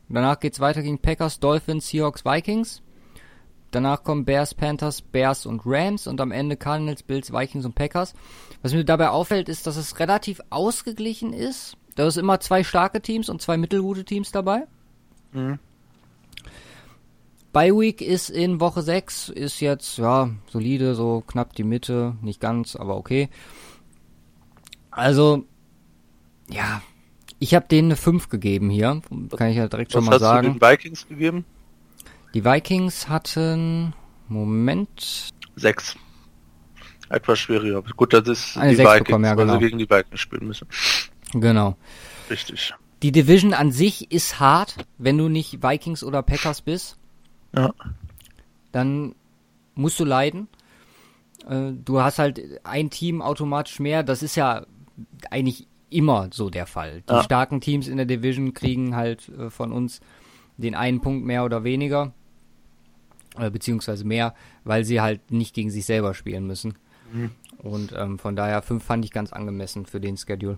Danach 0.08 0.40
geht's 0.40 0.60
weiter 0.60 0.84
gegen 0.84 1.00
Packers, 1.00 1.40
Dolphins, 1.40 1.88
Seahawks, 1.88 2.24
Vikings. 2.24 2.82
Danach 3.72 4.04
kommen 4.04 4.24
Bears, 4.24 4.54
Panthers, 4.54 5.02
Bears 5.02 5.46
und 5.46 5.62
Rams 5.66 6.08
und 6.08 6.22
am 6.22 6.32
Ende 6.32 6.56
Cardinals, 6.56 7.04
Bills, 7.04 7.34
Vikings 7.34 7.66
und 7.66 7.76
Packers. 7.76 8.14
Was 8.66 8.74
mir 8.74 8.84
dabei 8.84 9.10
auffällt, 9.10 9.48
ist, 9.48 9.68
dass 9.68 9.78
es 9.78 10.00
relativ 10.00 10.42
ausgeglichen 10.50 11.34
ist. 11.34 11.78
Da 11.94 12.08
ist 12.08 12.18
immer 12.18 12.40
zwei 12.40 12.64
starke 12.64 13.00
Teams 13.00 13.30
und 13.30 13.40
zwei 13.40 13.58
mittelgute 13.58 14.06
Teams 14.06 14.32
dabei. 14.32 14.64
Mhm. 15.34 15.60
Bye 17.54 17.78
Week 17.78 18.02
ist 18.02 18.32
in 18.32 18.60
Woche 18.60 18.82
6, 18.82 19.30
ist 19.30 19.60
jetzt, 19.60 20.00
ja, 20.00 20.32
solide, 20.48 20.96
so 20.96 21.22
knapp 21.28 21.54
die 21.54 21.64
Mitte, 21.64 22.16
nicht 22.24 22.42
ganz, 22.42 22.76
aber 22.76 22.98
okay. 22.98 23.30
Also, 24.90 25.46
ja, 26.50 26.82
ich 27.38 27.54
habe 27.54 27.68
denen 27.68 27.90
eine 27.90 27.98
5 27.98 28.30
gegeben 28.30 28.72
hier, 28.72 29.00
kann 29.38 29.50
ich 29.50 29.58
ja 29.58 29.68
direkt 29.68 29.94
Was 29.94 30.04
schon 30.04 30.10
mal 30.10 30.20
sagen. 30.20 30.48
Was 30.48 30.54
hast 30.56 30.56
du 30.56 30.60
den 30.60 30.72
Vikings 30.72 31.08
gegeben? 31.08 31.46
Die 32.34 32.44
Vikings 32.44 33.10
hatten, 33.10 33.94
Moment. 34.28 35.30
6 35.56 35.98
etwas 37.10 37.40
schwieriger. 37.40 37.82
Gut, 37.82 38.14
das 38.14 38.28
ist 38.28 38.58
Eine 38.58 38.72
die 38.72 38.80
Vikings, 38.80 39.04
bekommen, 39.06 39.26
ja, 39.26 39.36
genau. 39.36 39.54
weil 39.54 39.60
sie 39.60 39.66
gegen 39.66 39.78
die 39.78 39.90
Vikings 39.90 40.20
spielen 40.20 40.48
müssen. 40.48 40.68
Genau. 41.34 41.78
Richtig. 42.30 42.74
Die 43.04 43.12
Division 43.12 43.54
an 43.54 43.72
sich 43.72 44.12
ist 44.12 44.40
hart, 44.40 44.86
wenn 44.98 45.18
du 45.18 45.30
nicht 45.30 45.62
Vikings 45.62 46.04
oder 46.04 46.24
Packers 46.24 46.62
bist. 46.62 46.98
Ja. 47.56 47.74
Dann 48.72 49.16
musst 49.76 50.00
du 50.00 50.06
leiden. 50.06 50.48
Äh, 51.48 51.72
du 51.74 52.02
hast 52.02 52.20
halt 52.20 52.42
ein 52.64 52.90
Team 52.90 53.22
automatisch 53.22 53.80
mehr. 53.80 54.04
Das 54.04 54.24
ist 54.24 54.36
ja 54.36 54.66
eigentlich 55.30 55.68
immer 55.90 56.30
so 56.32 56.50
der 56.50 56.66
Fall. 56.66 57.04
Die 57.10 57.14
ja. 57.14 57.24
starken 57.24 57.62
Teams 57.62 57.88
in 57.88 57.98
der 57.98 58.06
Division 58.06 58.54
kriegen 58.54 58.96
halt 58.96 59.30
äh, 59.30 59.50
von 59.50 59.72
uns 59.72 60.02
den 60.58 60.76
einen 60.76 61.02
Punkt 61.02 61.26
mehr 61.26 61.44
oder 61.46 61.64
weniger. 61.64 62.14
Äh, 63.38 63.50
beziehungsweise 63.50 64.06
mehr, 64.06 64.34
weil 64.64 64.86
sie 64.86 65.02
halt 65.02 65.32
nicht 65.32 65.54
gegen 65.54 65.70
sich 65.70 65.86
selber 65.86 66.14
spielen 66.14 66.48
müssen. 66.48 66.76
Mhm. 67.12 67.32
Und 67.58 67.94
ähm, 67.98 68.20
von 68.20 68.36
daher 68.36 68.62
5 68.62 68.84
fand 68.84 69.06
ich 69.06 69.12
ganz 69.12 69.34
angemessen 69.34 69.86
für 69.86 70.00
den 70.00 70.18
Schedule. 70.18 70.58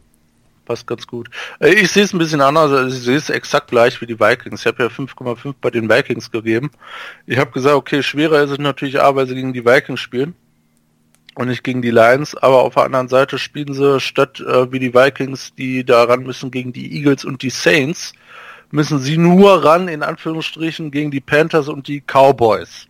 Passt 0.65 0.85
ganz 0.85 1.07
gut. 1.07 1.29
Äh, 1.59 1.73
ich 1.75 1.91
sehe 1.91 2.03
es 2.03 2.13
ein 2.13 2.19
bisschen 2.19 2.41
anders. 2.41 2.71
Also 2.71 2.95
ich 2.95 3.03
sehe 3.03 3.15
es 3.15 3.29
exakt 3.29 3.69
gleich 3.69 4.01
wie 4.01 4.05
die 4.05 4.19
Vikings. 4.19 4.61
Ich 4.61 4.67
habe 4.67 4.83
ja 4.83 4.89
5,5 4.89 5.55
bei 5.61 5.69
den 5.69 5.89
Vikings 5.89 6.31
gegeben. 6.31 6.71
Ich 7.25 7.37
habe 7.37 7.51
gesagt, 7.51 7.75
okay, 7.75 8.03
schwerer 8.03 8.41
ist 8.43 8.51
es 8.51 8.57
natürlich 8.57 9.01
A, 9.01 9.15
weil 9.15 9.27
sie 9.27 9.35
gegen 9.35 9.53
die 9.53 9.65
Vikings 9.65 9.99
spielen 9.99 10.35
und 11.37 11.49
nicht 11.49 11.63
gegen 11.63 11.81
die 11.81 11.91
Lions, 11.91 12.35
aber 12.35 12.63
auf 12.63 12.73
der 12.73 12.83
anderen 12.83 13.07
Seite 13.07 13.37
spielen 13.37 13.73
sie 13.73 13.99
statt 13.99 14.39
äh, 14.39 14.71
wie 14.71 14.79
die 14.79 14.93
Vikings, 14.93 15.53
die 15.55 15.85
da 15.85 16.03
ran 16.03 16.23
müssen 16.23 16.49
gegen 16.49 16.73
die 16.73 16.97
Eagles 16.97 17.25
und 17.25 17.43
die 17.43 17.51
Saints, 17.51 18.13
müssen 18.71 18.99
sie 18.99 19.17
nur 19.17 19.63
ran, 19.63 19.87
in 19.87 20.01
Anführungsstrichen, 20.01 20.89
gegen 20.89 21.11
die 21.11 21.21
Panthers 21.21 21.67
und 21.67 21.87
die 21.87 22.01
Cowboys. 22.01 22.86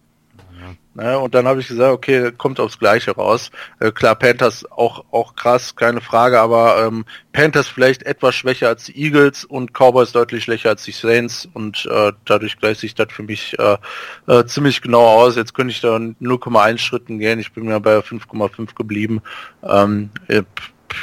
Ne? 0.97 1.19
Und 1.19 1.35
dann 1.35 1.47
habe 1.47 1.59
ich 1.59 1.67
gesagt, 1.67 1.93
okay, 1.93 2.31
kommt 2.31 2.59
aufs 2.59 2.79
Gleiche 2.79 3.11
raus. 3.11 3.51
Äh, 3.79 3.91
klar, 3.91 4.15
Panthers 4.15 4.65
auch 4.71 5.05
auch 5.11 5.35
krass, 5.35 5.75
keine 5.75 6.01
Frage, 6.01 6.39
aber 6.41 6.83
ähm, 6.83 7.05
Panthers 7.33 7.67
vielleicht 7.67 8.01
etwas 8.01 8.33
schwächer 8.33 8.69
als 8.69 8.85
die 8.85 8.99
Eagles 8.99 9.45
und 9.45 9.73
Cowboys 9.75 10.11
deutlich 10.11 10.45
schwächer 10.45 10.69
als 10.69 10.85
die 10.85 10.91
Saints 10.91 11.47
und 11.53 11.85
äh, 11.85 12.13
dadurch 12.25 12.57
gleicht 12.57 12.79
sich 12.79 12.95
das 12.95 13.11
für 13.11 13.21
mich 13.21 13.55
äh, 13.59 13.77
äh, 14.25 14.45
ziemlich 14.47 14.81
genau 14.81 15.05
aus. 15.05 15.35
Jetzt 15.35 15.53
könnte 15.53 15.71
ich 15.71 15.81
da 15.81 15.97
0,1 15.97 16.79
Schritten 16.79 17.19
gehen. 17.19 17.37
Ich 17.37 17.53
bin 17.53 17.65
mir 17.65 17.79
bei 17.79 17.99
5,5 17.99 18.73
geblieben. 18.73 19.21
Ähm, 19.61 20.09
äh, 20.27 20.41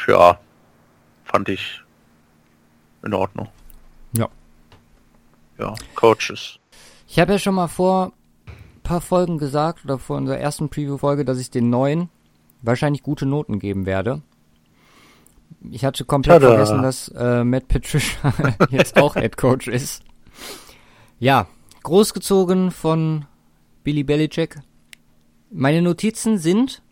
ja, 0.09 0.40
fand 1.24 1.49
ich 1.49 1.82
in 3.05 3.14
Ordnung. 3.14 3.49
Ja. 4.18 4.28
Ja, 5.57 5.72
Coaches. 5.95 6.59
Ich 7.07 7.20
habe 7.20 7.34
ja 7.34 7.38
schon 7.38 7.55
mal 7.55 7.68
vor 7.68 8.12
paar 8.85 9.01
Folgen 9.01 9.39
gesagt, 9.39 9.85
oder 9.85 9.99
vor 9.99 10.16
unserer 10.16 10.39
ersten 10.39 10.68
Preview-Folge, 10.68 11.24
dass 11.24 11.41
ich 11.41 11.51
den 11.51 11.70
neuen 11.70 12.09
wahrscheinlich 12.62 13.03
gute 13.03 13.26
Noten 13.26 13.59
geben 13.59 13.87
werde. 13.87 14.22
Ich 15.70 15.85
hatte 15.85 16.05
komplett 16.05 16.43
Tada. 16.43 16.55
vergessen, 16.55 16.82
dass 16.82 17.09
äh, 17.09 17.43
Matt 17.43 17.66
Patricia 17.66 18.32
jetzt 18.70 18.97
auch 18.97 19.14
Head 19.14 19.37
Coach 19.37 19.66
ist. 19.66 20.05
Ja, 21.18 21.47
großgezogen 21.82 22.70
von 22.70 23.26
Billy 23.82 24.05
Belichick. 24.05 24.61
Meine 25.51 25.82
Notizen 25.82 26.39
sind 26.39 26.82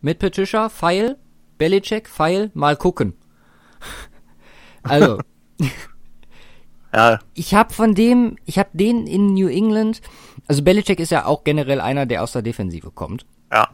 Matt 0.00 0.18
Patricia, 0.18 0.68
Pfeil, 0.68 1.16
Belichick, 1.58 2.08
Pfeil, 2.08 2.50
mal 2.54 2.76
gucken. 2.76 3.14
also, 4.82 5.18
ja. 6.92 7.18
Ich 7.34 7.54
habe 7.54 7.72
von 7.72 7.94
dem, 7.94 8.36
ich 8.44 8.58
habe 8.58 8.70
den 8.72 9.06
in 9.06 9.34
New 9.34 9.48
England, 9.48 10.00
also 10.50 10.64
Belichick 10.64 10.98
ist 10.98 11.10
ja 11.10 11.26
auch 11.26 11.44
generell 11.44 11.80
einer, 11.80 12.06
der 12.06 12.24
aus 12.24 12.32
der 12.32 12.42
Defensive 12.42 12.90
kommt. 12.90 13.24
Ja. 13.52 13.68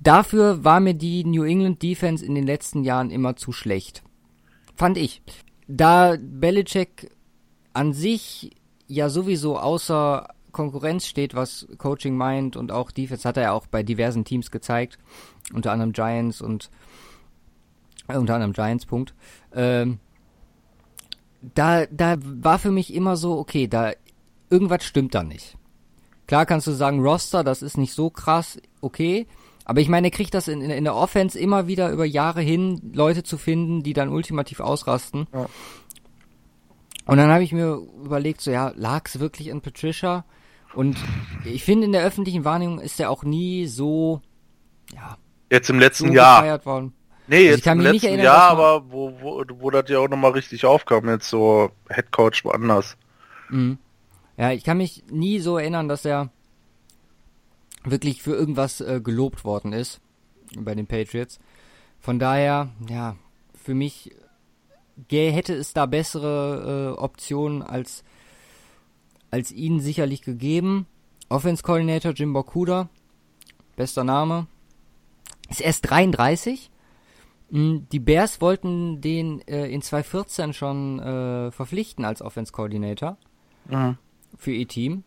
Dafür 0.00 0.64
war 0.64 0.80
mir 0.80 0.94
die 0.94 1.22
New 1.22 1.44
England 1.44 1.80
Defense 1.80 2.26
in 2.26 2.34
den 2.34 2.44
letzten 2.44 2.82
Jahren 2.82 3.12
immer 3.12 3.36
zu 3.36 3.52
schlecht. 3.52 4.02
Fand 4.74 4.98
ich. 4.98 5.22
Da 5.68 6.16
Belichick 6.20 7.08
an 7.72 7.92
sich 7.92 8.50
ja 8.88 9.10
sowieso 9.10 9.60
außer 9.60 10.26
Konkurrenz 10.50 11.06
steht, 11.06 11.36
was 11.36 11.68
Coaching 11.78 12.16
meint 12.16 12.56
und 12.56 12.72
auch 12.72 12.90
Defense 12.90 13.28
hat 13.28 13.36
er 13.36 13.44
ja 13.44 13.52
auch 13.52 13.68
bei 13.68 13.84
diversen 13.84 14.24
Teams 14.24 14.50
gezeigt, 14.50 14.98
unter 15.54 15.70
anderem 15.70 15.92
Giants 15.92 16.42
und 16.42 16.68
äh, 18.08 18.16
unter 18.16 18.34
anderem 18.34 18.54
Giants 18.54 18.86
Punkt. 18.86 19.14
Ähm, 19.54 20.00
da, 21.54 21.86
da 21.86 22.16
war 22.18 22.58
für 22.58 22.72
mich 22.72 22.92
immer 22.92 23.16
so, 23.16 23.38
okay, 23.38 23.68
da 23.68 23.92
irgendwas 24.50 24.84
stimmt 24.84 25.14
da 25.14 25.22
nicht. 25.22 25.56
Klar 26.26 26.46
kannst 26.46 26.66
du 26.66 26.72
sagen, 26.72 27.00
Roster, 27.00 27.42
das 27.42 27.62
ist 27.62 27.78
nicht 27.78 27.94
so 27.94 28.10
krass, 28.10 28.60
okay. 28.80 29.26
Aber 29.64 29.80
ich 29.80 29.88
meine, 29.88 30.08
er 30.08 30.10
kriegt 30.10 30.34
das 30.34 30.48
in, 30.48 30.60
in, 30.60 30.70
in 30.70 30.84
der 30.84 30.94
Offense 30.94 31.38
immer 31.38 31.66
wieder 31.66 31.90
über 31.90 32.04
Jahre 32.04 32.40
hin, 32.40 32.90
Leute 32.94 33.22
zu 33.22 33.36
finden, 33.36 33.82
die 33.82 33.92
dann 33.92 34.08
ultimativ 34.08 34.60
ausrasten. 34.60 35.26
Ja. 35.32 35.46
Und 37.06 37.16
dann 37.16 37.30
habe 37.30 37.42
ich 37.42 37.52
mir 37.52 37.80
überlegt, 38.04 38.40
so 38.42 38.50
ja, 38.50 38.72
lag's 38.76 39.20
wirklich 39.20 39.50
an 39.50 39.62
Patricia? 39.62 40.24
Und 40.74 40.98
ich 41.44 41.64
finde, 41.64 41.86
in 41.86 41.92
der 41.92 42.04
öffentlichen 42.04 42.44
Wahrnehmung 42.44 42.78
ist 42.78 43.00
er 43.00 43.10
auch 43.10 43.24
nie 43.24 43.66
so, 43.66 44.20
ja. 44.94 45.16
Jetzt 45.50 45.70
im 45.70 45.78
letzten 45.78 46.08
so 46.08 46.12
Jahr. 46.14 46.64
Worden. 46.66 46.92
Nee, 47.26 47.48
also 47.48 47.56
jetzt 47.56 47.66
im 47.66 47.80
letzten 47.80 48.06
erinnern, 48.06 48.24
Jahr, 48.24 48.50
aber 48.50 48.90
wo, 48.90 49.12
wo, 49.20 49.44
wo 49.58 49.70
das 49.70 49.88
ja 49.88 49.98
auch 49.98 50.08
nochmal 50.08 50.32
richtig 50.32 50.64
aufkam, 50.66 51.08
jetzt 51.08 51.28
so 51.28 51.70
Head 51.88 52.10
Coach 52.10 52.44
woanders. 52.44 52.96
Mhm. 53.48 53.78
Ja, 54.38 54.52
ich 54.52 54.62
kann 54.62 54.78
mich 54.78 55.02
nie 55.10 55.40
so 55.40 55.58
erinnern, 55.58 55.88
dass 55.88 56.04
er 56.04 56.30
wirklich 57.84 58.22
für 58.22 58.34
irgendwas 58.34 58.80
äh, 58.80 59.00
gelobt 59.02 59.44
worden 59.44 59.72
ist 59.72 60.00
bei 60.56 60.74
den 60.74 60.86
Patriots. 60.86 61.40
Von 61.98 62.20
daher, 62.20 62.70
ja, 62.88 63.16
für 63.54 63.74
mich 63.74 64.12
hätte 65.10 65.54
es 65.54 65.74
da 65.74 65.86
bessere 65.86 66.94
äh, 66.96 67.00
Optionen 67.00 67.62
als, 67.62 68.04
als 69.30 69.50
ihn 69.50 69.80
sicherlich 69.80 70.22
gegeben. 70.22 70.86
Offense 71.28 71.62
Coordinator 71.62 72.12
Jim 72.12 72.32
Bokuda, 72.32 72.88
bester 73.76 74.04
Name, 74.04 74.46
ist 75.50 75.60
erst 75.60 75.90
33 75.90 76.70
hm, 77.50 77.86
die 77.90 77.98
Bears 77.98 78.40
wollten 78.40 79.00
den 79.00 79.40
äh, 79.48 79.66
in 79.66 79.82
2014 79.82 80.52
schon 80.52 81.00
äh, 81.00 81.50
verpflichten 81.50 82.04
als 82.04 82.22
Offense 82.22 82.52
Coordinator 82.52 83.16
mhm. 83.66 83.96
Für 84.36 84.52
ihr 84.52 84.68
Team. 84.68 85.04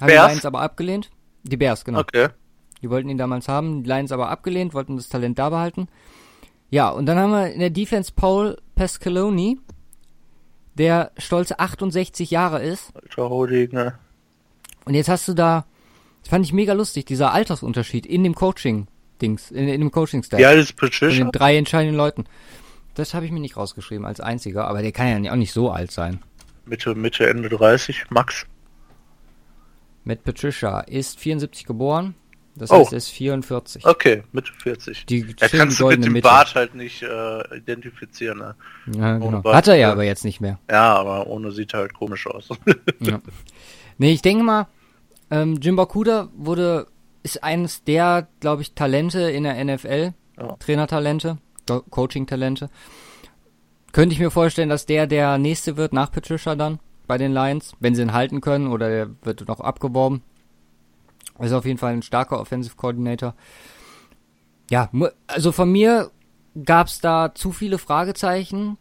Haben 0.00 0.08
Bears? 0.08 0.26
die 0.26 0.32
Lions 0.32 0.44
aber 0.46 0.60
abgelehnt. 0.60 1.10
Die 1.42 1.56
Bears, 1.56 1.84
genau. 1.84 2.00
Okay. 2.00 2.28
Die 2.82 2.90
wollten 2.90 3.08
ihn 3.08 3.18
damals 3.18 3.48
haben, 3.48 3.82
die 3.82 3.88
Lions 3.88 4.12
aber 4.12 4.28
abgelehnt, 4.28 4.74
wollten 4.74 4.96
das 4.96 5.08
Talent 5.08 5.38
da 5.38 5.50
behalten. 5.50 5.88
Ja, 6.70 6.90
und 6.90 7.06
dann 7.06 7.18
haben 7.18 7.30
wir 7.30 7.52
in 7.52 7.60
der 7.60 7.70
Defense 7.70 8.12
Paul 8.14 8.58
Pascaloni, 8.74 9.58
der 10.74 11.12
stolze 11.16 11.58
68 11.58 12.30
Jahre 12.30 12.62
ist. 12.62 12.94
Alter 12.94 13.30
Holding, 13.30 13.70
ne? 13.72 13.98
Und 14.84 14.94
jetzt 14.94 15.08
hast 15.08 15.26
du 15.28 15.34
da, 15.34 15.64
das 16.22 16.30
fand 16.30 16.44
ich 16.44 16.52
mega 16.52 16.72
lustig, 16.72 17.06
dieser 17.06 17.32
Altersunterschied 17.32 18.04
in 18.06 18.24
dem 18.24 18.34
Coaching-Dings, 18.34 19.50
in, 19.50 19.68
in 19.68 19.80
dem 19.80 19.90
Coaching-Style. 19.90 20.42
Ja, 20.42 20.54
das 20.54 20.66
ist 20.66 20.76
Patricia. 20.76 21.24
Von 21.24 21.28
den 21.28 21.32
drei 21.32 21.56
entscheidenden 21.56 21.96
Leuten. 21.96 22.24
Das 22.94 23.14
habe 23.14 23.26
ich 23.26 23.32
mir 23.32 23.40
nicht 23.40 23.56
rausgeschrieben 23.56 24.06
als 24.06 24.20
einziger, 24.20 24.66
aber 24.68 24.82
der 24.82 24.92
kann 24.92 25.24
ja 25.24 25.32
auch 25.32 25.36
nicht 25.36 25.52
so 25.52 25.70
alt 25.70 25.90
sein. 25.90 26.20
Mitte, 26.66 26.94
Mitte, 26.94 27.28
Ende 27.28 27.48
30, 27.48 28.10
Max. 28.10 28.46
Matt 30.04 30.22
Patricia 30.24 30.80
ist 30.80 31.18
74 31.18 31.66
geboren, 31.66 32.14
das 32.56 32.70
oh. 32.70 32.78
heißt, 32.78 32.92
er 32.92 32.98
ist 32.98 33.10
44. 33.10 33.84
Okay, 33.86 34.22
Mitte 34.32 34.52
40. 34.62 35.04
Die 35.06 35.34
er 35.40 35.48
kannst 35.48 35.78
du 35.78 35.88
mit 35.88 36.04
dem 36.04 36.12
Mitte. 36.12 36.28
Bart 36.28 36.54
halt 36.54 36.74
nicht 36.74 37.02
äh, 37.02 37.56
identifizieren. 37.56 38.38
Ne? 38.38 38.54
Ja, 38.96 39.18
genau. 39.18 39.44
Hat 39.44 39.68
er 39.68 39.74
ja 39.74 39.92
aber 39.92 40.04
jetzt 40.04 40.24
nicht 40.24 40.40
mehr. 40.40 40.58
Ja, 40.70 40.94
aber 40.94 41.26
ohne 41.26 41.52
sieht 41.52 41.74
er 41.74 41.80
halt 41.80 41.94
komisch 41.94 42.26
aus. 42.26 42.48
ja. 43.00 43.20
Nee, 43.98 44.12
ich 44.12 44.22
denke 44.22 44.42
mal, 44.42 44.68
ähm, 45.30 45.58
Jim 45.60 45.76
Bakuda 45.76 46.28
wurde, 46.34 46.86
ist 47.22 47.44
eines 47.44 47.84
der, 47.84 48.28
glaube 48.40 48.62
ich, 48.62 48.72
Talente 48.72 49.20
in 49.20 49.44
der 49.44 49.62
NFL. 49.62 50.12
Ja. 50.38 50.56
Trainertalente, 50.58 51.38
Coaching-Talente. 51.90 52.70
Könnte 53.96 54.12
ich 54.12 54.20
mir 54.20 54.30
vorstellen, 54.30 54.68
dass 54.68 54.84
der 54.84 55.06
der 55.06 55.38
nächste 55.38 55.78
wird 55.78 55.94
nach 55.94 56.12
Patricia 56.12 56.54
dann 56.54 56.80
bei 57.06 57.16
den 57.16 57.32
Lions, 57.32 57.72
wenn 57.80 57.94
sie 57.94 58.02
ihn 58.02 58.12
halten 58.12 58.42
können 58.42 58.66
oder 58.66 58.90
der 58.90 59.10
wird 59.22 59.48
noch 59.48 59.60
abgeworben. 59.60 60.22
Ist 61.38 61.54
auf 61.54 61.64
jeden 61.64 61.78
Fall 61.78 61.94
ein 61.94 62.02
starker 62.02 62.38
Offensive 62.38 62.76
Coordinator. 62.76 63.34
Ja, 64.68 64.90
also 65.26 65.50
von 65.50 65.72
mir 65.72 66.10
gab 66.62 66.88
es 66.88 67.00
da 67.00 67.34
zu 67.34 67.52
viele 67.52 67.78
Fragezeichen. 67.78 68.76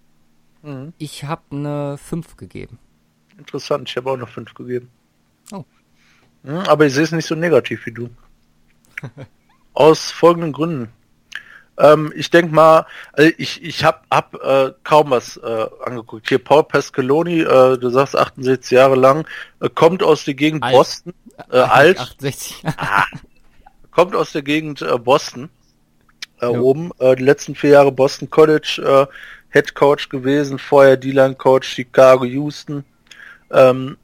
Mhm. 0.63 0.91
Ich 0.97 1.23
habe 1.23 1.43
eine 1.49 1.97
5 1.97 2.35
gegeben. 2.35 2.77
Interessant, 3.37 3.87
ich 3.87 3.95
habe 3.95 4.11
auch 4.11 4.15
eine 4.15 4.27
5 4.27 4.53
gegeben. 4.53 4.89
Oh. 5.53 5.63
Mhm, 6.43 6.57
aber 6.57 6.87
ich 6.87 6.93
sehe 6.93 7.03
es 7.03 7.13
nicht 7.13 7.27
so 7.27 7.35
negativ 7.35 7.85
wie 7.85 7.93
du. 7.93 8.09
Aus 9.73 10.11
folgenden 10.11 10.51
Gründen. 10.51 10.91
Ähm, 11.77 12.13
ich 12.15 12.29
denke 12.29 12.53
mal, 12.53 12.85
also 13.13 13.31
ich, 13.37 13.63
ich 13.63 13.83
habe 13.83 13.99
hab, 14.09 14.35
äh, 14.35 14.71
kaum 14.83 15.09
was 15.09 15.37
äh, 15.37 15.65
angeguckt. 15.83 16.29
Hier 16.29 16.39
Paul 16.39 16.63
Pascaloni, 16.63 17.41
äh, 17.41 17.77
du 17.77 17.89
sagst 17.89 18.15
68 18.15 18.71
Jahre 18.71 18.95
lang, 18.95 19.27
äh, 19.59 19.69
kommt 19.69 20.01
aus 20.01 20.23
der 20.23 20.35
Gegend 20.35 20.63
alt. 20.63 20.73
Boston, 20.73 21.13
äh, 21.51 21.57
alt, 21.57 21.99
68. 21.99 22.63
ah, 22.77 23.05
kommt 23.91 24.15
aus 24.15 24.31
der 24.31 24.41
Gegend 24.41 24.85
Boston, 25.03 25.49
ja. 26.41 26.49
oben, 26.49 26.91
die 26.99 27.23
letzten 27.23 27.55
vier 27.55 27.71
Jahre 27.71 27.91
Boston 27.91 28.29
College 28.29 29.07
Head 29.51 29.73
Coach 29.73 30.09
gewesen, 30.09 30.59
vorher 30.59 30.97
D-Line 30.97 31.35
Coach 31.35 31.69
Chicago, 31.69 32.25
Houston, 32.25 32.83
ähm, 33.51 33.97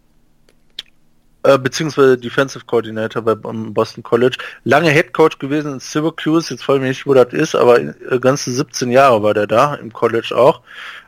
äh, 1.44 1.58
beziehungsweise 1.58 2.18
Defensive 2.18 2.66
Coordinator 2.66 3.22
bei 3.22 3.36
Boston 3.36 4.04
College. 4.04 4.38
Lange 4.64 4.92
Head 4.92 5.14
Coach 5.14 5.40
gewesen 5.40 5.74
in 5.74 5.80
Syracuse, 5.80 6.54
jetzt 6.54 6.64
frage 6.64 6.80
ich 6.80 6.82
mich 6.82 6.98
nicht, 6.98 7.06
wo 7.08 7.14
das 7.14 7.34
ist, 7.34 7.56
aber 7.56 7.80
äh, 7.80 8.20
ganze 8.20 8.52
17 8.52 8.92
Jahre 8.92 9.24
war 9.24 9.34
der 9.34 9.48
da, 9.48 9.76
im 9.76 9.92
College 9.92 10.36
auch. 10.36 10.62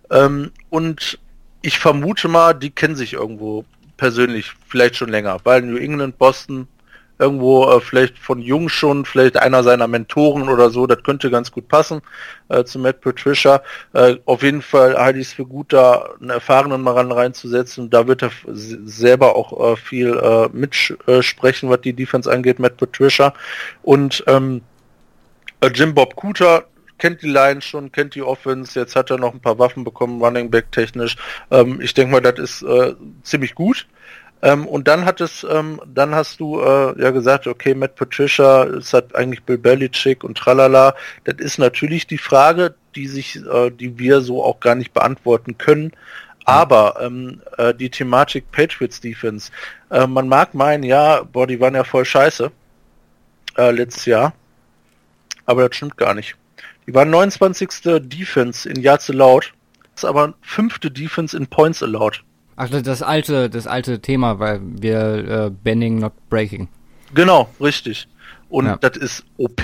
Ähm, 0.10 0.52
und 0.70 1.20
ich 1.62 1.80
vermute 1.80 2.28
mal, 2.28 2.54
die 2.54 2.72
kennen 2.72 2.96
sich 2.96 3.14
irgendwo 3.14 3.66
persönlich, 3.98 4.54
vielleicht 4.68 4.96
schon 4.96 5.10
länger, 5.10 5.40
weil 5.44 5.62
New 5.62 5.78
England, 5.78 6.18
Boston, 6.18 6.68
irgendwo 7.24 7.70
äh, 7.72 7.82
vielleicht 7.82 8.20
von 8.20 8.40
Jung 8.40 8.70
schon, 8.70 9.06
vielleicht 9.06 9.38
einer 9.38 9.64
seiner 9.64 9.88
Mentoren 9.88 10.50
oder 10.50 10.70
so, 10.70 10.88
das 10.88 11.04
könnte 11.04 11.32
ganz 11.32 11.52
gut 11.52 11.68
passen 11.68 12.02
äh, 12.50 12.64
zu 12.64 12.80
Matt 12.80 13.02
Patricia. 13.02 13.62
Äh, 13.94 14.18
auf 14.26 14.44
jeden 14.44 14.62
Fall 14.62 14.96
halte 14.96 15.20
ich 15.20 15.28
es 15.28 15.34
für 15.34 15.46
gut, 15.46 15.74
da 15.74 16.10
einen 16.20 16.30
erfahrenen 16.30 16.82
mal 16.82 16.94
ran 16.94 17.12
reinzusetzen. 17.12 17.90
Da 17.90 18.08
wird 18.08 18.24
er 18.24 18.32
selber 18.46 19.36
auch 19.36 19.74
äh, 19.74 19.76
viel 19.76 20.18
äh, 20.18 20.50
mitsprechen, 20.52 21.70
was 21.70 21.82
die 21.82 21.94
Defense 21.94 22.32
angeht, 22.32 22.60
Matt 22.60 22.78
Patricia. 22.78 23.34
Und 23.82 24.24
ähm, 24.28 24.62
äh, 25.62 25.68
Jim 25.68 25.94
Bob 25.94 26.16
Cooter, 26.16 26.66
kennt 26.98 27.22
die 27.22 27.28
Line 27.28 27.62
schon, 27.62 27.92
kennt 27.92 28.16
die 28.16 28.22
Offense, 28.22 28.80
jetzt 28.80 28.96
hat 28.96 29.12
er 29.12 29.18
noch 29.18 29.34
ein 29.34 29.42
paar 29.42 29.60
Waffen 29.60 29.84
bekommen, 29.84 30.22
Running 30.22 30.50
Back 30.50 30.72
technisch. 30.72 31.18
Ähm, 31.52 31.82
ich 31.82 31.94
denke 31.94 32.14
mal, 32.14 32.22
das 32.22 32.40
ist 32.40 32.62
äh, 32.62 32.94
ziemlich 33.24 33.56
gut. 33.56 33.88
Ähm, 34.44 34.68
und 34.68 34.90
dann 34.90 35.06
hat 35.06 35.22
es, 35.22 35.48
ähm, 35.50 35.80
dann 35.88 36.14
hast 36.14 36.42
du 36.42 36.60
äh, 36.60 37.02
ja 37.02 37.12
gesagt, 37.12 37.48
okay, 37.48 37.74
Matt 37.74 37.96
Patricia, 37.96 38.66
es 38.66 38.92
hat 38.92 39.16
eigentlich 39.16 39.44
Bill 39.44 39.58
Belichick 39.58 40.26
und 40.26 40.38
tralala. 40.38 40.96
Das 41.24 41.36
ist 41.38 41.60
natürlich 41.60 42.08
die 42.08 42.18
Frage, 42.18 42.76
die 42.94 43.08
sich, 43.08 43.38
äh, 43.38 43.72
die 43.72 43.98
wir 43.98 44.20
so 44.20 44.44
auch 44.44 44.60
gar 44.60 44.76
nicht 44.76 44.94
beantworten 44.94 45.58
können. 45.58 45.94
Aber 46.44 46.98
ähm, 47.00 47.42
äh, 47.58 47.74
die 47.74 47.90
Thematik 47.90 48.52
Patriots 48.52 49.00
Defense, 49.00 49.50
äh, 49.90 50.06
man 50.08 50.28
mag 50.28 50.54
meinen, 50.54 50.84
ja, 50.84 51.24
boah, 51.24 51.48
die 51.48 51.62
waren 51.62 51.76
ja 51.76 51.86
voll 51.86 52.04
scheiße 52.04 52.52
äh, 53.58 53.72
letztes 53.72 54.06
Jahr, 54.06 54.34
aber 55.46 55.70
das 55.70 55.78
stimmt 55.78 55.96
gar 55.96 56.14
nicht. 56.14 56.36
Die 56.86 56.94
waren 56.94 57.10
29. 57.10 57.70
Defense 58.02 58.70
in 58.70 58.82
Yards 58.82 59.10
allowed, 59.10 59.54
ist 59.96 60.04
aber 60.04 60.34
fünfte 60.42 60.92
Defense 60.92 61.38
in 61.38 61.48
Points 61.48 61.82
allowed. 61.82 62.22
Ach, 62.56 62.70
das 62.70 63.02
alte, 63.02 63.50
das 63.50 63.68
alte 63.68 64.00
Thema, 64.00 64.40
weil 64.40 64.62
wir 64.64 65.00
äh, 65.00 65.50
Bending 65.50 66.00
not 66.00 66.14
breaking. 66.30 66.68
Genau, 67.14 67.50
richtig. 67.60 68.08
Und 68.50 68.66
ja. 68.66 68.78
das 68.78 68.98
ist 68.98 69.26
OP. 69.38 69.62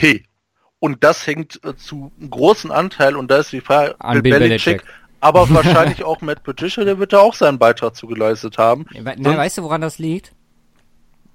Und 0.79 1.03
das 1.03 1.27
hängt 1.27 1.63
äh, 1.63 1.75
zu 1.75 2.11
einem 2.19 2.29
großen 2.29 2.71
Anteil, 2.71 3.15
und 3.15 3.29
da 3.29 3.37
ist 3.37 3.51
die 3.51 3.61
Frage, 3.61 3.95
An 3.99 4.23
Bill 4.23 4.39
Belichick, 4.39 4.83
aber 5.19 5.49
wahrscheinlich 5.53 6.03
auch 6.03 6.21
Matt 6.21 6.43
Patricia, 6.43 6.83
der 6.83 6.97
wird 6.99 7.13
da 7.13 7.19
auch 7.19 7.33
seinen 7.33 7.59
Beitrag 7.59 7.95
zu 7.95 8.07
geleistet 8.07 8.57
haben. 8.57 8.85
Na, 9.17 9.37
weißt 9.37 9.57
du, 9.57 9.63
woran 9.63 9.81
das 9.81 9.99
liegt? 9.99 10.33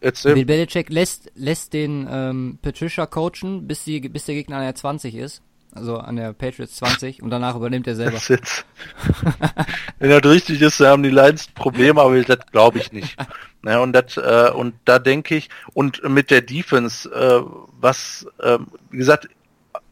Erzähl. 0.01 0.35
Bill 0.35 0.47
Belichick 0.47 0.89
lässt, 0.89 1.31
lässt 1.35 1.73
den 1.73 2.09
ähm, 2.11 2.59
Patricia 2.63 3.07
coachen, 3.07 3.67
bis, 3.67 3.85
die, 3.85 4.01
bis 4.01 4.25
der 4.25 4.35
Gegner 4.35 4.57
an 4.57 4.63
der 4.63 4.75
20 4.75 5.15
ist 5.15 5.43
also 5.75 5.99
an 5.99 6.17
der 6.17 6.33
Patriots 6.33 6.77
20 6.77 7.23
und 7.23 7.31
danach 7.31 7.57
übernimmt 7.57 7.87
er 7.87 7.97
selber. 7.97 8.19
Wenn 9.99 10.11
das 10.11 10.25
richtig 10.25 10.61
ist, 10.61 10.81
haben 10.81 11.03
die 11.03 11.11
Lions 11.11 11.49
Probleme, 11.49 12.01
aber 12.01 12.21
das 12.23 12.39
glaube 12.51 12.79
ich 12.79 12.93
nicht. 12.93 13.17
Ja, 13.65 13.79
und 13.83 13.93
das 13.93 14.17
äh, 14.17 14.51
und 14.55 14.75
da 14.85 14.99
denke 14.99 15.37
ich 15.37 15.51
und 15.73 16.09
mit 16.09 16.31
der 16.31 16.43
Defense, 16.43 17.11
äh, 17.11 17.43
was 17.81 18.27
äh, 18.41 18.59
wie 18.91 18.99
gesagt, 18.99 19.29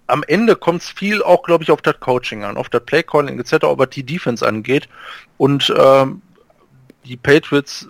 am 0.06 0.22
Ende 0.26 0.56
kommt 0.56 0.82
es 0.82 0.90
viel 0.90 1.22
auch, 1.22 1.42
glaube 1.42 1.64
ich, 1.64 1.70
auf 1.70 1.82
das 1.82 1.98
Coaching 2.00 2.44
an, 2.44 2.56
auf 2.56 2.68
das 2.68 2.84
Playcalling 2.84 3.38
etc., 3.38 3.52
was 3.62 3.90
die 3.90 4.04
Defense 4.04 4.46
angeht 4.46 4.88
und 5.38 5.72
ähm, 5.76 6.22
die 7.04 7.16
Patriots 7.16 7.88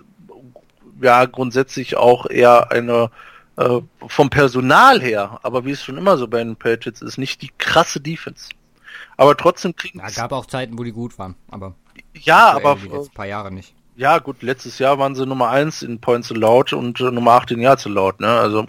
ja 1.01 1.25
grundsätzlich 1.25 1.97
auch 1.97 2.29
eher 2.29 2.71
eine 2.71 3.11
äh, 3.57 3.81
vom 4.07 4.29
Personal 4.29 5.01
her, 5.01 5.39
aber 5.43 5.65
wie 5.65 5.71
es 5.71 5.83
schon 5.83 5.97
immer 5.97 6.17
so 6.17 6.27
bei 6.27 6.39
den 6.39 6.55
Patriots 6.55 7.01
ist, 7.01 7.17
nicht 7.17 7.41
die 7.41 7.51
krasse 7.57 7.99
Defense. 7.99 8.49
Aber 9.17 9.37
trotzdem 9.37 9.75
kriegen 9.75 9.99
es. 9.99 10.15
Ja, 10.15 10.23
gab 10.23 10.31
auch 10.31 10.45
Zeiten, 10.45 10.77
wo 10.77 10.83
die 10.83 10.91
gut 10.91 11.17
waren, 11.19 11.35
aber. 11.49 11.75
Ja, 12.13 12.51
aber. 12.53 12.75
Die 12.75 12.87
letzten 12.87 13.13
paar 13.13 13.27
Jahre 13.27 13.51
nicht. 13.51 13.73
Ja, 13.95 14.17
gut, 14.17 14.41
letztes 14.41 14.79
Jahr 14.79 14.97
waren 14.97 15.13
sie 15.13 15.25
Nummer 15.25 15.49
1 15.49 15.83
in 15.83 15.99
Points 15.99 16.31
allowed 16.31 16.73
und 16.73 16.99
äh, 16.99 17.11
Nummer 17.11 17.33
8 17.33 17.51
in 17.51 17.59
Yards 17.59 17.85
allowed, 17.85 18.19
ne? 18.19 18.27
Also. 18.27 18.65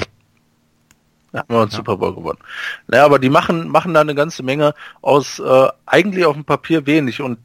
Da 1.32 1.40
haben 1.40 1.48
wir 1.48 1.60
einen 1.62 1.70
ja. 1.70 1.76
Super 1.76 1.96
Bowl 1.96 2.14
gewonnen. 2.14 2.38
Naja, 2.86 3.04
aber 3.04 3.18
die 3.18 3.30
machen, 3.30 3.68
machen 3.68 3.92
da 3.92 4.02
eine 4.02 4.14
ganze 4.14 4.44
Menge 4.44 4.74
aus 5.02 5.40
äh, 5.40 5.68
eigentlich 5.84 6.24
auf 6.26 6.34
dem 6.34 6.44
Papier 6.44 6.86
wenig 6.86 7.20
und 7.22 7.38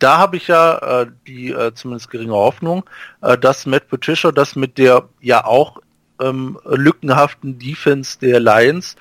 da 0.00 0.18
habe 0.18 0.36
ich 0.36 0.48
ja 0.48 1.02
äh, 1.02 1.06
die 1.26 1.50
äh, 1.50 1.72
zumindest 1.74 2.10
geringe 2.10 2.34
Hoffnung, 2.34 2.84
äh, 3.20 3.38
dass 3.38 3.66
Matt 3.66 3.88
Patricia 3.88 4.32
das 4.32 4.56
mit 4.56 4.78
der 4.78 5.08
ja 5.20 5.44
auch 5.44 5.78
ähm, 6.20 6.58
lückenhaften 6.64 7.58
Defense 7.58 8.18
der 8.18 8.40
Lions 8.40 8.96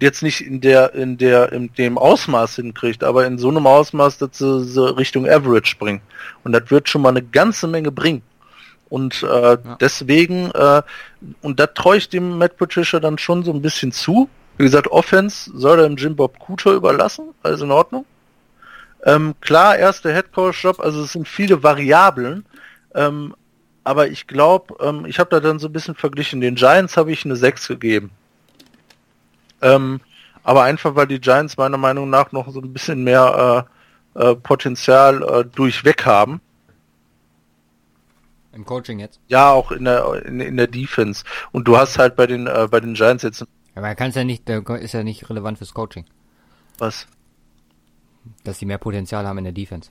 jetzt 0.00 0.22
nicht 0.22 0.40
in 0.40 0.60
der 0.60 0.94
in 0.94 1.18
der 1.18 1.52
in 1.52 1.72
dem 1.74 1.98
Ausmaß 1.98 2.56
hinkriegt, 2.56 3.02
aber 3.02 3.26
in 3.26 3.38
so 3.38 3.48
einem 3.48 3.66
Ausmaß, 3.66 4.18
dass 4.18 4.38
sie, 4.38 4.64
sie 4.64 4.96
Richtung 4.96 5.28
Average 5.28 5.76
bringen. 5.78 6.00
Und 6.44 6.52
das 6.52 6.70
wird 6.70 6.88
schon 6.88 7.02
mal 7.02 7.10
eine 7.10 7.22
ganze 7.22 7.66
Menge 7.66 7.90
bringen. 7.90 8.22
Und 8.88 9.22
äh, 9.22 9.26
ja. 9.26 9.76
deswegen, 9.80 10.50
äh, 10.52 10.82
und 11.42 11.60
da 11.60 11.66
traue 11.66 11.98
ich 11.98 12.08
dem 12.08 12.38
Matt 12.38 12.56
Patricia 12.56 13.00
dann 13.00 13.18
schon 13.18 13.44
so 13.44 13.52
ein 13.52 13.60
bisschen 13.60 13.92
zu. 13.92 14.28
Wie 14.56 14.64
gesagt, 14.64 14.88
Offense 14.88 15.50
soll 15.54 15.80
er 15.80 15.88
dem 15.88 15.96
Jim 15.96 16.16
Bob 16.16 16.38
Cooter 16.38 16.72
überlassen, 16.72 17.34
alles 17.42 17.60
in 17.60 17.70
Ordnung. 17.70 18.06
Ähm, 19.04 19.34
klar, 19.40 19.76
erster 19.76 20.12
Headcoach-Job, 20.12 20.80
also 20.80 21.02
es 21.02 21.12
sind 21.12 21.28
viele 21.28 21.62
Variablen, 21.62 22.44
ähm, 22.94 23.34
aber 23.88 24.08
ich 24.08 24.26
glaube, 24.26 24.74
ähm, 24.80 25.06
ich 25.06 25.18
habe 25.18 25.30
da 25.30 25.40
dann 25.40 25.58
so 25.58 25.68
ein 25.68 25.72
bisschen 25.72 25.94
verglichen. 25.94 26.40
Den 26.40 26.54
Giants 26.54 26.96
habe 26.96 27.12
ich 27.12 27.24
eine 27.24 27.36
6 27.36 27.68
gegeben. 27.68 28.10
Ähm, 29.62 30.00
aber 30.42 30.62
einfach, 30.62 30.94
weil 30.94 31.06
die 31.06 31.20
Giants 31.20 31.56
meiner 31.56 31.78
Meinung 31.78 32.10
nach 32.10 32.32
noch 32.32 32.50
so 32.50 32.60
ein 32.60 32.72
bisschen 32.72 33.04
mehr 33.04 33.66
äh, 34.14 34.30
äh, 34.30 34.34
Potenzial 34.36 35.22
äh, 35.22 35.44
durchweg 35.44 36.06
haben. 36.06 36.40
Im 38.52 38.64
Coaching 38.64 38.98
jetzt? 38.98 39.20
Ja, 39.28 39.50
auch 39.50 39.70
in 39.72 39.84
der 39.84 40.22
in, 40.24 40.40
in 40.40 40.56
der 40.56 40.66
Defense. 40.66 41.24
Und 41.52 41.68
du 41.68 41.76
hast 41.76 41.98
halt 41.98 42.16
bei 42.16 42.26
den 42.26 42.46
äh, 42.46 42.68
bei 42.70 42.80
den 42.80 42.94
Giants 42.94 43.22
jetzt. 43.22 43.46
Aber 43.74 43.88
er 43.88 43.94
kann 43.94 44.10
es 44.10 44.16
ja 44.16 44.24
nicht, 44.24 44.48
der 44.48 44.66
ist 44.80 44.92
ja 44.92 45.02
nicht 45.02 45.28
relevant 45.30 45.58
fürs 45.58 45.74
Coaching. 45.74 46.04
Was? 46.78 47.06
dass 48.44 48.58
sie 48.58 48.66
mehr 48.66 48.78
Potenzial 48.78 49.26
haben 49.26 49.38
in 49.38 49.44
der 49.44 49.52
Defense. 49.52 49.90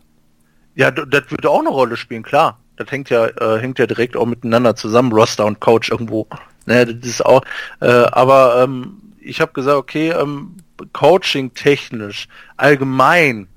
Ja, 0.76 0.91
das 0.91 1.32
würde 1.32 1.50
auch 1.50 1.60
eine 1.60 1.70
Rolle 1.70 1.98
spielen, 1.98 2.24
klar. 2.24 2.60
Das 2.78 2.89
hängt 2.91 3.09
ja, 3.09 3.25
äh, 3.25 3.59
hängt 3.59 3.80
ja 3.80 3.88
direkt 3.88 4.15
auch 4.15 4.25
miteinander 4.25 4.75
zusammen, 4.75 5.11
Roster 5.11 5.45
und 5.45 5.59
Coach 5.59 5.89
irgendwo. 5.89 6.28
Ne, 6.65 6.86
das 6.86 7.09
ist 7.09 7.25
auch, 7.25 7.41
äh, 7.80 7.88
aber 7.88 8.63
ähm, 8.63 9.01
ich 9.19 9.41
habe 9.41 9.53
gesagt, 9.53 9.78
okay, 9.78 10.11
ähm, 10.11 10.57
Coaching 10.93 11.53
technisch, 11.53 12.28
allgemein, 12.55 13.47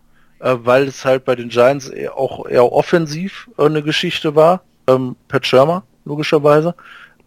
äh, 0.41 0.57
weil 0.59 0.89
es 0.89 1.05
halt 1.05 1.25
bei 1.25 1.37
den 1.37 1.49
Giants 1.49 1.91
auch 2.15 2.47
eher 2.47 2.73
offensiv 2.73 3.49
äh, 3.59 3.67
eine 3.67 3.83
Geschichte 3.83 4.35
war, 4.35 4.63
ähm, 4.87 5.17
Pat 5.29 5.47
Shermer, 5.47 5.85
logischerweise. 6.05 6.75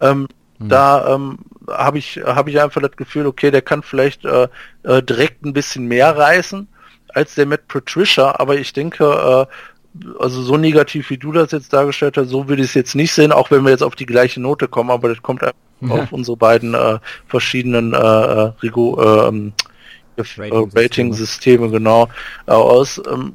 Ähm, 0.00 0.28
mhm. 0.58 0.68
Da 0.68 1.14
ähm, 1.14 1.38
habe 1.68 1.98
ich, 1.98 2.20
hab 2.24 2.48
ich 2.48 2.60
einfach 2.60 2.80
das 2.80 2.96
Gefühl, 2.96 3.26
okay, 3.26 3.50
der 3.50 3.62
kann 3.62 3.82
vielleicht 3.82 4.24
äh, 4.24 4.48
äh, 4.82 5.02
direkt 5.02 5.44
ein 5.44 5.52
bisschen 5.52 5.86
mehr 5.86 6.16
reißen 6.16 6.68
als 7.14 7.34
der 7.34 7.46
Matt 7.46 7.68
Patricia, 7.68 8.34
aber 8.38 8.56
ich 8.56 8.72
denke, 8.72 9.04
äh, 9.48 9.54
also 10.18 10.42
so 10.42 10.56
negativ 10.56 11.10
wie 11.10 11.18
du 11.18 11.32
das 11.32 11.52
jetzt 11.52 11.72
dargestellt 11.72 12.16
hast, 12.16 12.28
so 12.28 12.48
würde 12.48 12.62
ich 12.62 12.68
es 12.68 12.74
jetzt 12.74 12.94
nicht 12.94 13.12
sehen, 13.12 13.32
auch 13.32 13.50
wenn 13.50 13.62
wir 13.62 13.70
jetzt 13.70 13.82
auf 13.82 13.94
die 13.94 14.06
gleiche 14.06 14.40
Note 14.40 14.68
kommen, 14.68 14.90
aber 14.90 15.08
das 15.08 15.22
kommt 15.22 15.42
ja. 15.42 15.52
auf 15.88 16.12
unsere 16.12 16.36
beiden 16.36 16.74
äh, 16.74 16.98
verschiedenen 17.28 17.92
äh, 17.92 17.96
Rigo, 18.62 19.00
äh, 19.00 19.52
Rating-Systeme 20.16 21.70
genau 21.70 22.08
äh, 22.46 22.52
aus. 22.52 23.00
Ähm, 23.10 23.34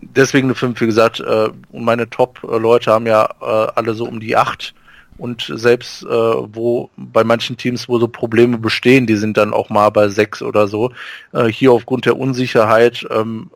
deswegen 0.00 0.48
eine 0.48 0.54
5, 0.54 0.80
wie 0.80 0.86
gesagt, 0.86 1.20
äh, 1.20 1.48
meine 1.72 2.08
Top-Leute 2.08 2.92
haben 2.92 3.06
ja 3.06 3.28
äh, 3.40 3.72
alle 3.74 3.94
so 3.94 4.04
um 4.04 4.20
die 4.20 4.36
8 4.36 4.74
und 5.16 5.50
selbst 5.54 6.02
äh, 6.02 6.08
wo 6.08 6.90
bei 6.96 7.24
manchen 7.24 7.56
Teams, 7.56 7.88
wo 7.88 7.98
so 7.98 8.08
Probleme 8.08 8.58
bestehen, 8.58 9.06
die 9.06 9.16
sind 9.16 9.36
dann 9.36 9.52
auch 9.52 9.70
mal 9.70 9.90
bei 9.90 10.08
6 10.08 10.42
oder 10.42 10.66
so. 10.66 10.92
Äh, 11.32 11.46
hier 11.46 11.72
aufgrund 11.72 12.06
der 12.06 12.18
Unsicherheit 12.18 13.06
ähm, 13.10 13.50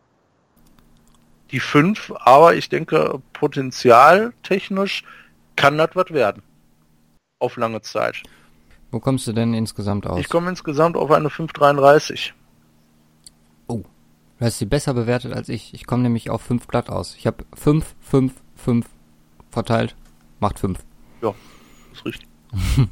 die 1.51 1.61
5, 1.61 2.13
aber 2.19 2.55
ich 2.55 2.69
denke, 2.69 3.21
potenzialtechnisch 3.33 5.03
kann 5.57 5.79
das 5.79 5.91
was 5.95 6.11
werden. 6.11 6.43
Auf 7.41 7.57
lange 7.57 7.81
Zeit. 7.83 8.23
Wo 8.91 9.01
kommst 9.01 9.27
du 9.27 9.33
denn 9.33 9.55
insgesamt 9.55 10.07
aus? 10.07 10.21
Ich 10.21 10.29
komme 10.29 10.49
insgesamt 10.49 10.97
auf 10.97 11.11
eine 11.11 11.29
5,33. 11.29 12.33
Oh, 13.67 13.83
du 14.39 14.45
hast 14.45 14.59
sie 14.59 14.67
besser 14.67 14.95
bewertet 14.95 15.35
als 15.35 15.49
ich. 15.49 15.75
Ich 15.75 15.87
komme 15.87 16.03
nämlich 16.03 16.31
auf 16.31 16.43
5 16.43 16.67
glatt 16.69 16.89
aus. 16.89 17.15
Ich 17.17 17.27
habe 17.27 17.45
5, 17.55 17.95
5, 18.01 18.33
5 18.57 18.87
verteilt. 19.51 19.95
Macht 20.41 20.59
5. 20.59 20.79
Ja, 21.23 21.35
ist 21.93 22.05
richtig. 22.05 22.29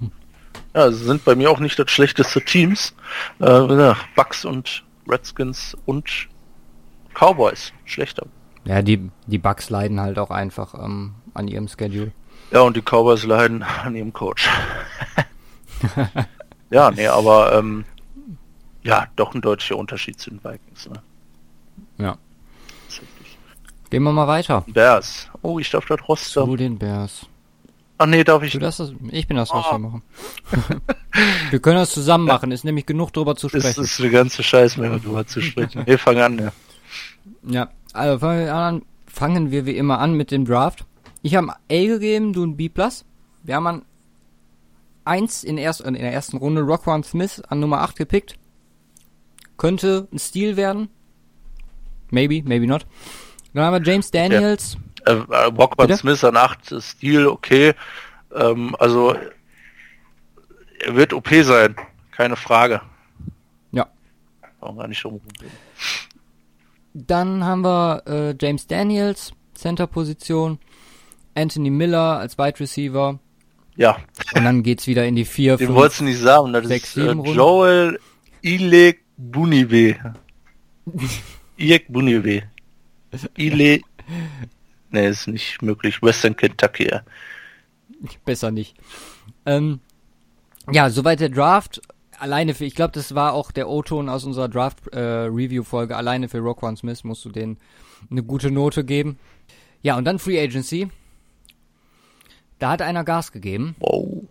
ja, 0.74 0.90
sie 0.90 1.04
sind 1.04 1.24
bei 1.24 1.34
mir 1.34 1.50
auch 1.50 1.60
nicht 1.60 1.78
das 1.78 1.90
schlechteste 1.90 2.42
Teams. 2.44 2.94
Äh, 3.38 3.94
Bucks 4.14 4.44
und 4.44 4.84
Redskins 5.08 5.76
und 5.86 6.28
Cowboys. 7.14 7.72
Schlechter. 7.84 8.26
Ja, 8.66 8.82
die, 8.82 9.10
die 9.26 9.38
Bucks 9.38 9.70
leiden 9.70 10.00
halt 10.00 10.18
auch 10.18 10.30
einfach 10.30 10.74
ähm, 10.74 11.14
an 11.34 11.48
ihrem 11.48 11.68
Schedule. 11.68 12.12
Ja, 12.50 12.60
und 12.60 12.76
die 12.76 12.82
Cowboys 12.82 13.24
leiden 13.24 13.62
an 13.62 13.94
ihrem 13.94 14.12
Coach. 14.12 14.48
ja, 16.70 16.90
nee, 16.90 17.06
aber 17.06 17.54
ähm, 17.56 17.84
ja, 18.82 19.06
doch 19.16 19.34
ein 19.34 19.40
deutlicher 19.40 19.76
Unterschied 19.76 20.18
zu 20.18 20.30
den 20.30 20.42
Vikings. 20.42 20.88
Ne? 20.88 21.02
Ja. 21.98 22.18
Gehen 23.90 24.02
wir 24.02 24.12
mal 24.12 24.26
weiter. 24.26 24.64
Bears. 24.66 25.28
Oh, 25.42 25.58
ich 25.60 25.70
darf 25.70 25.86
das 25.86 26.08
Roster. 26.08 26.44
Zu 26.44 26.56
den 26.56 26.78
Bears. 26.78 27.26
Ach 27.98 28.06
nee, 28.06 28.24
darf 28.24 28.42
ich. 28.42 28.52
Du 28.52 28.58
das, 28.58 28.82
ich 29.10 29.26
bin 29.26 29.36
das 29.36 29.52
Roster 29.52 29.76
oh. 29.76 29.78
machen. 29.78 30.02
wir 31.50 31.60
können 31.60 31.78
das 31.78 31.92
zusammen 31.92 32.26
machen, 32.26 32.50
ist 32.50 32.64
nämlich 32.64 32.84
genug 32.84 33.12
drüber 33.12 33.36
zu 33.36 33.48
sprechen. 33.48 33.66
Das 33.76 33.78
ist 33.78 34.00
eine 34.00 34.10
ganze 34.10 34.42
Scheißmenge 34.42 35.00
drüber 35.00 35.26
zu 35.26 35.40
sprechen. 35.40 35.82
Wir 35.86 35.98
fangen 35.98 36.22
an, 36.22 36.38
ja. 36.38 36.52
Ja, 37.48 37.70
also 37.96 38.18
fangen 39.06 39.50
wir, 39.50 39.66
wie 39.66 39.76
immer 39.76 39.98
an 39.98 40.14
mit 40.14 40.30
dem 40.30 40.44
Draft. 40.44 40.84
Ich 41.22 41.34
habe 41.34 41.52
A 41.52 41.56
gegeben, 41.68 42.32
du 42.32 42.44
ein 42.44 42.56
B+. 42.56 42.70
Wir 43.42 43.54
haben 43.54 43.66
an 43.66 43.82
1 45.04 45.44
in, 45.44 45.58
erst, 45.58 45.80
in 45.80 45.94
der 45.94 46.12
ersten 46.12 46.36
Runde 46.36 46.62
Rockwan 46.62 47.02
Smith 47.02 47.40
an 47.48 47.60
Nummer 47.60 47.80
8 47.80 47.96
gepickt. 47.96 48.38
Könnte 49.56 50.08
ein 50.12 50.18
Stil 50.18 50.56
werden. 50.56 50.88
Maybe, 52.10 52.42
maybe 52.44 52.66
not. 52.66 52.86
Dann 53.54 53.64
haben 53.64 53.84
wir 53.84 53.90
James 53.90 54.10
Daniels. 54.10 54.76
Ja. 55.06 55.14
Äh, 55.14 55.24
äh, 55.30 55.44
Rockwan 55.46 55.96
Smith 55.96 56.22
an 56.24 56.36
8 56.36 56.82
Stil, 56.82 57.26
okay. 57.26 57.74
Ähm, 58.34 58.76
also 58.78 59.16
er 60.84 60.94
wird 60.94 61.12
OP 61.12 61.28
sein, 61.42 61.74
keine 62.10 62.36
Frage. 62.36 62.82
Ja. 63.72 63.86
Warum 64.60 64.76
gar 64.76 64.88
nicht 64.88 64.98
schon 64.98 65.20
Dann 66.98 67.44
haben 67.44 67.62
wir 67.62 68.02
äh, 68.06 68.34
James 68.40 68.66
Daniels, 68.66 69.32
Center-Position. 69.54 70.58
Anthony 71.34 71.68
Miller 71.68 72.18
als 72.18 72.38
Wide 72.38 72.58
Receiver. 72.58 73.18
Ja. 73.76 73.98
Und 74.34 74.44
dann 74.44 74.62
geht's 74.62 74.86
wieder 74.86 75.04
in 75.04 75.14
die 75.14 75.26
vier, 75.26 75.58
Den 75.58 75.74
wolltest 75.74 76.00
du 76.00 76.04
nicht 76.04 76.20
sagen, 76.20 76.54
das 76.54 76.66
6, 76.66 76.96
ist 76.96 77.04
äh, 77.04 77.12
Joel 77.12 78.00
Ilek 78.40 79.04
Buniwe. 79.18 79.96
Ilek 81.58 81.92
Buniwe. 81.92 82.44
Ile. 83.36 83.80
Ne, 84.90 85.06
ist 85.08 85.28
nicht 85.28 85.60
möglich. 85.60 86.00
Western 86.00 86.34
Kentucky. 86.34 86.88
Ja. 86.88 87.02
Besser 88.24 88.50
nicht. 88.50 88.74
Ähm, 89.44 89.80
ja, 90.72 90.88
soweit 90.88 91.20
der 91.20 91.28
Draft. 91.28 91.82
Alleine 92.18 92.54
für, 92.54 92.64
ich 92.64 92.74
glaube, 92.74 92.92
das 92.92 93.14
war 93.14 93.32
auch 93.32 93.50
der 93.50 93.68
O-Ton 93.68 94.08
aus 94.08 94.24
unserer 94.24 94.48
Draft-Review-Folge. 94.48 95.94
Äh, 95.94 95.96
Alleine 95.96 96.28
für 96.28 96.38
Rockwan 96.38 96.76
Smith 96.76 97.04
musst 97.04 97.24
du 97.24 97.30
denen 97.30 97.58
eine 98.10 98.22
gute 98.22 98.50
Note 98.50 98.84
geben. 98.84 99.18
Ja, 99.82 99.96
und 99.96 100.04
dann 100.04 100.18
Free 100.18 100.40
Agency. 100.40 100.88
Da 102.58 102.70
hat 102.70 102.82
einer 102.82 103.04
Gas 103.04 103.32
gegeben. 103.32 103.76
Wow. 103.80 104.24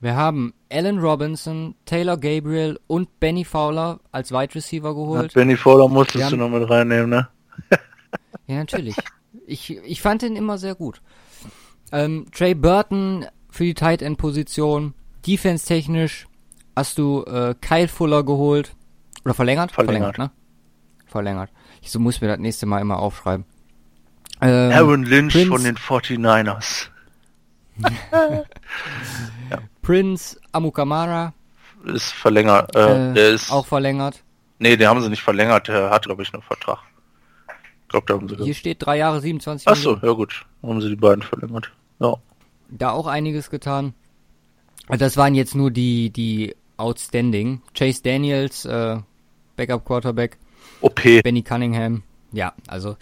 Wir 0.00 0.14
haben 0.14 0.54
Allen 0.70 0.98
Robinson, 0.98 1.74
Taylor 1.84 2.16
Gabriel 2.16 2.78
und 2.86 3.18
Benny 3.18 3.44
Fowler 3.44 4.00
als 4.12 4.30
Wide 4.30 4.54
Receiver 4.54 4.94
geholt. 4.94 5.32
Ja, 5.34 5.40
Benny 5.40 5.56
Fowler 5.56 5.88
musstest 5.88 6.30
du 6.30 6.36
noch 6.36 6.48
mit 6.48 6.68
reinnehmen, 6.68 7.10
ne? 7.10 7.28
ja, 8.46 8.56
natürlich. 8.56 8.96
Ich, 9.46 9.70
ich 9.70 10.00
fand 10.00 10.22
ihn 10.22 10.36
immer 10.36 10.58
sehr 10.58 10.74
gut. 10.74 11.02
Ähm, 11.90 12.26
Trey 12.32 12.54
Burton 12.54 13.26
für 13.50 13.64
die 13.64 13.74
Tight 13.74 14.02
End 14.02 14.18
Position. 14.18 14.94
Defense 15.26 15.66
technisch 15.66 16.26
hast 16.78 16.98
du 16.98 17.24
äh, 17.24 17.54
Kyle 17.60 17.88
Fuller 17.88 18.22
geholt. 18.22 18.74
Oder 19.24 19.34
verlängert? 19.34 19.72
Verlängert, 19.72 20.14
verlängert 20.14 20.18
ne? 20.18 20.30
Verlängert. 21.06 21.50
Ich 21.82 21.90
so 21.90 21.98
muss 21.98 22.20
mir 22.20 22.28
das 22.28 22.38
nächste 22.38 22.66
Mal 22.66 22.80
immer 22.80 22.98
aufschreiben. 22.98 23.44
Ähm, 24.40 24.72
Aaron 24.72 25.04
Lynch 25.04 25.32
Prince, 25.32 25.48
von 25.48 25.64
den 25.64 25.76
49ers 25.76 26.88
ja. 29.50 29.58
Prince 29.82 30.38
Amukamara. 30.52 31.34
Ist 31.84 32.12
verlängert. 32.12 32.74
Äh, 32.74 33.10
äh, 33.10 33.14
der 33.14 33.30
ist 33.30 33.50
auch 33.50 33.66
verlängert. 33.66 34.22
Nee, 34.58 34.76
den 34.76 34.88
haben 34.88 35.00
sie 35.00 35.08
nicht 35.08 35.22
verlängert. 35.22 35.68
Der 35.68 35.90
hat, 35.90 36.04
glaube 36.04 36.22
ich, 36.22 36.32
einen 36.32 36.42
Vertrag. 36.42 36.78
Ich 37.82 37.88
glaube, 37.88 38.06
da 38.06 38.14
haben 38.14 38.28
sie. 38.28 38.36
Hier 38.36 38.54
steht 38.54 38.84
drei 38.84 38.98
Jahre 38.98 39.20
27 39.20 39.66
Ach 39.68 39.76
so, 39.76 39.96
ja 39.96 40.12
gut. 40.12 40.44
Haben 40.62 40.80
sie 40.80 40.90
die 40.90 40.96
beiden 40.96 41.22
verlängert. 41.22 41.72
Ja. 42.00 42.14
Da 42.68 42.90
auch 42.90 43.06
einiges 43.06 43.50
getan. 43.50 43.94
Das 44.88 45.16
waren 45.16 45.34
jetzt 45.34 45.54
nur 45.54 45.70
die, 45.70 46.10
die 46.10 46.54
Outstanding. 46.78 47.62
Chase 47.74 48.02
Daniels, 48.02 48.64
äh, 48.64 48.98
Backup 49.56 49.84
Quarterback. 49.84 50.38
OP. 50.80 51.22
Benny 51.22 51.42
Cunningham. 51.42 52.02
Ja, 52.32 52.54
also. 52.66 52.96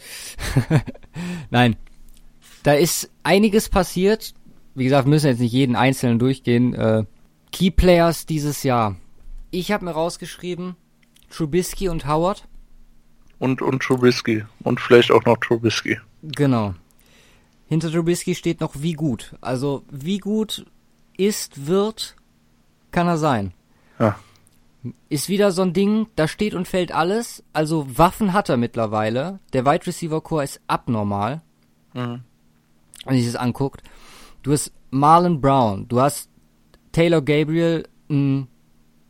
Nein. 1.50 1.76
Da 2.62 2.72
ist 2.72 3.10
einiges 3.22 3.68
passiert 3.68 4.34
wie 4.76 4.84
gesagt, 4.84 5.08
müssen 5.08 5.28
jetzt 5.28 5.40
nicht 5.40 5.52
jeden 5.52 5.74
einzelnen 5.74 6.18
durchgehen. 6.18 6.74
Äh, 6.74 7.04
Key 7.50 7.70
Players 7.70 8.26
dieses 8.26 8.62
Jahr. 8.62 8.96
Ich 9.50 9.72
habe 9.72 9.86
mir 9.86 9.92
rausgeschrieben, 9.92 10.76
Trubisky 11.30 11.88
und 11.88 12.06
Howard. 12.06 12.46
Und, 13.38 13.62
und 13.62 13.82
Trubisky. 13.82 14.44
Und 14.62 14.80
vielleicht 14.80 15.10
auch 15.10 15.24
noch 15.24 15.38
Trubisky. 15.38 15.98
Genau. 16.22 16.74
Hinter 17.66 17.90
Trubisky 17.90 18.34
steht 18.34 18.60
noch 18.60 18.74
wie 18.76 18.92
gut. 18.92 19.34
Also 19.40 19.82
wie 19.90 20.18
gut 20.18 20.66
ist, 21.16 21.66
wird, 21.66 22.14
kann 22.90 23.08
er 23.08 23.16
sein. 23.16 23.54
Ja. 23.98 24.16
Ist 25.08 25.28
wieder 25.28 25.50
so 25.50 25.62
ein 25.62 25.72
Ding, 25.72 26.06
da 26.14 26.28
steht 26.28 26.54
und 26.54 26.68
fällt 26.68 26.92
alles. 26.92 27.42
Also 27.52 27.86
Waffen 27.98 28.32
hat 28.32 28.48
er 28.48 28.56
mittlerweile. 28.56 29.40
Der 29.52 29.66
Wide 29.66 29.86
Receiver 29.86 30.20
Core 30.20 30.44
ist 30.44 30.60
abnormal. 30.66 31.42
Mhm. 31.94 32.22
Wenn 33.04 33.16
sich 33.16 33.26
das 33.26 33.36
anguckt. 33.36 33.82
Du 34.42 34.52
hast 34.52 34.72
Marlon 34.90 35.40
Brown, 35.40 35.88
du 35.88 36.00
hast 36.00 36.30
Taylor 36.92 37.20
Gabriel, 37.20 37.88
ein 38.08 38.48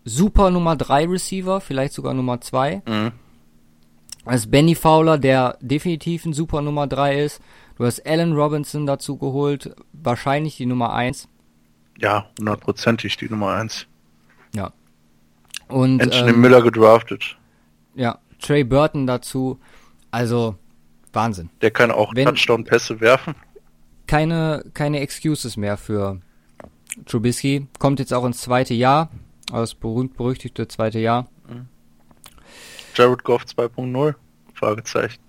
super 0.04 0.50
Nummer 0.50 0.76
3 0.76 1.06
Receiver, 1.06 1.60
vielleicht 1.60 1.92
sogar 1.92 2.14
Nummer 2.14 2.40
2. 2.40 2.82
Mhm. 2.86 3.12
Du 4.24 4.30
hast 4.30 4.50
Benny 4.50 4.74
Fowler, 4.74 5.18
der 5.18 5.58
definitiv 5.60 6.24
ein 6.24 6.32
super 6.32 6.62
Nummer 6.62 6.86
3 6.86 7.22
ist. 7.22 7.40
Du 7.76 7.84
hast 7.84 8.06
Allen 8.06 8.32
Robinson 8.32 8.86
dazu 8.86 9.18
geholt, 9.18 9.74
wahrscheinlich 9.92 10.56
die 10.56 10.66
Nummer 10.66 10.94
1. 10.94 11.28
Ja, 11.98 12.26
hundertprozentig 12.38 13.16
die 13.18 13.28
Nummer 13.28 13.52
1. 13.52 13.86
Ja. 14.56 14.72
Und 15.68 16.02
Anthony 16.02 16.30
ähm, 16.30 16.40
Miller 16.40 16.62
gedraftet. 16.62 17.36
Ja, 17.94 18.18
Trey 18.40 18.64
Burton 18.64 19.06
dazu. 19.06 19.60
Also, 20.10 20.56
Wahnsinn. 21.12 21.50
Der 21.60 21.70
kann 21.70 21.90
auch 21.90 22.14
Touchdown-Pässe 22.14 23.00
werfen. 23.00 23.34
Keine, 24.06 24.64
keine 24.72 25.00
Excuses 25.00 25.56
mehr 25.56 25.76
für 25.76 26.20
Trubisky. 27.06 27.66
Kommt 27.78 27.98
jetzt 27.98 28.14
auch 28.14 28.24
ins 28.24 28.40
zweite 28.40 28.74
Jahr. 28.74 29.10
Das 29.50 29.74
berühmt-berüchtigte 29.74 30.68
zweite 30.68 30.98
Jahr. 30.98 31.28
Mhm. 31.48 31.66
Jared 32.94 33.24
Goff 33.24 33.44
2.0? 33.44 34.14
Fragezeichen. 34.54 35.20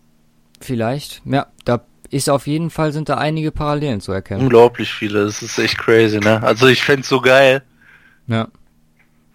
Vielleicht. 0.61 1.21
Ja, 1.25 1.47
da 1.65 1.81
ist 2.09 2.29
auf 2.29 2.47
jeden 2.47 2.69
Fall, 2.69 2.93
sind 2.93 3.09
da 3.09 3.15
einige 3.15 3.51
Parallelen 3.51 3.99
zu 3.99 4.11
erkennen. 4.11 4.43
Unglaublich 4.43 4.93
viele. 4.93 5.25
Das 5.25 5.41
ist 5.41 5.57
echt 5.57 5.77
crazy, 5.77 6.19
ne? 6.19 6.41
Also 6.41 6.67
ich 6.67 6.83
fände 6.83 7.05
so 7.05 7.19
geil. 7.19 7.63
Ja. 8.27 8.47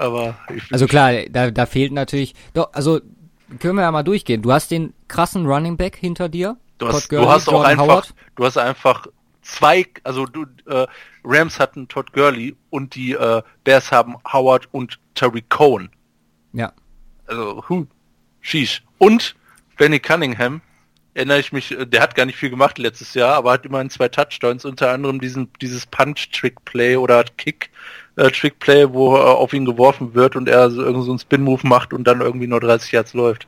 Aber 0.03 0.36
Also 0.72 0.86
klar, 0.88 1.12
da, 1.30 1.53
da 1.53 1.64
fehlt 1.64 1.92
natürlich. 1.92 2.34
Doch, 2.55 2.72
also 2.72 3.00
können 3.61 3.76
wir 3.76 3.82
ja 3.82 3.92
mal 3.92 4.03
durchgehen. 4.03 4.42
Du 4.42 4.53
hast 4.53 4.72
den 4.72 4.94
krassen 5.07 5.46
Running 5.46 5.76
Back 5.76 5.96
hinter 5.96 6.28
dir. 6.28 6.57
Du 6.78 6.88
hast, 6.88 7.09
Gurley, 7.09 7.24
du 7.24 7.30
hast 7.30 7.48
auch 7.48 7.62
einfach, 7.62 7.84
Howard. 7.84 8.14
du 8.34 8.44
hast 8.44 8.59
einfach 8.59 9.07
zwei, 9.42 9.86
also 10.03 10.26
du, 10.26 10.44
äh, 10.66 10.86
Rams 11.22 11.61
hatten 11.61 11.86
Todd 11.86 12.12
Gurley 12.12 12.57
und 12.70 12.96
die 12.96 13.12
äh, 13.12 13.42
Bears 13.62 13.92
haben 13.92 14.16
Howard 14.32 14.68
und 14.72 14.98
Terry 15.14 15.42
Cohen. 15.42 15.90
Ja. 16.53 16.72
Also, 17.26 17.62
hu, 17.68 17.86
sheesh. 18.40 18.82
Und 18.98 19.36
Benny 19.76 20.00
Cunningham, 20.00 20.62
erinnere 21.14 21.38
ich 21.38 21.53
mich, 21.53 21.70
äh, 21.70 21.86
der 21.86 22.03
hat 22.03 22.16
gar 22.16 22.26
nicht 22.26 22.38
viel 22.38 22.50
gemacht 22.50 22.78
letztes 22.78 23.14
Jahr, 23.14 23.36
aber 23.36 23.53
hat 23.53 23.64
immerhin 23.64 23.90
zwei 23.90 24.09
Touchdowns, 24.09 24.64
unter 24.64 24.90
anderem 24.90 25.20
diesen, 25.20 25.53
dieses 25.61 25.86
Punch-Trick-Play 25.86 26.96
oder 26.96 27.22
Kick-Trick-Play, 27.22 27.70
äh, 28.16 28.88
wo 28.92 29.16
äh, 29.16 29.20
auf 29.20 29.52
ihn 29.52 29.64
geworfen 29.64 30.14
wird 30.14 30.36
und 30.36 30.48
er 30.48 30.70
so 30.70 30.82
irgendwie 30.82 31.06
so 31.06 31.12
einen 31.12 31.18
Spin-Move 31.18 31.66
macht 31.66 31.92
und 31.92 32.04
dann 32.04 32.20
irgendwie 32.20 32.46
nur 32.46 32.60
30 32.60 32.92
Yards 32.92 33.14
läuft. 33.14 33.46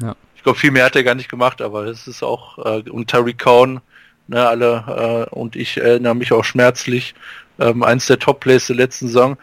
Ja. 0.00 0.16
Ich 0.36 0.42
glaube, 0.42 0.58
viel 0.58 0.70
mehr 0.72 0.84
hat 0.84 0.96
er 0.96 1.04
gar 1.04 1.14
nicht 1.14 1.28
gemacht, 1.28 1.62
aber 1.62 1.84
es 1.86 2.08
ist 2.08 2.22
auch, 2.22 2.58
äh, 2.58 2.90
und 2.90 3.08
Terry 3.08 3.34
Cohn, 3.34 3.80
ne, 4.26 4.46
alle, 4.46 5.28
äh, 5.30 5.34
und 5.34 5.56
ich 5.56 5.76
erinnere 5.78 6.16
mich 6.16 6.32
auch 6.32 6.44
schmerzlich, 6.44 7.14
ähm, 7.58 7.82
eins 7.82 8.06
der 8.06 8.18
Top-Plays 8.18 8.66
der 8.66 8.76
letzten 8.76 9.06
Saison, 9.06 9.36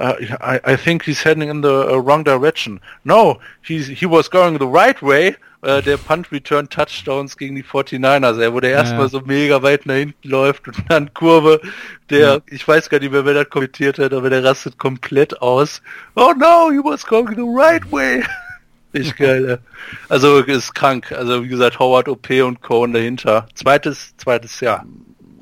Uh, 0.00 0.14
I, 0.40 0.60
I, 0.64 0.76
think 0.76 1.02
he's 1.02 1.22
heading 1.22 1.50
in 1.50 1.60
the 1.60 1.92
uh, 1.92 1.96
wrong 1.98 2.24
direction. 2.24 2.80
No, 3.04 3.38
he, 3.60 3.82
he 3.82 4.06
was 4.06 4.30
going 4.30 4.56
the 4.56 4.66
right 4.66 5.00
way, 5.02 5.36
äh, 5.62 5.82
der 5.82 5.98
Punt 5.98 6.32
Return 6.32 6.70
Touchdowns 6.70 7.36
gegen 7.36 7.54
die 7.54 7.62
49ers, 7.62 8.40
ey, 8.40 8.50
wo 8.52 8.60
der 8.60 8.70
erstmal 8.70 9.02
ja. 9.02 9.08
so 9.08 9.20
mega 9.20 9.62
weit 9.62 9.84
nach 9.84 9.96
hinten 9.96 10.26
läuft 10.26 10.68
und 10.68 10.76
dann 10.88 11.12
Kurve, 11.12 11.60
der, 12.08 12.18
ja. 12.18 12.38
ich 12.46 12.66
weiß 12.66 12.88
gar 12.88 12.98
nicht 13.00 13.12
mehr, 13.12 13.26
wer 13.26 13.34
das 13.34 13.50
kommentiert 13.50 13.98
hat, 13.98 14.14
aber 14.14 14.30
der 14.30 14.42
rastet 14.42 14.78
komplett 14.78 15.42
aus. 15.42 15.82
Oh 16.16 16.32
no, 16.34 16.70
he 16.70 16.78
was 16.78 17.04
going 17.04 17.34
the 17.34 17.42
right 17.42 17.84
way. 17.92 18.22
Ich 18.92 19.14
geil. 19.14 19.60
Also 20.08 20.40
ist 20.40 20.74
krank. 20.74 21.12
Also 21.12 21.44
wie 21.44 21.48
gesagt, 21.48 21.78
Howard 21.78 22.08
OP 22.08 22.28
und 22.28 22.60
Cohen 22.60 22.92
dahinter. 22.92 23.46
Zweites, 23.54 24.16
zweites 24.16 24.58
Jahr. 24.58 24.84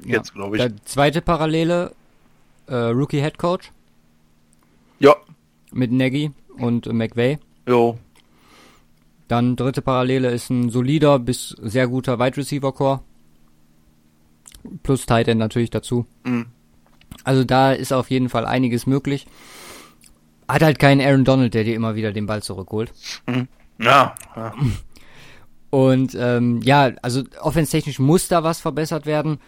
Jetzt, 0.05 0.29
ja. 0.29 0.35
glaube 0.35 0.57
ich. 0.57 0.63
Der 0.63 0.73
zweite 0.85 1.23
Parallele, 1.23 1.93
äh, 2.67 2.75
Rookie 2.75 3.23
Head 3.23 3.39
Coach. 3.39 3.73
Ja. 4.99 5.15
Mit 5.73 5.93
Nagy 5.93 6.31
und 6.59 6.87
McVay. 6.93 7.39
Jo. 7.67 7.99
Dann 9.29 9.57
dritte 9.57 9.83
Parallele 9.83 10.31
ist 10.31 10.51
ein 10.51 10.71
solider 10.71 11.19
bis 11.19 11.51
sehr 11.61 11.87
guter 11.87 12.19
Wide 12.19 12.37
Receiver 12.37 12.73
Core. 12.73 13.01
Plus 14.83 15.07
Tight 15.07 15.29
End 15.29 15.39
natürlich 15.39 15.71
dazu. 15.71 16.07
Mhm. 16.25 16.47
Also 17.25 17.45
da 17.45 17.73
ist 17.73 17.93
auf 17.93 18.11
jeden 18.11 18.29
Fall 18.29 18.47
einiges 18.47 18.87
möglich. 18.87 19.27
Hat 20.49 20.63
halt 20.63 20.79
keinen 20.79 21.01
Aaron 21.03 21.25
Donald, 21.25 21.53
der 21.53 21.65
dir 21.65 21.75
immer 21.75 21.95
wieder 21.95 22.13
den 22.13 22.27
Ball 22.27 22.43
zurückholt. 22.43 22.93
Mhm. 23.27 23.49
Ja, 23.79 24.15
ja. 24.35 24.55
Und 25.71 26.17
ähm, 26.19 26.63
ja, 26.63 26.93
also 27.03 27.25
offense-technisch 27.41 27.99
muss 27.99 28.29
da 28.29 28.43
was 28.43 28.59
verbessert 28.61 29.05
werden. 29.05 29.39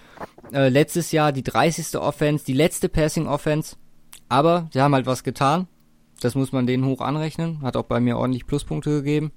Äh, 0.52 0.68
letztes 0.68 1.12
Jahr 1.12 1.32
die 1.32 1.42
30. 1.42 1.96
Offense, 1.96 2.44
die 2.44 2.52
letzte 2.52 2.90
Passing-Offense. 2.90 3.76
Aber 4.30 4.70
sie 4.72 4.80
haben 4.80 4.94
halt 4.94 5.06
was 5.06 5.22
getan. 5.22 5.66
Das 6.20 6.34
muss 6.34 6.52
man 6.52 6.66
denen 6.66 6.86
hoch 6.86 7.00
anrechnen. 7.02 7.60
Hat 7.62 7.76
auch 7.76 7.84
bei 7.84 8.00
mir 8.00 8.16
ordentlich 8.16 8.46
Pluspunkte 8.46 8.90
gegeben. 8.90 9.32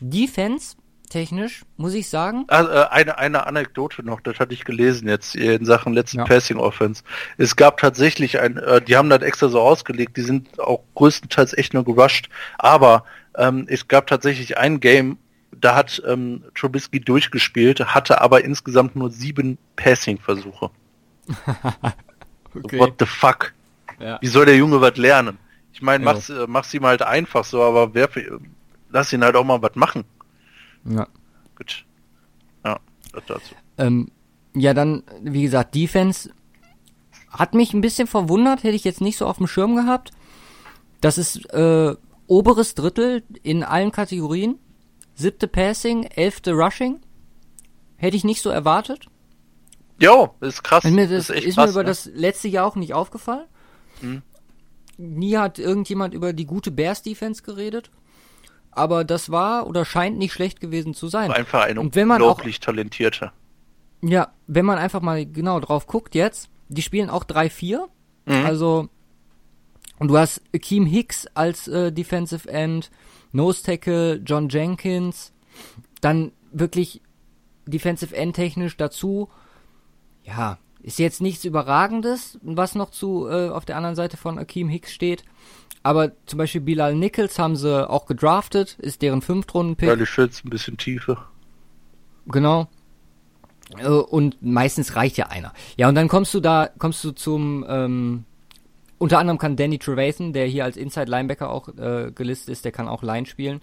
Defense 0.00 0.76
technisch, 1.08 1.62
muss 1.76 1.94
ich 1.94 2.08
sagen. 2.08 2.44
Also, 2.48 2.70
äh, 2.70 2.86
eine, 2.90 3.18
eine 3.18 3.46
Anekdote 3.46 4.04
noch, 4.04 4.20
das 4.20 4.38
hatte 4.38 4.54
ich 4.54 4.64
gelesen 4.64 5.08
jetzt 5.08 5.34
in 5.34 5.64
Sachen 5.64 5.92
letzten 5.92 6.18
ja. 6.18 6.24
Passing 6.24 6.58
Offense. 6.58 7.02
Es 7.36 7.56
gab 7.56 7.78
tatsächlich 7.78 8.38
ein, 8.38 8.56
äh, 8.56 8.80
die 8.80 8.96
haben 8.96 9.10
das 9.10 9.22
extra 9.22 9.48
so 9.48 9.60
ausgelegt, 9.60 10.16
die 10.16 10.22
sind 10.22 10.60
auch 10.60 10.82
größtenteils 10.94 11.56
echt 11.58 11.74
nur 11.74 11.84
gerusht, 11.84 12.28
aber 12.58 13.04
ähm, 13.36 13.66
es 13.68 13.88
gab 13.88 14.06
tatsächlich 14.06 14.56
ein 14.56 14.80
Game, 14.80 15.18
da 15.60 15.74
hat 15.74 16.00
ähm, 16.06 16.44
Trubisky 16.54 17.00
durchgespielt, 17.00 17.80
hatte 17.80 18.20
aber 18.20 18.44
insgesamt 18.44 18.94
nur 18.94 19.10
sieben 19.10 19.58
Passing-Versuche. 19.76 20.70
okay. 22.54 22.78
What 22.78 22.94
the 23.00 23.06
fuck? 23.06 23.52
Ja. 24.00 24.18
Wie 24.20 24.26
soll 24.26 24.46
der 24.46 24.56
Junge 24.56 24.80
was 24.80 24.96
lernen? 24.96 25.38
Ich 25.72 25.82
meine, 25.82 26.04
mach's, 26.04 26.28
ja. 26.28 26.44
Äh, 26.44 26.46
mach's 26.48 26.72
ihm 26.74 26.84
halt 26.84 27.02
einfach 27.02 27.44
so, 27.44 27.62
aber 27.62 27.94
wer, 27.94 28.08
lass 28.90 29.12
ihn 29.12 29.22
halt 29.22 29.36
auch 29.36 29.44
mal 29.44 29.62
was 29.62 29.76
machen. 29.76 30.04
Ja. 30.84 31.06
Gut. 31.56 31.84
Ja, 32.64 32.80
das 33.12 33.24
dazu. 33.26 33.54
Ähm, 33.78 34.10
ja, 34.54 34.74
dann, 34.74 35.04
wie 35.22 35.42
gesagt, 35.42 35.74
Defense 35.74 36.30
hat 37.30 37.54
mich 37.54 37.72
ein 37.74 37.80
bisschen 37.80 38.06
verwundert, 38.06 38.64
hätte 38.64 38.74
ich 38.74 38.84
jetzt 38.84 39.00
nicht 39.00 39.16
so 39.16 39.26
auf 39.26 39.36
dem 39.36 39.46
Schirm 39.46 39.76
gehabt. 39.76 40.10
Das 41.00 41.16
ist 41.18 41.52
äh, 41.52 41.94
oberes 42.26 42.74
Drittel 42.74 43.22
in 43.42 43.62
allen 43.62 43.92
Kategorien. 43.92 44.58
Siebte 45.14 45.48
Passing, 45.48 46.04
elfte 46.04 46.52
Rushing. 46.52 47.00
Hätte 47.96 48.16
ich 48.16 48.24
nicht 48.24 48.42
so 48.42 48.50
erwartet. 48.50 49.06
Jo, 50.00 50.34
ist 50.40 50.62
krass. 50.62 50.84
Ist 50.84 50.92
mir, 50.92 51.06
das, 51.06 51.30
ist, 51.30 51.44
ist 51.44 51.54
krass, 51.54 51.66
mir 51.66 51.72
über 51.72 51.82
ne? 51.82 51.88
das 51.88 52.06
letzte 52.06 52.48
Jahr 52.48 52.66
auch 52.66 52.76
nicht 52.76 52.94
aufgefallen. 52.94 53.46
Nie 54.98 55.36
hat 55.36 55.58
irgendjemand 55.58 56.14
über 56.14 56.32
die 56.32 56.46
gute 56.46 56.70
Bears 56.70 57.02
Defense 57.02 57.42
geredet 57.42 57.90
aber 58.72 59.04
das 59.04 59.30
war 59.30 59.66
oder 59.66 59.84
scheint 59.84 60.18
nicht 60.18 60.32
schlecht 60.32 60.60
gewesen 60.60 60.94
zu 60.94 61.08
sein. 61.08 61.30
Einfach 61.32 61.64
eine 61.64 61.80
und 61.80 61.94
wenn 61.94 62.08
man 62.08 62.22
unglaublich 62.22 62.56
auch, 62.56 62.64
talentierte. 62.66 63.32
Ja, 64.02 64.32
wenn 64.46 64.64
man 64.64 64.78
einfach 64.78 65.02
mal 65.02 65.26
genau 65.26 65.60
drauf 65.60 65.86
guckt 65.86 66.14
jetzt, 66.14 66.48
die 66.68 66.82
spielen 66.82 67.10
auch 67.10 67.24
3-4, 67.24 67.80
mhm. 68.26 68.46
also 68.46 68.88
und 69.98 70.08
du 70.08 70.16
hast 70.16 70.40
Akeem 70.54 70.86
Hicks 70.86 71.26
als 71.34 71.68
äh, 71.68 71.92
Defensive 71.92 72.48
End, 72.48 72.90
Nose 73.32 73.62
Tackle, 73.62 74.22
John 74.24 74.48
Jenkins, 74.48 75.32
dann 76.00 76.32
wirklich 76.52 77.02
Defensive 77.66 78.16
End 78.16 78.34
technisch 78.34 78.76
dazu. 78.76 79.28
Ja, 80.24 80.58
ist 80.82 80.98
jetzt 80.98 81.20
nichts 81.20 81.44
Überragendes, 81.44 82.38
was 82.42 82.74
noch 82.74 82.90
zu 82.90 83.28
äh, 83.28 83.48
auf 83.48 83.64
der 83.64 83.76
anderen 83.76 83.96
Seite 83.96 84.16
von 84.16 84.38
Akeem 84.38 84.68
Hicks 84.68 84.92
steht. 84.92 85.24
Aber 85.82 86.12
zum 86.26 86.38
Beispiel 86.38 86.60
Bilal 86.60 86.94
Nichols 86.94 87.38
haben 87.38 87.56
sie 87.56 87.88
auch 87.88 88.06
gedraftet, 88.06 88.76
ist 88.78 89.02
deren 89.02 89.22
Fünftrunden-Pick. 89.22 89.88
Ja, 89.88 89.96
die 89.96 90.06
Schütz 90.06 90.44
ein 90.44 90.50
bisschen 90.50 90.76
tiefer. 90.76 91.26
Genau. 92.26 92.68
Äh, 93.78 93.88
und 93.88 94.42
meistens 94.42 94.96
reicht 94.96 95.16
ja 95.16 95.28
einer. 95.28 95.52
Ja, 95.76 95.88
und 95.88 95.94
dann 95.94 96.08
kommst 96.08 96.34
du 96.34 96.40
da, 96.40 96.68
kommst 96.78 97.02
du 97.04 97.12
zum, 97.12 97.64
ähm, 97.68 98.24
unter 98.98 99.18
anderem 99.18 99.38
kann 99.38 99.56
Danny 99.56 99.78
Trevathan, 99.78 100.32
der 100.32 100.46
hier 100.46 100.64
als 100.64 100.76
Inside 100.76 101.10
Linebacker 101.10 101.50
auch 101.50 101.68
äh, 101.68 102.12
gelistet 102.14 102.50
ist, 102.50 102.64
der 102.64 102.72
kann 102.72 102.88
auch 102.88 103.02
Line 103.02 103.26
spielen. 103.26 103.62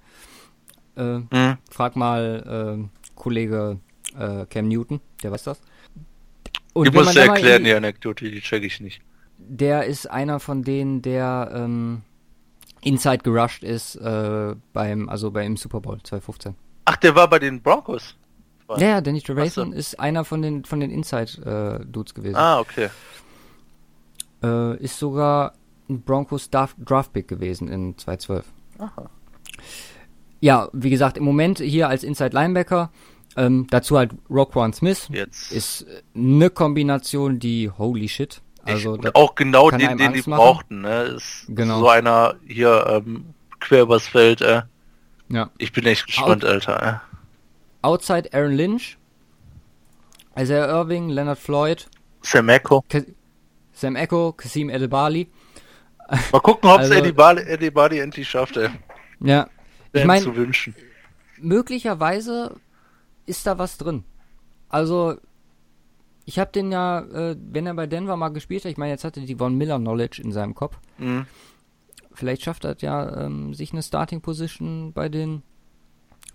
Äh, 0.96 1.20
mhm. 1.20 1.58
Frag 1.70 1.96
mal 1.96 2.80
äh, 2.80 3.14
Kollege 3.16 3.80
äh, 4.18 4.46
Cam 4.48 4.68
Newton, 4.68 5.02
der 5.22 5.32
weiß 5.32 5.44
das. 5.44 5.62
Und 6.78 6.94
die 6.94 6.98
musst 6.98 7.16
du 7.16 7.20
erklären, 7.20 7.64
die 7.64 7.74
Anekdote, 7.74 8.30
die 8.30 8.42
check 8.42 8.64
ich 8.64 8.80
nicht. 8.80 9.02
Der 9.38 9.86
ist 9.86 10.10
einer 10.10 10.40
von 10.40 10.64
denen, 10.64 11.02
der 11.02 11.52
ähm, 11.54 12.02
Inside 12.82 13.20
gerusht 13.20 13.64
ist 13.64 13.96
äh, 13.96 14.56
beim, 14.74 15.10
also 15.10 15.32
beim 15.32 15.58
Super 15.58 15.82
Bowl 15.82 15.98
2015. 16.02 16.56
Ach, 16.86 16.96
der 16.98 17.16
war 17.16 17.30
bei 17.30 17.40
den 17.40 17.62
Broncos? 17.62 18.16
Ja, 18.70 18.88
ja, 18.88 19.02
Danny 19.02 19.22
Trevathan 19.22 19.72
ist 19.72 20.00
einer 20.00 20.26
von 20.26 20.42
den 20.42 20.66
von 20.66 20.80
den 20.80 20.92
Inside 20.92 21.80
äh, 21.82 21.86
Dudes 21.86 22.14
gewesen. 22.14 22.36
Ah, 22.36 22.60
okay. 22.60 22.90
Äh, 24.44 24.78
ist 24.84 25.00
sogar 25.00 25.54
ein 25.90 26.02
Broncos 26.02 26.50
Draft 26.50 27.14
Pick 27.14 27.28
gewesen 27.28 27.70
in 27.70 27.98
2012. 27.98 28.46
Aha. 28.80 29.10
Ja, 30.40 30.70
wie 30.74 30.90
gesagt, 30.90 31.18
im 31.18 31.24
Moment 31.24 31.60
hier 31.60 31.88
als 31.88 32.04
Inside 32.04 32.36
Linebacker. 32.36 32.92
Ähm, 33.38 33.68
dazu 33.70 33.98
halt 33.98 34.12
Roquan 34.30 34.74
Smith. 34.74 35.08
Jetzt. 35.12 35.52
Ist 35.52 35.86
eine 36.16 36.50
Kombination, 36.50 37.38
die 37.38 37.70
holy 37.70 38.10
shit. 38.10 38.42
Also 38.64 38.98
ich, 38.98 39.16
auch 39.16 39.36
genau 39.36 39.70
den, 39.70 39.98
den 39.98 40.14
die 40.14 40.22
brauchten. 40.24 40.82
Ne? 40.82 41.04
Ist 41.04 41.46
genau. 41.48 41.80
so 41.80 41.90
einer 41.90 42.36
hier 42.46 42.86
ähm, 42.88 43.34
quer 43.60 43.84
übers 43.84 44.08
Feld. 44.08 44.42
Äh. 44.42 44.64
Ja. 45.30 45.52
Ich 45.60 45.72
bin 45.72 45.86
echt 45.86 46.08
gespannt, 46.08 46.44
Out 46.44 46.52
Alter. 46.52 47.02
Äh. 47.04 47.86
Outside 47.86 48.34
Aaron 48.34 48.54
Lynch, 48.54 48.98
Isaiah 50.38 50.68
Irving, 50.68 51.10
Leonard 51.10 51.38
Floyd, 51.38 51.88
Sam 52.24 52.50
Echo, 52.50 52.84
Ka 52.90 53.02
Sam 53.72 53.96
Echo, 53.96 54.34
Kasim 54.34 54.70
Edebali. 54.70 55.30
Mal 56.32 56.40
gucken, 56.40 56.70
ob 56.70 56.82
es 56.82 56.90
also, 56.90 56.94
Eddie, 56.96 57.12
Bali, 57.12 57.42
Eddie 57.44 57.70
Bali 57.70 58.00
endlich 58.00 58.28
schafft. 58.28 58.58
Ey. 58.58 58.70
Ja. 59.20 59.48
Ich 59.94 60.06
meine, 60.06 60.24
zu 60.24 60.36
wünschen. 60.36 60.76
möglicherweise 61.38 62.56
ist 63.28 63.46
da 63.46 63.60
was 63.60 63.78
drin. 63.78 64.04
Also, 64.70 65.18
ich 66.26 66.40
habe 66.40 66.52
den 66.52 66.72
ja, 66.72 67.00
äh, 67.00 67.38
wenn 67.40 67.68
er 67.68 67.74
bei 67.76 67.88
Denver 67.88 68.18
mal 68.18 68.30
gespielt 68.30 68.66
hat, 68.66 68.72
ich 68.72 68.78
meine, 68.78 68.92
jetzt 68.92 69.04
hatte 69.04 69.22
die 69.22 69.36
Von 69.36 69.56
Miller 69.56 69.78
Knowledge 69.78 70.22
in 70.22 70.32
seinem 70.32 70.56
Kopf. 70.56 70.80
Mhm. 70.98 71.26
Vielleicht 72.14 72.42
schafft 72.42 72.66
er 72.66 72.76
ja, 72.80 73.26
ähm, 73.26 73.54
sich 73.54 73.72
eine 73.72 73.84
Starting 73.84 74.22
Position 74.22 74.92
bei 74.92 75.08
den 75.08 75.44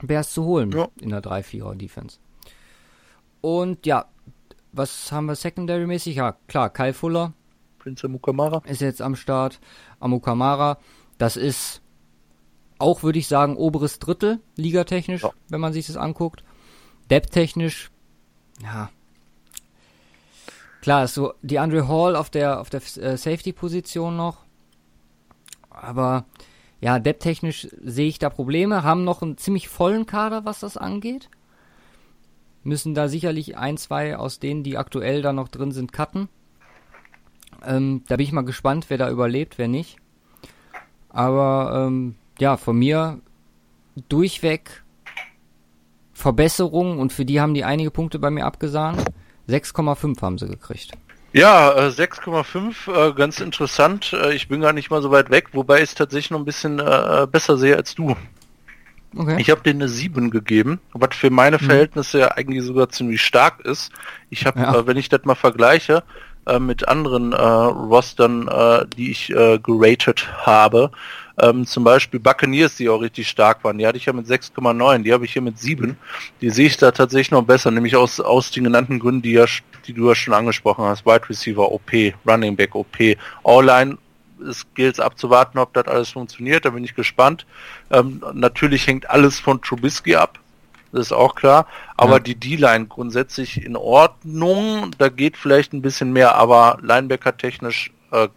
Bears 0.00 0.32
zu 0.32 0.44
holen 0.44 0.70
ja. 0.70 0.88
in 1.00 1.10
der 1.10 1.22
3-4er 1.22 1.74
Defense. 1.74 2.18
Und 3.40 3.84
ja, 3.84 4.06
was 4.72 5.12
haben 5.12 5.26
wir 5.26 5.34
secondary-mäßig? 5.34 6.16
Ja, 6.16 6.36
klar, 6.46 6.70
Kyle 6.70 6.94
Fuller. 6.94 7.32
Prince 7.78 8.06
Amukamara. 8.06 8.62
Ist 8.64 8.80
jetzt 8.80 9.02
am 9.02 9.16
Start. 9.16 9.60
Amukamara. 9.98 10.78
Das 11.18 11.36
ist 11.36 11.82
auch, 12.78 13.02
würde 13.02 13.18
ich 13.18 13.28
sagen, 13.28 13.56
oberes 13.56 13.98
Drittel, 13.98 14.40
ligatechnisch, 14.56 15.22
ja. 15.22 15.32
wenn 15.48 15.60
man 15.60 15.72
sich 15.72 15.86
das 15.86 15.96
anguckt. 15.96 16.42
Depth-technisch, 17.12 17.90
ja. 18.62 18.90
Klar, 20.80 21.04
ist 21.04 21.14
so 21.14 21.34
die 21.42 21.60
Andre 21.60 21.86
Hall 21.86 22.16
auf 22.16 22.28
der, 22.28 22.60
auf 22.60 22.70
der 22.70 22.80
äh, 22.96 23.16
Safety-Position 23.16 24.16
noch. 24.16 24.38
Aber 25.70 26.24
ja, 26.80 26.98
depth-technisch 26.98 27.68
sehe 27.84 28.08
ich 28.08 28.18
da 28.18 28.30
Probleme. 28.30 28.82
Haben 28.82 29.04
noch 29.04 29.22
einen 29.22 29.38
ziemlich 29.38 29.68
vollen 29.68 30.06
Kader, 30.06 30.44
was 30.44 30.58
das 30.58 30.76
angeht 30.76 31.28
müssen 32.64 32.94
da 32.94 33.08
sicherlich 33.08 33.56
ein, 33.56 33.76
zwei 33.76 34.16
aus 34.16 34.38
denen, 34.38 34.62
die 34.62 34.76
aktuell 34.76 35.22
da 35.22 35.32
noch 35.32 35.48
drin 35.48 35.72
sind, 35.72 35.92
cutten. 35.92 36.28
Ähm, 37.64 38.02
da 38.08 38.16
bin 38.16 38.24
ich 38.24 38.32
mal 38.32 38.44
gespannt, 38.44 38.86
wer 38.88 38.98
da 38.98 39.10
überlebt, 39.10 39.58
wer 39.58 39.68
nicht. 39.68 39.96
Aber 41.08 41.86
ähm, 41.86 42.16
ja, 42.38 42.56
von 42.56 42.78
mir 42.78 43.20
durchweg 44.08 44.82
Verbesserungen 46.22 46.98
und 46.98 47.12
für 47.12 47.24
die 47.24 47.40
haben 47.40 47.52
die 47.52 47.64
einige 47.64 47.90
Punkte 47.90 48.18
bei 48.18 48.30
mir 48.30 48.46
abgesahnt. 48.46 49.04
6,5 49.48 50.22
haben 50.22 50.38
sie 50.38 50.48
gekriegt. 50.48 50.92
Ja, 51.32 51.72
äh, 51.72 51.90
6,5, 51.90 53.10
äh, 53.10 53.12
ganz 53.14 53.40
interessant. 53.40 54.12
Äh, 54.12 54.34
ich 54.34 54.48
bin 54.48 54.60
gar 54.60 54.72
nicht 54.72 54.90
mal 54.90 55.02
so 55.02 55.10
weit 55.10 55.30
weg, 55.30 55.48
wobei 55.52 55.78
ich 55.78 55.90
es 55.90 55.94
tatsächlich 55.94 56.30
noch 56.30 56.38
ein 56.38 56.44
bisschen 56.44 56.78
äh, 56.78 57.26
besser 57.30 57.58
sehe 57.58 57.76
als 57.76 57.94
du. 57.94 58.16
Okay. 59.16 59.36
Ich 59.40 59.50
habe 59.50 59.62
denen 59.62 59.82
eine 59.82 59.88
7 59.88 60.30
gegeben, 60.30 60.80
was 60.92 61.14
für 61.16 61.30
meine 61.30 61.58
mhm. 61.58 61.64
Verhältnisse 61.66 62.20
ja 62.20 62.28
eigentlich 62.28 62.62
sogar 62.62 62.88
ziemlich 62.88 63.20
stark 63.20 63.60
ist. 63.60 63.90
Ich 64.30 64.46
habe, 64.46 64.60
ja. 64.60 64.74
äh, 64.74 64.86
wenn 64.86 64.96
ich 64.96 65.08
das 65.08 65.24
mal 65.24 65.34
vergleiche 65.34 66.02
äh, 66.46 66.58
mit 66.58 66.88
anderen 66.88 67.32
äh, 67.32 67.36
Rostern, 67.36 68.48
äh, 68.48 68.86
die 68.96 69.10
ich 69.10 69.30
äh, 69.30 69.58
geratet 69.58 70.28
habe, 70.46 70.90
ähm, 71.40 71.66
zum 71.66 71.84
Beispiel 71.84 72.20
Buccaneers, 72.20 72.76
die 72.76 72.88
auch 72.88 73.00
richtig 73.00 73.28
stark 73.28 73.64
waren, 73.64 73.78
die 73.78 73.86
hatte 73.86 73.96
ich 73.96 74.06
ja 74.06 74.12
mit 74.12 74.26
6,9, 74.26 75.02
die 75.02 75.12
habe 75.12 75.24
ich 75.24 75.32
hier 75.32 75.42
mit 75.42 75.58
7. 75.58 75.96
Die 76.40 76.50
sehe 76.50 76.66
ich 76.66 76.76
da 76.76 76.90
tatsächlich 76.90 77.30
noch 77.30 77.42
besser, 77.42 77.70
nämlich 77.70 77.96
aus, 77.96 78.20
aus 78.20 78.50
den 78.50 78.64
genannten 78.64 78.98
Gründen, 78.98 79.22
die, 79.22 79.32
ja, 79.32 79.46
die 79.86 79.94
du 79.94 80.08
ja 80.08 80.14
schon 80.14 80.34
angesprochen 80.34 80.84
hast. 80.84 81.06
Wide 81.06 81.28
Receiver 81.28 81.70
OP, 81.70 81.90
Running 82.26 82.56
Back 82.56 82.74
OP, 82.74 82.96
All-Line 83.44 83.98
es 84.48 84.66
gilt 84.74 84.98
abzuwarten, 85.00 85.58
ob 85.58 85.72
das 85.72 85.86
alles 85.86 86.10
funktioniert. 86.10 86.64
Da 86.64 86.70
bin 86.70 86.84
ich 86.84 86.94
gespannt. 86.94 87.46
Ähm, 87.90 88.22
natürlich 88.34 88.86
hängt 88.86 89.08
alles 89.08 89.38
von 89.38 89.62
Trubisky 89.62 90.16
ab. 90.16 90.38
Das 90.92 91.06
ist 91.06 91.12
auch 91.12 91.34
klar. 91.34 91.66
Aber 91.96 92.14
ja. 92.14 92.18
die 92.18 92.34
D-Line 92.34 92.86
grundsätzlich 92.86 93.64
in 93.64 93.76
Ordnung. 93.76 94.90
Da 94.98 95.08
geht 95.08 95.36
vielleicht 95.36 95.72
ein 95.72 95.82
bisschen 95.82 96.12
mehr, 96.12 96.34
aber 96.34 96.78
Linebacker 96.82 97.36
technisch 97.36 97.90
äh, 98.10 98.28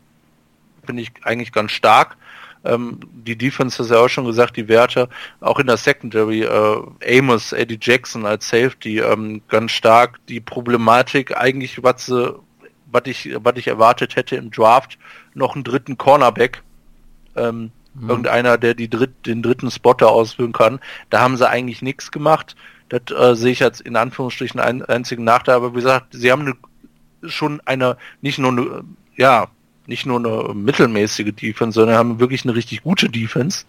bin 0.86 0.98
ich 0.98 1.12
eigentlich 1.24 1.52
ganz 1.52 1.72
stark. 1.72 2.18
Ähm, 2.64 3.00
die 3.12 3.38
Defense 3.38 3.78
hast 3.78 3.92
ja 3.92 4.00
auch 4.00 4.08
schon 4.08 4.26
gesagt, 4.26 4.58
die 4.58 4.68
Werte, 4.68 5.10
auch 5.40 5.60
in 5.60 5.68
der 5.68 5.78
Secondary, 5.78 6.44
äh, 6.44 7.18
Amos, 7.20 7.52
Eddie 7.52 7.78
Jackson 7.80 8.26
als 8.26 8.50
Safety, 8.50 9.00
ähm, 9.00 9.42
ganz 9.48 9.72
stark. 9.72 10.20
Die 10.28 10.40
Problematik 10.40 11.38
eigentlich, 11.38 11.84
was 11.84 12.08
sie 12.08 12.36
was 12.96 13.04
ich, 13.06 13.36
was 13.38 13.58
ich 13.58 13.68
erwartet 13.68 14.16
hätte 14.16 14.38
im 14.38 14.52
Draft, 14.52 14.98
noch 15.34 15.56
einen 15.56 15.64
dritten 15.64 15.98
Cornerback. 15.98 16.64
Ähm, 17.36 17.72
mhm. 17.96 18.10
Irgendeiner, 18.10 18.58
der 18.58 18.74
die 18.74 18.90
dritt, 18.90 19.26
den 19.26 19.42
dritten 19.42 19.72
Spotter 19.72 20.10
ausführen 20.10 20.54
kann. 20.54 20.80
Da 21.10 21.22
haben 21.22 21.38
sie 21.38 21.50
eigentlich 21.50 21.82
nichts 21.82 22.12
gemacht. 22.12 22.56
Das 22.90 23.02
äh, 23.12 23.36
sehe 23.36 23.52
ich 23.52 23.64
als 23.64 23.82
in 23.82 23.96
Anführungsstrichen 23.96 24.60
einen 24.60 24.84
einzigen 24.84 25.24
Nachteil. 25.24 25.56
Aber 25.56 25.72
wie 25.72 25.80
gesagt, 25.80 26.08
sie 26.12 26.32
haben 26.32 26.42
eine, 26.42 26.56
schon 27.30 27.62
eine, 27.66 27.98
nicht 28.22 28.38
nur 28.38 28.52
eine, 28.52 28.84
ja, 29.16 29.48
nicht 29.88 30.06
nur 30.06 30.20
eine 30.20 30.54
mittelmäßige 30.54 31.34
Defense, 31.34 31.80
sondern 31.80 31.98
haben 31.98 32.20
wirklich 32.20 32.44
eine 32.44 32.56
richtig 32.56 32.84
gute 32.84 33.10
Defense 33.10 33.66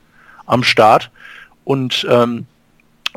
am 0.47 0.63
Start. 0.63 1.11
Und 1.65 2.07
ähm, 2.09 2.47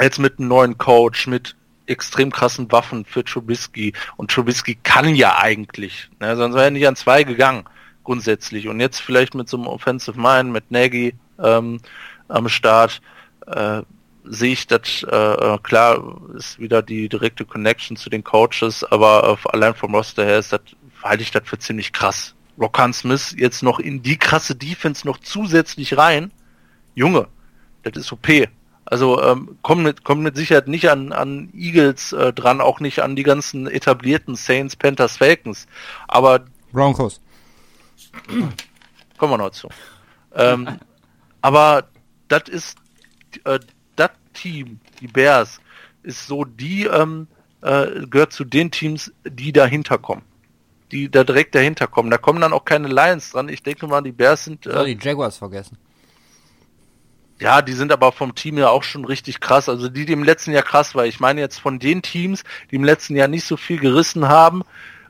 jetzt 0.01 0.20
mit 0.20 0.39
einem 0.39 0.47
neuen 0.47 0.78
Coach, 0.78 1.28
mit 1.28 1.55
extrem 1.86 2.32
krassen 2.32 2.72
Waffen 2.72 3.05
für 3.05 3.24
Trubisky. 3.24 3.93
Und 4.16 4.32
Trubisky 4.32 4.78
kann 4.84 5.16
ja 5.16 5.38
eigentlich, 5.39 6.10
ne, 6.20 6.36
sonst 6.36 6.55
wäre 6.55 6.66
er 6.66 6.72
nicht 6.72 6.88
an 6.88 6.95
zwei 6.95 7.24
gegangen, 7.24 7.66
grundsätzlich. 8.10 8.68
Und 8.68 8.80
jetzt 8.80 9.01
vielleicht 9.01 9.36
mit 9.36 9.47
so 9.47 9.57
einem 9.57 9.68
Offensive 9.68 10.20
Mind, 10.20 10.51
mit 10.51 10.72
Nagy 10.72 11.14
ähm, 11.38 11.80
am 12.28 12.49
Start, 12.49 13.01
äh, 13.45 13.84
sehe 14.24 14.53
ich 14.53 14.66
das, 14.66 15.03
äh, 15.03 15.57
klar, 15.62 16.20
ist 16.36 16.57
wieder 16.57 16.82
die 16.82 17.07
direkte 17.07 17.45
Connection 17.45 17.97
zu 17.97 18.10
den 18.10 18.24
Coaches, 18.24 18.84
aber 18.84 19.38
äh, 19.45 19.49
allein 19.49 19.76
vom 19.76 19.93
Roster 19.93 20.26
her 20.26 20.39
ist 20.39 20.51
das, 20.51 20.62
halte 21.03 21.22
ich 21.22 21.30
das 21.30 21.43
für 21.45 21.60
ziemlich 21.60 21.93
krass. 21.93 22.34
Rockan 22.60 22.93
Smith 22.93 23.36
jetzt 23.38 23.62
noch 23.62 23.80
in 23.80 24.01
die 24.01 24.18
krasse 24.18 24.55
Defense 24.55 25.05
noch 25.05 25.20
zusätzlich 25.20 25.95
rein. 25.95 26.32
Junge, 26.95 27.28
das 27.84 27.95
ist 27.95 28.12
OP. 28.12 28.28
Also 28.86 29.22
ähm, 29.22 29.60
kommen, 29.62 29.84
mit, 29.84 30.03
kommen 30.03 30.24
mit 30.24 30.36
Sicherheit 30.36 30.68
nicht 30.68 30.89
an, 30.89 31.12
an 31.14 31.51
Eagles 31.53 32.12
äh, 32.14 32.34
dran, 32.34 32.60
auch 32.60 32.80
nicht 32.80 33.03
an 33.03 33.16
die 33.16 33.24
ganzen 33.24 33.68
etablierten 33.68 34.36
Saints, 34.36 34.76
Panthers, 34.76 35.18
Falcons. 35.18 35.68
Aber 36.07 36.45
Broncos. 36.72 37.22
Kommen 39.18 39.34
wir 39.34 39.38
noch 39.38 39.52
zu. 39.52 39.70
Ähm, 40.34 40.80
aber 41.41 41.89
das 42.28 42.43
ist 42.50 42.78
äh, 43.43 43.60
das 43.95 44.12
Team, 44.34 44.80
die 45.00 45.08
Bears, 45.08 45.60
ist 46.04 46.28
so 46.28 46.45
die 46.45 46.86
ähm, 46.86 47.28
äh, 47.62 48.06
gehört 48.08 48.34
zu 48.34 48.45
den 48.45 48.72
Teams, 48.72 49.12
die 49.26 49.52
dahinter 49.52 49.97
kommen. 49.97 50.24
Die 50.91 51.10
da 51.10 51.24
direkt 51.24 51.54
dahinter 51.54 51.88
kommen. 51.88 52.10
Da 52.10 52.18
kommen 52.18 52.41
dann 52.41 52.54
auch 52.54 52.66
keine 52.66 52.88
Lions 52.88 53.32
dran. 53.32 53.50
Ich 53.50 53.62
denke 53.62 53.86
mal, 53.88 54.02
die 54.02 54.12
Bears 54.12 54.45
sind. 54.45 54.66
Äh, 54.66 54.86
die 54.86 54.97
Jaguars 55.00 55.38
vergessen. 55.38 55.78
Ja, 57.39 57.62
die 57.62 57.74
sind 57.74 57.91
aber 57.91 58.12
vom 58.12 58.36
Team 58.36 58.58
ja 58.58 58.70
auch 58.70 58.84
schon 58.84 59.06
richtig 59.06 59.39
krass. 59.39 59.70
Also 59.70 59.88
die, 59.88 60.06
die 60.06 60.14
im 60.14 60.24
letzten 60.24 60.52
Jahr 60.52 60.64
krass 60.64 60.93
war. 60.95 61.06
Ich 61.06 61.20
meine 61.20 61.39
jetzt 61.39 61.60
von 61.60 61.80
den 61.80 62.02
Teams, 62.02 62.43
die 62.70 62.76
im 62.76 62.84
letzten 62.84 63.16
Jahr 63.16 63.30
nicht 63.30 63.46
so 63.46 63.55
viel 63.55 63.80
gerissen 63.80 64.28
haben, 64.28 64.63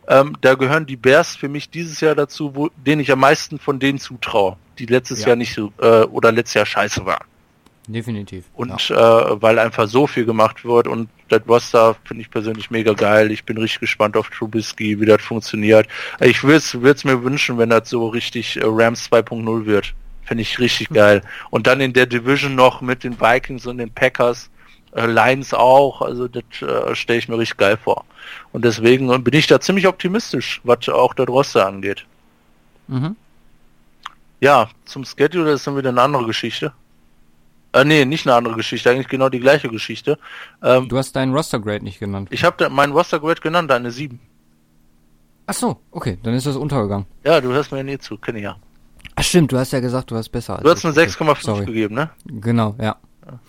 ähm, 0.09 0.35
da 0.41 0.55
gehören 0.55 0.85
die 0.85 0.97
Bears 0.97 1.35
für 1.35 1.47
mich 1.47 1.69
dieses 1.69 2.01
Jahr 2.01 2.15
dazu, 2.15 2.55
wo, 2.55 2.69
denen 2.75 3.01
ich 3.01 3.11
am 3.11 3.19
meisten 3.19 3.59
von 3.59 3.79
denen 3.79 3.99
zutraue, 3.99 4.57
die 4.79 4.87
letztes 4.87 5.21
ja. 5.21 5.27
Jahr 5.29 5.35
nicht 5.35 5.53
so 5.53 5.71
äh, 5.79 6.01
oder 6.03 6.31
letztes 6.31 6.55
Jahr 6.55 6.65
scheiße 6.65 7.05
waren. 7.05 7.25
Definitiv. 7.87 8.45
Und 8.53 8.89
ja. 8.89 9.33
äh, 9.33 9.41
weil 9.41 9.57
einfach 9.59 9.87
so 9.87 10.07
viel 10.07 10.25
gemacht 10.25 10.65
wird 10.65 10.87
und 10.87 11.09
das 11.27 11.41
Roster 11.47 11.95
finde 12.05 12.21
ich 12.21 12.31
persönlich 12.31 12.71
mega 12.71 12.93
geil. 12.93 13.31
Ich 13.31 13.43
bin 13.43 13.57
richtig 13.57 13.81
gespannt 13.81 14.17
auf 14.17 14.29
Trubisky, 14.29 14.99
wie 14.99 15.05
das 15.05 15.21
funktioniert. 15.21 15.87
Ich 16.19 16.43
würde 16.43 16.57
es 16.57 17.03
mir 17.03 17.23
wünschen, 17.23 17.57
wenn 17.57 17.69
das 17.69 17.89
so 17.89 18.07
richtig 18.07 18.57
äh, 18.57 18.61
Rams 18.65 19.09
2.0 19.11 19.65
wird. 19.65 19.93
Finde 20.23 20.41
ich 20.41 20.59
richtig 20.59 20.89
geil. 20.93 21.21
Und 21.51 21.67
dann 21.67 21.81
in 21.81 21.93
der 21.93 22.07
Division 22.07 22.55
noch 22.55 22.81
mit 22.81 23.03
den 23.03 23.19
Vikings 23.19 23.67
und 23.67 23.77
den 23.77 23.91
Packers, 23.91 24.49
äh, 24.93 25.05
Lions 25.05 25.53
auch. 25.53 26.01
Also 26.01 26.27
das 26.27 26.43
äh, 26.61 26.95
stelle 26.95 27.19
ich 27.19 27.27
mir 27.27 27.37
richtig 27.37 27.57
geil 27.57 27.77
vor. 27.77 28.05
Und 28.51 28.65
deswegen 28.65 29.23
bin 29.23 29.33
ich 29.33 29.47
da 29.47 29.59
ziemlich 29.59 29.87
optimistisch, 29.87 30.61
was 30.63 30.87
auch 30.89 31.13
der 31.13 31.25
Roster 31.25 31.65
angeht. 31.67 32.05
Mhm. 32.87 33.15
Ja, 34.41 34.69
zum 34.85 35.05
Schedule 35.05 35.45
das 35.45 35.61
ist 35.61 35.67
dann 35.67 35.77
wieder 35.77 35.89
eine 35.89 36.01
andere 36.01 36.25
Geschichte. 36.25 36.73
Äh, 37.73 37.85
nee, 37.85 38.05
nicht 38.05 38.25
eine 38.25 38.35
andere 38.35 38.55
Geschichte, 38.55 38.89
eigentlich 38.89 39.07
genau 39.07 39.29
die 39.29 39.39
gleiche 39.39 39.69
Geschichte. 39.69 40.17
Ähm, 40.63 40.89
du 40.89 40.97
hast 40.97 41.15
deinen 41.15 41.33
Roster 41.33 41.59
Grade 41.59 41.83
nicht 41.83 41.99
genannt. 41.99 42.29
Ich 42.31 42.43
habe 42.43 42.69
meinen 42.69 42.93
Roster 42.93 43.19
Grade 43.19 43.41
genannt, 43.41 43.71
eine 43.71 43.91
7. 43.91 44.19
Ach 45.45 45.53
so, 45.53 45.79
okay, 45.91 46.17
dann 46.23 46.33
ist 46.33 46.45
das 46.45 46.55
untergegangen. 46.55 47.05
Ja, 47.23 47.41
du 47.41 47.49
hörst 47.49 47.71
mir 47.71 47.79
ja 47.79 47.83
nie 47.83 47.97
zu, 47.97 48.17
kenne 48.17 48.39
ich 48.39 48.43
ja. 48.43 48.55
Ach 49.15 49.23
stimmt, 49.23 49.51
du 49.51 49.57
hast 49.57 49.71
ja 49.71 49.79
gesagt, 49.79 50.09
du 50.09 50.15
hast 50.15 50.29
besser. 50.29 50.59
Du 50.63 50.69
hast 50.69 50.85
eine 50.85 50.93
6,5 50.95 51.65
gegeben, 51.65 51.95
ne? 51.95 52.09
Genau, 52.25 52.75
ja. 52.79 52.95
Ja, 53.25 53.39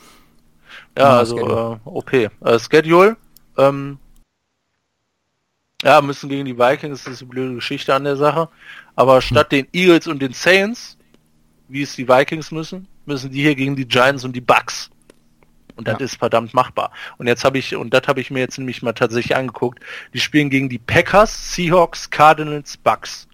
ja 0.97 1.19
also 1.19 1.39
äh, 1.39 1.89
OP. 1.89 2.12
Äh, 2.12 2.31
Schedule, 2.59 3.17
ähm, 3.57 3.99
ja, 5.83 6.01
müssen 6.03 6.29
gegen 6.29 6.45
die 6.45 6.59
Vikings, 6.59 7.05
das 7.05 7.15
ist 7.15 7.23
eine 7.23 7.31
blöde 7.31 7.55
Geschichte 7.55 7.95
an 7.95 8.05
der 8.05 8.17
Sache. 8.17 8.49
Aber 8.97 9.23
statt 9.23 9.53
hm. 9.53 9.59
den 9.59 9.69
Eagles 9.73 10.07
und 10.07 10.21
den 10.21 10.33
Saints, 10.33 10.99
wie 11.69 11.83
es 11.83 11.97
die 11.97 12.09
Vikings 12.09 12.51
müssen, 12.51 12.87
müssen 13.07 13.31
die 13.31 13.43
hier 13.43 13.55
gegen 13.55 13.77
die 13.77 13.87
Giants 13.87 14.25
und 14.25 14.35
die 14.35 14.41
Bucks. 14.41 14.91
Und 15.77 15.89
das 15.89 15.99
ja. 15.99 16.05
ist 16.05 16.17
verdammt 16.17 16.53
machbar. 16.53 16.93
Und 17.17 17.27
jetzt 17.27 17.45
habe 17.45 17.57
ich, 17.57 17.75
und 17.75 17.95
das 17.95 18.03
habe 18.07 18.21
ich 18.21 18.31
mir 18.31 18.41
jetzt 18.41 18.59
nämlich 18.59 18.83
mal 18.83 18.93
tatsächlich 18.93 19.35
angeguckt, 19.35 19.81
die 20.12 20.21
spielen 20.21 20.51
gegen 20.51 20.69
die 20.69 20.79
Packers, 20.79 21.55
Seahawks, 21.55 22.11
Cardinals, 22.11 22.77
Bucks. 22.77 23.27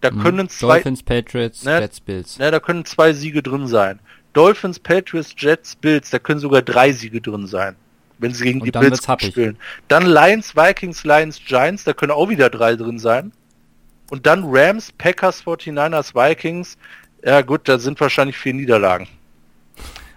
Da 0.00 0.10
mhm. 0.10 0.22
können 0.22 0.48
zwei 0.48 0.74
Dolphins, 0.74 1.02
Patriots, 1.02 1.64
ne, 1.64 1.88
Bills. 2.04 2.38
Ne, 2.38 2.50
da 2.50 2.58
können 2.58 2.84
zwei 2.84 3.12
Siege 3.12 3.42
drin 3.42 3.68
sein. 3.68 4.00
Dolphins, 4.32 4.78
Patriots, 4.78 5.34
Jets, 5.36 5.76
Bills, 5.76 6.10
da 6.10 6.18
können 6.18 6.40
sogar 6.40 6.62
drei 6.62 6.92
Siege 6.92 7.20
drin 7.20 7.46
sein. 7.46 7.76
wenn 8.18 8.34
sie 8.34 8.44
gegen 8.44 8.60
und 8.60 8.66
die 8.66 8.72
Bills 8.72 9.04
spielen. 9.22 9.56
Dann 9.86 10.04
Lions, 10.04 10.56
Vikings, 10.56 11.04
Lions, 11.04 11.40
Giants, 11.44 11.84
da 11.84 11.92
können 11.92 12.12
auch 12.12 12.28
wieder 12.28 12.50
drei 12.50 12.74
drin 12.74 12.98
sein. 12.98 13.32
Und 14.10 14.26
dann 14.26 14.42
Rams, 14.44 14.92
Packers, 14.92 15.44
49ers, 15.44 16.14
Vikings. 16.14 16.78
Ja 17.24 17.42
gut, 17.42 17.68
da 17.68 17.78
sind 17.78 18.00
wahrscheinlich 18.00 18.36
vier 18.36 18.54
Niederlagen. 18.54 19.06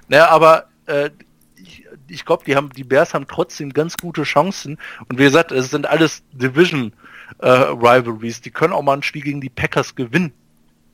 Naja, 0.08 0.30
aber 0.30 0.68
äh, 0.88 1.10
ich, 1.56 1.86
ich 2.08 2.26
glaube, 2.26 2.44
die 2.46 2.56
haben 2.56 2.70
die 2.70 2.84
Bears 2.84 3.14
haben 3.14 3.28
trotzdem 3.28 3.72
ganz 3.72 3.98
gute 3.98 4.24
Chancen. 4.24 4.78
Und 5.08 5.20
wie 5.20 5.24
gesagt, 5.24 5.52
es 5.52 5.70
sind 5.70 5.86
alles 5.86 6.24
Division 6.32 6.94
äh, 7.40 7.50
Rivalries. 7.50 8.42
Die 8.42 8.52
können 8.52 8.74
auch 8.74 8.82
mal 8.82 8.94
ein 8.94 9.04
Spiel 9.04 9.24
gegen 9.24 9.42
die 9.42 9.50
Packers 9.50 9.96
gewinnen. 9.96 10.34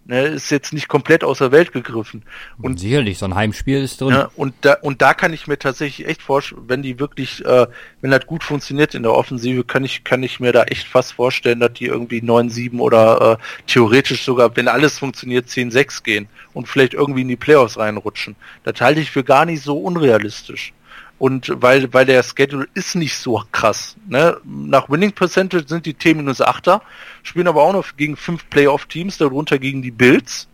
Ne, 0.10 0.22
ist 0.22 0.52
jetzt 0.52 0.72
nicht 0.72 0.88
komplett 0.88 1.26
aus 1.26 1.40
der 1.40 1.52
Welt 1.52 1.74
gegriffen. 1.74 2.24
Und 2.62 2.80
sicherlich, 2.80 3.18
so 3.18 3.26
ein 3.26 3.36
Heimspiel 3.36 3.84
ist 3.84 4.00
drin. 4.00 4.12
Ja, 4.12 4.32
und 4.38 4.54
da 4.62 4.76
und 4.76 5.02
da 5.02 5.14
kann 5.14 5.34
ich 5.34 5.48
mir 5.48 5.60
tatsächlich 5.60 6.08
echt 6.08 6.22
vorstellen, 6.22 6.62
wenn 6.68 6.82
die 6.82 6.98
wirklich, 6.98 7.44
äh, 7.44 7.68
wenn 8.00 8.12
das 8.12 8.26
gut 8.26 8.46
funktioniert 8.46 8.96
in 8.96 9.04
der 9.04 9.12
Offensive, 9.12 9.66
kann 9.66 9.84
ich 9.84 10.06
kann 10.06 10.24
ich 10.24 10.40
mir 10.40 10.54
da 10.54 10.64
echt 10.64 10.88
fast 10.88 11.12
vorstellen, 11.12 11.60
dass 11.60 11.74
die 11.74 11.88
irgendwie 11.88 12.22
9-7 12.22 12.80
oder 12.80 13.38
äh, 13.38 13.68
theoretisch 13.68 14.24
sogar, 14.24 14.56
wenn 14.56 14.70
alles 14.70 14.98
funktioniert, 14.98 15.48
10-6 15.48 16.04
gehen 16.04 16.30
und 16.54 16.70
vielleicht 16.70 16.94
irgendwie 16.94 17.24
in 17.24 17.28
die 17.28 17.36
Playoffs 17.36 17.78
reinrutschen. 17.78 18.38
Das 18.64 18.80
halte 18.80 19.02
ich 19.02 19.12
für 19.12 19.26
gar 19.26 19.44
nicht 19.44 19.62
so 19.62 19.78
unrealistisch. 19.78 20.72
Und 21.20 21.52
weil, 21.62 21.92
weil 21.94 22.06
der 22.06 22.22
Schedule 22.22 22.68
ist 22.76 22.96
nicht 22.96 23.18
so 23.18 23.44
krass. 23.52 23.96
Ne? 24.08 24.38
Nach 24.44 24.90
Winning 24.90 25.12
Percentage 25.12 25.68
sind 25.68 25.86
die 25.86 25.96
T-8er, 25.96 26.82
spielen 27.24 27.48
aber 27.48 27.64
auch 27.64 27.74
noch 27.74 27.98
gegen 27.98 28.16
fünf 28.16 28.48
Playoff-Teams, 28.50 29.18
darunter 29.18 29.58
gegen 29.58 29.82
die 29.82 29.92
Bills. 29.92 30.48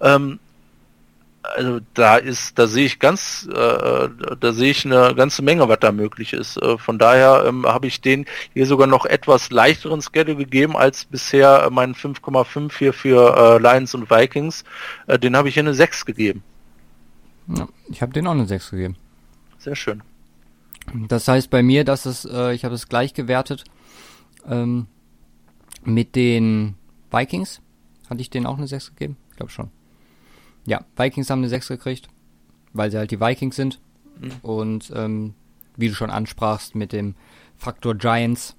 Ähm, 0.00 0.38
also 1.42 1.80
da 1.94 2.16
ist, 2.16 2.58
da 2.58 2.66
sehe 2.66 2.86
ich 2.86 2.98
ganz, 2.98 3.48
äh, 3.50 4.08
da 4.40 4.52
sehe 4.52 4.70
ich 4.70 4.84
eine 4.84 5.14
ganze 5.14 5.42
Menge, 5.42 5.68
was 5.68 5.80
da 5.80 5.92
möglich 5.92 6.32
ist. 6.32 6.56
Äh, 6.58 6.78
von 6.78 6.98
daher 6.98 7.44
ähm, 7.46 7.66
habe 7.66 7.86
ich 7.86 8.00
den 8.00 8.26
hier 8.52 8.66
sogar 8.66 8.86
noch 8.86 9.06
etwas 9.06 9.50
leichteren 9.50 10.02
Schedule 10.02 10.36
gegeben 10.36 10.76
als 10.76 11.04
bisher 11.04 11.68
meinen 11.70 11.94
5,5 11.94 12.72
hier 12.78 12.92
für 12.92 13.36
äh, 13.36 13.58
Lions 13.58 13.94
und 13.94 14.10
Vikings. 14.10 14.64
Äh, 15.06 15.18
den 15.18 15.36
habe 15.36 15.48
ich 15.48 15.54
hier 15.54 15.62
eine 15.62 15.74
6 15.74 16.04
gegeben. 16.04 16.42
Ja, 17.48 17.68
ich 17.88 18.02
habe 18.02 18.12
den 18.12 18.26
auch 18.26 18.32
eine 18.32 18.46
6 18.46 18.70
gegeben. 18.70 18.96
Sehr 19.60 19.76
schön. 19.76 20.02
Das 21.08 21.28
heißt 21.28 21.50
bei 21.50 21.62
mir, 21.62 21.84
dass 21.84 22.06
es, 22.06 22.24
äh, 22.24 22.54
ich 22.54 22.64
habe 22.64 22.74
es 22.74 22.88
gleich 22.88 23.12
gewertet 23.12 23.64
ähm, 24.46 24.86
mit 25.84 26.16
den 26.16 26.74
Vikings. 27.10 27.60
Hatte 28.08 28.22
ich 28.22 28.30
denen 28.30 28.46
auch 28.46 28.56
eine 28.56 28.66
6 28.66 28.90
gegeben? 28.90 29.16
Ich 29.30 29.36
glaube 29.36 29.52
schon. 29.52 29.70
Ja, 30.66 30.84
Vikings 30.96 31.28
haben 31.28 31.40
eine 31.40 31.48
6 31.48 31.68
gekriegt, 31.68 32.08
weil 32.72 32.90
sie 32.90 32.96
halt 32.96 33.10
die 33.10 33.20
Vikings 33.20 33.54
sind. 33.54 33.80
Mhm. 34.18 34.32
Und 34.42 34.92
ähm, 34.94 35.34
wie 35.76 35.88
du 35.88 35.94
schon 35.94 36.10
ansprachst, 36.10 36.74
mit 36.74 36.92
dem 36.92 37.14
Faktor 37.56 37.94
Giants 37.94 38.56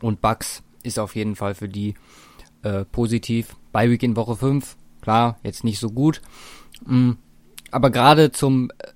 und 0.00 0.22
Bucks 0.22 0.62
ist 0.82 0.98
auf 0.98 1.14
jeden 1.14 1.36
Fall 1.36 1.54
für 1.54 1.68
die 1.68 1.94
äh, 2.62 2.86
positiv. 2.86 3.56
Bei 3.72 3.90
Week 3.90 4.02
in 4.02 4.16
Woche 4.16 4.36
5, 4.36 4.76
klar, 5.02 5.38
jetzt 5.42 5.64
nicht 5.64 5.78
so 5.78 5.90
gut. 5.90 6.22
Mhm. 6.86 7.18
Aber 7.70 7.90
gerade 7.90 8.32
zum 8.32 8.70
äh, 8.78 8.92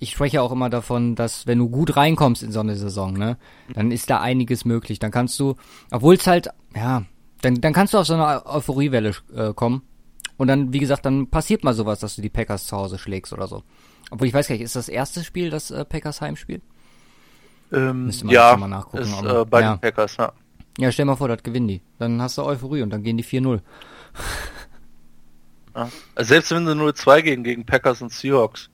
ich 0.00 0.10
spreche 0.10 0.40
auch 0.40 0.50
immer 0.50 0.70
davon, 0.70 1.14
dass 1.14 1.46
wenn 1.46 1.58
du 1.58 1.68
gut 1.68 1.96
reinkommst 1.96 2.42
in 2.42 2.52
so 2.52 2.60
eine 2.60 2.74
Saison, 2.74 3.12
ne, 3.12 3.36
dann 3.74 3.90
ist 3.90 4.08
da 4.08 4.20
einiges 4.20 4.64
möglich. 4.64 4.98
Dann 4.98 5.10
kannst 5.10 5.38
du, 5.38 5.56
obwohl 5.90 6.14
es 6.14 6.26
halt, 6.26 6.48
ja, 6.74 7.04
dann, 7.42 7.60
dann 7.60 7.72
kannst 7.72 7.92
du 7.92 7.98
auf 7.98 8.06
so 8.06 8.14
eine 8.14 8.46
Euphoriewelle 8.46 9.14
äh, 9.34 9.52
kommen. 9.52 9.82
Und 10.38 10.48
dann, 10.48 10.72
wie 10.72 10.78
gesagt, 10.78 11.04
dann 11.04 11.28
passiert 11.28 11.64
mal 11.64 11.74
sowas, 11.74 12.00
dass 12.00 12.16
du 12.16 12.22
die 12.22 12.30
Packers 12.30 12.66
zu 12.66 12.76
Hause 12.76 12.98
schlägst 12.98 13.34
oder 13.34 13.46
so. 13.46 13.62
Obwohl 14.10 14.26
ich 14.26 14.32
weiß 14.32 14.48
gar 14.48 14.54
nicht, 14.54 14.64
ist 14.64 14.74
das 14.74 14.88
erste 14.88 15.22
Spiel 15.22 15.50
das 15.50 15.70
äh, 15.70 15.84
Packers 15.84 16.22
Heimspiel? 16.22 16.62
Ähm, 17.72 18.10
ja, 18.24 18.56
mal 18.56 18.66
nachgucken, 18.66 19.02
ist, 19.02 19.12
aber, 19.12 19.42
äh, 19.42 19.44
bei 19.44 19.60
ja. 19.60 19.74
den 19.76 19.80
Packers, 19.80 20.16
ja. 20.16 20.32
Ja, 20.78 20.90
stell 20.90 21.04
mal 21.04 21.16
vor, 21.16 21.28
das 21.28 21.42
gewinnen 21.42 21.68
die. 21.68 21.82
Dann 21.98 22.22
hast 22.22 22.38
du 22.38 22.42
Euphorie 22.42 22.80
und 22.82 22.90
dann 22.90 23.02
gehen 23.02 23.18
die 23.18 23.24
4-0. 23.24 23.60
Ja. 25.76 25.88
Selbst 26.16 26.50
wenn 26.50 26.66
sie 26.66 26.72
0-2 26.72 27.22
gehen 27.22 27.44
gegen 27.44 27.64
Packers 27.64 28.02
und 28.02 28.12
Seahawks, 28.12 28.70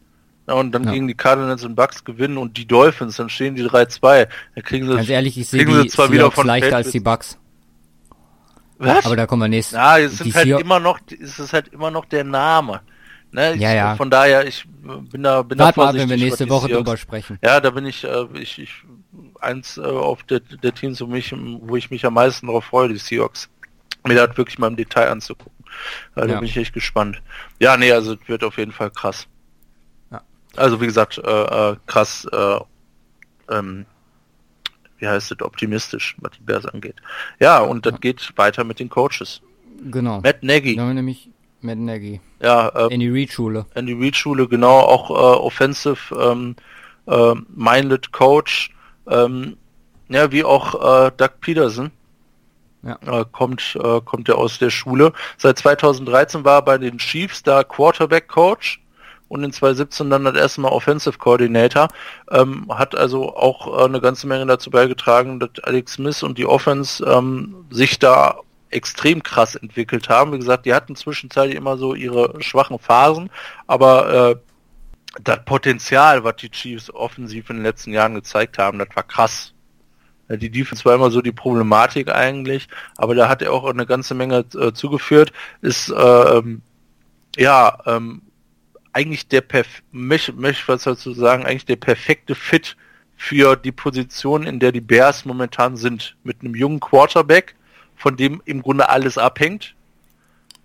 und 0.47 0.73
dann 0.73 0.85
ja. 0.85 0.93
gegen 0.93 1.09
die 1.09 1.15
Cardinals 1.15 1.65
und 1.65 1.75
Bucks 1.75 2.05
gewinnen 2.05 2.39
und 2.39 2.57
die 2.57 2.67
Dolphins, 2.67 3.17
dann 3.17 3.29
stehen 3.29 3.57
die 3.57 3.65
3-2. 3.65 4.29
Dann 4.55 4.65
kriegen 4.65 4.87
sie, 4.87 4.95
Ganz 4.95 5.09
ehrlich, 5.09 5.37
ich 5.39 5.49
sehe 5.49 5.65
die 5.65 5.89
zwar 5.89 6.11
wieder 6.13 6.31
von 6.31 6.47
leichter 6.47 6.77
als 6.77 6.91
die 6.91 7.01
Bucks. 7.01 7.39
Was? 8.79 9.07
Aber 9.07 9.17
da 9.17 9.27
kommen 9.27 9.43
wir 9.43 9.49
nächstes. 9.49 9.77
Ja, 9.77 9.99
es 9.99 10.19
sind 10.19 10.35
halt 10.35 10.49
immer 10.49 10.79
noch, 10.79 11.01
es 11.09 11.39
ist 11.39 11.53
halt 11.53 11.69
immer 11.69 11.91
noch 11.91 12.05
der 12.05 12.25
Name. 12.25 12.81
Ne, 13.33 13.55
ich, 13.55 13.61
ja, 13.61 13.75
ja. 13.75 13.97
Von 13.97 14.11
daher, 14.11 14.47
ich 14.47 14.65
bin 15.11 15.23
da, 15.23 15.43
bin 15.43 15.59
Warte 15.59 15.81
da 15.81 15.87
mal, 15.87 15.95
wenn 15.95 16.09
wir 16.09 16.17
nächste 16.17 16.49
Woche 16.49 16.69
drüber 16.69 16.97
sprechen. 16.97 17.39
Ja, 17.43 17.61
da 17.61 17.71
bin 17.71 17.85
ich, 17.87 18.05
äh, 18.05 18.27
ich, 18.35 18.59
ich 18.59 18.71
eins 19.41 19.79
äh, 19.79 19.83
auf 19.83 20.23
der, 20.25 20.41
der 20.41 20.75
Teams, 20.75 21.01
wo, 21.01 21.07
mich, 21.07 21.35
wo 21.35 21.77
ich 21.77 21.91
mich 21.91 22.05
am 22.07 22.15
meisten 22.15 22.47
darauf 22.47 22.67
freue, 22.67 22.89
die 22.89 22.99
Seahawks. 22.99 23.49
Mir 24.07 24.15
das 24.15 24.37
wirklich 24.37 24.59
mal 24.59 24.69
im 24.69 24.77
Detail 24.77 25.11
anzugucken. 25.11 25.53
Ja. 26.15 26.27
Da 26.27 26.39
bin 26.39 26.45
ich 26.45 26.57
echt 26.57 26.73
gespannt. 26.73 27.21
Ja, 27.59 27.77
nee, 27.77 27.91
also 27.91 28.15
es 28.15 28.29
wird 28.29 28.45
auf 28.45 28.59
jeden 28.59 28.73
Fall 28.73 28.91
krass. 28.91 29.27
Also 30.57 30.81
wie 30.81 30.87
gesagt, 30.87 31.19
äh, 31.19 31.71
äh, 31.71 31.77
krass, 31.87 32.27
äh, 32.33 32.59
ähm, 33.51 33.87
wie 34.99 35.07
heißt 35.07 35.33
es, 35.33 35.41
optimistisch, 35.41 36.17
was 36.21 36.33
die 36.33 36.43
Bears 36.43 36.67
angeht. 36.67 36.97
Ja, 37.39 37.61
und 37.61 37.87
das 37.87 37.95
ja. 37.95 37.99
geht 37.99 38.33
weiter 38.37 38.65
mit 38.65 38.81
den 38.81 38.89
Coaches. 38.89 39.43
Genau. 39.91 40.21
Matt 40.23 40.43
Nagy. 40.43 40.77
Ja, 40.77 40.93
nämlich 40.93 41.29
Matt 41.61 41.79
Nagy. 41.79 42.21
Ja, 42.41 42.69
äh, 42.69 42.95
in 42.95 43.01
die 43.01 43.09
Reed-Schule. 43.09 43.67
In 43.75 43.87
die 43.87 43.93
Reed-Schule, 43.93 44.49
genau, 44.49 44.79
auch 44.81 45.11
äh, 45.11 45.15
offensive 45.15 46.15
ähm, 46.15 46.57
äh, 47.07 47.35
minded 47.55 48.13
Coach, 48.13 48.71
ähm, 49.09 49.57
ja, 50.09 50.31
wie 50.33 50.45
auch 50.45 50.75
äh, 50.75 51.11
Doug 51.17 51.41
Peterson. 51.41 51.91
Ja. 52.83 52.99
Äh, 53.21 53.25
kommt, 53.33 53.77
äh, 53.83 54.01
kommt 54.03 54.29
er 54.29 54.39
aus 54.39 54.59
der 54.59 54.71
Schule. 54.71 55.13
Seit 55.39 55.59
2013 55.59 56.45
war 56.45 56.59
er 56.59 56.63
bei 56.63 56.79
den 56.79 56.99
Chiefs 56.99 57.43
da 57.43 57.65
Quarterback 57.65 58.29
Coach 58.29 58.81
und 59.29 59.43
in 59.43 59.53
2017 59.53 60.11
dann 60.11 60.25
das 60.25 60.37
erste 60.37 60.61
Mal 60.61 60.69
Offensive 60.69 61.19
Coordinator. 61.19 61.89
Ähm, 62.31 62.67
hat 62.69 62.95
also 62.95 63.35
auch 63.35 63.79
äh, 63.79 63.85
eine 63.85 64.01
ganze 64.01 64.27
Menge 64.27 64.47
dazu 64.47 64.71
beigetragen, 64.71 65.41
dass 65.41 65.51
Alex 65.63 65.95
Smith 65.95 66.23
und 66.23 66.39
die 66.39 66.47
Offense 66.47 67.05
ähm, 67.05 67.67
sich 67.71 67.99
da 67.99 68.41
extrem 68.71 69.23
krass 69.23 69.55
entwickelt 69.55 70.09
haben. 70.09 70.33
Wie 70.33 70.39
gesagt, 70.39 70.67
die 70.67 70.75
hatten 70.75 70.97
zwischenzeitlich 70.97 71.57
immer 71.57 71.77
so 71.77 71.95
ihre 71.95 72.41
schwachen 72.43 72.79
Phasen, 72.79 73.31
aber 73.67 74.31
äh, 74.33 74.37
das 75.23 75.45
Potenzial, 75.45 76.25
was 76.25 76.37
die 76.37 76.51
Chiefs 76.51 76.91
offensiv 76.91 77.49
in 77.51 77.57
den 77.57 77.63
letzten 77.63 77.93
Jahren 77.93 78.15
gezeigt 78.15 78.59
haben, 78.59 78.79
das 78.79 78.89
war 78.95 79.03
krass. 79.03 79.53
Die 80.29 80.51
Defense 80.51 80.85
war 80.85 80.95
immer 80.95 81.11
so 81.11 81.23
die 81.23 81.33
Problematik 81.33 82.13
eigentlich, 82.13 82.69
aber 82.97 83.15
da 83.15 83.29
hat 83.29 83.43
er 83.43 83.53
auch 83.53 83.65
eine 83.65 83.87
ganze 83.87 84.15
Menge 84.15 84.45
äh, 84.59 84.73
zugeführt. 84.73 85.33
Ist 85.63 85.89
äh, 85.89 85.95
ähm, 85.95 86.63
ja 87.37 87.79
ähm, 87.87 88.23
eigentlich 88.97 89.29
der 89.29 89.43
Perf 89.43 89.67
möchte 89.93 90.33
möcht 90.33 90.67
was 90.69 90.85
dazu 90.85 91.13
sagen, 91.13 91.45
eigentlich 91.45 91.67
der 91.67 91.77
perfekte 91.77 92.35
Fit 92.35 92.77
für 93.19 93.55
die 93.55 93.73
Position, 93.73 94.47
in 94.47 94.59
der 94.59 94.73
die 94.73 94.81
Bears 94.81 95.27
momentan 95.27 95.77
sind. 95.77 96.17
Mit 96.25 96.41
einem 96.41 96.55
jungen 96.55 96.81
Quarterback, 96.81 97.55
von 97.97 98.17
dem 98.17 98.41
im 98.47 98.63
Grunde 98.63 98.89
alles 98.89 99.19
abhängt. 99.19 99.75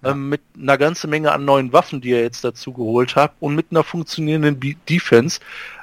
Ja. 0.01 0.11
Ähm, 0.11 0.29
mit 0.29 0.41
einer 0.57 0.77
ganzen 0.77 1.09
Menge 1.09 1.33
an 1.33 1.43
neuen 1.43 1.73
Waffen, 1.73 1.99
die 1.99 2.13
er 2.13 2.21
jetzt 2.21 2.43
dazu 2.45 2.71
geholt 2.71 3.17
hat 3.17 3.33
und 3.41 3.53
mit 3.53 3.67
einer 3.71 3.83
funktionierenden 3.83 4.59
B 4.59 4.75
Defense. 4.87 5.41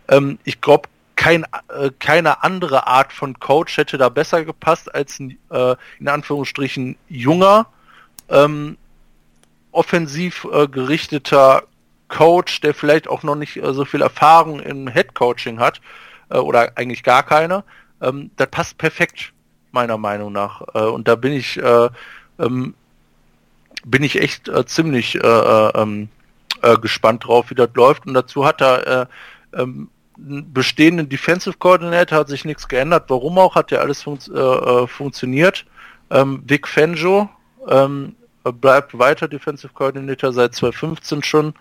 Ähm, 0.09 0.39
ich 0.45 0.63
glaube, 0.63 0.89
kein, 1.17 1.45
äh, 1.69 1.91
keine 1.99 2.43
andere 2.43 2.87
Art 2.87 3.13
von 3.13 3.39
Coach 3.39 3.77
hätte 3.77 3.99
da 3.99 4.09
besser 4.09 4.45
gepasst 4.47 4.95
als 4.95 5.21
ein, 5.21 5.37
äh, 5.51 5.77
in 6.01 6.09
Anführungsstrichen, 6.09 6.97
junger, 7.11 7.67
ähm, 8.31 8.79
offensiv 9.71 10.47
äh, 10.51 10.67
gerichteter 10.67 11.65
Coach, 12.09 12.61
der 12.61 12.75
vielleicht 12.75 13.09
auch 13.09 13.23
noch 13.23 13.37
nicht 13.37 13.57
äh, 13.57 13.73
so 13.73 13.85
viel 13.85 14.03
Erfahrung 14.03 14.61
im 14.61 14.89
Head 14.89 15.15
Coaching 15.15 15.61
hat 15.61 15.81
äh, 16.31 16.39
oder 16.39 16.73
eigentlich 16.77 17.03
gar 17.03 17.23
keine, 17.23 17.65
ähm, 18.01 18.31
das 18.37 18.49
passt 18.49 18.79
perfekt 18.79 19.33
meiner 19.71 19.99
Meinung 19.99 20.33
nach. 20.33 20.63
Äh, 20.75 20.81
und 20.81 21.09
da 21.09 21.15
bin 21.15 21.33
ich 21.33 21.59
äh, 21.59 21.89
ähm, 22.39 22.75
bin 23.85 24.03
ich 24.03 24.21
echt 24.21 24.49
äh, 24.49 24.67
ziemlich 24.67 25.15
äh, 25.15 25.69
ähm, 25.75 26.09
gespannt 26.83 27.25
drauf, 27.25 27.51
wie 27.51 27.55
das 27.55 27.71
läuft. 27.75 28.05
Und 28.07 28.15
dazu 28.15 28.45
hat 28.45 28.61
er 28.61 29.09
bestehenden 30.17 31.09
Defensive 31.09 31.57
Coordinator, 31.57 32.19
hat 32.19 32.29
sich 32.29 32.45
nichts 32.45 32.67
geändert. 32.67 33.05
Warum 33.07 33.39
auch? 33.39 33.55
Hat 33.55 33.71
ja 33.71 33.79
alles 33.79 34.03
fun 34.03 34.19
funktioniert. 34.89 35.65
Ähm, 36.11 36.43
Vic 36.45 36.67
Fangio 36.67 37.31
ähm, 37.69 38.17
bleibt 38.53 38.99
weiter 38.99 39.29
Defensive 39.29 39.73
Coordinator 39.73 40.33
seit 40.33 40.55
2015 40.55 41.23
schon. 41.23 41.55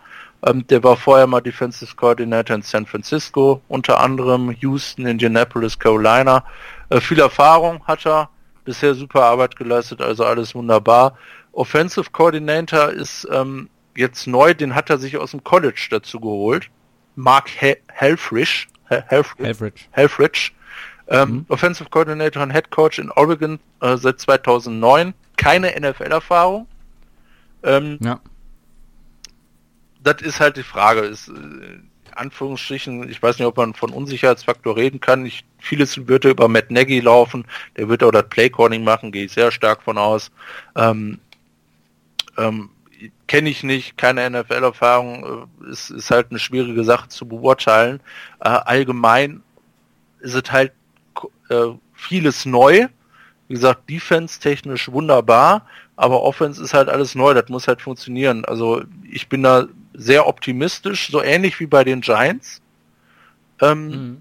Ähm, 0.45 0.65
der 0.67 0.83
war 0.83 0.97
vorher 0.97 1.27
mal 1.27 1.41
Defensive 1.41 1.95
Coordinator 1.95 2.55
in 2.55 2.61
San 2.61 2.85
Francisco, 2.85 3.61
unter 3.67 3.99
anderem 3.99 4.51
Houston, 4.51 5.05
Indianapolis, 5.05 5.79
Carolina. 5.79 6.43
Äh, 6.89 7.01
viel 7.01 7.19
Erfahrung 7.19 7.83
hat 7.85 8.05
er, 8.05 8.29
bisher 8.65 8.93
super 8.93 9.23
Arbeit 9.23 9.55
geleistet, 9.55 10.01
also 10.01 10.25
alles 10.25 10.53
wunderbar. 10.53 11.17
Offensive 11.53 12.11
Coordinator 12.11 12.89
ist 12.89 13.27
ähm, 13.31 13.69
jetzt 13.95 14.27
neu, 14.27 14.53
den 14.53 14.75
hat 14.75 14.89
er 14.89 14.97
sich 14.97 15.17
aus 15.17 15.31
dem 15.31 15.43
College 15.43 15.87
dazu 15.89 16.19
geholt. 16.19 16.69
Mark 17.15 17.49
He 17.49 17.77
Helfrich 17.87 18.67
Helfrich, 18.89 19.89
Helfrich 19.91 20.53
ähm, 21.09 21.29
mhm. 21.29 21.45
Offensive 21.49 21.89
Coordinator 21.89 22.43
und 22.43 22.51
Head 22.51 22.69
Coach 22.71 22.99
in 22.99 23.11
Oregon 23.11 23.59
äh, 23.81 23.97
seit 23.97 24.19
2009, 24.19 25.13
keine 25.37 25.73
NFL-Erfahrung. 25.79 26.67
Ähm, 27.63 27.97
ja. 28.01 28.19
Das 30.03 30.21
ist 30.21 30.39
halt 30.39 30.57
die 30.57 30.63
Frage. 30.63 31.01
Ist, 31.01 31.29
äh, 31.29 31.79
Anführungsstrichen, 32.17 33.09
ich 33.09 33.21
weiß 33.21 33.37
nicht, 33.37 33.47
ob 33.47 33.57
man 33.57 33.73
von 33.73 33.91
Unsicherheitsfaktor 33.91 34.75
reden 34.75 34.99
kann. 34.99 35.25
Ich, 35.25 35.45
vieles 35.59 36.07
wird 36.07 36.25
über 36.25 36.47
Matt 36.47 36.71
Nagy 36.71 36.99
laufen, 36.99 37.45
der 37.75 37.89
wird 37.89 38.03
auch 38.03 38.11
das 38.11 38.27
Playcalling 38.29 38.83
machen, 38.83 39.11
gehe 39.11 39.25
ich 39.25 39.33
sehr 39.33 39.51
stark 39.51 39.83
von 39.83 39.97
aus. 39.97 40.31
Ähm, 40.75 41.19
ähm, 42.37 42.69
Kenne 43.27 43.49
ich 43.49 43.61
nicht, 43.61 43.97
keine 43.97 44.27
NFL-Erfahrung, 44.27 45.47
äh, 45.67 45.71
ist, 45.71 45.91
ist 45.91 46.09
halt 46.09 46.27
eine 46.31 46.39
schwierige 46.39 46.83
Sache 46.83 47.09
zu 47.09 47.27
beurteilen. 47.27 47.99
Äh, 48.39 48.49
allgemein 48.49 49.43
ist 50.19 50.33
es 50.33 50.51
halt 50.51 50.71
äh, 51.49 51.67
vieles 51.93 52.45
neu. 52.45 52.87
Wie 53.47 53.53
gesagt, 53.53 53.89
defense-technisch 53.89 54.91
wunderbar, 54.91 55.65
aber 55.97 56.21
Offense 56.21 56.63
ist 56.63 56.73
halt 56.73 56.89
alles 56.89 57.15
neu, 57.15 57.33
das 57.33 57.49
muss 57.49 57.67
halt 57.67 57.81
funktionieren. 57.81 58.45
Also 58.45 58.83
ich 59.11 59.27
bin 59.27 59.43
da 59.43 59.65
sehr 59.93 60.27
optimistisch, 60.27 61.09
so 61.11 61.21
ähnlich 61.21 61.59
wie 61.59 61.65
bei 61.65 61.83
den 61.83 62.01
Giants. 62.01 62.61
Ähm, 63.59 63.87
mhm. 63.87 64.17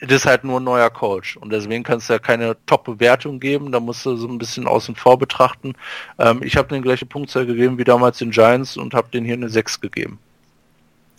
Das 0.00 0.12
ist 0.12 0.26
halt 0.26 0.42
nur 0.44 0.58
ein 0.58 0.64
neuer 0.64 0.90
Coach 0.90 1.36
und 1.36 1.50
deswegen 1.50 1.84
kannst 1.84 2.08
du 2.08 2.14
ja 2.14 2.18
keine 2.18 2.56
Top-Bewertung 2.66 3.38
geben, 3.38 3.70
da 3.70 3.78
musst 3.78 4.04
du 4.06 4.16
so 4.16 4.26
ein 4.26 4.38
bisschen 4.38 4.66
außen 4.66 4.96
vor 4.96 5.18
betrachten. 5.18 5.74
Ähm, 6.18 6.42
ich 6.42 6.56
habe 6.56 6.68
den 6.68 6.82
gleiche 6.82 7.06
Punktzahl 7.06 7.46
gegeben 7.46 7.78
wie 7.78 7.84
damals 7.84 8.18
den 8.18 8.30
Giants 8.30 8.76
und 8.76 8.94
habe 8.94 9.08
den 9.12 9.24
hier 9.24 9.34
eine 9.34 9.48
6 9.48 9.80
gegeben. 9.80 10.18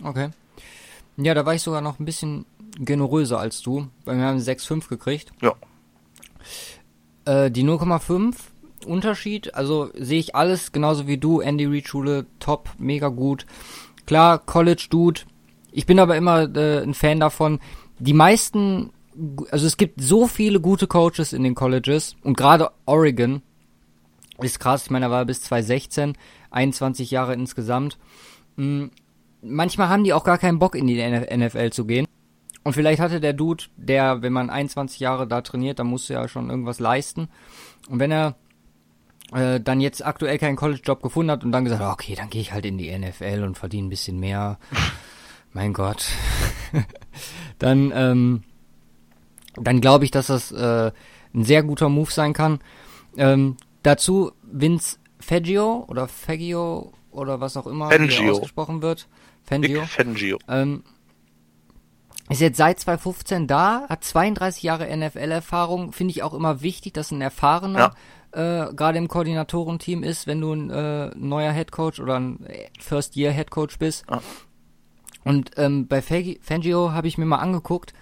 Okay. 0.03 0.29
Ja, 1.17 1.33
da 1.33 1.45
war 1.45 1.53
ich 1.53 1.61
sogar 1.61 1.81
noch 1.81 1.99
ein 1.99 2.05
bisschen 2.05 2.45
generöser 2.77 3.39
als 3.39 3.61
du, 3.61 3.87
weil 4.05 4.17
wir 4.17 4.25
haben 4.25 4.37
6,5 4.37 4.89
gekriegt. 4.89 5.31
Ja. 5.41 5.53
Äh, 7.25 7.51
die 7.51 7.63
0,5 7.63 8.35
Unterschied, 8.85 9.55
also 9.55 9.89
sehe 9.93 10.19
ich 10.19 10.35
alles 10.35 10.71
genauso 10.71 11.07
wie 11.07 11.17
du, 11.17 11.39
Andy 11.39 11.65
Reid 11.65 11.87
Schule, 11.87 12.25
top, 12.39 12.69
mega 12.77 13.09
gut. 13.09 13.45
Klar, 14.05 14.39
College 14.39 14.87
Dude. 14.89 15.21
Ich 15.71 15.85
bin 15.85 15.99
aber 15.99 16.17
immer 16.17 16.55
äh, 16.55 16.83
ein 16.83 16.93
Fan 16.93 17.19
davon. 17.19 17.59
Die 17.99 18.13
meisten, 18.13 18.91
also 19.49 19.65
es 19.65 19.77
gibt 19.77 20.01
so 20.01 20.27
viele 20.27 20.59
gute 20.59 20.87
Coaches 20.87 21.33
in 21.33 21.43
den 21.43 21.55
Colleges 21.55 22.15
und 22.21 22.37
gerade 22.37 22.71
Oregon 22.85 23.41
ist 24.39 24.59
krass. 24.59 24.85
Ich 24.85 24.91
meine, 24.91 25.05
er 25.05 25.11
war 25.11 25.25
bis 25.25 25.41
2016, 25.43 26.17
21 26.51 27.11
Jahre 27.11 27.33
insgesamt. 27.33 27.97
Hm, 28.57 28.91
manchmal 29.41 29.89
haben 29.89 30.03
die 30.03 30.13
auch 30.13 30.23
gar 30.23 30.37
keinen 30.37 30.59
Bock 30.59 30.75
in 30.75 30.87
die 30.87 31.01
NFL 31.01 31.71
zu 31.71 31.85
gehen. 31.85 32.07
Und 32.63 32.73
vielleicht 32.73 33.01
hatte 33.01 33.19
der 33.19 33.33
Dude, 33.33 33.65
der, 33.75 34.21
wenn 34.21 34.31
man 34.31 34.49
21 34.49 34.99
Jahre 34.99 35.27
da 35.27 35.41
trainiert, 35.41 35.79
dann 35.79 35.87
muss 35.87 36.09
er 36.09 36.21
ja 36.21 36.27
schon 36.27 36.49
irgendwas 36.49 36.79
leisten. 36.79 37.27
Und 37.89 37.99
wenn 37.99 38.11
er 38.11 38.35
äh, 39.35 39.59
dann 39.59 39.81
jetzt 39.81 40.05
aktuell 40.05 40.37
keinen 40.37 40.55
College-Job 40.55 41.01
gefunden 41.01 41.31
hat 41.31 41.43
und 41.43 41.51
dann 41.51 41.65
gesagt, 41.65 41.81
okay, 41.81 42.15
dann 42.15 42.29
gehe 42.29 42.41
ich 42.41 42.53
halt 42.53 42.65
in 42.65 42.77
die 42.77 42.95
NFL 42.97 43.43
und 43.43 43.57
verdiene 43.57 43.87
ein 43.87 43.89
bisschen 43.89 44.19
mehr. 44.19 44.59
mein 45.53 45.73
Gott. 45.73 46.07
dann, 47.59 47.91
ähm, 47.95 48.43
dann 49.55 49.81
glaube 49.81 50.05
ich, 50.05 50.11
dass 50.11 50.27
das 50.27 50.51
äh, 50.51 50.91
ein 51.33 51.43
sehr 51.43 51.63
guter 51.63 51.89
Move 51.89 52.11
sein 52.11 52.33
kann. 52.33 52.59
Ähm, 53.17 53.57
dazu 53.83 54.31
Vince 54.43 54.97
Faggio 55.19 55.85
oder 55.87 56.07
Faggio 56.07 56.91
oder 57.11 57.39
was 57.39 57.57
auch 57.57 57.67
immer 57.67 57.87
ausgesprochen 57.87 58.81
wird. 58.81 59.07
Fangio. 59.43 59.83
Fangio. 59.85 60.39
Ähm, 60.47 60.83
ist 62.29 62.41
jetzt 62.41 62.57
seit 62.57 62.79
2015 62.79 63.47
da, 63.47 63.85
hat 63.89 64.03
32 64.03 64.63
Jahre 64.63 64.95
NFL-Erfahrung. 64.95 65.91
Finde 65.91 66.11
ich 66.11 66.23
auch 66.23 66.33
immer 66.33 66.61
wichtig, 66.61 66.93
dass 66.93 67.11
ein 67.11 67.21
erfahrener 67.21 67.79
ja 67.79 67.91
äh, 68.33 68.73
gerade 68.73 68.97
im 68.97 69.07
Koordinatorenteam 69.07 70.03
ist, 70.03 70.27
wenn 70.27 70.41
du 70.41 70.53
ein 70.53 70.69
äh, 70.69 71.11
neuer 71.15 71.51
Headcoach 71.51 71.99
oder 71.99 72.19
ein 72.19 72.45
First-Year-Headcoach 72.79 73.77
bist. 73.79 74.05
Ah. 74.07 74.21
Und 75.23 75.51
ähm, 75.57 75.87
bei 75.87 76.01
Fangio 76.01 76.91
habe 76.91 77.07
ich 77.07 77.17
mir 77.17 77.25
mal 77.25 77.37
angeguckt, 77.37 77.93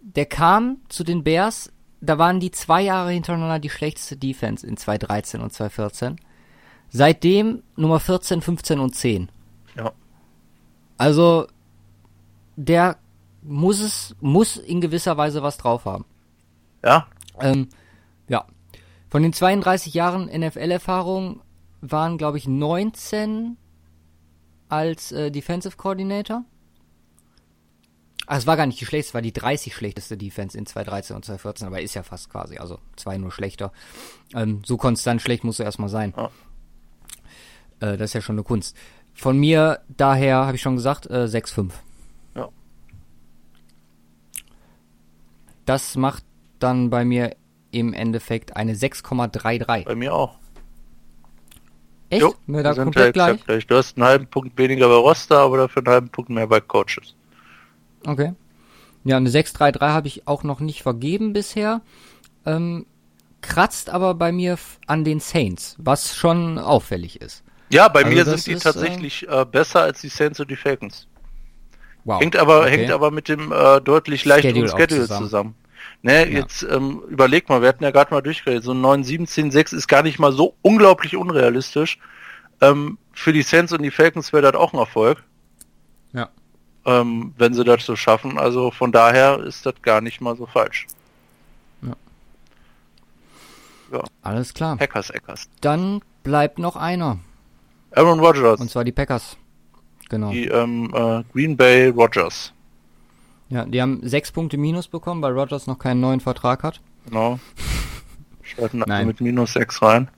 der 0.00 0.26
kam 0.26 0.78
zu 0.88 1.04
den 1.04 1.24
Bears, 1.24 1.72
da 2.00 2.18
waren 2.18 2.40
die 2.40 2.50
zwei 2.50 2.82
Jahre 2.82 3.10
hintereinander 3.10 3.58
die 3.58 3.70
schlechteste 3.70 4.16
Defense 4.16 4.66
in 4.66 4.76
2013 4.76 5.40
und 5.40 5.52
2014. 5.52 6.20
Seitdem 6.90 7.62
Nummer 7.76 8.00
14, 8.00 8.40
15 8.40 8.80
und 8.80 8.94
10. 8.94 9.30
Ja. 9.76 9.92
Also, 10.96 11.46
der 12.56 12.98
muss 13.42 13.80
es, 13.80 14.16
muss 14.20 14.56
in 14.56 14.80
gewisser 14.80 15.16
Weise 15.16 15.42
was 15.42 15.56
drauf 15.56 15.84
haben. 15.84 16.04
Ja. 16.84 17.06
Ähm, 17.40 17.68
ja. 18.28 18.44
Von 19.10 19.22
den 19.22 19.32
32 19.32 19.92
Jahren 19.92 20.26
NFL-Erfahrung 20.26 21.42
waren, 21.80 22.16
glaube 22.16 22.38
ich, 22.38 22.46
19 22.46 23.56
als 24.68 25.10
äh, 25.10 25.32
Defensive 25.32 25.76
Coordinator. 25.76 26.44
Ah, 28.26 28.36
es 28.36 28.46
war 28.46 28.56
gar 28.56 28.66
nicht 28.66 28.80
die 28.80 28.86
schlechteste, 28.86 29.10
es 29.10 29.14
war 29.14 29.22
die 29.22 29.32
30 29.32 29.74
schlechteste 29.74 30.16
Defense 30.16 30.56
in 30.56 30.64
2013 30.64 31.16
und 31.16 31.24
2014, 31.24 31.66
aber 31.66 31.80
ist 31.80 31.94
ja 31.94 32.04
fast 32.04 32.30
quasi, 32.30 32.58
also 32.58 32.78
zwei 32.94 33.18
nur 33.18 33.32
schlechter. 33.32 33.72
Ähm, 34.32 34.62
so 34.64 34.76
konstant 34.76 35.20
schlecht 35.20 35.42
muss 35.42 35.58
er 35.58 35.64
erstmal 35.64 35.88
sein. 35.88 36.14
Ja. 36.16 36.30
Äh, 37.80 37.96
das 37.96 38.10
ist 38.10 38.14
ja 38.14 38.20
schon 38.20 38.36
eine 38.36 38.44
Kunst. 38.44 38.76
Von 39.14 39.38
mir 39.38 39.80
daher, 39.88 40.46
habe 40.46 40.54
ich 40.54 40.62
schon 40.62 40.76
gesagt, 40.76 41.06
äh, 41.06 41.24
6,5. 41.24 41.72
Ja. 42.36 42.48
Das 45.64 45.96
macht 45.96 46.22
dann 46.60 46.90
bei 46.90 47.04
mir 47.04 47.34
im 47.70 47.92
Endeffekt 47.92 48.56
eine 48.56 48.74
6,33. 48.74 49.84
Bei 49.84 49.94
mir 49.94 50.14
auch. 50.14 50.36
Echt? 52.10 52.22
Jo, 52.22 52.34
wir 52.46 52.62
da 52.62 52.74
komplett 52.74 53.14
gleich? 53.14 53.44
gleich? 53.44 53.66
Du 53.66 53.76
hast 53.76 53.96
einen 53.96 54.06
halben 54.06 54.26
Punkt 54.26 54.58
weniger 54.58 54.88
bei 54.88 54.96
Roster, 54.96 55.38
aber 55.38 55.58
dafür 55.58 55.82
einen 55.82 55.92
halben 55.92 56.08
Punkt 56.08 56.30
mehr 56.30 56.46
bei 56.46 56.60
Coaches. 56.60 57.14
Okay. 58.04 58.34
Ja, 59.04 59.16
eine 59.16 59.30
6,33 59.30 59.80
habe 59.80 60.08
ich 60.08 60.26
auch 60.26 60.42
noch 60.42 60.60
nicht 60.60 60.82
vergeben 60.82 61.32
bisher. 61.32 61.82
Ähm, 62.44 62.84
kratzt 63.42 63.90
aber 63.90 64.14
bei 64.14 64.32
mir 64.32 64.58
an 64.86 65.04
den 65.04 65.20
Saints, 65.20 65.76
was 65.78 66.14
schon 66.14 66.58
auffällig 66.58 67.20
ist. 67.20 67.44
Ja, 67.70 67.88
bei 67.88 68.04
also 68.04 68.14
mir 68.14 68.24
sind 68.24 68.46
die 68.46 68.52
ist, 68.52 68.62
tatsächlich 68.64 69.28
äh, 69.28 69.44
besser 69.44 69.82
als 69.82 70.00
die 70.00 70.08
Saints 70.08 70.40
und 70.40 70.50
die 70.50 70.56
Falcons. 70.56 71.06
Wow. 72.04 72.20
Hängt 72.20 72.36
aber, 72.36 72.62
okay. 72.62 72.70
hängt 72.70 72.90
aber 72.90 73.10
mit 73.10 73.28
dem 73.28 73.52
äh, 73.52 73.80
deutlich 73.80 74.24
leichteren 74.24 74.54
Schedule, 74.54 74.70
Schedule 74.70 75.00
zusammen. 75.02 75.24
zusammen. 75.24 75.54
Ne, 76.02 76.30
ja. 76.30 76.38
jetzt 76.38 76.62
ähm, 76.62 77.02
überleg 77.08 77.48
mal, 77.48 77.60
wir 77.60 77.68
hatten 77.68 77.84
ja 77.84 77.90
gerade 77.90 78.12
mal 78.12 78.22
durchgeredet, 78.22 78.64
so 78.64 78.72
ein 78.72 78.80
9, 78.80 79.04
7, 79.04 79.26
10, 79.26 79.50
6 79.50 79.72
ist 79.74 79.88
gar 79.88 80.02
nicht 80.02 80.18
mal 80.18 80.32
so 80.32 80.54
unglaublich 80.62 81.16
unrealistisch. 81.16 81.98
Ähm, 82.60 82.98
für 83.12 83.32
die 83.32 83.42
Saints 83.42 83.72
und 83.72 83.82
die 83.82 83.90
Falcons 83.90 84.32
wäre 84.32 84.52
das 84.52 84.54
auch 84.60 84.72
ein 84.72 84.78
Erfolg. 84.78 85.22
Ja. 86.12 86.28
Ähm, 86.86 87.34
wenn 87.36 87.54
sie 87.54 87.64
das 87.64 87.84
so 87.84 87.96
schaffen. 87.96 88.38
Also 88.38 88.70
von 88.70 88.92
daher 88.92 89.40
ist 89.40 89.66
das 89.66 89.74
gar 89.82 90.00
nicht 90.00 90.20
mal 90.20 90.36
so 90.36 90.46
falsch. 90.46 90.86
Ja. 91.82 91.94
ja. 93.92 94.04
Alles 94.22 94.54
klar. 94.54 94.76
Packers, 94.76 95.10
Eckers. 95.10 95.48
Dann 95.60 96.00
bleibt 96.22 96.58
noch 96.58 96.76
einer. 96.76 97.18
Aaron 97.92 98.20
Rodgers. 98.20 98.60
Und 98.60 98.70
zwar 98.70 98.84
die 98.84 98.92
Packers. 98.92 99.36
Genau. 100.08 100.30
Die 100.30 100.46
ähm, 100.46 100.90
äh, 100.94 101.22
Green 101.32 101.56
Bay 101.56 101.88
Rodgers. 101.88 102.52
Ja, 103.50 103.64
die 103.64 103.82
haben 103.82 104.00
sechs 104.02 104.30
Punkte 104.30 104.56
Minus 104.56 104.88
bekommen, 104.88 105.20
weil 105.22 105.32
Rogers 105.32 105.66
noch 105.66 105.78
keinen 105.78 106.00
neuen 106.00 106.20
Vertrag 106.20 106.62
hat. 106.62 106.80
Genau. 107.06 107.38
Starten 108.42 108.82
mit 109.06 109.20
minus 109.20 109.52
sechs 109.52 109.82
rein. 109.82 110.08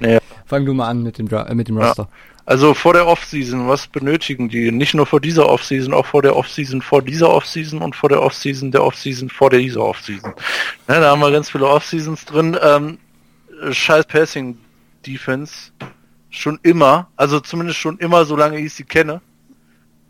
Nee. 0.00 0.18
Fang 0.46 0.66
du 0.66 0.74
mal 0.74 0.88
an 0.88 1.02
mit 1.02 1.18
dem, 1.18 1.28
äh, 1.28 1.54
mit 1.54 1.68
dem 1.68 1.78
Roster. 1.78 2.02
Ja. 2.02 2.08
Also 2.44 2.74
vor 2.74 2.94
der 2.94 3.06
Offseason, 3.06 3.68
was 3.68 3.86
benötigen 3.86 4.48
die? 4.48 4.72
Nicht 4.72 4.94
nur 4.94 5.06
vor 5.06 5.20
dieser 5.20 5.48
Offseason, 5.48 5.94
auch 5.94 6.06
vor 6.06 6.22
der 6.22 6.34
Offseason, 6.34 6.82
vor 6.82 7.00
dieser 7.00 7.30
Offseason 7.30 7.80
und 7.80 7.94
vor 7.94 8.08
der 8.08 8.20
Offseason, 8.22 8.72
der 8.72 8.82
Offseason, 8.82 9.28
vor 9.28 9.50
der 9.50 9.60
dieser 9.60 9.82
Offseason. 9.82 10.32
Ne, 10.88 11.00
da 11.00 11.10
haben 11.10 11.20
wir 11.20 11.30
ganz 11.30 11.50
viele 11.50 11.68
Offseasons 11.68 12.24
drin. 12.24 12.58
Ähm, 12.60 12.98
scheiß 13.70 14.06
Passing 14.06 14.58
Defense. 15.06 15.70
Schon 16.30 16.58
immer, 16.62 17.08
also 17.16 17.40
zumindest 17.40 17.78
schon 17.78 17.98
immer, 17.98 18.24
solange 18.24 18.58
ich 18.58 18.74
sie 18.74 18.84
kenne. 18.84 19.20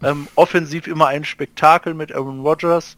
Ähm, 0.03 0.29
offensiv 0.35 0.87
immer 0.87 1.09
ein 1.09 1.25
Spektakel 1.25 1.95
mit 1.95 2.13
Aaron 2.13 2.41
Rodgers. 2.41 2.97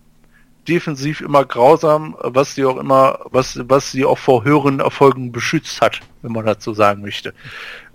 Defensiv 0.69 1.21
immer 1.21 1.45
grausam, 1.45 2.17
was 2.21 2.55
sie 2.55 2.65
auch 2.65 2.77
immer, 2.77 3.19
was, 3.31 3.59
was 3.69 3.91
sie 3.91 4.05
auch 4.05 4.19
vor 4.19 4.45
höheren 4.45 4.79
Erfolgen 4.79 5.33
beschützt 5.33 5.81
hat, 5.81 6.01
wenn 6.23 6.33
man 6.33 6.47
dazu 6.47 6.73
sagen 6.73 7.03
möchte. 7.03 7.35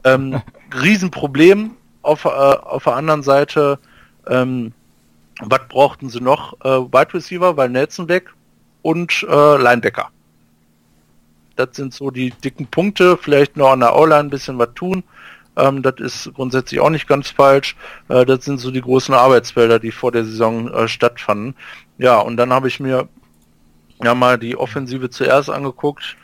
Ähm, 0.03 0.41
Riesenproblem. 0.81 1.71
Auf, 2.01 2.23
äh, 2.23 2.29
auf 2.29 2.85
der 2.85 2.95
anderen 2.95 3.21
Seite, 3.21 3.79
ähm, 4.27 4.71
was 5.41 5.61
brauchten 5.67 6.09
sie 6.09 6.21
noch? 6.21 6.53
Äh, 6.63 6.69
Wide 6.69 7.13
Receiver, 7.13 7.57
weil 7.57 7.69
Nelson 7.69 8.07
weg 8.07 8.33
und 8.81 9.25
äh, 9.29 9.57
Linebacker. 9.57 10.09
Das 11.57 11.69
sind 11.73 11.93
so 11.93 12.11
die 12.11 12.31
dicken 12.31 12.67
Punkte. 12.67 13.17
Vielleicht 13.17 13.57
noch 13.57 13.71
an 13.71 13.81
der 13.81 13.95
O-Line 13.95 14.19
ein 14.19 14.29
bisschen 14.29 14.57
was 14.57 14.73
tun. 14.75 15.03
Ähm, 15.57 15.81
das 15.81 15.95
ist 15.97 16.33
grundsätzlich 16.35 16.79
auch 16.79 16.89
nicht 16.89 17.07
ganz 17.07 17.29
falsch. 17.29 17.75
Äh, 18.07 18.25
das 18.25 18.45
sind 18.45 18.59
so 18.59 18.71
die 18.71 18.81
großen 18.81 19.13
Arbeitsfelder, 19.13 19.79
die 19.79 19.91
vor 19.91 20.11
der 20.11 20.23
Saison 20.23 20.71
äh, 20.71 20.87
stattfanden. 20.87 21.55
Ja, 21.97 22.19
und 22.19 22.37
dann 22.37 22.53
habe 22.53 22.67
ich 22.67 22.79
mir 22.79 23.09
ja 24.03 24.13
mal 24.13 24.37
die 24.37 24.55
Offensive 24.55 25.09
zuerst 25.09 25.49
angeguckt. 25.49 26.15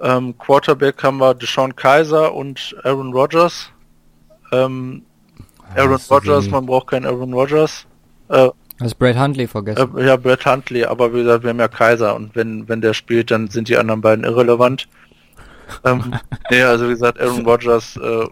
Ähm, 0.00 0.36
Quarterback 0.36 1.02
haben 1.02 1.18
wir 1.18 1.34
Deshaun 1.34 1.74
Kaiser 1.74 2.34
und 2.34 2.76
Aaron 2.84 3.12
Rodgers. 3.12 3.70
Ähm, 4.52 5.02
Aaron 5.74 6.00
Rodgers, 6.10 6.50
man 6.50 6.66
braucht 6.66 6.88
keinen 6.88 7.06
Aaron 7.06 7.32
Rodgers. 7.32 7.86
Äh, 8.28 8.50
Hast 8.80 8.98
Brad 8.98 9.16
Huntley 9.16 9.46
vergessen? 9.46 9.96
Äh, 9.96 10.06
ja, 10.06 10.16
Brad 10.16 10.44
Huntley, 10.44 10.84
aber 10.84 11.14
wie 11.14 11.22
gesagt, 11.22 11.44
wir 11.44 11.50
haben 11.50 11.60
ja 11.60 11.68
Kaiser 11.68 12.14
und 12.14 12.34
wenn, 12.34 12.68
wenn 12.68 12.80
der 12.80 12.94
spielt, 12.94 13.30
dann 13.30 13.48
sind 13.48 13.68
die 13.68 13.76
anderen 13.78 14.00
beiden 14.00 14.24
irrelevant. 14.24 14.88
ähm, 15.84 16.14
nee, 16.50 16.62
also 16.62 16.86
wie 16.86 16.92
gesagt, 16.92 17.20
Aaron 17.20 17.46
Rodgers 17.46 17.96
äh, 17.96 18.26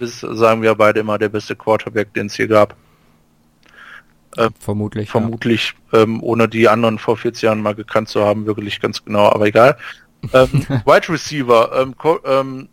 ist, 0.00 0.20
sagen 0.20 0.62
wir 0.62 0.74
beide 0.74 1.00
immer, 1.00 1.18
der 1.18 1.28
beste 1.28 1.56
Quarterback, 1.56 2.12
den 2.14 2.26
es 2.26 2.34
hier 2.34 2.48
gab. 2.48 2.76
Äh, 4.36 4.50
vermutlich. 4.58 5.10
Vermutlich, 5.10 5.74
ja. 5.92 6.02
ähm, 6.02 6.22
ohne 6.22 6.48
die 6.48 6.68
anderen 6.68 6.98
vor 6.98 7.16
40 7.16 7.42
Jahren 7.42 7.62
mal 7.62 7.74
gekannt 7.74 8.08
zu 8.08 8.24
haben, 8.24 8.46
wirklich 8.46 8.80
ganz 8.80 9.04
genau, 9.04 9.30
aber 9.30 9.46
egal. 9.46 9.76
Ähm, 10.32 10.48
Wide 10.84 11.08
Receiver, 11.08 11.70
ähm, 11.80 11.94
ähm, 12.24 12.68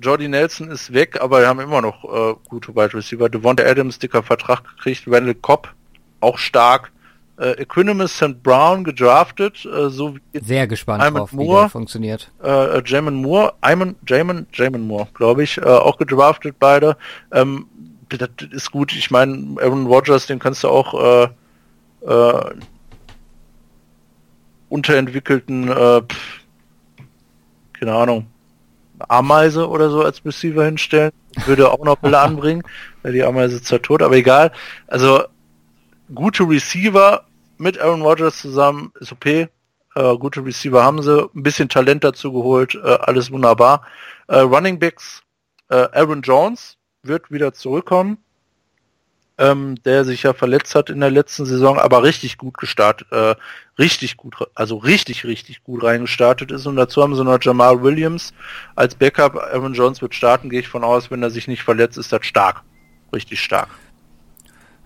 Jordy 0.00 0.28
Nelson 0.28 0.70
ist 0.70 0.92
weg, 0.92 1.20
aber 1.20 1.40
wir 1.40 1.48
haben 1.48 1.60
immer 1.60 1.80
noch 1.80 2.04
äh, 2.04 2.34
gute 2.48 2.74
Wide 2.74 2.94
Receiver. 2.94 3.28
Devonta 3.28 3.64
Adams, 3.64 3.98
dicker 3.98 4.22
Vertrag 4.22 4.64
gekriegt, 4.64 5.04
Randall 5.06 5.34
Cobb, 5.34 5.72
auch 6.20 6.38
stark. 6.38 6.92
Äh, 7.36 7.62
Equinimus 7.62 8.16
St. 8.16 8.42
Brown 8.42 8.84
gedraftet, 8.84 9.64
äh, 9.64 9.90
so 9.90 10.14
wie 10.14 10.20
Sehr 10.40 10.68
gespannt 10.68 11.02
Ayman 11.02 11.20
drauf, 11.20 11.32
Moore, 11.32 11.48
wie 11.48 11.62
der 11.62 11.70
funktioniert. 11.70 12.30
Äh, 12.42 12.82
Jamin 12.84 13.14
Moore, 13.14 13.54
Ayman, 13.60 13.96
Jamin, 14.06 14.46
Jamin 14.52 14.86
Moore, 14.86 15.08
glaube 15.14 15.42
ich, 15.42 15.58
äh, 15.58 15.64
auch 15.64 15.98
gedraftet 15.98 16.56
beide. 16.60 16.96
Ähm, 17.32 17.66
das 18.08 18.28
ist 18.52 18.70
gut. 18.70 18.92
Ich 18.92 19.10
meine, 19.10 19.56
Aaron 19.60 19.86
Rodgers, 19.86 20.26
den 20.26 20.38
kannst 20.38 20.62
du 20.62 20.68
auch 20.68 20.94
äh, 20.94 21.28
äh, 22.06 22.54
unterentwickelten, 24.68 25.68
äh, 25.68 26.02
pff, 26.02 26.40
keine 27.72 27.94
Ahnung, 27.94 28.26
Ameise 29.08 29.68
oder 29.68 29.90
so 29.90 30.02
als 30.02 30.24
Receiver 30.24 30.64
hinstellen. 30.64 31.10
Würde 31.46 31.70
auch 31.70 31.84
noch 31.84 31.96
Bälle 31.96 32.18
anbringen, 32.20 32.62
weil 33.02 33.12
die 33.12 33.24
Ameise 33.24 33.60
zwar 33.60 33.82
tot, 33.82 34.02
aber 34.02 34.16
egal. 34.16 34.52
Also 34.86 35.24
gute 36.12 36.42
Receiver 36.48 37.24
mit 37.58 37.78
Aaron 37.78 38.02
Rodgers 38.02 38.38
zusammen 38.38 38.92
ist 39.00 39.12
okay. 39.12 39.48
Äh, 39.94 40.16
gute 40.16 40.44
Receiver 40.44 40.82
haben 40.82 41.02
sie, 41.02 41.28
ein 41.34 41.42
bisschen 41.42 41.68
Talent 41.68 42.02
dazu 42.02 42.32
geholt, 42.32 42.74
äh, 42.74 42.98
alles 43.00 43.30
wunderbar. 43.30 43.86
Äh, 44.26 44.38
Running 44.38 44.78
Backs, 44.78 45.22
äh, 45.70 45.86
Aaron 45.92 46.22
Jones 46.22 46.76
wird 47.02 47.30
wieder 47.30 47.52
zurückkommen 47.52 48.18
ähm, 49.38 49.76
der 49.84 50.04
sich 50.04 50.22
ja 50.22 50.32
verletzt 50.32 50.74
hat 50.74 50.90
in 50.90 51.00
der 51.00 51.10
letzten 51.10 51.44
Saison, 51.44 51.78
aber 51.78 52.02
richtig 52.02 52.38
gut 52.38 52.56
gestartet, 52.56 53.10
äh, 53.10 53.34
richtig 53.78 54.16
gut, 54.16 54.36
also 54.54 54.76
richtig, 54.76 55.24
richtig 55.24 55.64
gut 55.64 55.82
reingestartet 55.82 56.52
ist. 56.52 56.66
Und 56.66 56.76
dazu 56.76 57.02
haben 57.02 57.16
sie 57.16 57.24
noch 57.24 57.38
Jamal 57.40 57.82
Williams 57.82 58.32
als 58.76 58.94
Backup. 58.94 59.36
Aaron 59.36 59.74
Jones 59.74 60.02
wird 60.02 60.14
starten, 60.14 60.50
gehe 60.50 60.60
ich 60.60 60.68
von 60.68 60.84
aus, 60.84 61.10
wenn 61.10 61.22
er 61.22 61.30
sich 61.30 61.48
nicht 61.48 61.64
verletzt, 61.64 61.98
ist 61.98 62.12
das 62.12 62.24
stark. 62.24 62.62
Richtig 63.12 63.40
stark. 63.40 63.68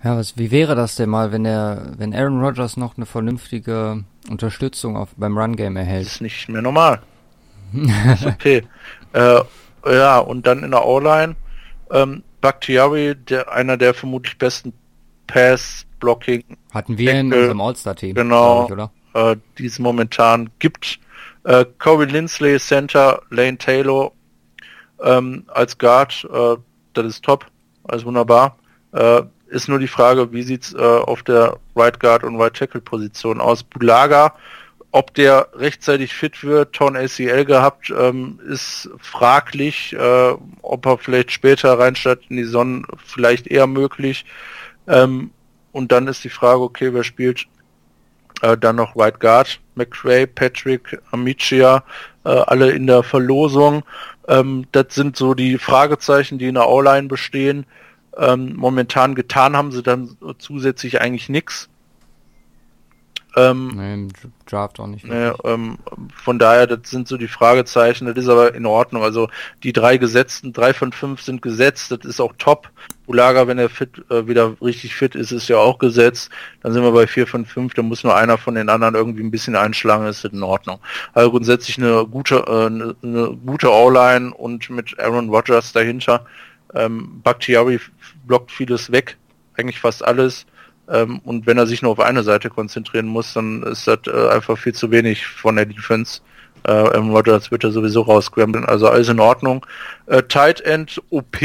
Ja, 0.03 0.15
was, 0.15 0.37
wie 0.37 0.51
wäre 0.51 0.75
das 0.75 0.95
denn 0.95 1.09
mal, 1.09 1.31
wenn 1.31 1.45
er, 1.45 1.93
wenn 1.97 2.13
Aaron 2.13 2.41
Rodgers 2.41 2.77
noch 2.77 2.95
eine 2.95 3.05
vernünftige 3.05 4.03
Unterstützung 4.29 4.95
auf, 4.95 5.09
beim 5.17 5.37
Run-Game 5.37 5.75
erhält? 5.75 6.05
Das 6.05 6.13
ist 6.13 6.21
nicht 6.21 6.49
mehr 6.49 6.61
normal. 6.61 7.01
okay. 8.25 8.63
äh, 9.13 9.41
ja, 9.85 10.19
und 10.19 10.47
dann 10.47 10.63
in 10.63 10.71
der 10.71 10.85
O-Line, 10.85 11.35
ähm, 11.91 12.23
Bakhtiari, 12.41 13.15
der, 13.15 13.51
einer 13.51 13.75
der 13.75 13.93
vermutlich 13.93 14.37
besten 14.37 14.73
Pass-Blocking. 15.27 16.43
Hatten 16.73 16.97
wir 16.97 17.05
Deckel, 17.07 17.19
in 17.19 17.33
unserem 17.33 17.61
All-Star-Team. 17.61 18.15
Genau, 18.15 18.67
oder? 18.67 18.91
Äh, 19.13 19.35
die 19.57 19.65
es 19.65 19.79
momentan 19.79 20.49
gibt. 20.59 20.99
Äh, 21.43 21.65
Corey 21.77 22.07
Lindsley, 22.07 22.57
Center, 22.59 23.21
Lane 23.29 23.57
Taylor 23.57 24.11
ähm, 25.01 25.43
als 25.47 25.77
Guard, 25.77 26.27
äh, 26.31 26.55
das 26.93 27.05
ist 27.05 27.23
top, 27.23 27.45
alles 27.83 28.05
wunderbar. 28.05 28.57
Äh, 28.91 29.23
ist 29.49 29.67
nur 29.67 29.79
die 29.79 29.87
Frage, 29.87 30.31
wie 30.31 30.43
sieht's 30.43 30.73
äh, 30.73 30.77
auf 30.77 31.23
der 31.23 31.57
Right 31.75 31.99
Guard 31.99 32.23
und 32.23 32.37
Right 32.37 32.53
Tackle 32.53 32.81
Position 32.81 33.41
aus? 33.41 33.63
Bulaga 33.63 34.33
ob 34.91 35.13
der 35.13 35.49
rechtzeitig 35.53 36.13
fit 36.13 36.43
wird, 36.43 36.73
Ton 36.73 36.95
ACL 36.95 37.45
gehabt, 37.45 37.91
ähm, 37.95 38.39
ist 38.47 38.89
fraglich. 38.99 39.93
Äh, 39.93 40.33
ob 40.61 40.85
er 40.85 40.97
vielleicht 40.97 41.31
später 41.31 41.77
reinstatt 41.77 42.21
in 42.29 42.37
die 42.37 42.43
Sonne, 42.43 42.83
vielleicht 43.05 43.47
eher 43.47 43.67
möglich. 43.67 44.25
Ähm, 44.87 45.31
und 45.71 45.91
dann 45.91 46.07
ist 46.07 46.23
die 46.23 46.29
Frage, 46.29 46.61
okay, 46.61 46.93
wer 46.93 47.03
spielt 47.03 47.45
äh, 48.41 48.57
dann 48.57 48.77
noch 48.77 48.95
White 48.95 49.19
Guard? 49.19 49.59
McRae, 49.75 50.25
Patrick, 50.25 50.99
Amicia, 51.11 51.83
äh, 52.25 52.29
alle 52.29 52.71
in 52.71 52.87
der 52.87 53.03
Verlosung. 53.03 53.83
Ähm, 54.27 54.65
das 54.71 54.95
sind 54.95 55.15
so 55.15 55.35
die 55.35 55.59
Fragezeichen, 55.59 56.39
die 56.39 56.47
in 56.47 56.55
der 56.55 56.67
O-Line 56.67 57.07
bestehen. 57.07 57.67
Ähm, 58.17 58.55
momentan 58.55 59.15
getan 59.15 59.55
haben 59.55 59.71
sie 59.71 59.83
dann 59.83 60.17
zusätzlich 60.39 61.01
eigentlich 61.01 61.29
nichts. 61.29 61.69
Ähm, 63.35 63.71
nee, 63.75 63.93
im 63.93 64.09
Draft 64.47 64.79
auch 64.79 64.87
nicht. 64.87 65.05
Nee, 65.05 65.31
ähm, 65.43 65.77
von 66.15 66.39
daher, 66.39 66.65
das 66.65 66.89
sind 66.89 67.07
so 67.07 67.15
die 67.15 67.27
Fragezeichen, 67.27 68.07
das 68.07 68.17
ist 68.17 68.27
aber 68.27 68.55
in 68.55 68.65
Ordnung. 68.65 69.03
Also 69.03 69.29
die 69.63 69.71
drei 69.71 69.97
gesetzten, 69.97 70.51
drei 70.51 70.73
von 70.73 70.91
fünf 70.91 71.21
sind 71.21 71.41
gesetzt, 71.41 71.91
das 71.91 71.99
ist 72.05 72.19
auch 72.19 72.33
top. 72.39 72.69
Ulaga, 73.05 73.47
wenn 73.47 73.59
er 73.59 73.69
fit, 73.69 74.03
äh, 74.09 74.27
wieder 74.27 74.55
richtig 74.61 74.95
fit 74.95 75.15
ist, 75.15 75.31
ist 75.31 75.47
ja 75.47 75.57
auch 75.57 75.77
gesetzt. 75.77 76.31
Dann 76.61 76.73
sind 76.73 76.83
wir 76.83 76.91
bei 76.91 77.05
vier 77.05 77.27
von 77.27 77.45
fünf, 77.45 77.75
da 77.75 77.83
muss 77.83 78.03
nur 78.03 78.15
einer 78.15 78.37
von 78.37 78.55
den 78.55 78.67
anderen 78.67 78.95
irgendwie 78.95 79.23
ein 79.23 79.31
bisschen 79.31 79.55
einschlagen, 79.55 80.07
ist 80.07 80.23
das 80.23 80.33
in 80.33 80.43
Ordnung. 80.43 80.79
Also 81.13 81.29
grundsätzlich 81.29 81.77
eine 81.77 82.05
gute, 82.07 82.37
äh, 82.47 82.65
eine, 82.65 82.95
eine 83.03 83.37
gute 83.45 83.71
O-Line 83.71 84.33
und 84.33 84.69
mit 84.71 84.99
Aaron 84.99 85.29
Rodgers 85.29 85.71
dahinter. 85.71 86.25
Ähm, 86.73 87.21
Bakhtiari 87.23 87.79
blockt 88.27 88.51
vieles 88.51 88.91
weg, 88.91 89.17
eigentlich 89.55 89.79
fast 89.79 90.03
alles. 90.03 90.45
Ähm, 90.87 91.19
und 91.19 91.45
wenn 91.45 91.57
er 91.57 91.67
sich 91.67 91.81
nur 91.81 91.91
auf 91.91 91.99
eine 91.99 92.23
Seite 92.23 92.49
konzentrieren 92.49 93.07
muss, 93.07 93.33
dann 93.33 93.63
ist 93.63 93.87
das 93.87 93.99
äh, 94.07 94.29
einfach 94.29 94.57
viel 94.57 94.73
zu 94.73 94.91
wenig 94.91 95.25
von 95.25 95.55
der 95.55 95.65
Defense. 95.65 96.21
Äh, 96.63 96.71
Aaron 96.71 97.11
Rodgers 97.11 97.51
wird 97.51 97.63
er 97.63 97.71
sowieso 97.71 98.01
rausgrambeln, 98.01 98.65
also 98.65 98.87
alles 98.87 99.07
in 99.09 99.19
Ordnung. 99.19 99.65
Äh, 100.07 100.23
Tight 100.23 100.61
End 100.61 101.01
OP, 101.09 101.37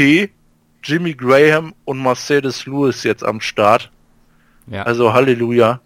Jimmy 0.83 1.13
Graham 1.13 1.73
und 1.85 2.01
Mercedes 2.01 2.65
Lewis 2.65 3.03
jetzt 3.03 3.23
am 3.23 3.39
Start. 3.39 3.91
Ja. 4.67 4.83
Also 4.83 5.13
Halleluja. 5.13 5.79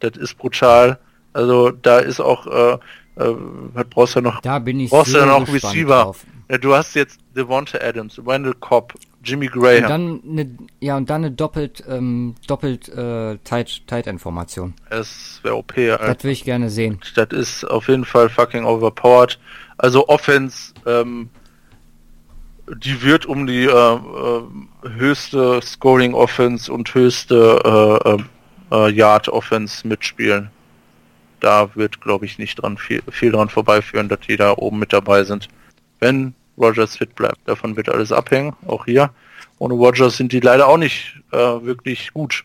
Das 0.00 0.16
ist 0.16 0.36
brutal. 0.36 0.98
Also 1.32 1.70
da 1.70 1.98
ist 1.98 2.20
auch, 2.20 2.46
äh, 2.46 2.72
äh, 2.72 3.34
was 3.74 3.84
brauchst 3.90 4.16
du 4.16 4.20
noch? 4.20 4.40
Da 4.40 4.58
bin 4.58 4.80
ich 4.80 4.90
brauchst 4.90 5.14
du 5.14 5.24
noch 5.24 5.52
Receiver. 5.52 6.14
Ja, 6.50 6.56
du 6.56 6.74
hast 6.74 6.94
jetzt 6.94 7.20
Devonta 7.36 7.78
Adams, 7.78 8.20
Randall 8.24 8.54
Cobb, 8.54 8.94
Jimmy 9.22 9.48
Graham. 9.48 9.82
Und 9.82 9.90
dann 9.90 10.22
eine, 10.26 10.58
ja, 10.80 10.96
und 10.96 11.10
dann 11.10 11.24
eine 11.24 11.30
doppelt, 11.30 11.84
ähm, 11.88 12.34
doppelt 12.46 12.88
äh, 12.88 13.36
Tight, 13.44 13.86
Tight 13.86 14.06
Information. 14.06 14.74
Es 14.88 15.40
wäre 15.42 15.56
OP. 15.56 15.76
Alter. 15.76 15.98
Das 15.98 16.24
würde 16.24 16.32
ich 16.32 16.44
gerne 16.44 16.70
sehen. 16.70 17.00
Das 17.14 17.28
ist 17.32 17.64
auf 17.64 17.88
jeden 17.88 18.06
Fall 18.06 18.30
fucking 18.30 18.64
overpowered. 18.64 19.38
Also 19.76 20.08
Offense, 20.08 20.72
ähm, 20.86 21.28
die 22.76 23.02
wird 23.02 23.26
um 23.26 23.46
die 23.46 23.64
äh, 23.64 23.68
äh, 23.68 24.42
höchste 24.96 25.60
Scoring 25.62 26.14
Offense 26.14 26.72
und 26.72 26.92
höchste 26.94 28.00
äh, 28.72 28.74
äh, 28.74 28.86
äh, 28.88 28.90
Yard 28.90 29.28
Offense 29.28 29.86
mitspielen. 29.86 30.50
Da 31.40 31.74
wird, 31.74 32.00
glaube 32.00 32.24
ich, 32.24 32.38
nicht 32.38 32.56
dran 32.56 32.78
viel, 32.78 33.02
viel 33.10 33.32
dran 33.32 33.48
vorbeiführen, 33.48 34.08
dass 34.08 34.20
die 34.20 34.36
da 34.36 34.52
oben 34.52 34.78
mit 34.78 34.92
dabei 34.92 35.24
sind. 35.24 35.48
Wenn 36.00 36.34
Rogers 36.58 36.96
fit 36.96 37.14
bleibt. 37.14 37.38
Davon 37.46 37.76
wird 37.76 37.88
alles 37.88 38.12
abhängen, 38.12 38.54
auch 38.66 38.84
hier. 38.84 39.10
Ohne 39.58 39.74
Rogers 39.74 40.16
sind 40.16 40.32
die 40.32 40.40
leider 40.40 40.68
auch 40.68 40.76
nicht 40.76 41.14
äh, 41.32 41.36
wirklich 41.36 42.12
gut. 42.12 42.44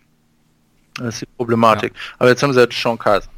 Das 0.95 1.15
ist 1.15 1.21
die 1.21 1.25
Problematik. 1.37 1.93
Ja. 1.93 1.99
Aber 2.19 2.29
jetzt 2.29 2.43
haben 2.43 2.53
sie 2.53 2.61
jetzt 2.61 2.79
Sean 2.79 2.97
Kaiser. 2.97 3.29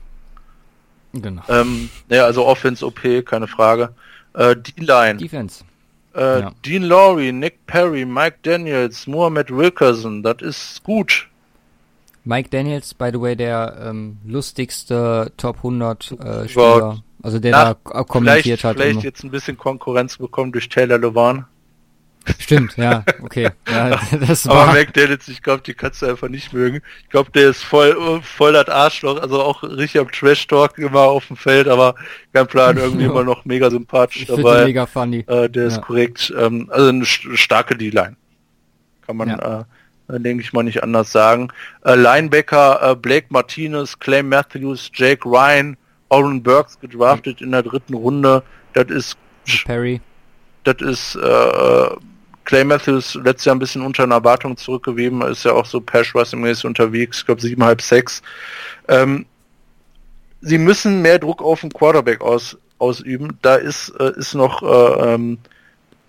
Genau. 1.14 1.44
Ähm, 1.48 1.90
ja, 2.10 2.26
also 2.26 2.46
Offense 2.46 2.86
OP, 2.86 3.02
keine 3.26 3.48
Frage. 3.48 3.94
Äh, 4.34 4.56
D-Line. 4.56 5.18
Defense. 5.18 5.64
Äh, 6.14 6.42
ja. 6.42 6.52
Dean 6.66 6.84
Laurie, 6.84 7.32
Nick 7.32 7.66
Perry, 7.68 8.06
Mike 8.06 8.38
Daniels, 8.44 9.08
Mohamed 9.08 9.56
Wilkerson, 9.56 10.24
das 10.24 10.42
ist 10.42 10.84
gut. 10.84 11.28
Mike 12.24 12.50
Daniels, 12.50 12.94
by 12.94 13.10
the 13.12 13.20
way, 13.20 13.36
der 13.36 13.78
ähm, 13.82 14.18
lustigste 14.26 15.32
Top 15.38 15.58
100 15.58 16.12
äh, 16.12 16.50
Spieler 16.50 17.04
also 17.26 17.40
der 17.40 17.54
Na, 17.54 17.74
da 17.74 18.04
kommentiert 18.04 18.44
vielleicht, 18.44 18.64
hat. 18.64 18.76
Vielleicht 18.76 18.92
immer. 18.92 19.04
jetzt 19.04 19.24
ein 19.24 19.32
bisschen 19.32 19.58
Konkurrenz 19.58 20.18
bekommen 20.18 20.52
durch 20.52 20.70
Taylor 20.70 21.00
Lewan. 21.00 21.46
Stimmt, 22.38 22.78
ja, 22.78 23.04
okay. 23.24 23.50
Ja, 23.68 24.00
das 24.28 24.46
Aber 24.46 24.74
McDaniels, 24.74 25.28
ich 25.28 25.42
glaube, 25.42 25.64
die 25.64 25.74
kannst 25.74 26.04
du 26.04 26.06
einfach 26.06 26.30
nicht 26.30 26.54
mögen. 26.54 26.82
Ich 27.02 27.10
glaube, 27.10 27.32
der 27.32 27.50
ist 27.50 27.64
voll, 27.64 28.22
voll 28.22 28.54
das 28.54 28.70
Arschloch, 28.70 29.20
also 29.20 29.42
auch 29.42 29.64
richtig 29.64 30.02
am 30.02 30.12
Trash-Talk 30.12 30.78
immer 30.78 31.02
auf 31.02 31.26
dem 31.26 31.36
Feld, 31.36 31.68
aber 31.68 31.96
kein 32.32 32.46
Plan, 32.46 32.78
irgendwie 32.78 33.06
immer 33.06 33.24
noch 33.24 33.44
mega 33.44 33.72
sympathisch 33.72 34.22
ich 34.22 34.28
dabei. 34.28 34.66
mega 34.66 34.86
funny. 34.86 35.26
Äh, 35.26 35.50
der 35.50 35.66
ist 35.66 35.82
korrekt. 35.82 36.32
Ähm, 36.38 36.70
also 36.72 36.90
eine 36.90 37.06
starke 37.06 37.76
D-Line. 37.76 38.16
Kann 39.08 39.18
man, 39.18 39.30
ja. 39.30 39.66
äh, 40.10 40.20
denke 40.20 40.44
ich 40.44 40.54
mal, 40.54 40.62
nicht 40.62 40.84
anders 40.84 41.12
sagen. 41.12 41.48
Äh, 41.84 41.96
Linebacker 41.96 42.92
äh, 42.92 42.96
Blake 42.96 43.28
Martinez, 43.30 43.98
Clay 43.98 44.22
Matthews, 44.22 44.92
Jake 44.94 45.28
Ryan, 45.28 45.76
Oren 46.10 46.44
Burks 46.44 46.80
gedraftet 46.80 47.42
mhm. 47.42 47.48
in 47.48 47.52
der 47.52 47.64
dritten 47.64 47.94
Runde. 47.94 48.44
Das 48.74 48.90
ist 48.90 49.18
Perry. 49.66 50.02
Das 50.64 50.82
ist 50.82 51.16
äh, 51.16 51.90
Clay 52.46 52.64
Matthews 52.64 53.16
letztes 53.16 53.46
Jahr 53.46 53.56
ein 53.56 53.60
bisschen 53.60 53.82
unter 53.82 54.04
einer 54.04 54.16
Erwartung 54.16 54.56
zurückgegeben, 54.56 55.22
ist 55.24 55.46
ja 55.46 55.52
auch 55.52 55.66
so 55.66 55.82
Pass 55.82 56.14
mäßig 56.34 56.66
unterwegs, 56.66 57.20
ich 57.20 57.26
glaube 57.26 57.42
siebeneinhalb, 57.42 57.82
sechs. 57.82 58.22
Ähm, 58.88 59.26
sie 60.42 60.58
müssen 60.58 61.02
mehr 61.02 61.20
Druck 61.20 61.42
auf 61.42 61.62
den 61.62 61.74
Quarterback 61.74 62.22
aus, 62.22 62.58
ausüben. 62.78 63.38
Da 63.42 63.56
ist, 63.56 63.90
äh, 64.00 64.14
ist 64.16 64.36
noch 64.36 64.62
äh, 64.64 65.14
ähm, 65.14 65.40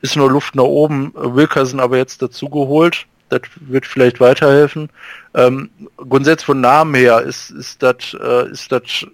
ist 0.03 0.17
nur 0.17 0.31
Luft 0.31 0.55
nach 0.55 0.65
oben. 0.65 1.13
Wilkerson 1.15 1.81
aber 1.81 1.97
jetzt 1.97 2.21
dazu 2.21 2.49
geholt. 2.49 3.07
Das 3.31 3.41
wird 3.57 3.87
vielleicht 3.87 4.21
weiterhelfen. 4.21 4.91
Ähm, 5.35 5.71
grundsätzlich 5.97 6.47
von 6.47 6.61
Namen 6.61 6.95
her 6.95 7.23
ist, 7.23 7.51
ist 7.51 7.83
das 7.83 8.15
äh, 8.21 8.51
ist 8.51 8.71
das 8.71 9.07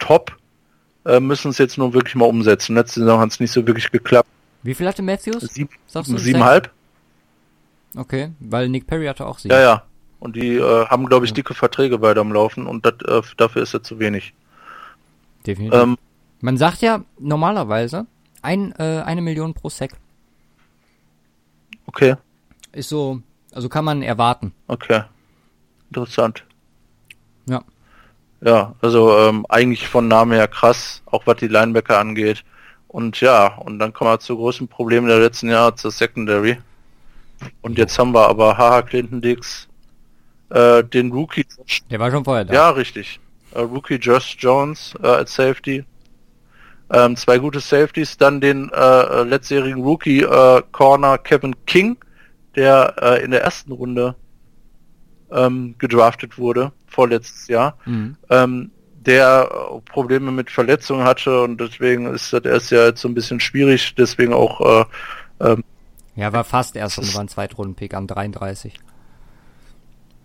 top. 0.00 0.36
Äh, 1.04 1.20
müssen 1.20 1.50
es 1.50 1.58
jetzt 1.58 1.78
nur 1.78 1.94
wirklich 1.94 2.14
mal 2.16 2.26
umsetzen. 2.26 2.74
Letzte 2.74 3.00
Saison 3.00 3.20
hat 3.20 3.30
es 3.30 3.40
nicht 3.40 3.52
so 3.52 3.66
wirklich 3.66 3.90
geklappt. 3.90 4.28
Wie 4.62 4.74
viel 4.74 4.86
hatte 4.86 5.02
Matthews? 5.02 5.42
Sieb, 5.44 5.70
siebenhalb. 5.86 6.70
Okay, 7.96 8.32
weil 8.40 8.68
Nick 8.68 8.86
Perry 8.86 9.06
hatte 9.06 9.26
auch 9.26 9.38
sieben. 9.38 9.54
Ja, 9.54 9.60
ja. 9.60 9.82
Und 10.18 10.36
die 10.36 10.56
äh, 10.56 10.86
haben, 10.86 11.06
glaube 11.06 11.24
ich, 11.24 11.32
dicke 11.32 11.54
Verträge 11.54 12.02
weiter 12.02 12.20
am 12.20 12.32
Laufen 12.32 12.66
und 12.66 12.84
dat, 12.84 13.02
äh, 13.08 13.22
dafür 13.38 13.62
ist 13.62 13.72
er 13.72 13.82
zu 13.82 13.98
wenig. 13.98 14.34
Definitiv. 15.46 15.80
Ähm, 15.80 15.96
Man 16.42 16.58
sagt 16.58 16.82
ja 16.82 17.04
normalerweise 17.18 18.06
ein, 18.42 18.72
äh, 18.78 19.02
eine 19.04 19.22
Million 19.22 19.54
pro 19.54 19.70
Sec. 19.70 19.92
Okay. 21.86 22.16
Ist 22.72 22.90
so, 22.90 23.22
also 23.52 23.68
kann 23.68 23.84
man 23.84 24.02
erwarten. 24.02 24.52
Okay. 24.68 25.02
Interessant. 25.88 26.44
Ja. 27.46 27.62
Ja, 28.42 28.74
also 28.80 29.18
ähm, 29.18 29.44
eigentlich 29.48 29.88
von 29.88 30.08
Namen 30.08 30.32
her 30.32 30.48
krass, 30.48 31.02
auch 31.06 31.26
was 31.26 31.36
die 31.36 31.48
Linebacker 31.48 31.98
angeht. 31.98 32.42
Und 32.88 33.20
ja, 33.20 33.54
und 33.58 33.78
dann 33.78 33.92
kommen 33.92 34.10
wir 34.10 34.18
zu 34.18 34.36
großen 34.36 34.66
Problemen 34.66 35.08
der 35.08 35.18
letzten 35.18 35.50
Jahre 35.50 35.74
zur 35.74 35.90
Secondary. 35.90 36.58
Und 37.62 37.78
jetzt 37.78 37.98
haben 37.98 38.12
wir 38.12 38.28
aber 38.28 38.56
Haha 38.56 38.82
Clinton 38.82 39.20
Dix, 39.20 39.68
äh, 40.50 40.82
den 40.82 41.12
Rookie. 41.12 41.46
Der 41.90 41.98
war 42.00 42.10
schon 42.10 42.24
vorher 42.24 42.44
da. 42.44 42.52
Ja, 42.52 42.70
richtig. 42.70 43.20
Äh, 43.52 43.60
Rookie 43.60 43.96
Josh 43.96 44.36
Jones 44.38 44.94
äh, 45.02 45.06
als 45.06 45.34
Safety. 45.34 45.84
Ähm, 46.92 47.16
zwei 47.16 47.38
gute 47.38 47.60
Safeties, 47.60 48.16
dann 48.16 48.40
den 48.40 48.70
äh, 48.72 49.22
letztjährigen 49.22 49.82
Rookie 49.82 50.22
äh, 50.22 50.62
Corner 50.72 51.18
Kevin 51.18 51.54
King, 51.66 51.96
der 52.56 52.96
äh, 53.00 53.22
in 53.22 53.30
der 53.30 53.42
ersten 53.42 53.70
Runde 53.70 54.16
ähm, 55.32 55.74
gedraftet 55.78 56.38
wurde, 56.38 56.72
vorletztes 56.86 57.48
Jahr. 57.48 57.76
Mhm. 57.86 58.16
Ähm, 58.28 58.70
der 59.00 59.80
Probleme 59.86 60.30
mit 60.30 60.50
Verletzungen 60.50 61.04
hatte 61.04 61.42
und 61.42 61.58
deswegen 61.58 62.06
ist 62.06 62.32
das 62.32 62.44
erst 62.44 62.70
ja 62.70 62.86
jetzt 62.86 63.00
so 63.00 63.08
ein 63.08 63.14
bisschen 63.14 63.40
schwierig, 63.40 63.94
deswegen 63.94 64.34
auch 64.34 64.60
äh, 64.60 64.84
ähm, 65.40 65.64
ja, 66.16 66.32
war 66.34 66.44
fast 66.44 66.76
erst 66.76 66.98
und 66.98 67.14
war 67.14 67.22
ein 67.22 67.28
Zweitrunden-Pick 67.28 67.94
am 67.94 68.06
33. 68.06 68.78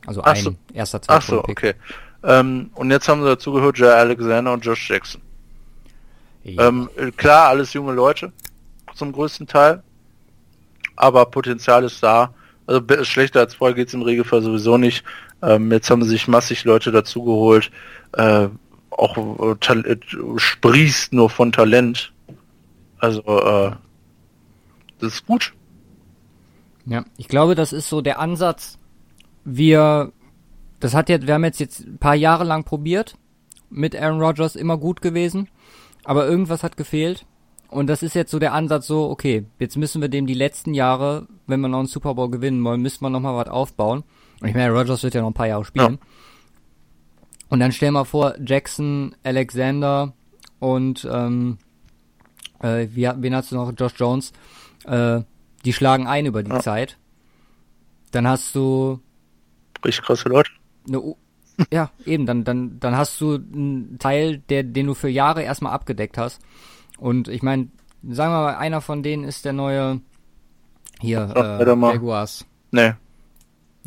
Also 0.05 0.21
ein 0.23 0.35
so, 0.35 0.55
erster 0.73 1.01
Zweitrunden-Pick. 1.01 1.57
Ach 1.57 1.63
so, 1.63 2.29
okay. 2.29 2.39
Ähm, 2.39 2.69
und 2.73 2.91
jetzt 2.91 3.07
haben 3.07 3.21
sie 3.21 3.29
dazu 3.29 3.53
gehört, 3.53 3.77
Jay 3.77 3.87
Alexander 3.87 4.51
und 4.51 4.65
Josh 4.65 4.89
Jackson. 4.89 5.21
Ja. 6.43 6.67
Ähm, 6.67 6.89
klar, 7.15 7.47
alles 7.47 7.73
junge 7.73 7.93
Leute 7.93 8.33
zum 8.93 9.11
größten 9.11 9.47
Teil, 9.47 9.83
aber 10.95 11.25
Potenzial 11.25 11.83
ist 11.83 12.03
da. 12.03 12.33
Also 12.67 13.03
schlechter 13.03 13.41
als 13.41 13.55
vorher 13.55 13.75
geht's 13.75 13.93
im 13.93 14.01
Regelfall 14.01 14.41
sowieso 14.41 14.77
nicht. 14.77 15.03
Ähm, 15.41 15.71
jetzt 15.71 15.89
haben 15.89 16.03
sich 16.03 16.27
massig 16.27 16.63
Leute 16.63 16.91
dazu 16.91 17.23
geholt. 17.23 17.71
Äh, 18.13 18.47
auch 18.91 19.17
äh, 19.17 19.73
äh, 19.73 19.97
sprießt 20.37 21.13
nur 21.13 21.29
von 21.29 21.51
Talent. 21.51 22.13
Also 22.97 23.21
äh, 23.21 23.71
das 24.99 25.13
ist 25.13 25.25
gut. 25.25 25.53
Ja, 26.85 27.03
ich 27.17 27.27
glaube, 27.27 27.55
das 27.55 27.73
ist 27.73 27.89
so 27.89 28.01
der 28.01 28.19
Ansatz. 28.19 28.77
Wir, 29.43 30.11
das 30.79 30.93
hat 30.93 31.09
jetzt, 31.09 31.27
wir 31.27 31.33
haben 31.33 31.43
jetzt 31.43 31.59
jetzt 31.59 31.81
ein 31.81 31.97
paar 31.97 32.15
Jahre 32.15 32.43
lang 32.43 32.63
probiert 32.63 33.15
mit 33.69 33.95
Aaron 33.95 34.21
Rodgers 34.21 34.55
immer 34.55 34.77
gut 34.77 35.01
gewesen, 35.01 35.49
aber 36.03 36.27
irgendwas 36.27 36.63
hat 36.63 36.77
gefehlt. 36.77 37.25
Und 37.75 37.87
das 37.87 38.03
ist 38.03 38.15
jetzt 38.15 38.31
so 38.31 38.39
der 38.39 38.53
Ansatz 38.53 38.87
so, 38.87 39.09
okay, 39.09 39.47
jetzt 39.59 39.75
müssen 39.75 40.01
wir 40.01 40.07
dem 40.07 40.27
die 40.27 40.33
letzten 40.33 40.73
Jahre, 40.73 41.27
wenn 41.45 41.59
wir 41.59 41.67
noch 41.67 41.79
einen 41.79 41.89
Super 41.89 42.15
Bowl 42.15 42.31
gewinnen 42.31 42.63
wollen, 42.63 42.81
müssen 42.81 43.01
wir 43.03 43.09
noch 43.09 43.19
mal 43.19 43.35
was 43.35 43.49
aufbauen. 43.49 44.05
Und 44.39 44.47
ich 44.47 44.55
meine, 44.55 44.71
Rodgers 44.71 45.03
wird 45.03 45.13
ja 45.13 45.19
noch 45.19 45.31
ein 45.31 45.33
paar 45.33 45.47
Jahre 45.47 45.65
spielen. 45.65 45.99
Ja. 45.99 46.07
Und 47.49 47.59
dann 47.59 47.73
stell 47.73 47.91
mal 47.91 48.05
vor, 48.05 48.35
Jackson, 48.39 49.13
Alexander 49.23 50.13
und 50.59 51.05
ähm, 51.11 51.57
äh, 52.61 52.87
wie, 52.91 53.09
wen 53.13 53.35
hast 53.35 53.51
du 53.51 53.55
noch? 53.55 53.73
Josh 53.77 53.95
Jones. 53.97 54.31
Äh, 54.85 55.23
die 55.65 55.73
schlagen 55.73 56.07
ein 56.07 56.25
über 56.25 56.43
die 56.43 56.51
ja. 56.51 56.61
Zeit. 56.61 56.97
Dann 58.11 58.25
hast 58.25 58.55
du 58.55 59.01
richtig 59.83 60.05
krasse 60.05 60.29
Leute. 60.29 60.49
Eine, 60.87 61.15
ja, 61.73 61.91
eben, 62.05 62.25
dann, 62.25 62.45
dann, 62.45 62.79
dann 62.79 62.95
hast 62.95 63.19
du 63.19 63.35
einen 63.35 63.99
Teil, 63.99 64.37
der, 64.47 64.63
den 64.63 64.87
du 64.87 64.93
für 64.93 65.09
Jahre 65.09 65.43
erstmal 65.43 65.73
abgedeckt 65.73 66.17
hast. 66.17 66.39
Und 66.97 67.27
ich 67.27 67.43
meine, 67.43 67.67
sagen 68.03 68.31
wir 68.33 68.43
mal, 68.43 68.55
einer 68.55 68.81
von 68.81 69.03
denen 69.03 69.23
ist 69.23 69.45
der 69.45 69.53
neue 69.53 70.01
hier, 71.01 71.31
Ach, 71.35 71.59
äh, 71.59 71.65
Jaguars. 71.65 72.45
Nee. 72.71 72.93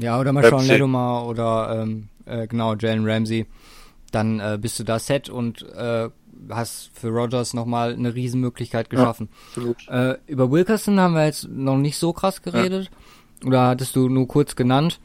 Ja, 0.00 0.20
oder 0.20 0.32
mal 0.32 0.44
Sean 0.44 0.66
Ledumar 0.66 1.26
oder 1.26 1.82
ähm, 1.82 2.08
äh, 2.26 2.46
genau, 2.46 2.74
Jalen 2.74 3.08
Ramsey, 3.08 3.46
dann 4.12 4.38
äh, 4.40 4.58
bist 4.60 4.78
du 4.78 4.84
da 4.84 4.98
set 4.98 5.28
und 5.28 5.62
äh, 5.74 6.08
hast 6.50 6.90
für 6.94 7.08
Rogers 7.08 7.54
nochmal 7.54 7.94
eine 7.94 8.14
Riesenmöglichkeit 8.14 8.90
geschaffen. 8.90 9.28
Ja, 9.56 10.12
äh, 10.12 10.18
über 10.26 10.50
Wilkerson 10.50 11.00
haben 11.00 11.14
wir 11.14 11.26
jetzt 11.26 11.48
noch 11.48 11.76
nicht 11.76 11.98
so 11.98 12.12
krass 12.12 12.42
geredet. 12.42 12.90
Ja. 13.42 13.48
Oder 13.48 13.66
hattest 13.68 13.96
du 13.96 14.08
nur 14.08 14.26
kurz 14.28 14.56
genannt. 14.56 15.00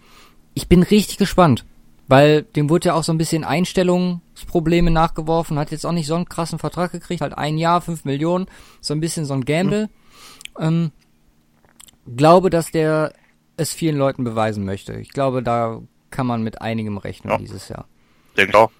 Ich 0.53 0.67
bin 0.67 0.83
richtig 0.83 1.17
gespannt, 1.17 1.65
weil 2.07 2.43
dem 2.43 2.69
wurde 2.69 2.89
ja 2.89 2.93
auch 2.93 3.03
so 3.03 3.11
ein 3.11 3.17
bisschen 3.17 3.43
Einstellungsprobleme 3.43 4.91
nachgeworfen, 4.91 5.57
hat 5.57 5.71
jetzt 5.71 5.85
auch 5.85 5.91
nicht 5.91 6.07
so 6.07 6.15
einen 6.15 6.27
krassen 6.27 6.59
Vertrag 6.59 6.91
gekriegt, 6.91 7.21
halt 7.21 7.37
ein 7.37 7.57
Jahr, 7.57 7.81
fünf 7.81 8.05
Millionen, 8.05 8.47
so 8.81 8.93
ein 8.93 8.99
bisschen 8.99 9.25
so 9.25 9.33
ein 9.33 9.45
Gamble. 9.45 9.89
Mhm. 10.57 10.63
Ähm, 10.63 10.91
glaube, 12.15 12.49
dass 12.49 12.71
der 12.71 13.13
es 13.57 13.71
vielen 13.71 13.97
Leuten 13.97 14.23
beweisen 14.23 14.65
möchte. 14.65 14.93
Ich 14.93 15.09
glaube, 15.09 15.43
da 15.43 15.81
kann 16.09 16.27
man 16.27 16.43
mit 16.43 16.61
einigem 16.61 16.97
rechnen 16.97 17.31
ja. 17.31 17.37
dieses 17.37 17.69
Jahr. 17.69 17.87
Denke 18.37 18.57
auch. 18.57 18.71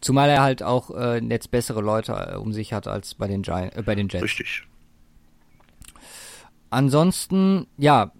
Zumal 0.00 0.28
er 0.28 0.42
halt 0.42 0.62
auch 0.62 0.90
äh, 0.90 1.18
jetzt 1.18 1.50
bessere 1.50 1.80
Leute 1.80 2.12
äh, 2.12 2.36
um 2.36 2.52
sich 2.52 2.72
hat 2.72 2.86
als 2.86 3.14
bei 3.14 3.26
den, 3.26 3.42
Gi 3.42 3.50
äh, 3.50 3.82
bei 3.84 3.94
den 3.94 4.08
Jets. 4.08 4.24
Richtig. 4.24 4.64
Ansonsten, 6.70 7.66
ja, 7.78 8.12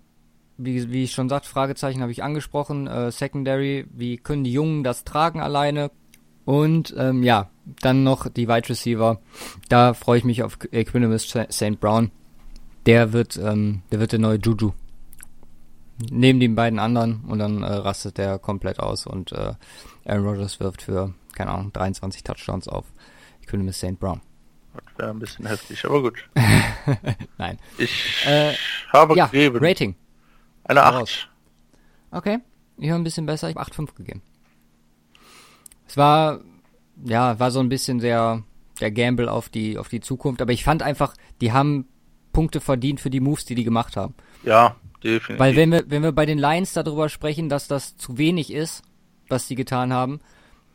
wie, 0.58 0.90
wie 0.90 1.04
ich 1.04 1.12
schon 1.12 1.28
sagte, 1.28 1.48
Fragezeichen 1.48 2.02
habe 2.02 2.12
ich 2.12 2.22
angesprochen. 2.22 2.86
Äh, 2.86 3.10
Secondary, 3.10 3.86
wie 3.92 4.16
können 4.16 4.44
die 4.44 4.52
Jungen 4.52 4.84
das 4.84 5.04
tragen 5.04 5.40
alleine? 5.40 5.90
Und 6.44 6.94
ähm, 6.96 7.22
ja, 7.22 7.50
dann 7.80 8.04
noch 8.04 8.28
die 8.28 8.48
Wide 8.48 8.68
Receiver. 8.68 9.20
Da 9.68 9.94
freue 9.94 10.18
ich 10.18 10.24
mich 10.24 10.42
auf 10.42 10.58
Equinimus 10.70 11.22
St. 11.24 11.80
Brown. 11.80 12.10
Der 12.86 13.12
wird, 13.12 13.36
ähm, 13.36 13.82
der 13.90 14.00
wird 14.00 14.12
der 14.12 14.20
neue 14.20 14.38
Juju 14.38 14.72
neben 16.10 16.40
den 16.40 16.54
beiden 16.54 16.78
anderen 16.78 17.24
und 17.26 17.38
dann 17.38 17.62
äh, 17.62 17.72
rastet 17.72 18.18
der 18.18 18.38
komplett 18.38 18.80
aus 18.80 19.06
und 19.06 19.32
äh, 19.32 19.54
Aaron 20.04 20.26
Rodgers 20.26 20.60
wirft 20.60 20.82
für, 20.82 21.14
keine 21.34 21.50
Ahnung, 21.50 21.72
23 21.72 22.22
Touchdowns 22.22 22.68
auf. 22.68 22.84
Mit 23.52 23.74
St. 23.74 23.98
Brown. 24.00 24.20
Das 24.74 24.98
wäre 24.98 25.10
ein 25.10 25.20
bisschen 25.20 25.46
heftig, 25.46 25.84
aber 25.84 26.02
gut. 26.02 26.28
Nein. 27.38 27.58
Ich 27.78 28.26
äh, 28.26 28.54
habe 28.92 29.16
ja, 29.16 29.26
gegeben. 29.26 29.58
Rating. 29.60 29.94
Eine 30.68 30.82
8. 30.82 31.28
Okay. 32.10 32.38
Ich 32.78 32.90
habe 32.90 33.00
ein 33.00 33.04
bisschen 33.04 33.26
besser. 33.26 33.48
Ich 33.48 33.56
habe 33.56 33.70
8,5 33.70 33.94
gegeben. 33.94 34.22
Es 35.86 35.96
war, 35.96 36.40
ja, 37.04 37.38
war 37.38 37.50
so 37.50 37.60
ein 37.60 37.68
bisschen 37.68 38.00
der, 38.00 38.42
der 38.80 38.90
Gamble 38.90 39.28
auf 39.28 39.48
die, 39.48 39.78
auf 39.78 39.88
die 39.88 40.00
Zukunft, 40.00 40.42
aber 40.42 40.52
ich 40.52 40.64
fand 40.64 40.82
einfach, 40.82 41.14
die 41.40 41.52
haben 41.52 41.86
Punkte 42.32 42.60
verdient 42.60 43.00
für 43.00 43.10
die 43.10 43.20
Moves, 43.20 43.44
die 43.44 43.54
die 43.54 43.64
gemacht 43.64 43.96
haben. 43.96 44.14
Ja, 44.42 44.76
Definitiv. 45.02 45.38
Weil 45.38 45.56
wenn 45.56 45.70
wir, 45.70 45.84
wenn 45.88 46.02
wir 46.02 46.12
bei 46.12 46.26
den 46.26 46.38
Lions 46.38 46.72
darüber 46.72 47.08
sprechen, 47.08 47.48
dass 47.48 47.68
das 47.68 47.96
zu 47.96 48.18
wenig 48.18 48.52
ist, 48.52 48.82
was 49.28 49.46
die 49.46 49.54
getan 49.54 49.92
haben, 49.92 50.20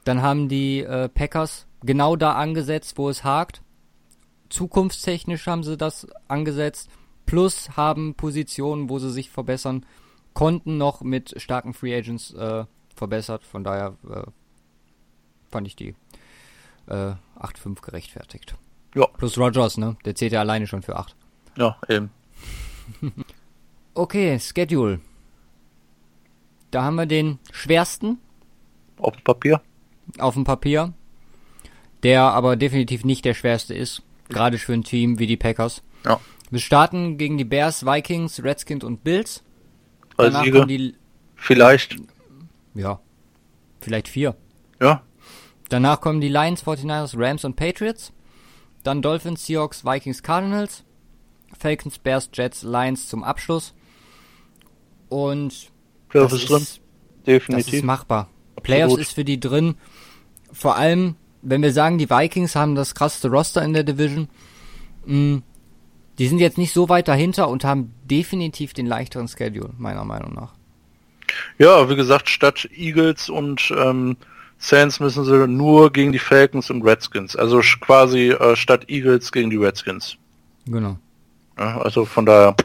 dann 0.03 0.21
haben 0.21 0.47
die 0.47 0.79
äh, 0.79 1.09
Packers 1.09 1.67
genau 1.83 2.15
da 2.15 2.33
angesetzt, 2.33 2.97
wo 2.97 3.09
es 3.09 3.23
hakt. 3.23 3.61
Zukunftstechnisch 4.49 5.47
haben 5.47 5.63
sie 5.63 5.77
das 5.77 6.07
angesetzt. 6.27 6.89
Plus 7.31 7.77
haben 7.77 8.13
Positionen, 8.15 8.89
wo 8.89 8.99
sie 8.99 9.09
sich 9.09 9.29
verbessern 9.29 9.85
konnten, 10.33 10.77
noch 10.77 10.99
mit 10.99 11.33
starken 11.41 11.73
Free 11.73 11.95
Agents 11.95 12.33
äh, 12.33 12.65
verbessert. 12.93 13.45
Von 13.45 13.63
daher 13.63 13.95
äh, 14.09 14.23
fand 15.49 15.65
ich 15.65 15.77
die 15.77 15.95
äh, 16.87 17.13
8-5 17.39 17.81
gerechtfertigt. 17.81 18.55
Ja. 18.95 19.07
Plus 19.07 19.37
Rogers, 19.37 19.77
ne? 19.77 19.95
Der 20.03 20.13
zählt 20.13 20.33
ja 20.33 20.41
alleine 20.41 20.67
schon 20.67 20.81
für 20.81 20.97
8. 20.97 21.15
Ja, 21.55 21.77
eben. 21.87 22.11
okay, 23.93 24.37
Schedule. 24.37 24.99
Da 26.69 26.83
haben 26.83 26.95
wir 26.95 27.05
den 27.05 27.39
schwersten. 27.53 28.17
Auf 28.97 29.15
dem 29.15 29.23
Papier. 29.23 29.61
Auf 30.19 30.33
dem 30.33 30.43
Papier. 30.43 30.93
Der 32.03 32.23
aber 32.23 32.57
definitiv 32.57 33.05
nicht 33.05 33.23
der 33.23 33.35
schwerste 33.35 33.73
ist. 33.73 34.03
Gerade 34.27 34.57
für 34.57 34.73
ein 34.73 34.83
Team 34.83 35.17
wie 35.17 35.27
die 35.27 35.37
Packers. 35.37 35.81
Ja. 36.03 36.19
Wir 36.51 36.59
starten 36.59 37.17
gegen 37.17 37.37
die 37.37 37.45
Bears, 37.45 37.85
Vikings, 37.85 38.43
Redskins 38.43 38.83
und 38.83 39.03
Bills. 39.03 39.43
Drei 40.17 40.25
Danach 40.25 40.43
Siege. 40.43 40.67
Die, 40.67 40.95
vielleicht. 41.35 41.95
Ja. 42.75 42.99
Vielleicht 43.79 44.09
vier. 44.09 44.35
Ja. 44.79 45.01
Danach 45.69 46.01
kommen 46.01 46.19
die 46.19 46.27
Lions, 46.27 46.63
49ers, 46.63 47.17
Rams 47.17 47.45
und 47.45 47.55
Patriots. 47.55 48.11
Dann 48.83 49.01
Dolphins, 49.01 49.45
Seahawks, 49.45 49.85
Vikings, 49.85 50.21
Cardinals. 50.21 50.83
Falcons, 51.57 51.99
Bears, 51.99 52.29
Jets, 52.33 52.63
Lions 52.63 53.07
zum 53.07 53.23
Abschluss. 53.23 53.73
Und 55.07 55.71
Playoffs 56.09 56.33
ist 56.33 56.49
drin. 56.49 56.67
Definitiv. 57.25 57.65
Das 57.65 57.73
ist 57.73 57.83
machbar. 57.83 58.29
Playoffs 58.61 58.97
ist 58.97 59.13
für 59.13 59.23
die 59.23 59.39
drin. 59.39 59.75
Vor 60.51 60.75
allem, 60.75 61.15
wenn 61.41 61.61
wir 61.61 61.71
sagen, 61.71 61.97
die 61.97 62.09
Vikings 62.09 62.55
haben 62.55 62.75
das 62.75 62.93
krasseste 62.93 63.29
Roster 63.29 63.63
in 63.63 63.73
der 63.73 63.83
Division. 63.83 64.27
Mh, 65.05 65.15
mm, 65.15 65.43
die 66.17 66.27
sind 66.27 66.39
jetzt 66.39 66.57
nicht 66.57 66.73
so 66.73 66.89
weit 66.89 67.07
dahinter 67.07 67.47
und 67.47 67.63
haben 67.63 67.93
definitiv 68.03 68.73
den 68.73 68.85
leichteren 68.85 69.27
Schedule, 69.27 69.71
meiner 69.77 70.05
Meinung 70.05 70.33
nach. 70.33 70.53
Ja, 71.57 71.89
wie 71.89 71.95
gesagt, 71.95 72.29
statt 72.29 72.67
Eagles 72.75 73.29
und 73.29 73.73
ähm, 73.77 74.17
Saints 74.57 74.99
müssen 74.99 75.25
sie 75.25 75.47
nur 75.47 75.91
gegen 75.91 76.11
die 76.11 76.19
Falcons 76.19 76.69
und 76.69 76.83
Redskins. 76.83 77.35
Also 77.35 77.61
quasi 77.79 78.29
äh, 78.29 78.55
statt 78.55 78.89
Eagles 78.89 79.31
gegen 79.31 79.49
die 79.49 79.57
Redskins. 79.57 80.17
Genau. 80.65 80.97
Ja, 81.57 81.81
also 81.81 82.05
von 82.05 82.25
daher. 82.25 82.55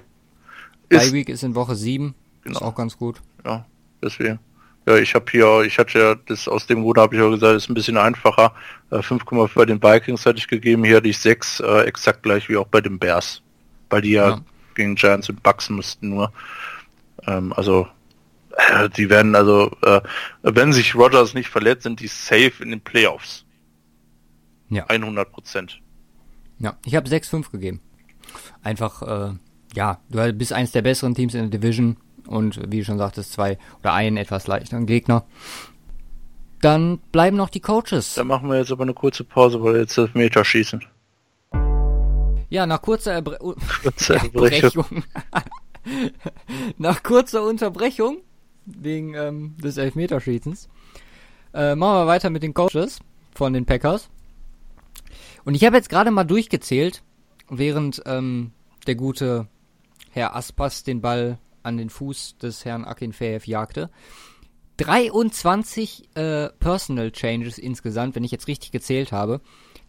Ist, 0.89 1.12
Week 1.12 1.28
ist 1.28 1.43
in 1.43 1.55
Woche 1.55 1.74
7. 1.74 2.14
Genau. 2.43 2.59
Ist 2.59 2.62
auch 2.62 2.74
ganz 2.74 2.97
gut. 2.97 3.20
Ja, 3.44 3.64
deswegen. 4.02 4.39
Ja, 4.87 4.97
ich 4.97 5.15
habe 5.15 5.27
hier, 5.31 5.63
ich 5.63 5.79
hatte 5.79 5.99
ja 5.99 6.15
das 6.15 6.47
aus 6.47 6.67
dem 6.67 6.83
Grund 6.83 6.99
habe 6.99 7.17
ich 7.17 7.23
auch 7.23 7.31
gesagt, 7.31 7.57
ist 7.57 7.69
ein 7.69 7.75
bisschen 7.75 7.97
einfacher. 7.97 8.55
Äh, 8.91 8.99
5,5 8.99 9.51
bei 9.55 9.65
den 9.65 9.83
Vikings 9.83 10.25
hatte 10.25 10.39
ich 10.39 10.47
gegeben, 10.47 10.85
hier 10.85 10.99
hatte 10.99 11.09
ich 11.09 11.19
6, 11.19 11.61
äh, 11.61 11.81
exakt 11.83 12.23
gleich 12.23 12.49
wie 12.49 12.57
auch 12.57 12.69
bei 12.69 12.81
den 12.81 12.99
Bears. 12.99 13.43
Weil 13.91 14.03
die 14.03 14.13
ja, 14.13 14.29
ja. 14.29 14.41
gegen 14.75 14.95
Giants 14.95 15.29
und 15.29 15.43
Bucks 15.43 15.71
mussten 15.71 16.11
nur. 16.11 16.33
Ähm, 17.27 17.53
also 17.53 17.89
äh, 18.57 18.89
die 18.91 19.11
werden 19.11 19.35
also, 19.35 19.77
äh, 19.83 20.01
wenn 20.43 20.73
sich 20.73 20.95
Rogers 20.95 21.35
nicht 21.35 21.49
verletzt, 21.49 21.83
sind 21.83 22.01
die 22.01 22.07
safe 22.07 22.63
in 22.63 22.71
den 22.71 22.81
Playoffs. 22.81 23.45
Ja. 24.69 24.87
100 24.87 25.31
Prozent. 25.31 25.81
Ja, 26.59 26.77
ich 26.85 26.95
habe 26.95 27.09
6-5 27.09 27.51
gegeben. 27.51 27.81
Einfach, 28.63 29.03
äh, 29.03 29.35
ja, 29.75 30.01
du 30.09 30.33
bist 30.33 30.53
eins 30.53 30.73
der 30.73 30.83
besseren 30.83 31.15
Teams 31.15 31.35
in 31.35 31.51
der 31.51 31.61
Division 31.61 31.97
und 32.27 32.61
wie 32.70 32.78
du 32.78 32.85
schon 32.85 32.98
sagtest, 32.98 33.32
zwei 33.32 33.59
oder 33.81 33.93
einen 33.93 34.16
etwas 34.16 34.47
leichteren 34.47 34.86
Gegner. 34.86 35.24
Dann 36.61 36.98
bleiben 37.12 37.36
noch 37.36 37.51
die 37.51 37.61
Coaches. 37.61 38.15
Dann 38.15 38.27
machen 38.27 38.48
wir 38.48 38.59
jetzt 38.59 38.73
aber 38.73 38.82
eine 38.82 38.94
kurze 38.94 39.24
Pause, 39.24 39.62
weil 39.62 39.74
wir 39.74 39.81
jetzt 39.81 39.98
das 39.98 40.15
Meter 40.15 40.44
schießen. 40.44 40.82
Ja, 42.48 42.66
nach 42.66 42.81
kurzer 42.81 43.12
Erbre 43.12 43.39
Kurze 43.82 44.15
Erbrechung. 44.16 45.05
nach 46.78 47.03
kurzer 47.03 47.43
Unterbrechung 47.43 48.19
wegen 48.65 49.15
ähm, 49.15 49.57
des 49.62 49.77
Elfmeterschießens. 49.77 50.69
Äh, 51.55 51.74
machen 51.74 52.01
wir 52.01 52.07
weiter 52.07 52.31
mit 52.31 52.43
den 52.43 52.55
Coaches 52.55 53.01
von 53.35 53.53
den 53.53 53.66
Packers. 53.66 54.09
Und 55.44 55.55
ich 55.55 55.65
habe 55.65 55.77
jetzt 55.77 55.89
gerade 55.89 56.11
mal 56.11 56.24
durchgezählt, 56.24 57.03
während 57.48 58.03
ähm, 58.07 58.53
der 58.86 58.97
gute 58.97 59.47
Herr 60.11 60.35
Aspas 60.35 60.82
den 60.82 61.01
Ball 61.01 61.39
an 61.66 61.76
den 61.76 61.90
Fuß 61.90 62.38
des 62.38 62.64
Herrn 62.64 62.84
Akinfeev 62.84 63.47
jagte. 63.47 63.90
23 64.78 66.09
äh, 66.14 66.48
Personal 66.59 67.10
Changes 67.10 67.59
insgesamt, 67.59 68.14
wenn 68.14 68.24
ich 68.24 68.30
jetzt 68.30 68.48
richtig 68.48 68.72
gezählt 68.72 69.12
habe. 69.12 69.40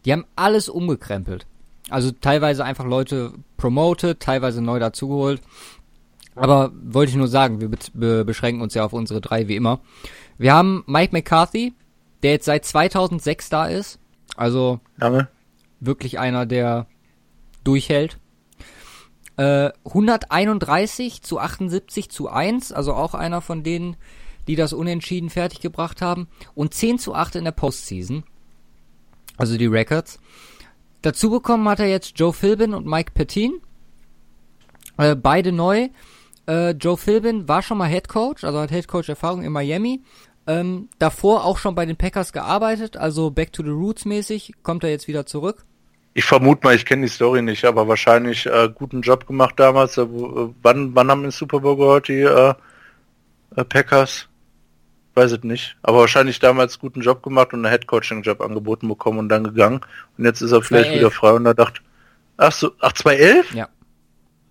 Die 0.04 0.12
haben 0.12 0.24
alles 0.36 0.68
umgekrempelt. 0.68 1.46
Also 1.90 2.10
teilweise 2.10 2.64
einfach 2.64 2.84
Leute 2.84 3.32
promoted, 3.56 4.20
teilweise 4.20 4.60
neu 4.60 4.78
dazugeholt. 4.78 5.40
Aber 6.34 6.72
wollte 6.82 7.10
ich 7.10 7.16
nur 7.16 7.28
sagen, 7.28 7.60
wir 7.60 7.68
be 7.68 8.24
beschränken 8.24 8.62
uns 8.62 8.74
ja 8.74 8.84
auf 8.84 8.92
unsere 8.92 9.20
drei 9.20 9.48
wie 9.48 9.56
immer. 9.56 9.80
Wir 10.36 10.54
haben 10.54 10.84
Mike 10.86 11.12
McCarthy, 11.12 11.74
der 12.22 12.32
jetzt 12.32 12.44
seit 12.44 12.64
2006 12.64 13.48
da 13.48 13.66
ist. 13.66 13.98
Also 14.36 14.80
Lange. 14.96 15.28
wirklich 15.80 16.18
einer, 16.18 16.46
der 16.46 16.86
durchhält. 17.64 18.18
Äh, 19.38 19.70
131 19.84 21.22
zu 21.22 21.38
78 21.38 22.10
zu 22.10 22.28
1, 22.28 22.72
also 22.72 22.92
auch 22.92 23.14
einer 23.14 23.40
von 23.40 23.62
denen, 23.62 23.96
die 24.48 24.56
das 24.56 24.72
unentschieden 24.72 25.30
fertiggebracht 25.30 26.02
haben. 26.02 26.26
Und 26.56 26.74
10 26.74 26.98
zu 26.98 27.14
8 27.14 27.36
in 27.36 27.44
der 27.44 27.52
Postseason. 27.52 28.24
Also 29.36 29.56
die 29.56 29.66
Records. 29.66 30.18
Dazu 31.02 31.30
bekommen 31.30 31.68
hat 31.68 31.78
er 31.78 31.86
jetzt 31.86 32.18
Joe 32.18 32.32
Philbin 32.32 32.74
und 32.74 32.84
Mike 32.84 33.12
Petin. 33.14 33.60
Äh, 34.96 35.14
beide 35.14 35.52
neu. 35.52 35.88
Äh, 36.48 36.70
Joe 36.70 36.96
Philbin 36.96 37.46
war 37.46 37.62
schon 37.62 37.78
mal 37.78 37.88
Head 37.88 38.08
Coach, 38.08 38.42
also 38.42 38.58
hat 38.58 38.70
Head 38.70 38.88
Coach 38.88 39.08
Erfahrung 39.08 39.44
in 39.44 39.52
Miami. 39.52 40.02
Ähm, 40.48 40.88
davor 40.98 41.44
auch 41.44 41.58
schon 41.58 41.76
bei 41.76 41.86
den 41.86 41.96
Packers 41.96 42.32
gearbeitet, 42.32 42.96
also 42.96 43.30
Back 43.30 43.52
to 43.52 43.62
the 43.62 43.70
Roots 43.70 44.04
mäßig. 44.04 44.54
Kommt 44.64 44.82
er 44.82 44.90
jetzt 44.90 45.06
wieder 45.06 45.26
zurück? 45.26 45.67
Ich 46.18 46.24
vermute 46.24 46.66
mal, 46.66 46.74
ich 46.74 46.84
kenne 46.84 47.02
die 47.02 47.12
Story 47.12 47.42
nicht, 47.42 47.64
aber 47.64 47.86
wahrscheinlich 47.86 48.44
äh, 48.46 48.68
guten 48.74 49.02
Job 49.02 49.24
gemacht 49.28 49.54
damals. 49.56 49.98
Äh, 49.98 50.06
wann, 50.08 50.92
wann 50.92 51.10
haben 51.12 51.22
den 51.22 51.30
Super 51.30 51.60
Bowl 51.60 51.76
gehört, 51.76 52.08
die 52.08 52.22
äh, 52.22 52.54
äh, 53.54 53.64
Packers? 53.64 54.26
Weiß 55.14 55.30
es 55.30 55.44
nicht. 55.44 55.76
Aber 55.82 55.98
wahrscheinlich 55.98 56.40
damals 56.40 56.80
guten 56.80 57.02
Job 57.02 57.22
gemacht 57.22 57.52
und 57.52 57.64
einen 57.64 57.70
Head-Coaching-Job 57.70 58.40
angeboten 58.40 58.88
bekommen 58.88 59.20
und 59.20 59.28
dann 59.28 59.44
gegangen. 59.44 59.80
Und 60.16 60.24
jetzt 60.24 60.40
ist 60.40 60.50
er 60.50 60.60
vielleicht 60.60 60.90
2011. 60.90 60.98
wieder 60.98 61.10
frei 61.12 61.30
und 61.34 61.46
er 61.46 61.54
dachte, 61.54 61.82
ach 62.36 62.50
so, 62.50 62.72
ach 62.80 62.94
2011? 62.94 63.54
Ja. 63.54 63.68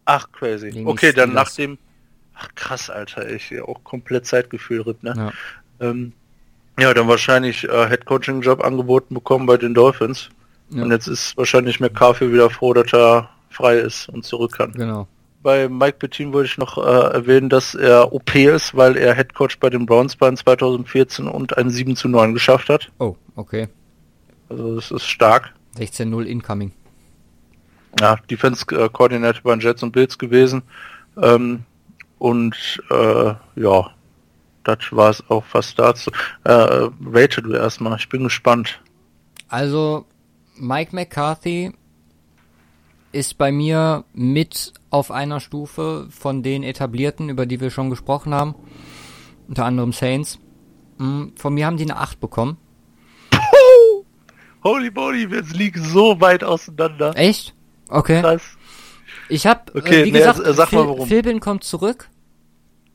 Ach, 0.05 0.31
crazy. 0.31 0.69
Gegen 0.69 0.87
okay, 0.87 1.11
dann 1.11 1.33
nach 1.33 1.51
dem, 1.53 1.77
Ach 2.33 2.47
krass, 2.55 2.89
Alter, 2.89 3.29
ich 3.29 3.59
auch 3.59 3.83
komplett 3.83 4.25
Zeitgefühl 4.25 4.85
ne? 5.01 5.13
Ja. 5.17 5.33
Ähm, 5.85 6.13
ja, 6.79 6.93
dann 6.93 7.09
wahrscheinlich 7.09 7.65
äh, 7.65 7.89
Head-Coaching-Job 7.89 8.63
angeboten 8.63 9.15
bekommen 9.15 9.47
bei 9.47 9.57
den 9.57 9.73
Dolphins. 9.73 10.29
Ja. 10.69 10.83
Und 10.83 10.91
jetzt 10.91 11.07
ist 11.07 11.37
wahrscheinlich 11.37 11.79
McCarthy 11.79 12.31
wieder 12.31 12.49
froh, 12.49 12.73
dass 12.73 12.93
er 12.93 13.29
frei 13.49 13.77
ist 13.77 14.09
und 14.09 14.25
zurück 14.25 14.53
kann. 14.57 14.71
Genau. 14.73 15.07
Bei 15.43 15.69
Mike 15.69 15.97
Bettin 15.99 16.33
wollte 16.33 16.49
ich 16.49 16.57
noch 16.57 16.77
äh, 16.77 17.13
erwähnen, 17.13 17.49
dass 17.49 17.73
er 17.73 18.11
OP 18.11 18.35
ist, 18.35 18.75
weil 18.75 18.97
er 18.97 19.15
Head 19.15 19.33
Coach 19.33 19.59
bei 19.59 19.69
den 19.69 19.85
Browns 19.85 20.15
bei 20.15 20.33
2014 20.33 21.27
und 21.27 21.57
ein 21.57 21.69
7 21.69 21.95
zu 21.95 22.09
9 22.09 22.33
geschafft 22.33 22.69
hat. 22.69 22.91
Oh, 22.99 23.15
okay. 23.35 23.67
Also 24.49 24.75
das 24.75 24.91
ist 24.91 25.05
stark. 25.05 25.53
16-0 25.77 26.23
incoming. 26.23 26.71
Ja, 27.99 28.17
Defense 28.29 28.65
äh, 28.75 28.89
Coordinator 28.89 29.41
bei 29.43 29.51
den 29.51 29.61
Jets 29.61 29.83
und 29.83 29.91
Bills 29.91 30.17
gewesen. 30.17 30.63
Ähm, 31.21 31.63
und 32.19 32.81
äh, 32.89 33.33
ja, 33.55 33.91
das 34.63 34.79
war 34.91 35.09
es 35.09 35.23
auch 35.29 35.45
fast 35.45 35.79
dazu. 35.79 36.11
Äh, 36.43 36.89
rate 37.05 37.41
du 37.41 37.53
erstmal, 37.53 37.97
ich 37.97 38.09
bin 38.09 38.23
gespannt. 38.23 38.81
Also, 39.47 40.05
Mike 40.59 40.95
McCarthy 40.95 41.71
ist 43.11 43.37
bei 43.37 43.51
mir 43.51 44.03
mit 44.13 44.73
auf 44.89 45.11
einer 45.11 45.39
Stufe 45.39 46.07
von 46.09 46.43
den 46.43 46.63
etablierten, 46.63 47.29
über 47.29 47.45
die 47.45 47.59
wir 47.59 47.71
schon 47.71 47.89
gesprochen 47.89 48.33
haben. 48.33 48.55
Unter 49.47 49.65
anderem 49.65 49.93
Saints. 49.93 50.39
Hm, 50.97 51.33
von 51.35 51.53
mir 51.53 51.65
haben 51.65 51.77
die 51.77 51.83
eine 51.83 51.97
8 51.97 52.19
bekommen. 52.19 52.57
Holy 54.63 54.91
moly, 54.91 55.31
wir 55.31 55.43
liegen 55.43 55.83
so 55.83 56.19
weit 56.19 56.43
auseinander. 56.43 57.15
Echt? 57.15 57.53
Okay. 57.89 58.21
Krass. 58.21 58.57
Ich 59.29 59.45
habe, 59.45 59.73
äh, 59.73 59.79
okay, 59.79 60.01
äh, 60.01 60.05
wie 60.05 60.11
nee, 60.11 60.19
gesagt, 60.19 60.41
sag 60.43 60.69
Phil, 60.69 60.79
mal 60.79 60.87
warum. 60.87 61.07
Philbin 61.07 61.39
kommt 61.39 61.63
zurück. 61.63 62.09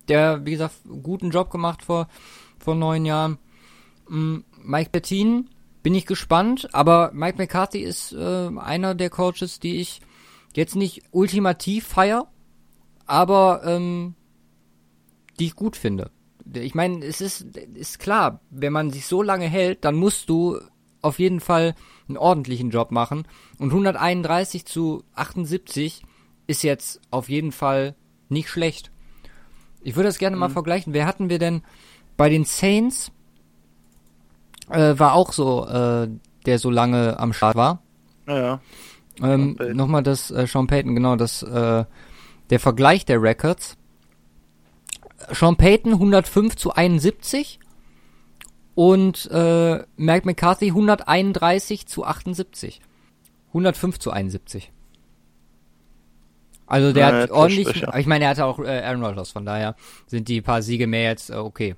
Der, 0.09 0.45
wie 0.45 0.53
gesagt, 0.53 0.75
guten 1.03 1.31
Job 1.31 1.51
gemacht 1.51 1.83
vor, 1.83 2.09
vor 2.59 2.75
neun 2.75 3.05
Jahren. 3.05 3.39
Mhm, 4.09 4.45
Mike 4.63 4.91
Bettin, 4.91 5.49
bin 5.83 5.95
ich 5.95 6.07
gespannt, 6.07 6.69
aber 6.73 7.11
Mike 7.13 7.39
McCarthy 7.39 7.81
ist 7.81 8.13
äh, 8.13 8.49
einer 8.57 8.95
der 8.95 9.11
Coaches, 9.11 9.61
die 9.61 9.81
ich 9.81 10.01
jetzt 10.55 10.77
nicht 10.77 11.03
ultimativ 11.11 11.87
feier, 11.87 12.29
aber 13.07 13.63
ähm, 13.65 14.15
die 15.39 15.47
ich 15.47 15.57
gut 15.57 15.77
finde. 15.77 16.11
Ich 16.55 16.75
meine, 16.75 17.05
es 17.05 17.21
ist, 17.21 17.57
ist 17.57 17.99
klar, 17.99 18.41
wenn 18.51 18.73
man 18.73 18.91
sich 18.91 19.07
so 19.07 19.23
lange 19.23 19.47
hält, 19.47 19.85
dann 19.85 19.95
musst 19.95 20.29
du 20.29 20.59
auf 21.01 21.19
jeden 21.19 21.41
Fall 21.41 21.75
einen 22.09 22.17
ordentlichen 22.17 22.71
Job 22.71 22.91
machen. 22.91 23.27
Und 23.59 23.71
131 23.71 24.65
zu 24.67 25.05
78 25.15 26.03
ist 26.47 26.63
jetzt 26.63 27.01
auf 27.11 27.29
jeden 27.29 27.53
Fall 27.53 27.95
nicht 28.29 28.49
schlecht. 28.49 28.91
Ich 29.83 29.97
würde 29.97 30.09
das 30.09 30.19
gerne 30.19 30.37
mhm. 30.37 30.41
mal 30.41 30.51
vergleichen. 30.51 30.93
Wer 30.93 31.07
hatten 31.07 31.29
wir 31.29 31.39
denn 31.39 31.63
bei 32.17 32.29
den 32.29 32.45
Saints? 32.45 33.13
Äh, 34.73 34.99
war 34.99 35.15
auch 35.15 35.33
so, 35.33 35.67
äh, 35.67 36.09
der 36.47 36.59
so 36.59 36.71
lange 36.71 37.19
am 37.19 37.33
Start 37.33 37.57
war. 37.57 37.83
Ja, 38.27 38.39
ja. 38.39 38.61
Ähm, 39.23 39.59
Nochmal 39.73 40.03
das 40.03 40.31
äh, 40.31 40.47
Sean 40.47 40.67
Payton, 40.67 40.95
genau, 40.95 41.17
das 41.17 41.43
äh, 41.43 41.85
der 42.51 42.61
Vergleich 42.61 43.05
der 43.05 43.23
Records. 43.23 43.77
Sean 45.31 45.57
Payton 45.57 45.93
105 45.93 46.57
zu 46.57 46.73
71 46.73 47.61
und 48.75 49.31
äh, 49.31 49.85
Mike 49.97 50.27
McCarthy 50.27 50.69
131 50.69 51.87
zu 51.87 52.05
78. 52.05 52.81
105 53.49 53.99
zu 53.99 54.11
71. 54.11 54.73
Also 56.67 56.93
der 56.93 57.09
ja, 57.09 57.21
hat 57.23 57.31
ordentlich, 57.31 57.85
ich 57.99 58.07
meine, 58.07 58.25
er 58.25 58.31
hatte 58.31 58.47
auch 58.47 58.59
äh, 58.59 58.81
Aaron 58.83 59.05
Rodgers, 59.05 59.31
von 59.31 59.45
daher 59.45 59.77
sind 60.07 60.29
die 60.29 60.41
paar 60.41 60.63
Siege 60.63 60.87
mehr 60.87 61.11
jetzt 61.11 61.29
äh, 61.29 61.35
okay. 61.35 61.77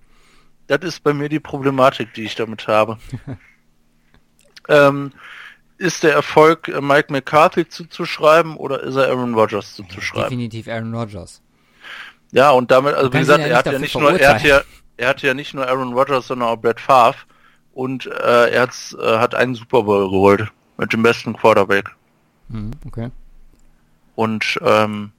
Das 0.67 0.81
ist 0.83 1.03
bei 1.03 1.13
mir 1.13 1.29
die 1.29 1.41
Problematik, 1.41 2.15
die 2.15 2.25
ich 2.25 2.35
damit 2.35 2.67
habe. 2.69 2.99
ähm, 4.69 5.13
ist 5.79 6.03
der 6.03 6.13
Erfolg 6.13 6.69
äh, 6.69 6.81
Mike 6.81 7.13
McCarthy 7.13 7.69
zuzuschreiben 7.69 8.57
oder 8.57 8.83
ist 8.83 8.97
er 8.97 9.09
Aaron 9.09 9.35
Rodgers 9.35 9.75
zuzuschreiben? 9.75 10.31
Definitiv 10.31 10.69
Aaron 10.69 10.95
Rodgers. 10.95 11.43
Ja, 12.33 12.51
und 12.51 12.71
damit, 12.71 12.95
also 12.95 13.13
wie 13.13 13.19
gesagt, 13.19 13.45
er 13.45 13.57
hat 13.57 13.67
ja 13.67 13.79
nicht 13.79 13.95
nur, 13.97 14.19
er 14.19 14.35
hat 14.35 14.43
ja, 14.43 14.63
er 14.97 15.09
hat 15.09 15.23
ja 15.23 15.35
nicht 15.35 15.55
nur 15.55 15.69
Aaron 15.69 15.93
Rodgers, 15.93 16.27
sondern 16.27 16.49
auch 16.49 16.57
Brett 16.57 16.81
Favre 16.81 17.19
und 17.73 18.07
äh, 18.07 18.51
er 18.51 18.63
hat's, 18.63 18.97
äh, 19.01 19.19
hat 19.19 19.35
einen 19.35 19.55
Super 19.55 19.83
Bowl 19.83 20.11
geholt 20.11 20.51
mit 20.77 20.93
dem 20.93 21.03
besten 21.03 21.35
Quarterback. 21.35 21.91
Mhm, 22.49 22.73
okay. 22.87 23.11
Und 24.17 24.59
ähm, 24.63 25.13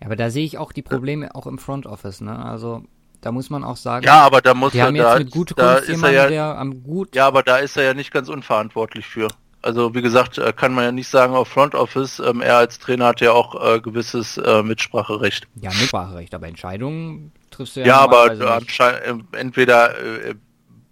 ja, 0.00 0.06
aber 0.06 0.16
da 0.16 0.30
sehe 0.30 0.44
ich 0.44 0.58
auch 0.58 0.72
die 0.72 0.82
Probleme 0.82 1.34
auch 1.34 1.46
im 1.46 1.58
Front 1.58 1.86
Office, 1.86 2.20
ne? 2.20 2.44
Also 2.44 2.84
da 3.26 3.32
muss 3.32 3.50
man 3.50 3.64
auch 3.64 3.76
sagen. 3.76 4.06
Ja, 4.06 4.20
aber 4.20 4.40
da 4.40 4.54
muss 4.54 4.72
er 4.72 4.86
haben 4.86 4.94
da, 4.94 5.14
jetzt 5.14 5.24
mit 5.24 5.32
gute 5.32 5.54
da 5.54 5.78
ist 5.78 6.00
er 6.00 6.12
ja, 6.12 6.28
der 6.28 6.58
am 6.58 6.84
gut. 6.84 7.16
Ja, 7.16 7.26
aber 7.26 7.42
da 7.42 7.56
ist 7.56 7.76
er 7.76 7.82
ja 7.82 7.92
nicht 7.92 8.12
ganz 8.12 8.28
unverantwortlich 8.28 9.04
für. 9.04 9.26
Also 9.62 9.96
wie 9.96 10.00
gesagt, 10.00 10.38
äh, 10.38 10.52
kann 10.52 10.72
man 10.72 10.84
ja 10.84 10.92
nicht 10.92 11.08
sagen 11.08 11.34
auf 11.34 11.48
Front 11.48 11.74
Office. 11.74 12.20
Ähm, 12.20 12.40
er 12.40 12.58
als 12.58 12.78
Trainer 12.78 13.06
hat 13.06 13.20
ja 13.20 13.32
auch 13.32 13.60
äh, 13.60 13.80
gewisses 13.80 14.36
äh, 14.36 14.62
Mitspracherecht. 14.62 15.48
Ja, 15.60 15.70
Mitspracherecht, 15.70 16.36
aber 16.36 16.46
Entscheidungen 16.46 17.32
triffst 17.50 17.74
du 17.74 17.80
ja. 17.80 17.86
Ja, 17.86 17.96
aber 17.98 18.30
äh, 18.30 19.14
entweder 19.32 19.98
äh, 19.98 20.34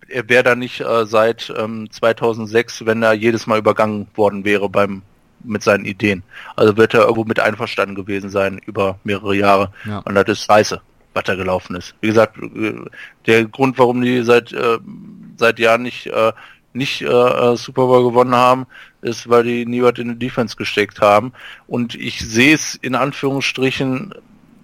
er 0.09 0.29
wäre 0.29 0.43
da 0.43 0.57
nicht 0.57 0.81
äh, 0.81 1.07
seit 1.07 1.55
ähm, 1.57 1.89
2006, 1.89 2.85
wenn 2.85 3.01
er 3.05 3.13
jedes 3.13 3.47
Mal 3.47 3.61
übergangen 3.61 4.09
worden 4.17 4.45
wäre 4.45 4.69
beim 4.69 5.03
mit 5.45 5.63
seinen 5.63 5.85
Ideen. 5.85 6.25
Also 6.57 6.77
wird 6.77 6.95
er 6.95 7.03
irgendwo 7.03 7.25
mit 7.25 7.39
einverstanden 7.39 7.95
gewesen 7.95 8.31
sein 8.31 8.59
über 8.67 8.99
mehrere 9.05 9.37
Jahre. 9.37 9.71
Ja. 9.85 9.99
Und 9.99 10.17
das 10.17 10.25
ist 10.27 10.45
scheiße, 10.47 10.81
was 11.15 11.25
da 11.25 11.35
gelaufen 11.35 11.77
ist. 11.77 11.95
Wie 12.01 12.09
gesagt, 12.09 12.37
äh, 12.39 12.75
der 13.27 13.45
Grund, 13.47 13.79
warum 13.79 14.03
die 14.03 14.23
seit 14.23 14.53
äh, 14.53 14.79
seit 15.37 15.59
Jahren 15.59 15.83
nicht 15.83 16.07
äh, 16.07 16.33
nicht 16.75 17.03
äh, 17.03 17.07
äh, 17.07 17.57
Super 17.57 17.87
Bowl 17.87 18.05
gewonnen 18.05 18.35
haben, 18.35 18.67
ist, 19.01 19.29
weil 19.29 19.45
die 19.45 19.65
nie 19.65 19.83
was 19.83 19.99
in 19.99 20.09
die 20.09 20.27
Defense 20.27 20.57
gesteckt 20.57 21.01
haben. 21.01 21.33
Und 21.67 21.95
ich 21.95 22.21
sehe 22.21 22.55
es 22.55 22.75
in 22.75 22.95
Anführungsstrichen 22.95 24.15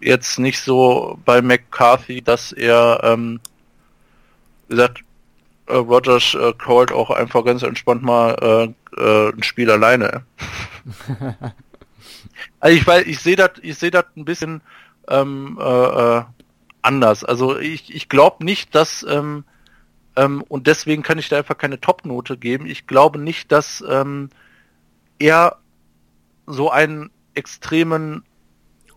jetzt 0.01 0.39
nicht 0.39 0.61
so 0.61 1.19
bei 1.25 1.41
McCarthy, 1.41 2.21
dass 2.21 2.53
er, 2.53 3.01
ähm, 3.05 3.41
wie 4.69 4.75
gesagt, 4.75 5.05
äh, 5.67 5.77
Rogers 5.77 6.35
äh, 6.35 6.53
callt 6.55 6.91
auch 6.91 7.11
einfach 7.11 7.45
ganz 7.45 7.63
entspannt 7.63 8.03
mal 8.03 8.75
äh, 8.97 9.01
äh, 9.01 9.33
ein 9.33 9.43
Spiel 9.43 9.71
alleine. 9.71 10.25
also 12.61 12.77
ich 12.77 13.07
ich 13.07 13.21
sehe 13.21 13.37
das, 13.37 13.51
ich 13.63 13.79
sehe 13.79 13.91
das 13.91 14.07
ein 14.17 14.25
bisschen 14.25 14.63
ähm, 15.09 15.59
äh, 15.61 15.65
äh 15.65 16.23
anders. 16.83 17.25
Also 17.25 17.59
ich, 17.59 17.95
ich 17.95 18.09
glaube 18.09 18.45
nicht, 18.45 18.75
dass 18.75 19.05
ähm, 19.09 19.45
ähm, 20.17 20.43
und 20.49 20.67
deswegen 20.67 21.03
kann 21.03 21.19
ich 21.19 21.29
da 21.29 21.39
einfach 21.39 21.59
keine 21.59 21.81
Top-Note 21.81 22.37
geben. 22.37 22.67
Ich 22.67 22.87
glaube 22.87 23.19
nicht, 23.19 23.53
dass 23.53 23.85
ähm, 23.89 24.31
er 25.19 25.59
so 26.47 26.71
einen 26.71 27.11
extremen 27.35 28.25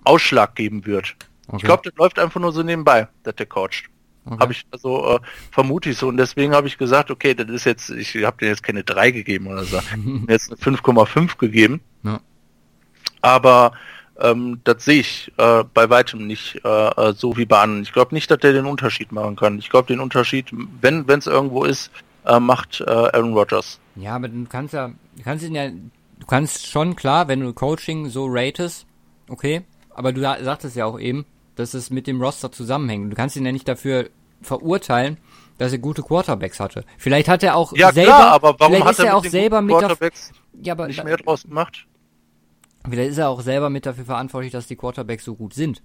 Ausschlag 0.04 0.56
geben 0.56 0.86
wird. 0.86 1.16
Okay. 1.48 1.58
Ich 1.58 1.64
glaube, 1.64 1.84
das 1.84 1.94
läuft 1.98 2.20
einfach 2.20 2.40
nur 2.40 2.52
so 2.52 2.64
nebenbei, 2.64 3.08
dass 3.24 3.36
der 3.36 3.46
coacht. 3.46 3.90
Okay. 4.26 4.38
Habe 4.40 4.54
ich 4.54 4.66
also 4.72 5.16
äh, 5.16 5.20
vermute 5.52 5.90
ich 5.90 5.98
so 5.98 6.08
und 6.08 6.16
deswegen 6.18 6.54
habe 6.54 6.68
ich 6.68 6.78
gesagt, 6.78 7.12
okay, 7.12 7.34
das 7.34 7.50
ist 7.50 7.66
jetzt, 7.66 7.90
ich 7.90 8.16
habe 8.24 8.38
dir 8.38 8.48
jetzt 8.48 8.64
keine 8.64 8.84
3 8.84 9.12
gegeben 9.12 9.48
oder 9.48 9.66
so, 9.66 9.80
jetzt 10.30 10.50
eine 10.50 10.78
5,5 10.78 11.38
gegeben. 11.38 11.82
Ja. 12.04 12.22
Aber 13.22 13.74
ähm, 14.20 14.62
das 14.64 14.86
sehe 14.86 15.00
ich 15.00 15.32
äh, 15.38 15.64
bei 15.74 15.90
weitem 15.90 16.28
nicht 16.28 16.62
äh, 16.64 16.70
äh, 16.70 17.14
so 17.14 17.36
wie 17.38 17.46
bei 17.46 17.60
anderen. 17.60 17.84
Ich 17.84 17.94
glaube 17.94 18.14
nicht, 18.14 18.30
dass 18.30 18.40
der 18.40 18.54
den 18.54 18.66
Unterschied 18.66 19.12
machen 19.12 19.36
kann. 19.36 19.60
Ich 19.60 19.70
glaube, 19.70 19.88
den 19.88 20.00
Unterschied, 20.00 20.48
wenn 20.82 21.06
es 21.08 21.28
irgendwo 21.28 21.64
ist, 21.64 21.92
äh, 22.26 22.40
macht 22.40 22.82
äh, 22.82 22.90
Aaron 22.90 23.34
Rodgers. 23.34 23.80
Ja, 23.96 24.16
aber 24.16 24.28
du 24.28 24.46
kannst 24.46 24.74
ja, 24.74 24.90
du 24.90 25.24
kannst 25.24 25.44
ihn 25.44 25.56
ja, 25.56 25.70
du 25.70 26.26
kannst 26.28 26.68
schon 26.68 26.96
klar, 26.96 27.28
wenn 27.28 27.42
du 27.42 27.54
Coaching 27.54 28.10
so 28.10 28.28
ratest, 28.28 28.86
okay, 29.30 29.64
aber 29.94 30.14
du 30.14 30.22
sagtest 30.22 30.76
ja 30.76 30.86
auch 30.86 31.00
eben, 31.00 31.26
dass 31.56 31.74
es 31.74 31.90
mit 31.90 32.08
dem 32.08 32.22
Roster 32.22 32.52
zusammenhängt. 32.52 33.12
Du 33.12 33.16
kannst 33.16 33.36
ihn 33.36 33.46
ja 33.46 33.52
nicht 33.52 33.68
dafür 33.68 34.10
verurteilen, 34.42 35.18
dass 35.58 35.72
er 35.72 35.78
gute 35.78 36.02
Quarterbacks 36.02 36.60
hatte. 36.60 36.84
Vielleicht 36.98 37.28
hat 37.28 37.44
er 37.44 37.56
auch 37.56 37.74
ja, 37.76 37.92
selber, 37.92 38.12
klar, 38.12 38.32
aber 38.32 38.56
warum 38.60 38.84
hat 38.84 39.00
er, 39.00 39.06
er 39.06 39.18
auch 39.18 39.26
selber 39.26 39.62
mit 39.62 39.78
Quarterbacks 39.78 40.32
ja, 40.62 40.74
aber, 40.74 40.88
nicht 40.88 41.04
mehr 41.04 41.18
draus 41.18 41.44
gemacht? 41.44 41.86
Vielleicht 42.90 43.12
ist 43.12 43.18
er 43.18 43.30
auch 43.30 43.42
selber 43.42 43.70
mit 43.70 43.86
dafür 43.86 44.06
verantwortlich, 44.06 44.52
dass 44.52 44.68
die 44.68 44.76
Quarterbacks 44.76 45.24
so 45.24 45.36
gut 45.36 45.54
sind. 45.54 45.82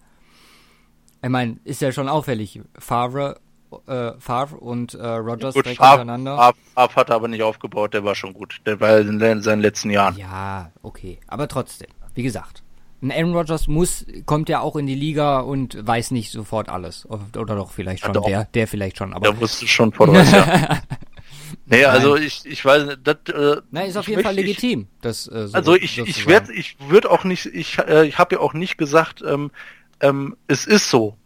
Ich 1.23 1.29
meine, 1.29 1.59
ist 1.65 1.81
ja 1.81 1.93
schon 1.93 2.09
auffällig. 2.09 2.61
Favre, 2.79 3.41
äh, 3.87 4.13
Favre 4.19 4.57
und 4.57 4.95
äh, 4.95 5.07
Rogers 5.07 5.55
gut, 5.55 5.65
direkt 5.65 5.79
Favre, 5.79 5.99
hintereinander. 5.99 6.37
Favre, 6.37 6.57
Favre 6.75 6.97
hat 6.97 7.11
er 7.11 7.17
aber 7.17 7.29
nicht 7.29 7.43
aufgebaut, 7.43 7.95
der 7.95 8.05
war 8.05 8.15
schon 8.15 8.33
gut. 8.33 8.61
Der 8.67 8.81
war 8.81 8.99
in 8.99 9.43
seinen 9.43 9.61
letzten 9.61 9.91
Jahren. 9.91 10.17
Ja, 10.17 10.71
okay. 10.83 11.19
Aber 11.27 11.49
trotzdem, 11.49 11.89
wie 12.15 12.23
gesagt, 12.23 12.63
ein 13.01 13.13
Aaron 13.13 13.35
Rodgers 13.35 13.69
muss, 13.69 14.07
kommt 14.27 14.49
ja 14.49 14.61
auch 14.61 14.75
in 14.77 14.87
die 14.87 14.95
Liga 14.95 15.41
und 15.41 15.79
weiß 15.87 16.11
nicht 16.11 16.33
sofort 16.33 16.69
alles. 16.69 17.07
Oder 17.07 17.55
doch 17.55 17.71
vielleicht 17.71 18.05
schon, 18.05 18.15
ja, 18.15 18.21
der, 18.21 18.45
der 18.47 18.67
vielleicht 18.67 18.99
schon. 18.99 19.15
Aber 19.15 19.31
der 19.31 19.41
wusste 19.41 19.69
schon 19.69 19.93
vor 19.93 20.09
uns, 20.09 20.33
ja. 21.67 21.77
Nee, 21.79 21.85
also 21.85 22.17
ich, 22.17 22.43
ich 22.45 22.65
weiß 22.65 22.85
nicht, 22.87 22.99
das, 23.05 23.17
äh, 23.35 23.61
Nein, 23.71 23.89
ist 23.89 23.97
auf 23.97 24.07
jeden 24.07 24.17
möchte, 24.17 24.29
Fall 24.29 24.37
legitim. 24.37 24.81
Ich, 24.81 24.87
das, 25.03 25.29
äh, 25.29 25.49
so 25.49 25.55
also 25.55 25.75
ich, 25.75 25.99
ich 25.99 26.27
werde, 26.27 26.53
ich 26.53 26.77
würde 26.89 27.11
auch 27.11 27.25
nicht, 27.25 27.47
ich, 27.47 27.79
äh, 27.79 28.07
ich 28.07 28.19
habe 28.19 28.37
ja 28.37 28.41
auch 28.41 28.55
nicht 28.55 28.79
gesagt, 28.79 29.23
ähm, 29.27 29.51
ähm, 30.01 30.37
es 30.47 30.67
ist 30.67 30.91
so. 30.91 31.17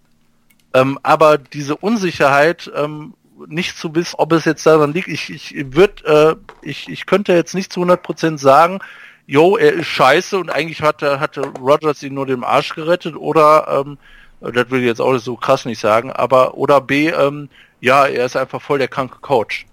Ähm, 0.75 0.99
aber 1.03 1.39
diese 1.39 1.77
Unsicherheit, 1.77 2.71
ähm, 2.75 3.15
nicht 3.49 3.77
zu 3.77 3.95
wissen, 3.95 4.17
ob 4.19 4.33
es 4.33 4.45
jetzt 4.45 4.65
daran 4.67 4.93
liegt, 4.93 5.09
ich, 5.09 5.31
ich 5.31 5.75
würde, 5.75 6.39
äh, 6.63 6.69
ich, 6.69 6.89
ich 6.89 7.07
könnte 7.07 7.33
jetzt 7.33 7.55
nicht 7.55 7.73
zu 7.73 7.83
100% 7.83 8.39
sagen, 8.39 8.81
yo, 9.27 9.57
er 9.57 9.73
ist 9.73 9.87
scheiße 9.87 10.39
und 10.39 10.51
eigentlich 10.51 10.83
hatte, 10.83 11.21
hatte 11.21 11.43
Rogers 11.59 12.03
ihn 12.03 12.15
nur 12.15 12.27
dem 12.27 12.45
Arsch 12.45 12.75
gerettet 12.75 13.17
oder, 13.17 13.85
ähm, 13.85 13.99
das 14.41 14.71
will 14.71 14.81
ich 14.81 14.87
jetzt 14.87 15.01
auch 15.01 15.17
so 15.19 15.37
krass 15.37 15.65
nicht 15.65 15.81
sagen, 15.81 16.11
aber, 16.11 16.57
oder 16.57 16.81
B, 16.81 17.09
ähm, 17.09 17.49
ja, 17.81 18.07
er 18.07 18.27
ist 18.27 18.37
einfach 18.37 18.63
voll 18.63 18.79
der 18.79 18.89
kranke 18.89 19.19
Coach. 19.21 19.67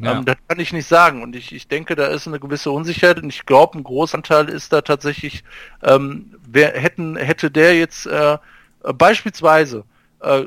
Ja. 0.00 0.18
Ähm, 0.18 0.24
das 0.24 0.36
kann 0.48 0.58
ich 0.58 0.72
nicht 0.72 0.86
sagen 0.86 1.22
und 1.22 1.36
ich, 1.36 1.54
ich 1.54 1.68
denke, 1.68 1.94
da 1.94 2.06
ist 2.06 2.26
eine 2.26 2.40
gewisse 2.40 2.70
Unsicherheit 2.70 3.22
und 3.22 3.28
ich 3.28 3.44
glaube, 3.46 3.78
ein 3.78 3.84
Großanteil 3.84 4.48
ist 4.48 4.72
da 4.72 4.80
tatsächlich, 4.80 5.44
ähm, 5.82 6.36
wer 6.46 6.72
hätten, 6.72 7.16
hätte 7.16 7.50
der 7.50 7.76
jetzt 7.76 8.06
äh, 8.06 8.38
beispielsweise 8.94 9.84
äh, 10.20 10.46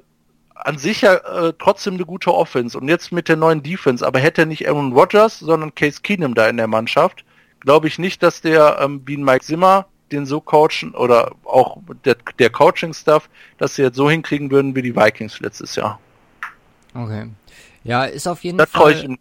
an 0.56 0.78
sich 0.78 1.02
ja 1.02 1.16
äh, 1.16 1.54
trotzdem 1.58 1.96
eine 1.96 2.06
gute 2.06 2.34
Offense 2.34 2.78
und 2.78 2.88
jetzt 2.88 3.12
mit 3.12 3.30
der 3.30 3.36
neuen 3.36 3.62
Defense, 3.62 4.06
aber 4.06 4.20
hätte 4.20 4.42
er 4.42 4.48
nicht 4.48 4.68
Aaron 4.68 4.94
Rodgers, 4.94 5.40
sondern 5.40 5.76
Case 5.76 6.02
Keenum 6.02 6.34
da 6.34 6.48
in 6.48 6.58
der 6.58 6.68
Mannschaft, 6.68 7.24
glaube 7.60 7.88
ich 7.88 8.00
nicht, 8.00 8.24
dass 8.24 8.42
der 8.42 8.80
ähm, 8.82 9.02
wie 9.06 9.18
ein 9.18 9.24
Mike 9.24 9.46
Zimmer 9.46 9.86
den 10.12 10.26
so 10.26 10.40
coachen 10.42 10.94
oder 10.94 11.32
auch 11.44 11.78
der, 12.06 12.16
der 12.38 12.50
Coaching-Stuff, 12.50 13.30
dass 13.58 13.76
sie 13.76 13.82
jetzt 13.82 13.96
so 13.96 14.10
hinkriegen 14.10 14.52
würden 14.52 14.76
wie 14.76 14.82
die 14.82 14.96
Vikings 14.96 15.40
letztes 15.40 15.76
Jahr. 15.76 16.00
Okay. 16.94 17.30
Ja, 17.84 18.06
ist 18.06 18.28
auf 18.28 18.44
jeden 18.44 18.58
das 18.58 18.70
Fall. 18.70 19.18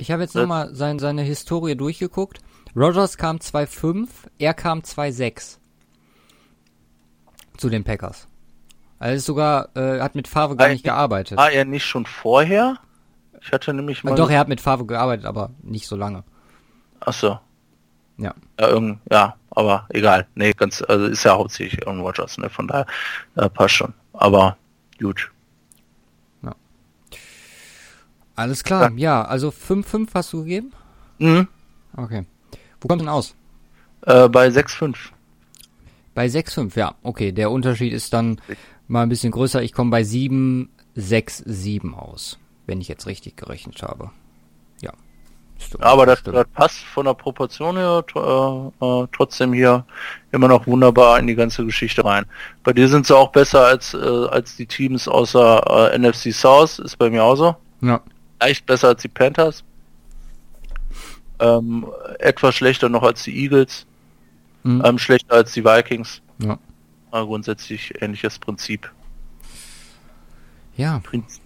Ich, 0.00 0.10
habe 0.10 0.22
jetzt 0.22 0.34
nochmal 0.34 0.74
sein, 0.74 0.98
seine 0.98 1.22
Historie 1.22 1.76
durchgeguckt. 1.76 2.40
Rogers 2.74 3.16
kam 3.16 3.36
2-5, 3.36 4.08
er 4.38 4.54
kam 4.54 4.80
2-6 4.80 5.58
zu 7.56 7.68
den 7.68 7.84
Packers. 7.84 8.28
Also 8.98 9.32
sogar, 9.32 9.74
äh, 9.76 10.00
hat 10.00 10.14
mit 10.14 10.28
Favre 10.28 10.56
gar 10.56 10.68
nicht 10.68 10.84
gearbeitet. 10.84 11.38
War 11.38 11.50
er 11.50 11.64
nicht 11.64 11.84
schon 11.84 12.06
vorher? 12.06 12.76
Ich 13.40 13.52
hatte 13.52 13.72
nämlich 13.72 14.04
mal. 14.04 14.14
Doch, 14.14 14.30
er 14.30 14.38
hat 14.38 14.48
mit 14.48 14.60
Favre 14.60 14.86
gearbeitet, 14.86 15.24
aber 15.24 15.50
nicht 15.62 15.86
so 15.86 15.96
lange. 15.96 16.24
Ach 17.00 17.12
so. 17.12 17.38
Ja. 18.18 18.34
Ja, 18.60 18.94
ja, 19.10 19.34
aber 19.50 19.86
egal. 19.88 20.26
Nee, 20.34 20.52
ganz, 20.52 20.82
also 20.82 21.06
ist 21.06 21.24
ja 21.24 21.32
hauptsächlich 21.32 21.86
Aaron 21.86 22.00
Rodgers, 22.00 22.36
ne? 22.36 22.50
Von 22.50 22.68
daher 22.68 22.86
äh, 23.36 23.48
passt 23.48 23.74
schon. 23.74 23.94
Aber 24.12 24.58
gut. 24.98 25.30
Ja. 26.42 26.54
Alles 28.40 28.64
klar, 28.64 28.90
ja, 28.96 29.20
also 29.20 29.50
5-5 29.50 30.08
hast 30.14 30.32
du 30.32 30.38
gegeben? 30.44 30.72
Mhm. 31.18 31.46
Okay. 31.94 32.24
Wo 32.80 32.88
kommt 32.88 33.02
denn 33.02 33.08
aus? 33.10 33.34
Äh, 34.06 34.30
bei 34.30 34.48
6-5. 34.48 34.96
Bei 36.14 36.24
6,5, 36.24 36.78
ja. 36.78 36.94
Okay, 37.02 37.32
der 37.32 37.50
Unterschied 37.50 37.92
ist 37.92 38.14
dann 38.14 38.40
mal 38.88 39.02
ein 39.02 39.10
bisschen 39.10 39.30
größer. 39.30 39.62
Ich 39.62 39.74
komme 39.74 39.90
bei 39.90 40.04
7, 40.04 40.70
6, 40.94 41.42
7 41.44 41.94
aus, 41.94 42.38
wenn 42.64 42.80
ich 42.80 42.88
jetzt 42.88 43.06
richtig 43.06 43.36
gerechnet 43.36 43.82
habe. 43.82 44.10
Ja. 44.80 44.94
Aber 45.80 46.06
das, 46.06 46.22
das, 46.22 46.46
passt 46.54 46.78
von 46.78 47.04
der 47.04 47.12
Proportion 47.12 47.76
her 47.76 48.02
äh, 48.14 48.84
äh, 48.86 49.06
trotzdem 49.12 49.52
hier 49.52 49.84
immer 50.32 50.48
noch 50.48 50.66
wunderbar 50.66 51.18
in 51.18 51.26
die 51.26 51.34
ganze 51.34 51.66
Geschichte 51.66 52.06
rein. 52.06 52.24
Bei 52.64 52.72
dir 52.72 52.88
sind 52.88 53.06
sie 53.06 53.14
auch 53.14 53.32
besser 53.32 53.66
als, 53.66 53.92
äh, 53.92 53.98
als 53.98 54.56
die 54.56 54.64
Teams 54.64 55.08
außer 55.08 55.92
äh, 55.92 55.98
NFC 55.98 56.32
South, 56.32 56.78
ist 56.78 56.96
bei 56.96 57.10
mir 57.10 57.22
auch 57.22 57.36
so. 57.36 57.54
Ja. 57.82 58.00
Leicht 58.40 58.66
besser 58.66 58.88
als 58.88 59.02
die 59.02 59.08
Panthers. 59.08 59.64
Ähm, 61.38 61.86
etwas 62.18 62.54
schlechter 62.54 62.88
noch 62.88 63.02
als 63.02 63.22
die 63.24 63.36
Eagles. 63.42 63.86
Mhm. 64.62 64.82
Ähm, 64.84 64.98
schlechter 64.98 65.34
als 65.34 65.52
die 65.52 65.64
Vikings. 65.64 66.20
Ja. 66.38 66.58
Aber 67.10 67.26
grundsätzlich 67.26 68.00
ähnliches 68.00 68.38
Prinzip. 68.38 68.90
Ja. 70.76 71.00
Prinzip. 71.00 71.40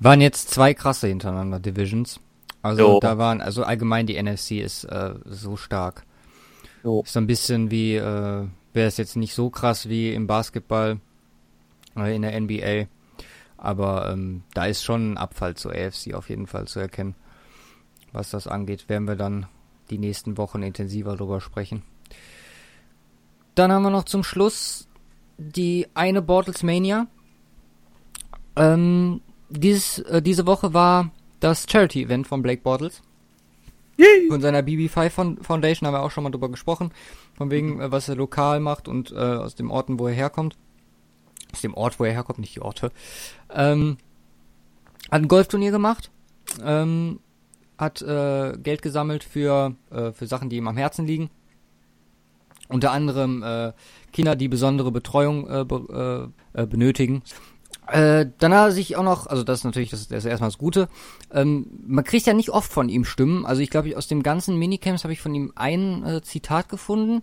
Waren 0.00 0.20
jetzt 0.20 0.50
zwei 0.50 0.74
krasse 0.74 1.08
hintereinander 1.08 1.60
Divisions. 1.60 2.20
Also 2.62 2.94
jo. 2.94 3.00
da 3.00 3.18
waren, 3.18 3.40
also 3.40 3.62
allgemein 3.62 4.06
die 4.06 4.20
NFC 4.20 4.52
ist 4.52 4.84
äh, 4.84 5.14
so 5.24 5.56
stark. 5.56 6.04
Jo. 6.82 7.02
Ist 7.02 7.12
so 7.12 7.20
ein 7.20 7.26
bisschen 7.26 7.70
wie, 7.70 7.96
äh, 7.96 8.46
wäre 8.72 8.88
es 8.88 8.96
jetzt 8.96 9.16
nicht 9.16 9.34
so 9.34 9.50
krass 9.50 9.88
wie 9.88 10.12
im 10.12 10.26
Basketball 10.26 10.98
äh, 11.96 12.14
in 12.14 12.22
der 12.22 12.38
NBA. 12.40 12.86
Aber 13.64 14.10
ähm, 14.12 14.42
da 14.52 14.66
ist 14.66 14.84
schon 14.84 15.12
ein 15.12 15.16
Abfall 15.16 15.54
zur 15.54 15.72
AFC 15.72 16.12
auf 16.12 16.28
jeden 16.28 16.46
Fall 16.46 16.66
zu 16.66 16.80
erkennen. 16.80 17.14
Was 18.12 18.28
das 18.28 18.46
angeht, 18.46 18.90
werden 18.90 19.08
wir 19.08 19.16
dann 19.16 19.46
die 19.88 19.96
nächsten 19.96 20.36
Wochen 20.36 20.62
intensiver 20.62 21.16
drüber 21.16 21.40
sprechen. 21.40 21.82
Dann 23.54 23.72
haben 23.72 23.82
wir 23.82 23.90
noch 23.90 24.04
zum 24.04 24.22
Schluss 24.22 24.86
die 25.38 25.86
eine 25.94 26.20
Bortles 26.20 26.62
Mania. 26.62 27.06
Ähm, 28.54 29.22
dieses, 29.48 29.98
äh, 30.00 30.20
diese 30.20 30.46
Woche 30.46 30.74
war 30.74 31.10
das 31.40 31.66
Charity-Event 31.66 32.26
von 32.26 32.42
Blake 32.42 32.60
Bortles. 32.62 33.02
Yay. 33.96 34.28
Von 34.28 34.42
seiner 34.42 34.60
BB5 34.60 35.42
Foundation 35.42 35.86
haben 35.86 35.94
wir 35.94 36.02
auch 36.02 36.10
schon 36.10 36.24
mal 36.24 36.30
drüber 36.30 36.50
gesprochen. 36.50 36.92
Von 37.34 37.50
wegen, 37.50 37.80
äh, 37.80 37.90
was 37.90 38.10
er 38.10 38.16
lokal 38.16 38.60
macht 38.60 38.88
und 38.88 39.10
äh, 39.10 39.14
aus 39.14 39.54
dem 39.54 39.70
Orten, 39.70 39.98
wo 39.98 40.06
er 40.06 40.14
herkommt. 40.14 40.58
Aus 41.54 41.60
dem 41.60 41.74
Ort, 41.74 42.00
wo 42.00 42.04
er 42.04 42.12
herkommt, 42.12 42.40
nicht 42.40 42.56
die 42.56 42.62
Orte. 42.62 42.90
Ähm, 43.48 43.96
hat 45.08 45.22
ein 45.22 45.28
Golfturnier 45.28 45.70
gemacht. 45.70 46.10
Ähm, 46.60 47.20
hat 47.78 48.02
äh, 48.02 48.58
Geld 48.60 48.82
gesammelt 48.82 49.22
für, 49.22 49.76
äh, 49.92 50.10
für 50.10 50.26
Sachen, 50.26 50.50
die 50.50 50.56
ihm 50.56 50.66
am 50.66 50.76
Herzen 50.76 51.06
liegen. 51.06 51.30
Unter 52.68 52.90
anderem 52.90 53.44
äh, 53.44 53.72
Kinder, 54.12 54.34
die 54.34 54.48
besondere 54.48 54.90
Betreuung 54.90 55.48
äh, 55.48 55.64
be, 55.64 56.32
äh, 56.54 56.62
äh, 56.62 56.66
benötigen. 56.66 57.22
Äh, 57.86 58.26
dann 58.38 58.52
hat 58.52 58.70
er 58.70 58.72
sich 58.72 58.96
auch 58.96 59.04
noch, 59.04 59.28
also 59.28 59.44
das 59.44 59.60
ist 59.60 59.64
natürlich 59.64 59.90
das, 59.90 60.08
das 60.08 60.24
ist 60.24 60.30
erstmal 60.30 60.50
das 60.50 60.58
Gute. 60.58 60.88
Ähm, 61.30 61.66
man 61.86 62.02
kriegt 62.02 62.26
ja 62.26 62.34
nicht 62.34 62.50
oft 62.50 62.72
von 62.72 62.88
ihm 62.88 63.04
Stimmen. 63.04 63.46
Also 63.46 63.62
ich 63.62 63.70
glaube, 63.70 63.96
aus 63.96 64.08
dem 64.08 64.24
ganzen 64.24 64.58
Minicamps 64.58 65.04
habe 65.04 65.12
ich 65.12 65.20
von 65.20 65.32
ihm 65.36 65.52
ein 65.54 66.04
äh, 66.04 66.22
Zitat 66.22 66.68
gefunden. 66.68 67.22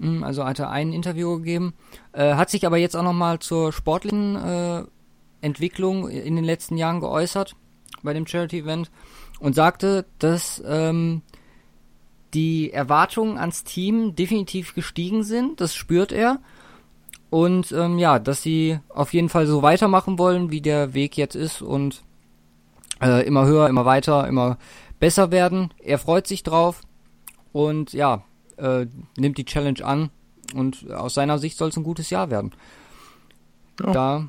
Hm, 0.00 0.24
also 0.24 0.44
hat 0.44 0.58
er 0.58 0.70
ein 0.70 0.92
Interview 0.92 1.38
gegeben. 1.38 1.74
Äh, 2.12 2.34
hat 2.34 2.50
sich 2.50 2.66
aber 2.66 2.76
jetzt 2.76 2.96
auch 2.96 3.02
nochmal 3.02 3.38
zur 3.38 3.72
sportlichen 3.72 4.36
äh, 4.36 4.84
Entwicklung 5.40 6.08
in 6.08 6.36
den 6.36 6.44
letzten 6.44 6.76
Jahren 6.76 7.00
geäußert 7.00 7.56
bei 8.02 8.12
dem 8.12 8.26
Charity-Event 8.26 8.90
und 9.40 9.54
sagte, 9.54 10.06
dass 10.18 10.62
ähm, 10.66 11.22
die 12.34 12.72
Erwartungen 12.72 13.38
ans 13.38 13.64
Team 13.64 14.14
definitiv 14.14 14.74
gestiegen 14.74 15.22
sind. 15.22 15.60
Das 15.60 15.74
spürt 15.74 16.12
er. 16.12 16.38
Und 17.30 17.72
ähm, 17.72 17.98
ja, 17.98 18.18
dass 18.18 18.42
sie 18.42 18.78
auf 18.88 19.14
jeden 19.14 19.28
Fall 19.28 19.46
so 19.46 19.62
weitermachen 19.62 20.18
wollen, 20.18 20.50
wie 20.50 20.60
der 20.60 20.94
Weg 20.94 21.16
jetzt 21.16 21.34
ist 21.34 21.62
und 21.62 22.02
äh, 23.00 23.26
immer 23.26 23.46
höher, 23.46 23.68
immer 23.68 23.84
weiter, 23.84 24.28
immer 24.28 24.58
besser 25.00 25.30
werden. 25.30 25.72
Er 25.78 25.98
freut 25.98 26.26
sich 26.26 26.42
drauf 26.42 26.82
und 27.52 27.92
ja, 27.92 28.22
äh, 28.62 28.86
nimmt 29.16 29.38
die 29.38 29.44
Challenge 29.44 29.84
an 29.84 30.10
und 30.54 30.90
aus 30.90 31.14
seiner 31.14 31.38
Sicht 31.38 31.58
soll 31.58 31.68
es 31.68 31.76
ein 31.76 31.82
gutes 31.82 32.10
Jahr 32.10 32.30
werden. 32.30 32.52
Ja. 33.80 33.92
Da 33.92 34.28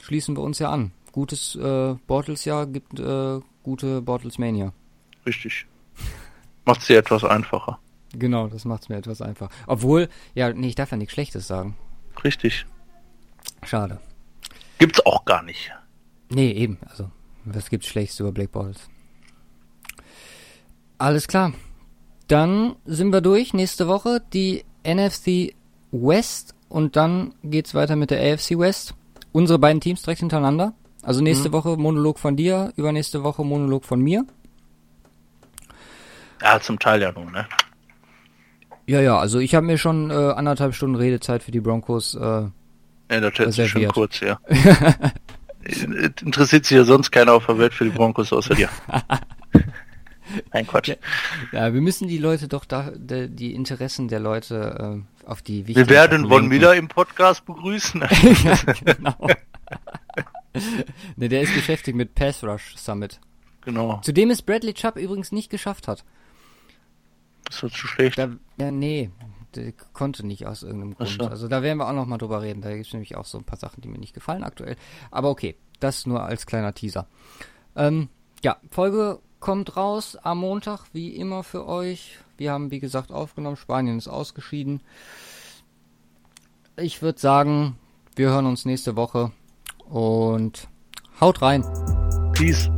schließen 0.00 0.36
wir 0.36 0.42
uns 0.42 0.58
ja 0.58 0.70
an. 0.70 0.92
Gutes 1.12 1.56
äh, 1.56 1.94
Bortles-Jahr 2.06 2.66
gibt 2.66 2.98
äh, 2.98 3.40
gute 3.62 4.00
Bortles-Mania. 4.00 4.72
Richtig. 5.26 5.66
Macht 6.64 6.82
sie 6.82 6.94
etwas 6.94 7.24
einfacher. 7.24 7.78
Genau, 8.12 8.48
das 8.48 8.64
macht 8.64 8.82
es 8.82 8.88
mir 8.88 8.96
etwas 8.96 9.22
einfacher. 9.22 9.52
Obwohl, 9.68 10.08
ja, 10.34 10.52
nee, 10.52 10.68
ich 10.68 10.74
darf 10.74 10.90
ja 10.90 10.96
nichts 10.96 11.14
Schlechtes 11.14 11.46
sagen. 11.46 11.76
Richtig. 12.24 12.66
Schade. 13.62 14.00
Gibt's 14.78 15.04
auch 15.06 15.24
gar 15.24 15.42
nicht. 15.44 15.70
Nee, 16.28 16.50
eben. 16.50 16.78
Also, 16.88 17.10
was 17.44 17.70
gibt's 17.70 17.86
Schlechtes 17.86 18.18
über 18.18 18.32
Black 18.32 18.50
Bottles? 18.50 18.88
Alles 20.98 21.28
klar. 21.28 21.52
Dann 22.30 22.76
sind 22.84 23.12
wir 23.12 23.22
durch. 23.22 23.54
Nächste 23.54 23.88
Woche 23.88 24.22
die 24.32 24.64
NFC 24.86 25.52
West 25.90 26.54
und 26.68 26.94
dann 26.94 27.34
geht's 27.42 27.74
weiter 27.74 27.96
mit 27.96 28.12
der 28.12 28.20
AFC 28.20 28.56
West. 28.56 28.94
Unsere 29.32 29.58
beiden 29.58 29.80
Teams 29.80 30.02
direkt 30.02 30.20
hintereinander. 30.20 30.72
Also 31.02 31.22
nächste 31.22 31.48
mhm. 31.48 31.54
Woche 31.54 31.76
Monolog 31.76 32.20
von 32.20 32.36
dir, 32.36 32.72
übernächste 32.76 33.24
Woche 33.24 33.44
Monolog 33.44 33.84
von 33.84 34.00
mir. 34.00 34.24
Ja, 36.40 36.60
zum 36.60 36.78
Teil 36.78 37.02
ja 37.02 37.10
nun, 37.10 37.32
ne? 37.32 37.46
Ja, 38.86 39.00
ja, 39.00 39.18
also 39.18 39.40
ich 39.40 39.56
habe 39.56 39.66
mir 39.66 39.76
schon 39.76 40.10
äh, 40.10 40.14
anderthalb 40.14 40.76
Stunden 40.76 40.94
Redezeit 40.94 41.42
für 41.42 41.50
die 41.50 41.60
Broncos. 41.60 42.14
Äh, 42.14 42.20
ja, 42.20 42.50
das 43.08 43.56
sich 43.56 43.70
schon 43.70 43.88
kurz, 43.88 44.20
ja. 44.20 44.38
Interessiert 45.64 46.64
sich 46.64 46.76
ja 46.76 46.84
sonst 46.84 47.10
keiner 47.10 47.32
auf 47.32 47.46
der 47.46 47.58
Welt 47.58 47.74
für 47.74 47.84
die 47.84 47.90
Broncos 47.90 48.32
außer 48.32 48.54
dir. 48.54 48.68
Nein, 50.52 50.66
Quatsch. 50.66 50.96
Ja, 51.52 51.72
wir 51.72 51.80
müssen 51.80 52.08
die 52.08 52.18
Leute 52.18 52.48
doch 52.48 52.64
da, 52.64 52.92
die 52.94 53.54
Interessen 53.54 54.08
der 54.08 54.20
Leute 54.20 55.02
äh, 55.02 55.28
auf 55.28 55.42
die 55.42 55.66
wichtigen 55.66 55.88
Wir 55.88 55.94
werden 55.94 56.28
Von 56.28 56.50
wieder 56.50 56.74
im 56.74 56.88
Podcast 56.88 57.44
begrüßen. 57.44 58.00
ja, 58.44 58.72
genau. 58.84 59.28
ne, 61.16 61.28
der 61.28 61.42
ist 61.42 61.54
beschäftigt 61.54 61.96
mit 61.96 62.14
Pass 62.14 62.42
Rush 62.44 62.76
Summit. 62.76 63.20
Genau. 63.62 64.00
Zudem 64.02 64.30
es 64.30 64.42
Bradley 64.42 64.74
Chubb 64.74 64.96
übrigens 64.96 65.32
nicht 65.32 65.50
geschafft 65.50 65.88
hat. 65.88 66.04
Ist 67.48 67.62
das 67.62 67.72
zu 67.72 67.86
schlecht? 67.86 68.18
Da, 68.18 68.30
ja, 68.58 68.70
nee, 68.70 69.10
der 69.54 69.72
konnte 69.92 70.26
nicht 70.26 70.46
aus 70.46 70.62
irgendeinem 70.62 70.94
Grund. 70.94 71.10
So. 71.10 71.26
Also 71.26 71.48
da 71.48 71.62
werden 71.62 71.78
wir 71.78 71.88
auch 71.88 71.92
noch 71.92 72.06
mal 72.06 72.18
drüber 72.18 72.42
reden. 72.42 72.62
Da 72.62 72.70
gibt 72.70 72.86
es 72.86 72.92
nämlich 72.92 73.16
auch 73.16 73.26
so 73.26 73.38
ein 73.38 73.44
paar 73.44 73.58
Sachen, 73.58 73.80
die 73.80 73.88
mir 73.88 73.98
nicht 73.98 74.14
gefallen 74.14 74.44
aktuell. 74.44 74.76
Aber 75.10 75.30
okay, 75.30 75.56
das 75.80 76.06
nur 76.06 76.22
als 76.22 76.46
kleiner 76.46 76.74
Teaser. 76.74 77.06
Ähm, 77.76 78.08
ja, 78.42 78.56
Folge 78.70 79.20
kommt 79.40 79.76
raus 79.76 80.16
am 80.16 80.38
Montag, 80.38 80.84
wie 80.92 81.16
immer 81.16 81.42
für 81.42 81.66
euch. 81.66 82.18
Wir 82.36 82.52
haben, 82.52 82.70
wie 82.70 82.80
gesagt, 82.80 83.10
aufgenommen. 83.10 83.56
Spanien 83.56 83.98
ist 83.98 84.08
ausgeschieden. 84.08 84.82
Ich 86.76 87.02
würde 87.02 87.18
sagen, 87.18 87.76
wir 88.14 88.28
hören 88.28 88.46
uns 88.46 88.64
nächste 88.64 88.96
Woche 88.96 89.32
und 89.88 90.68
haut 91.20 91.42
rein. 91.42 91.64
Peace. 92.32 92.70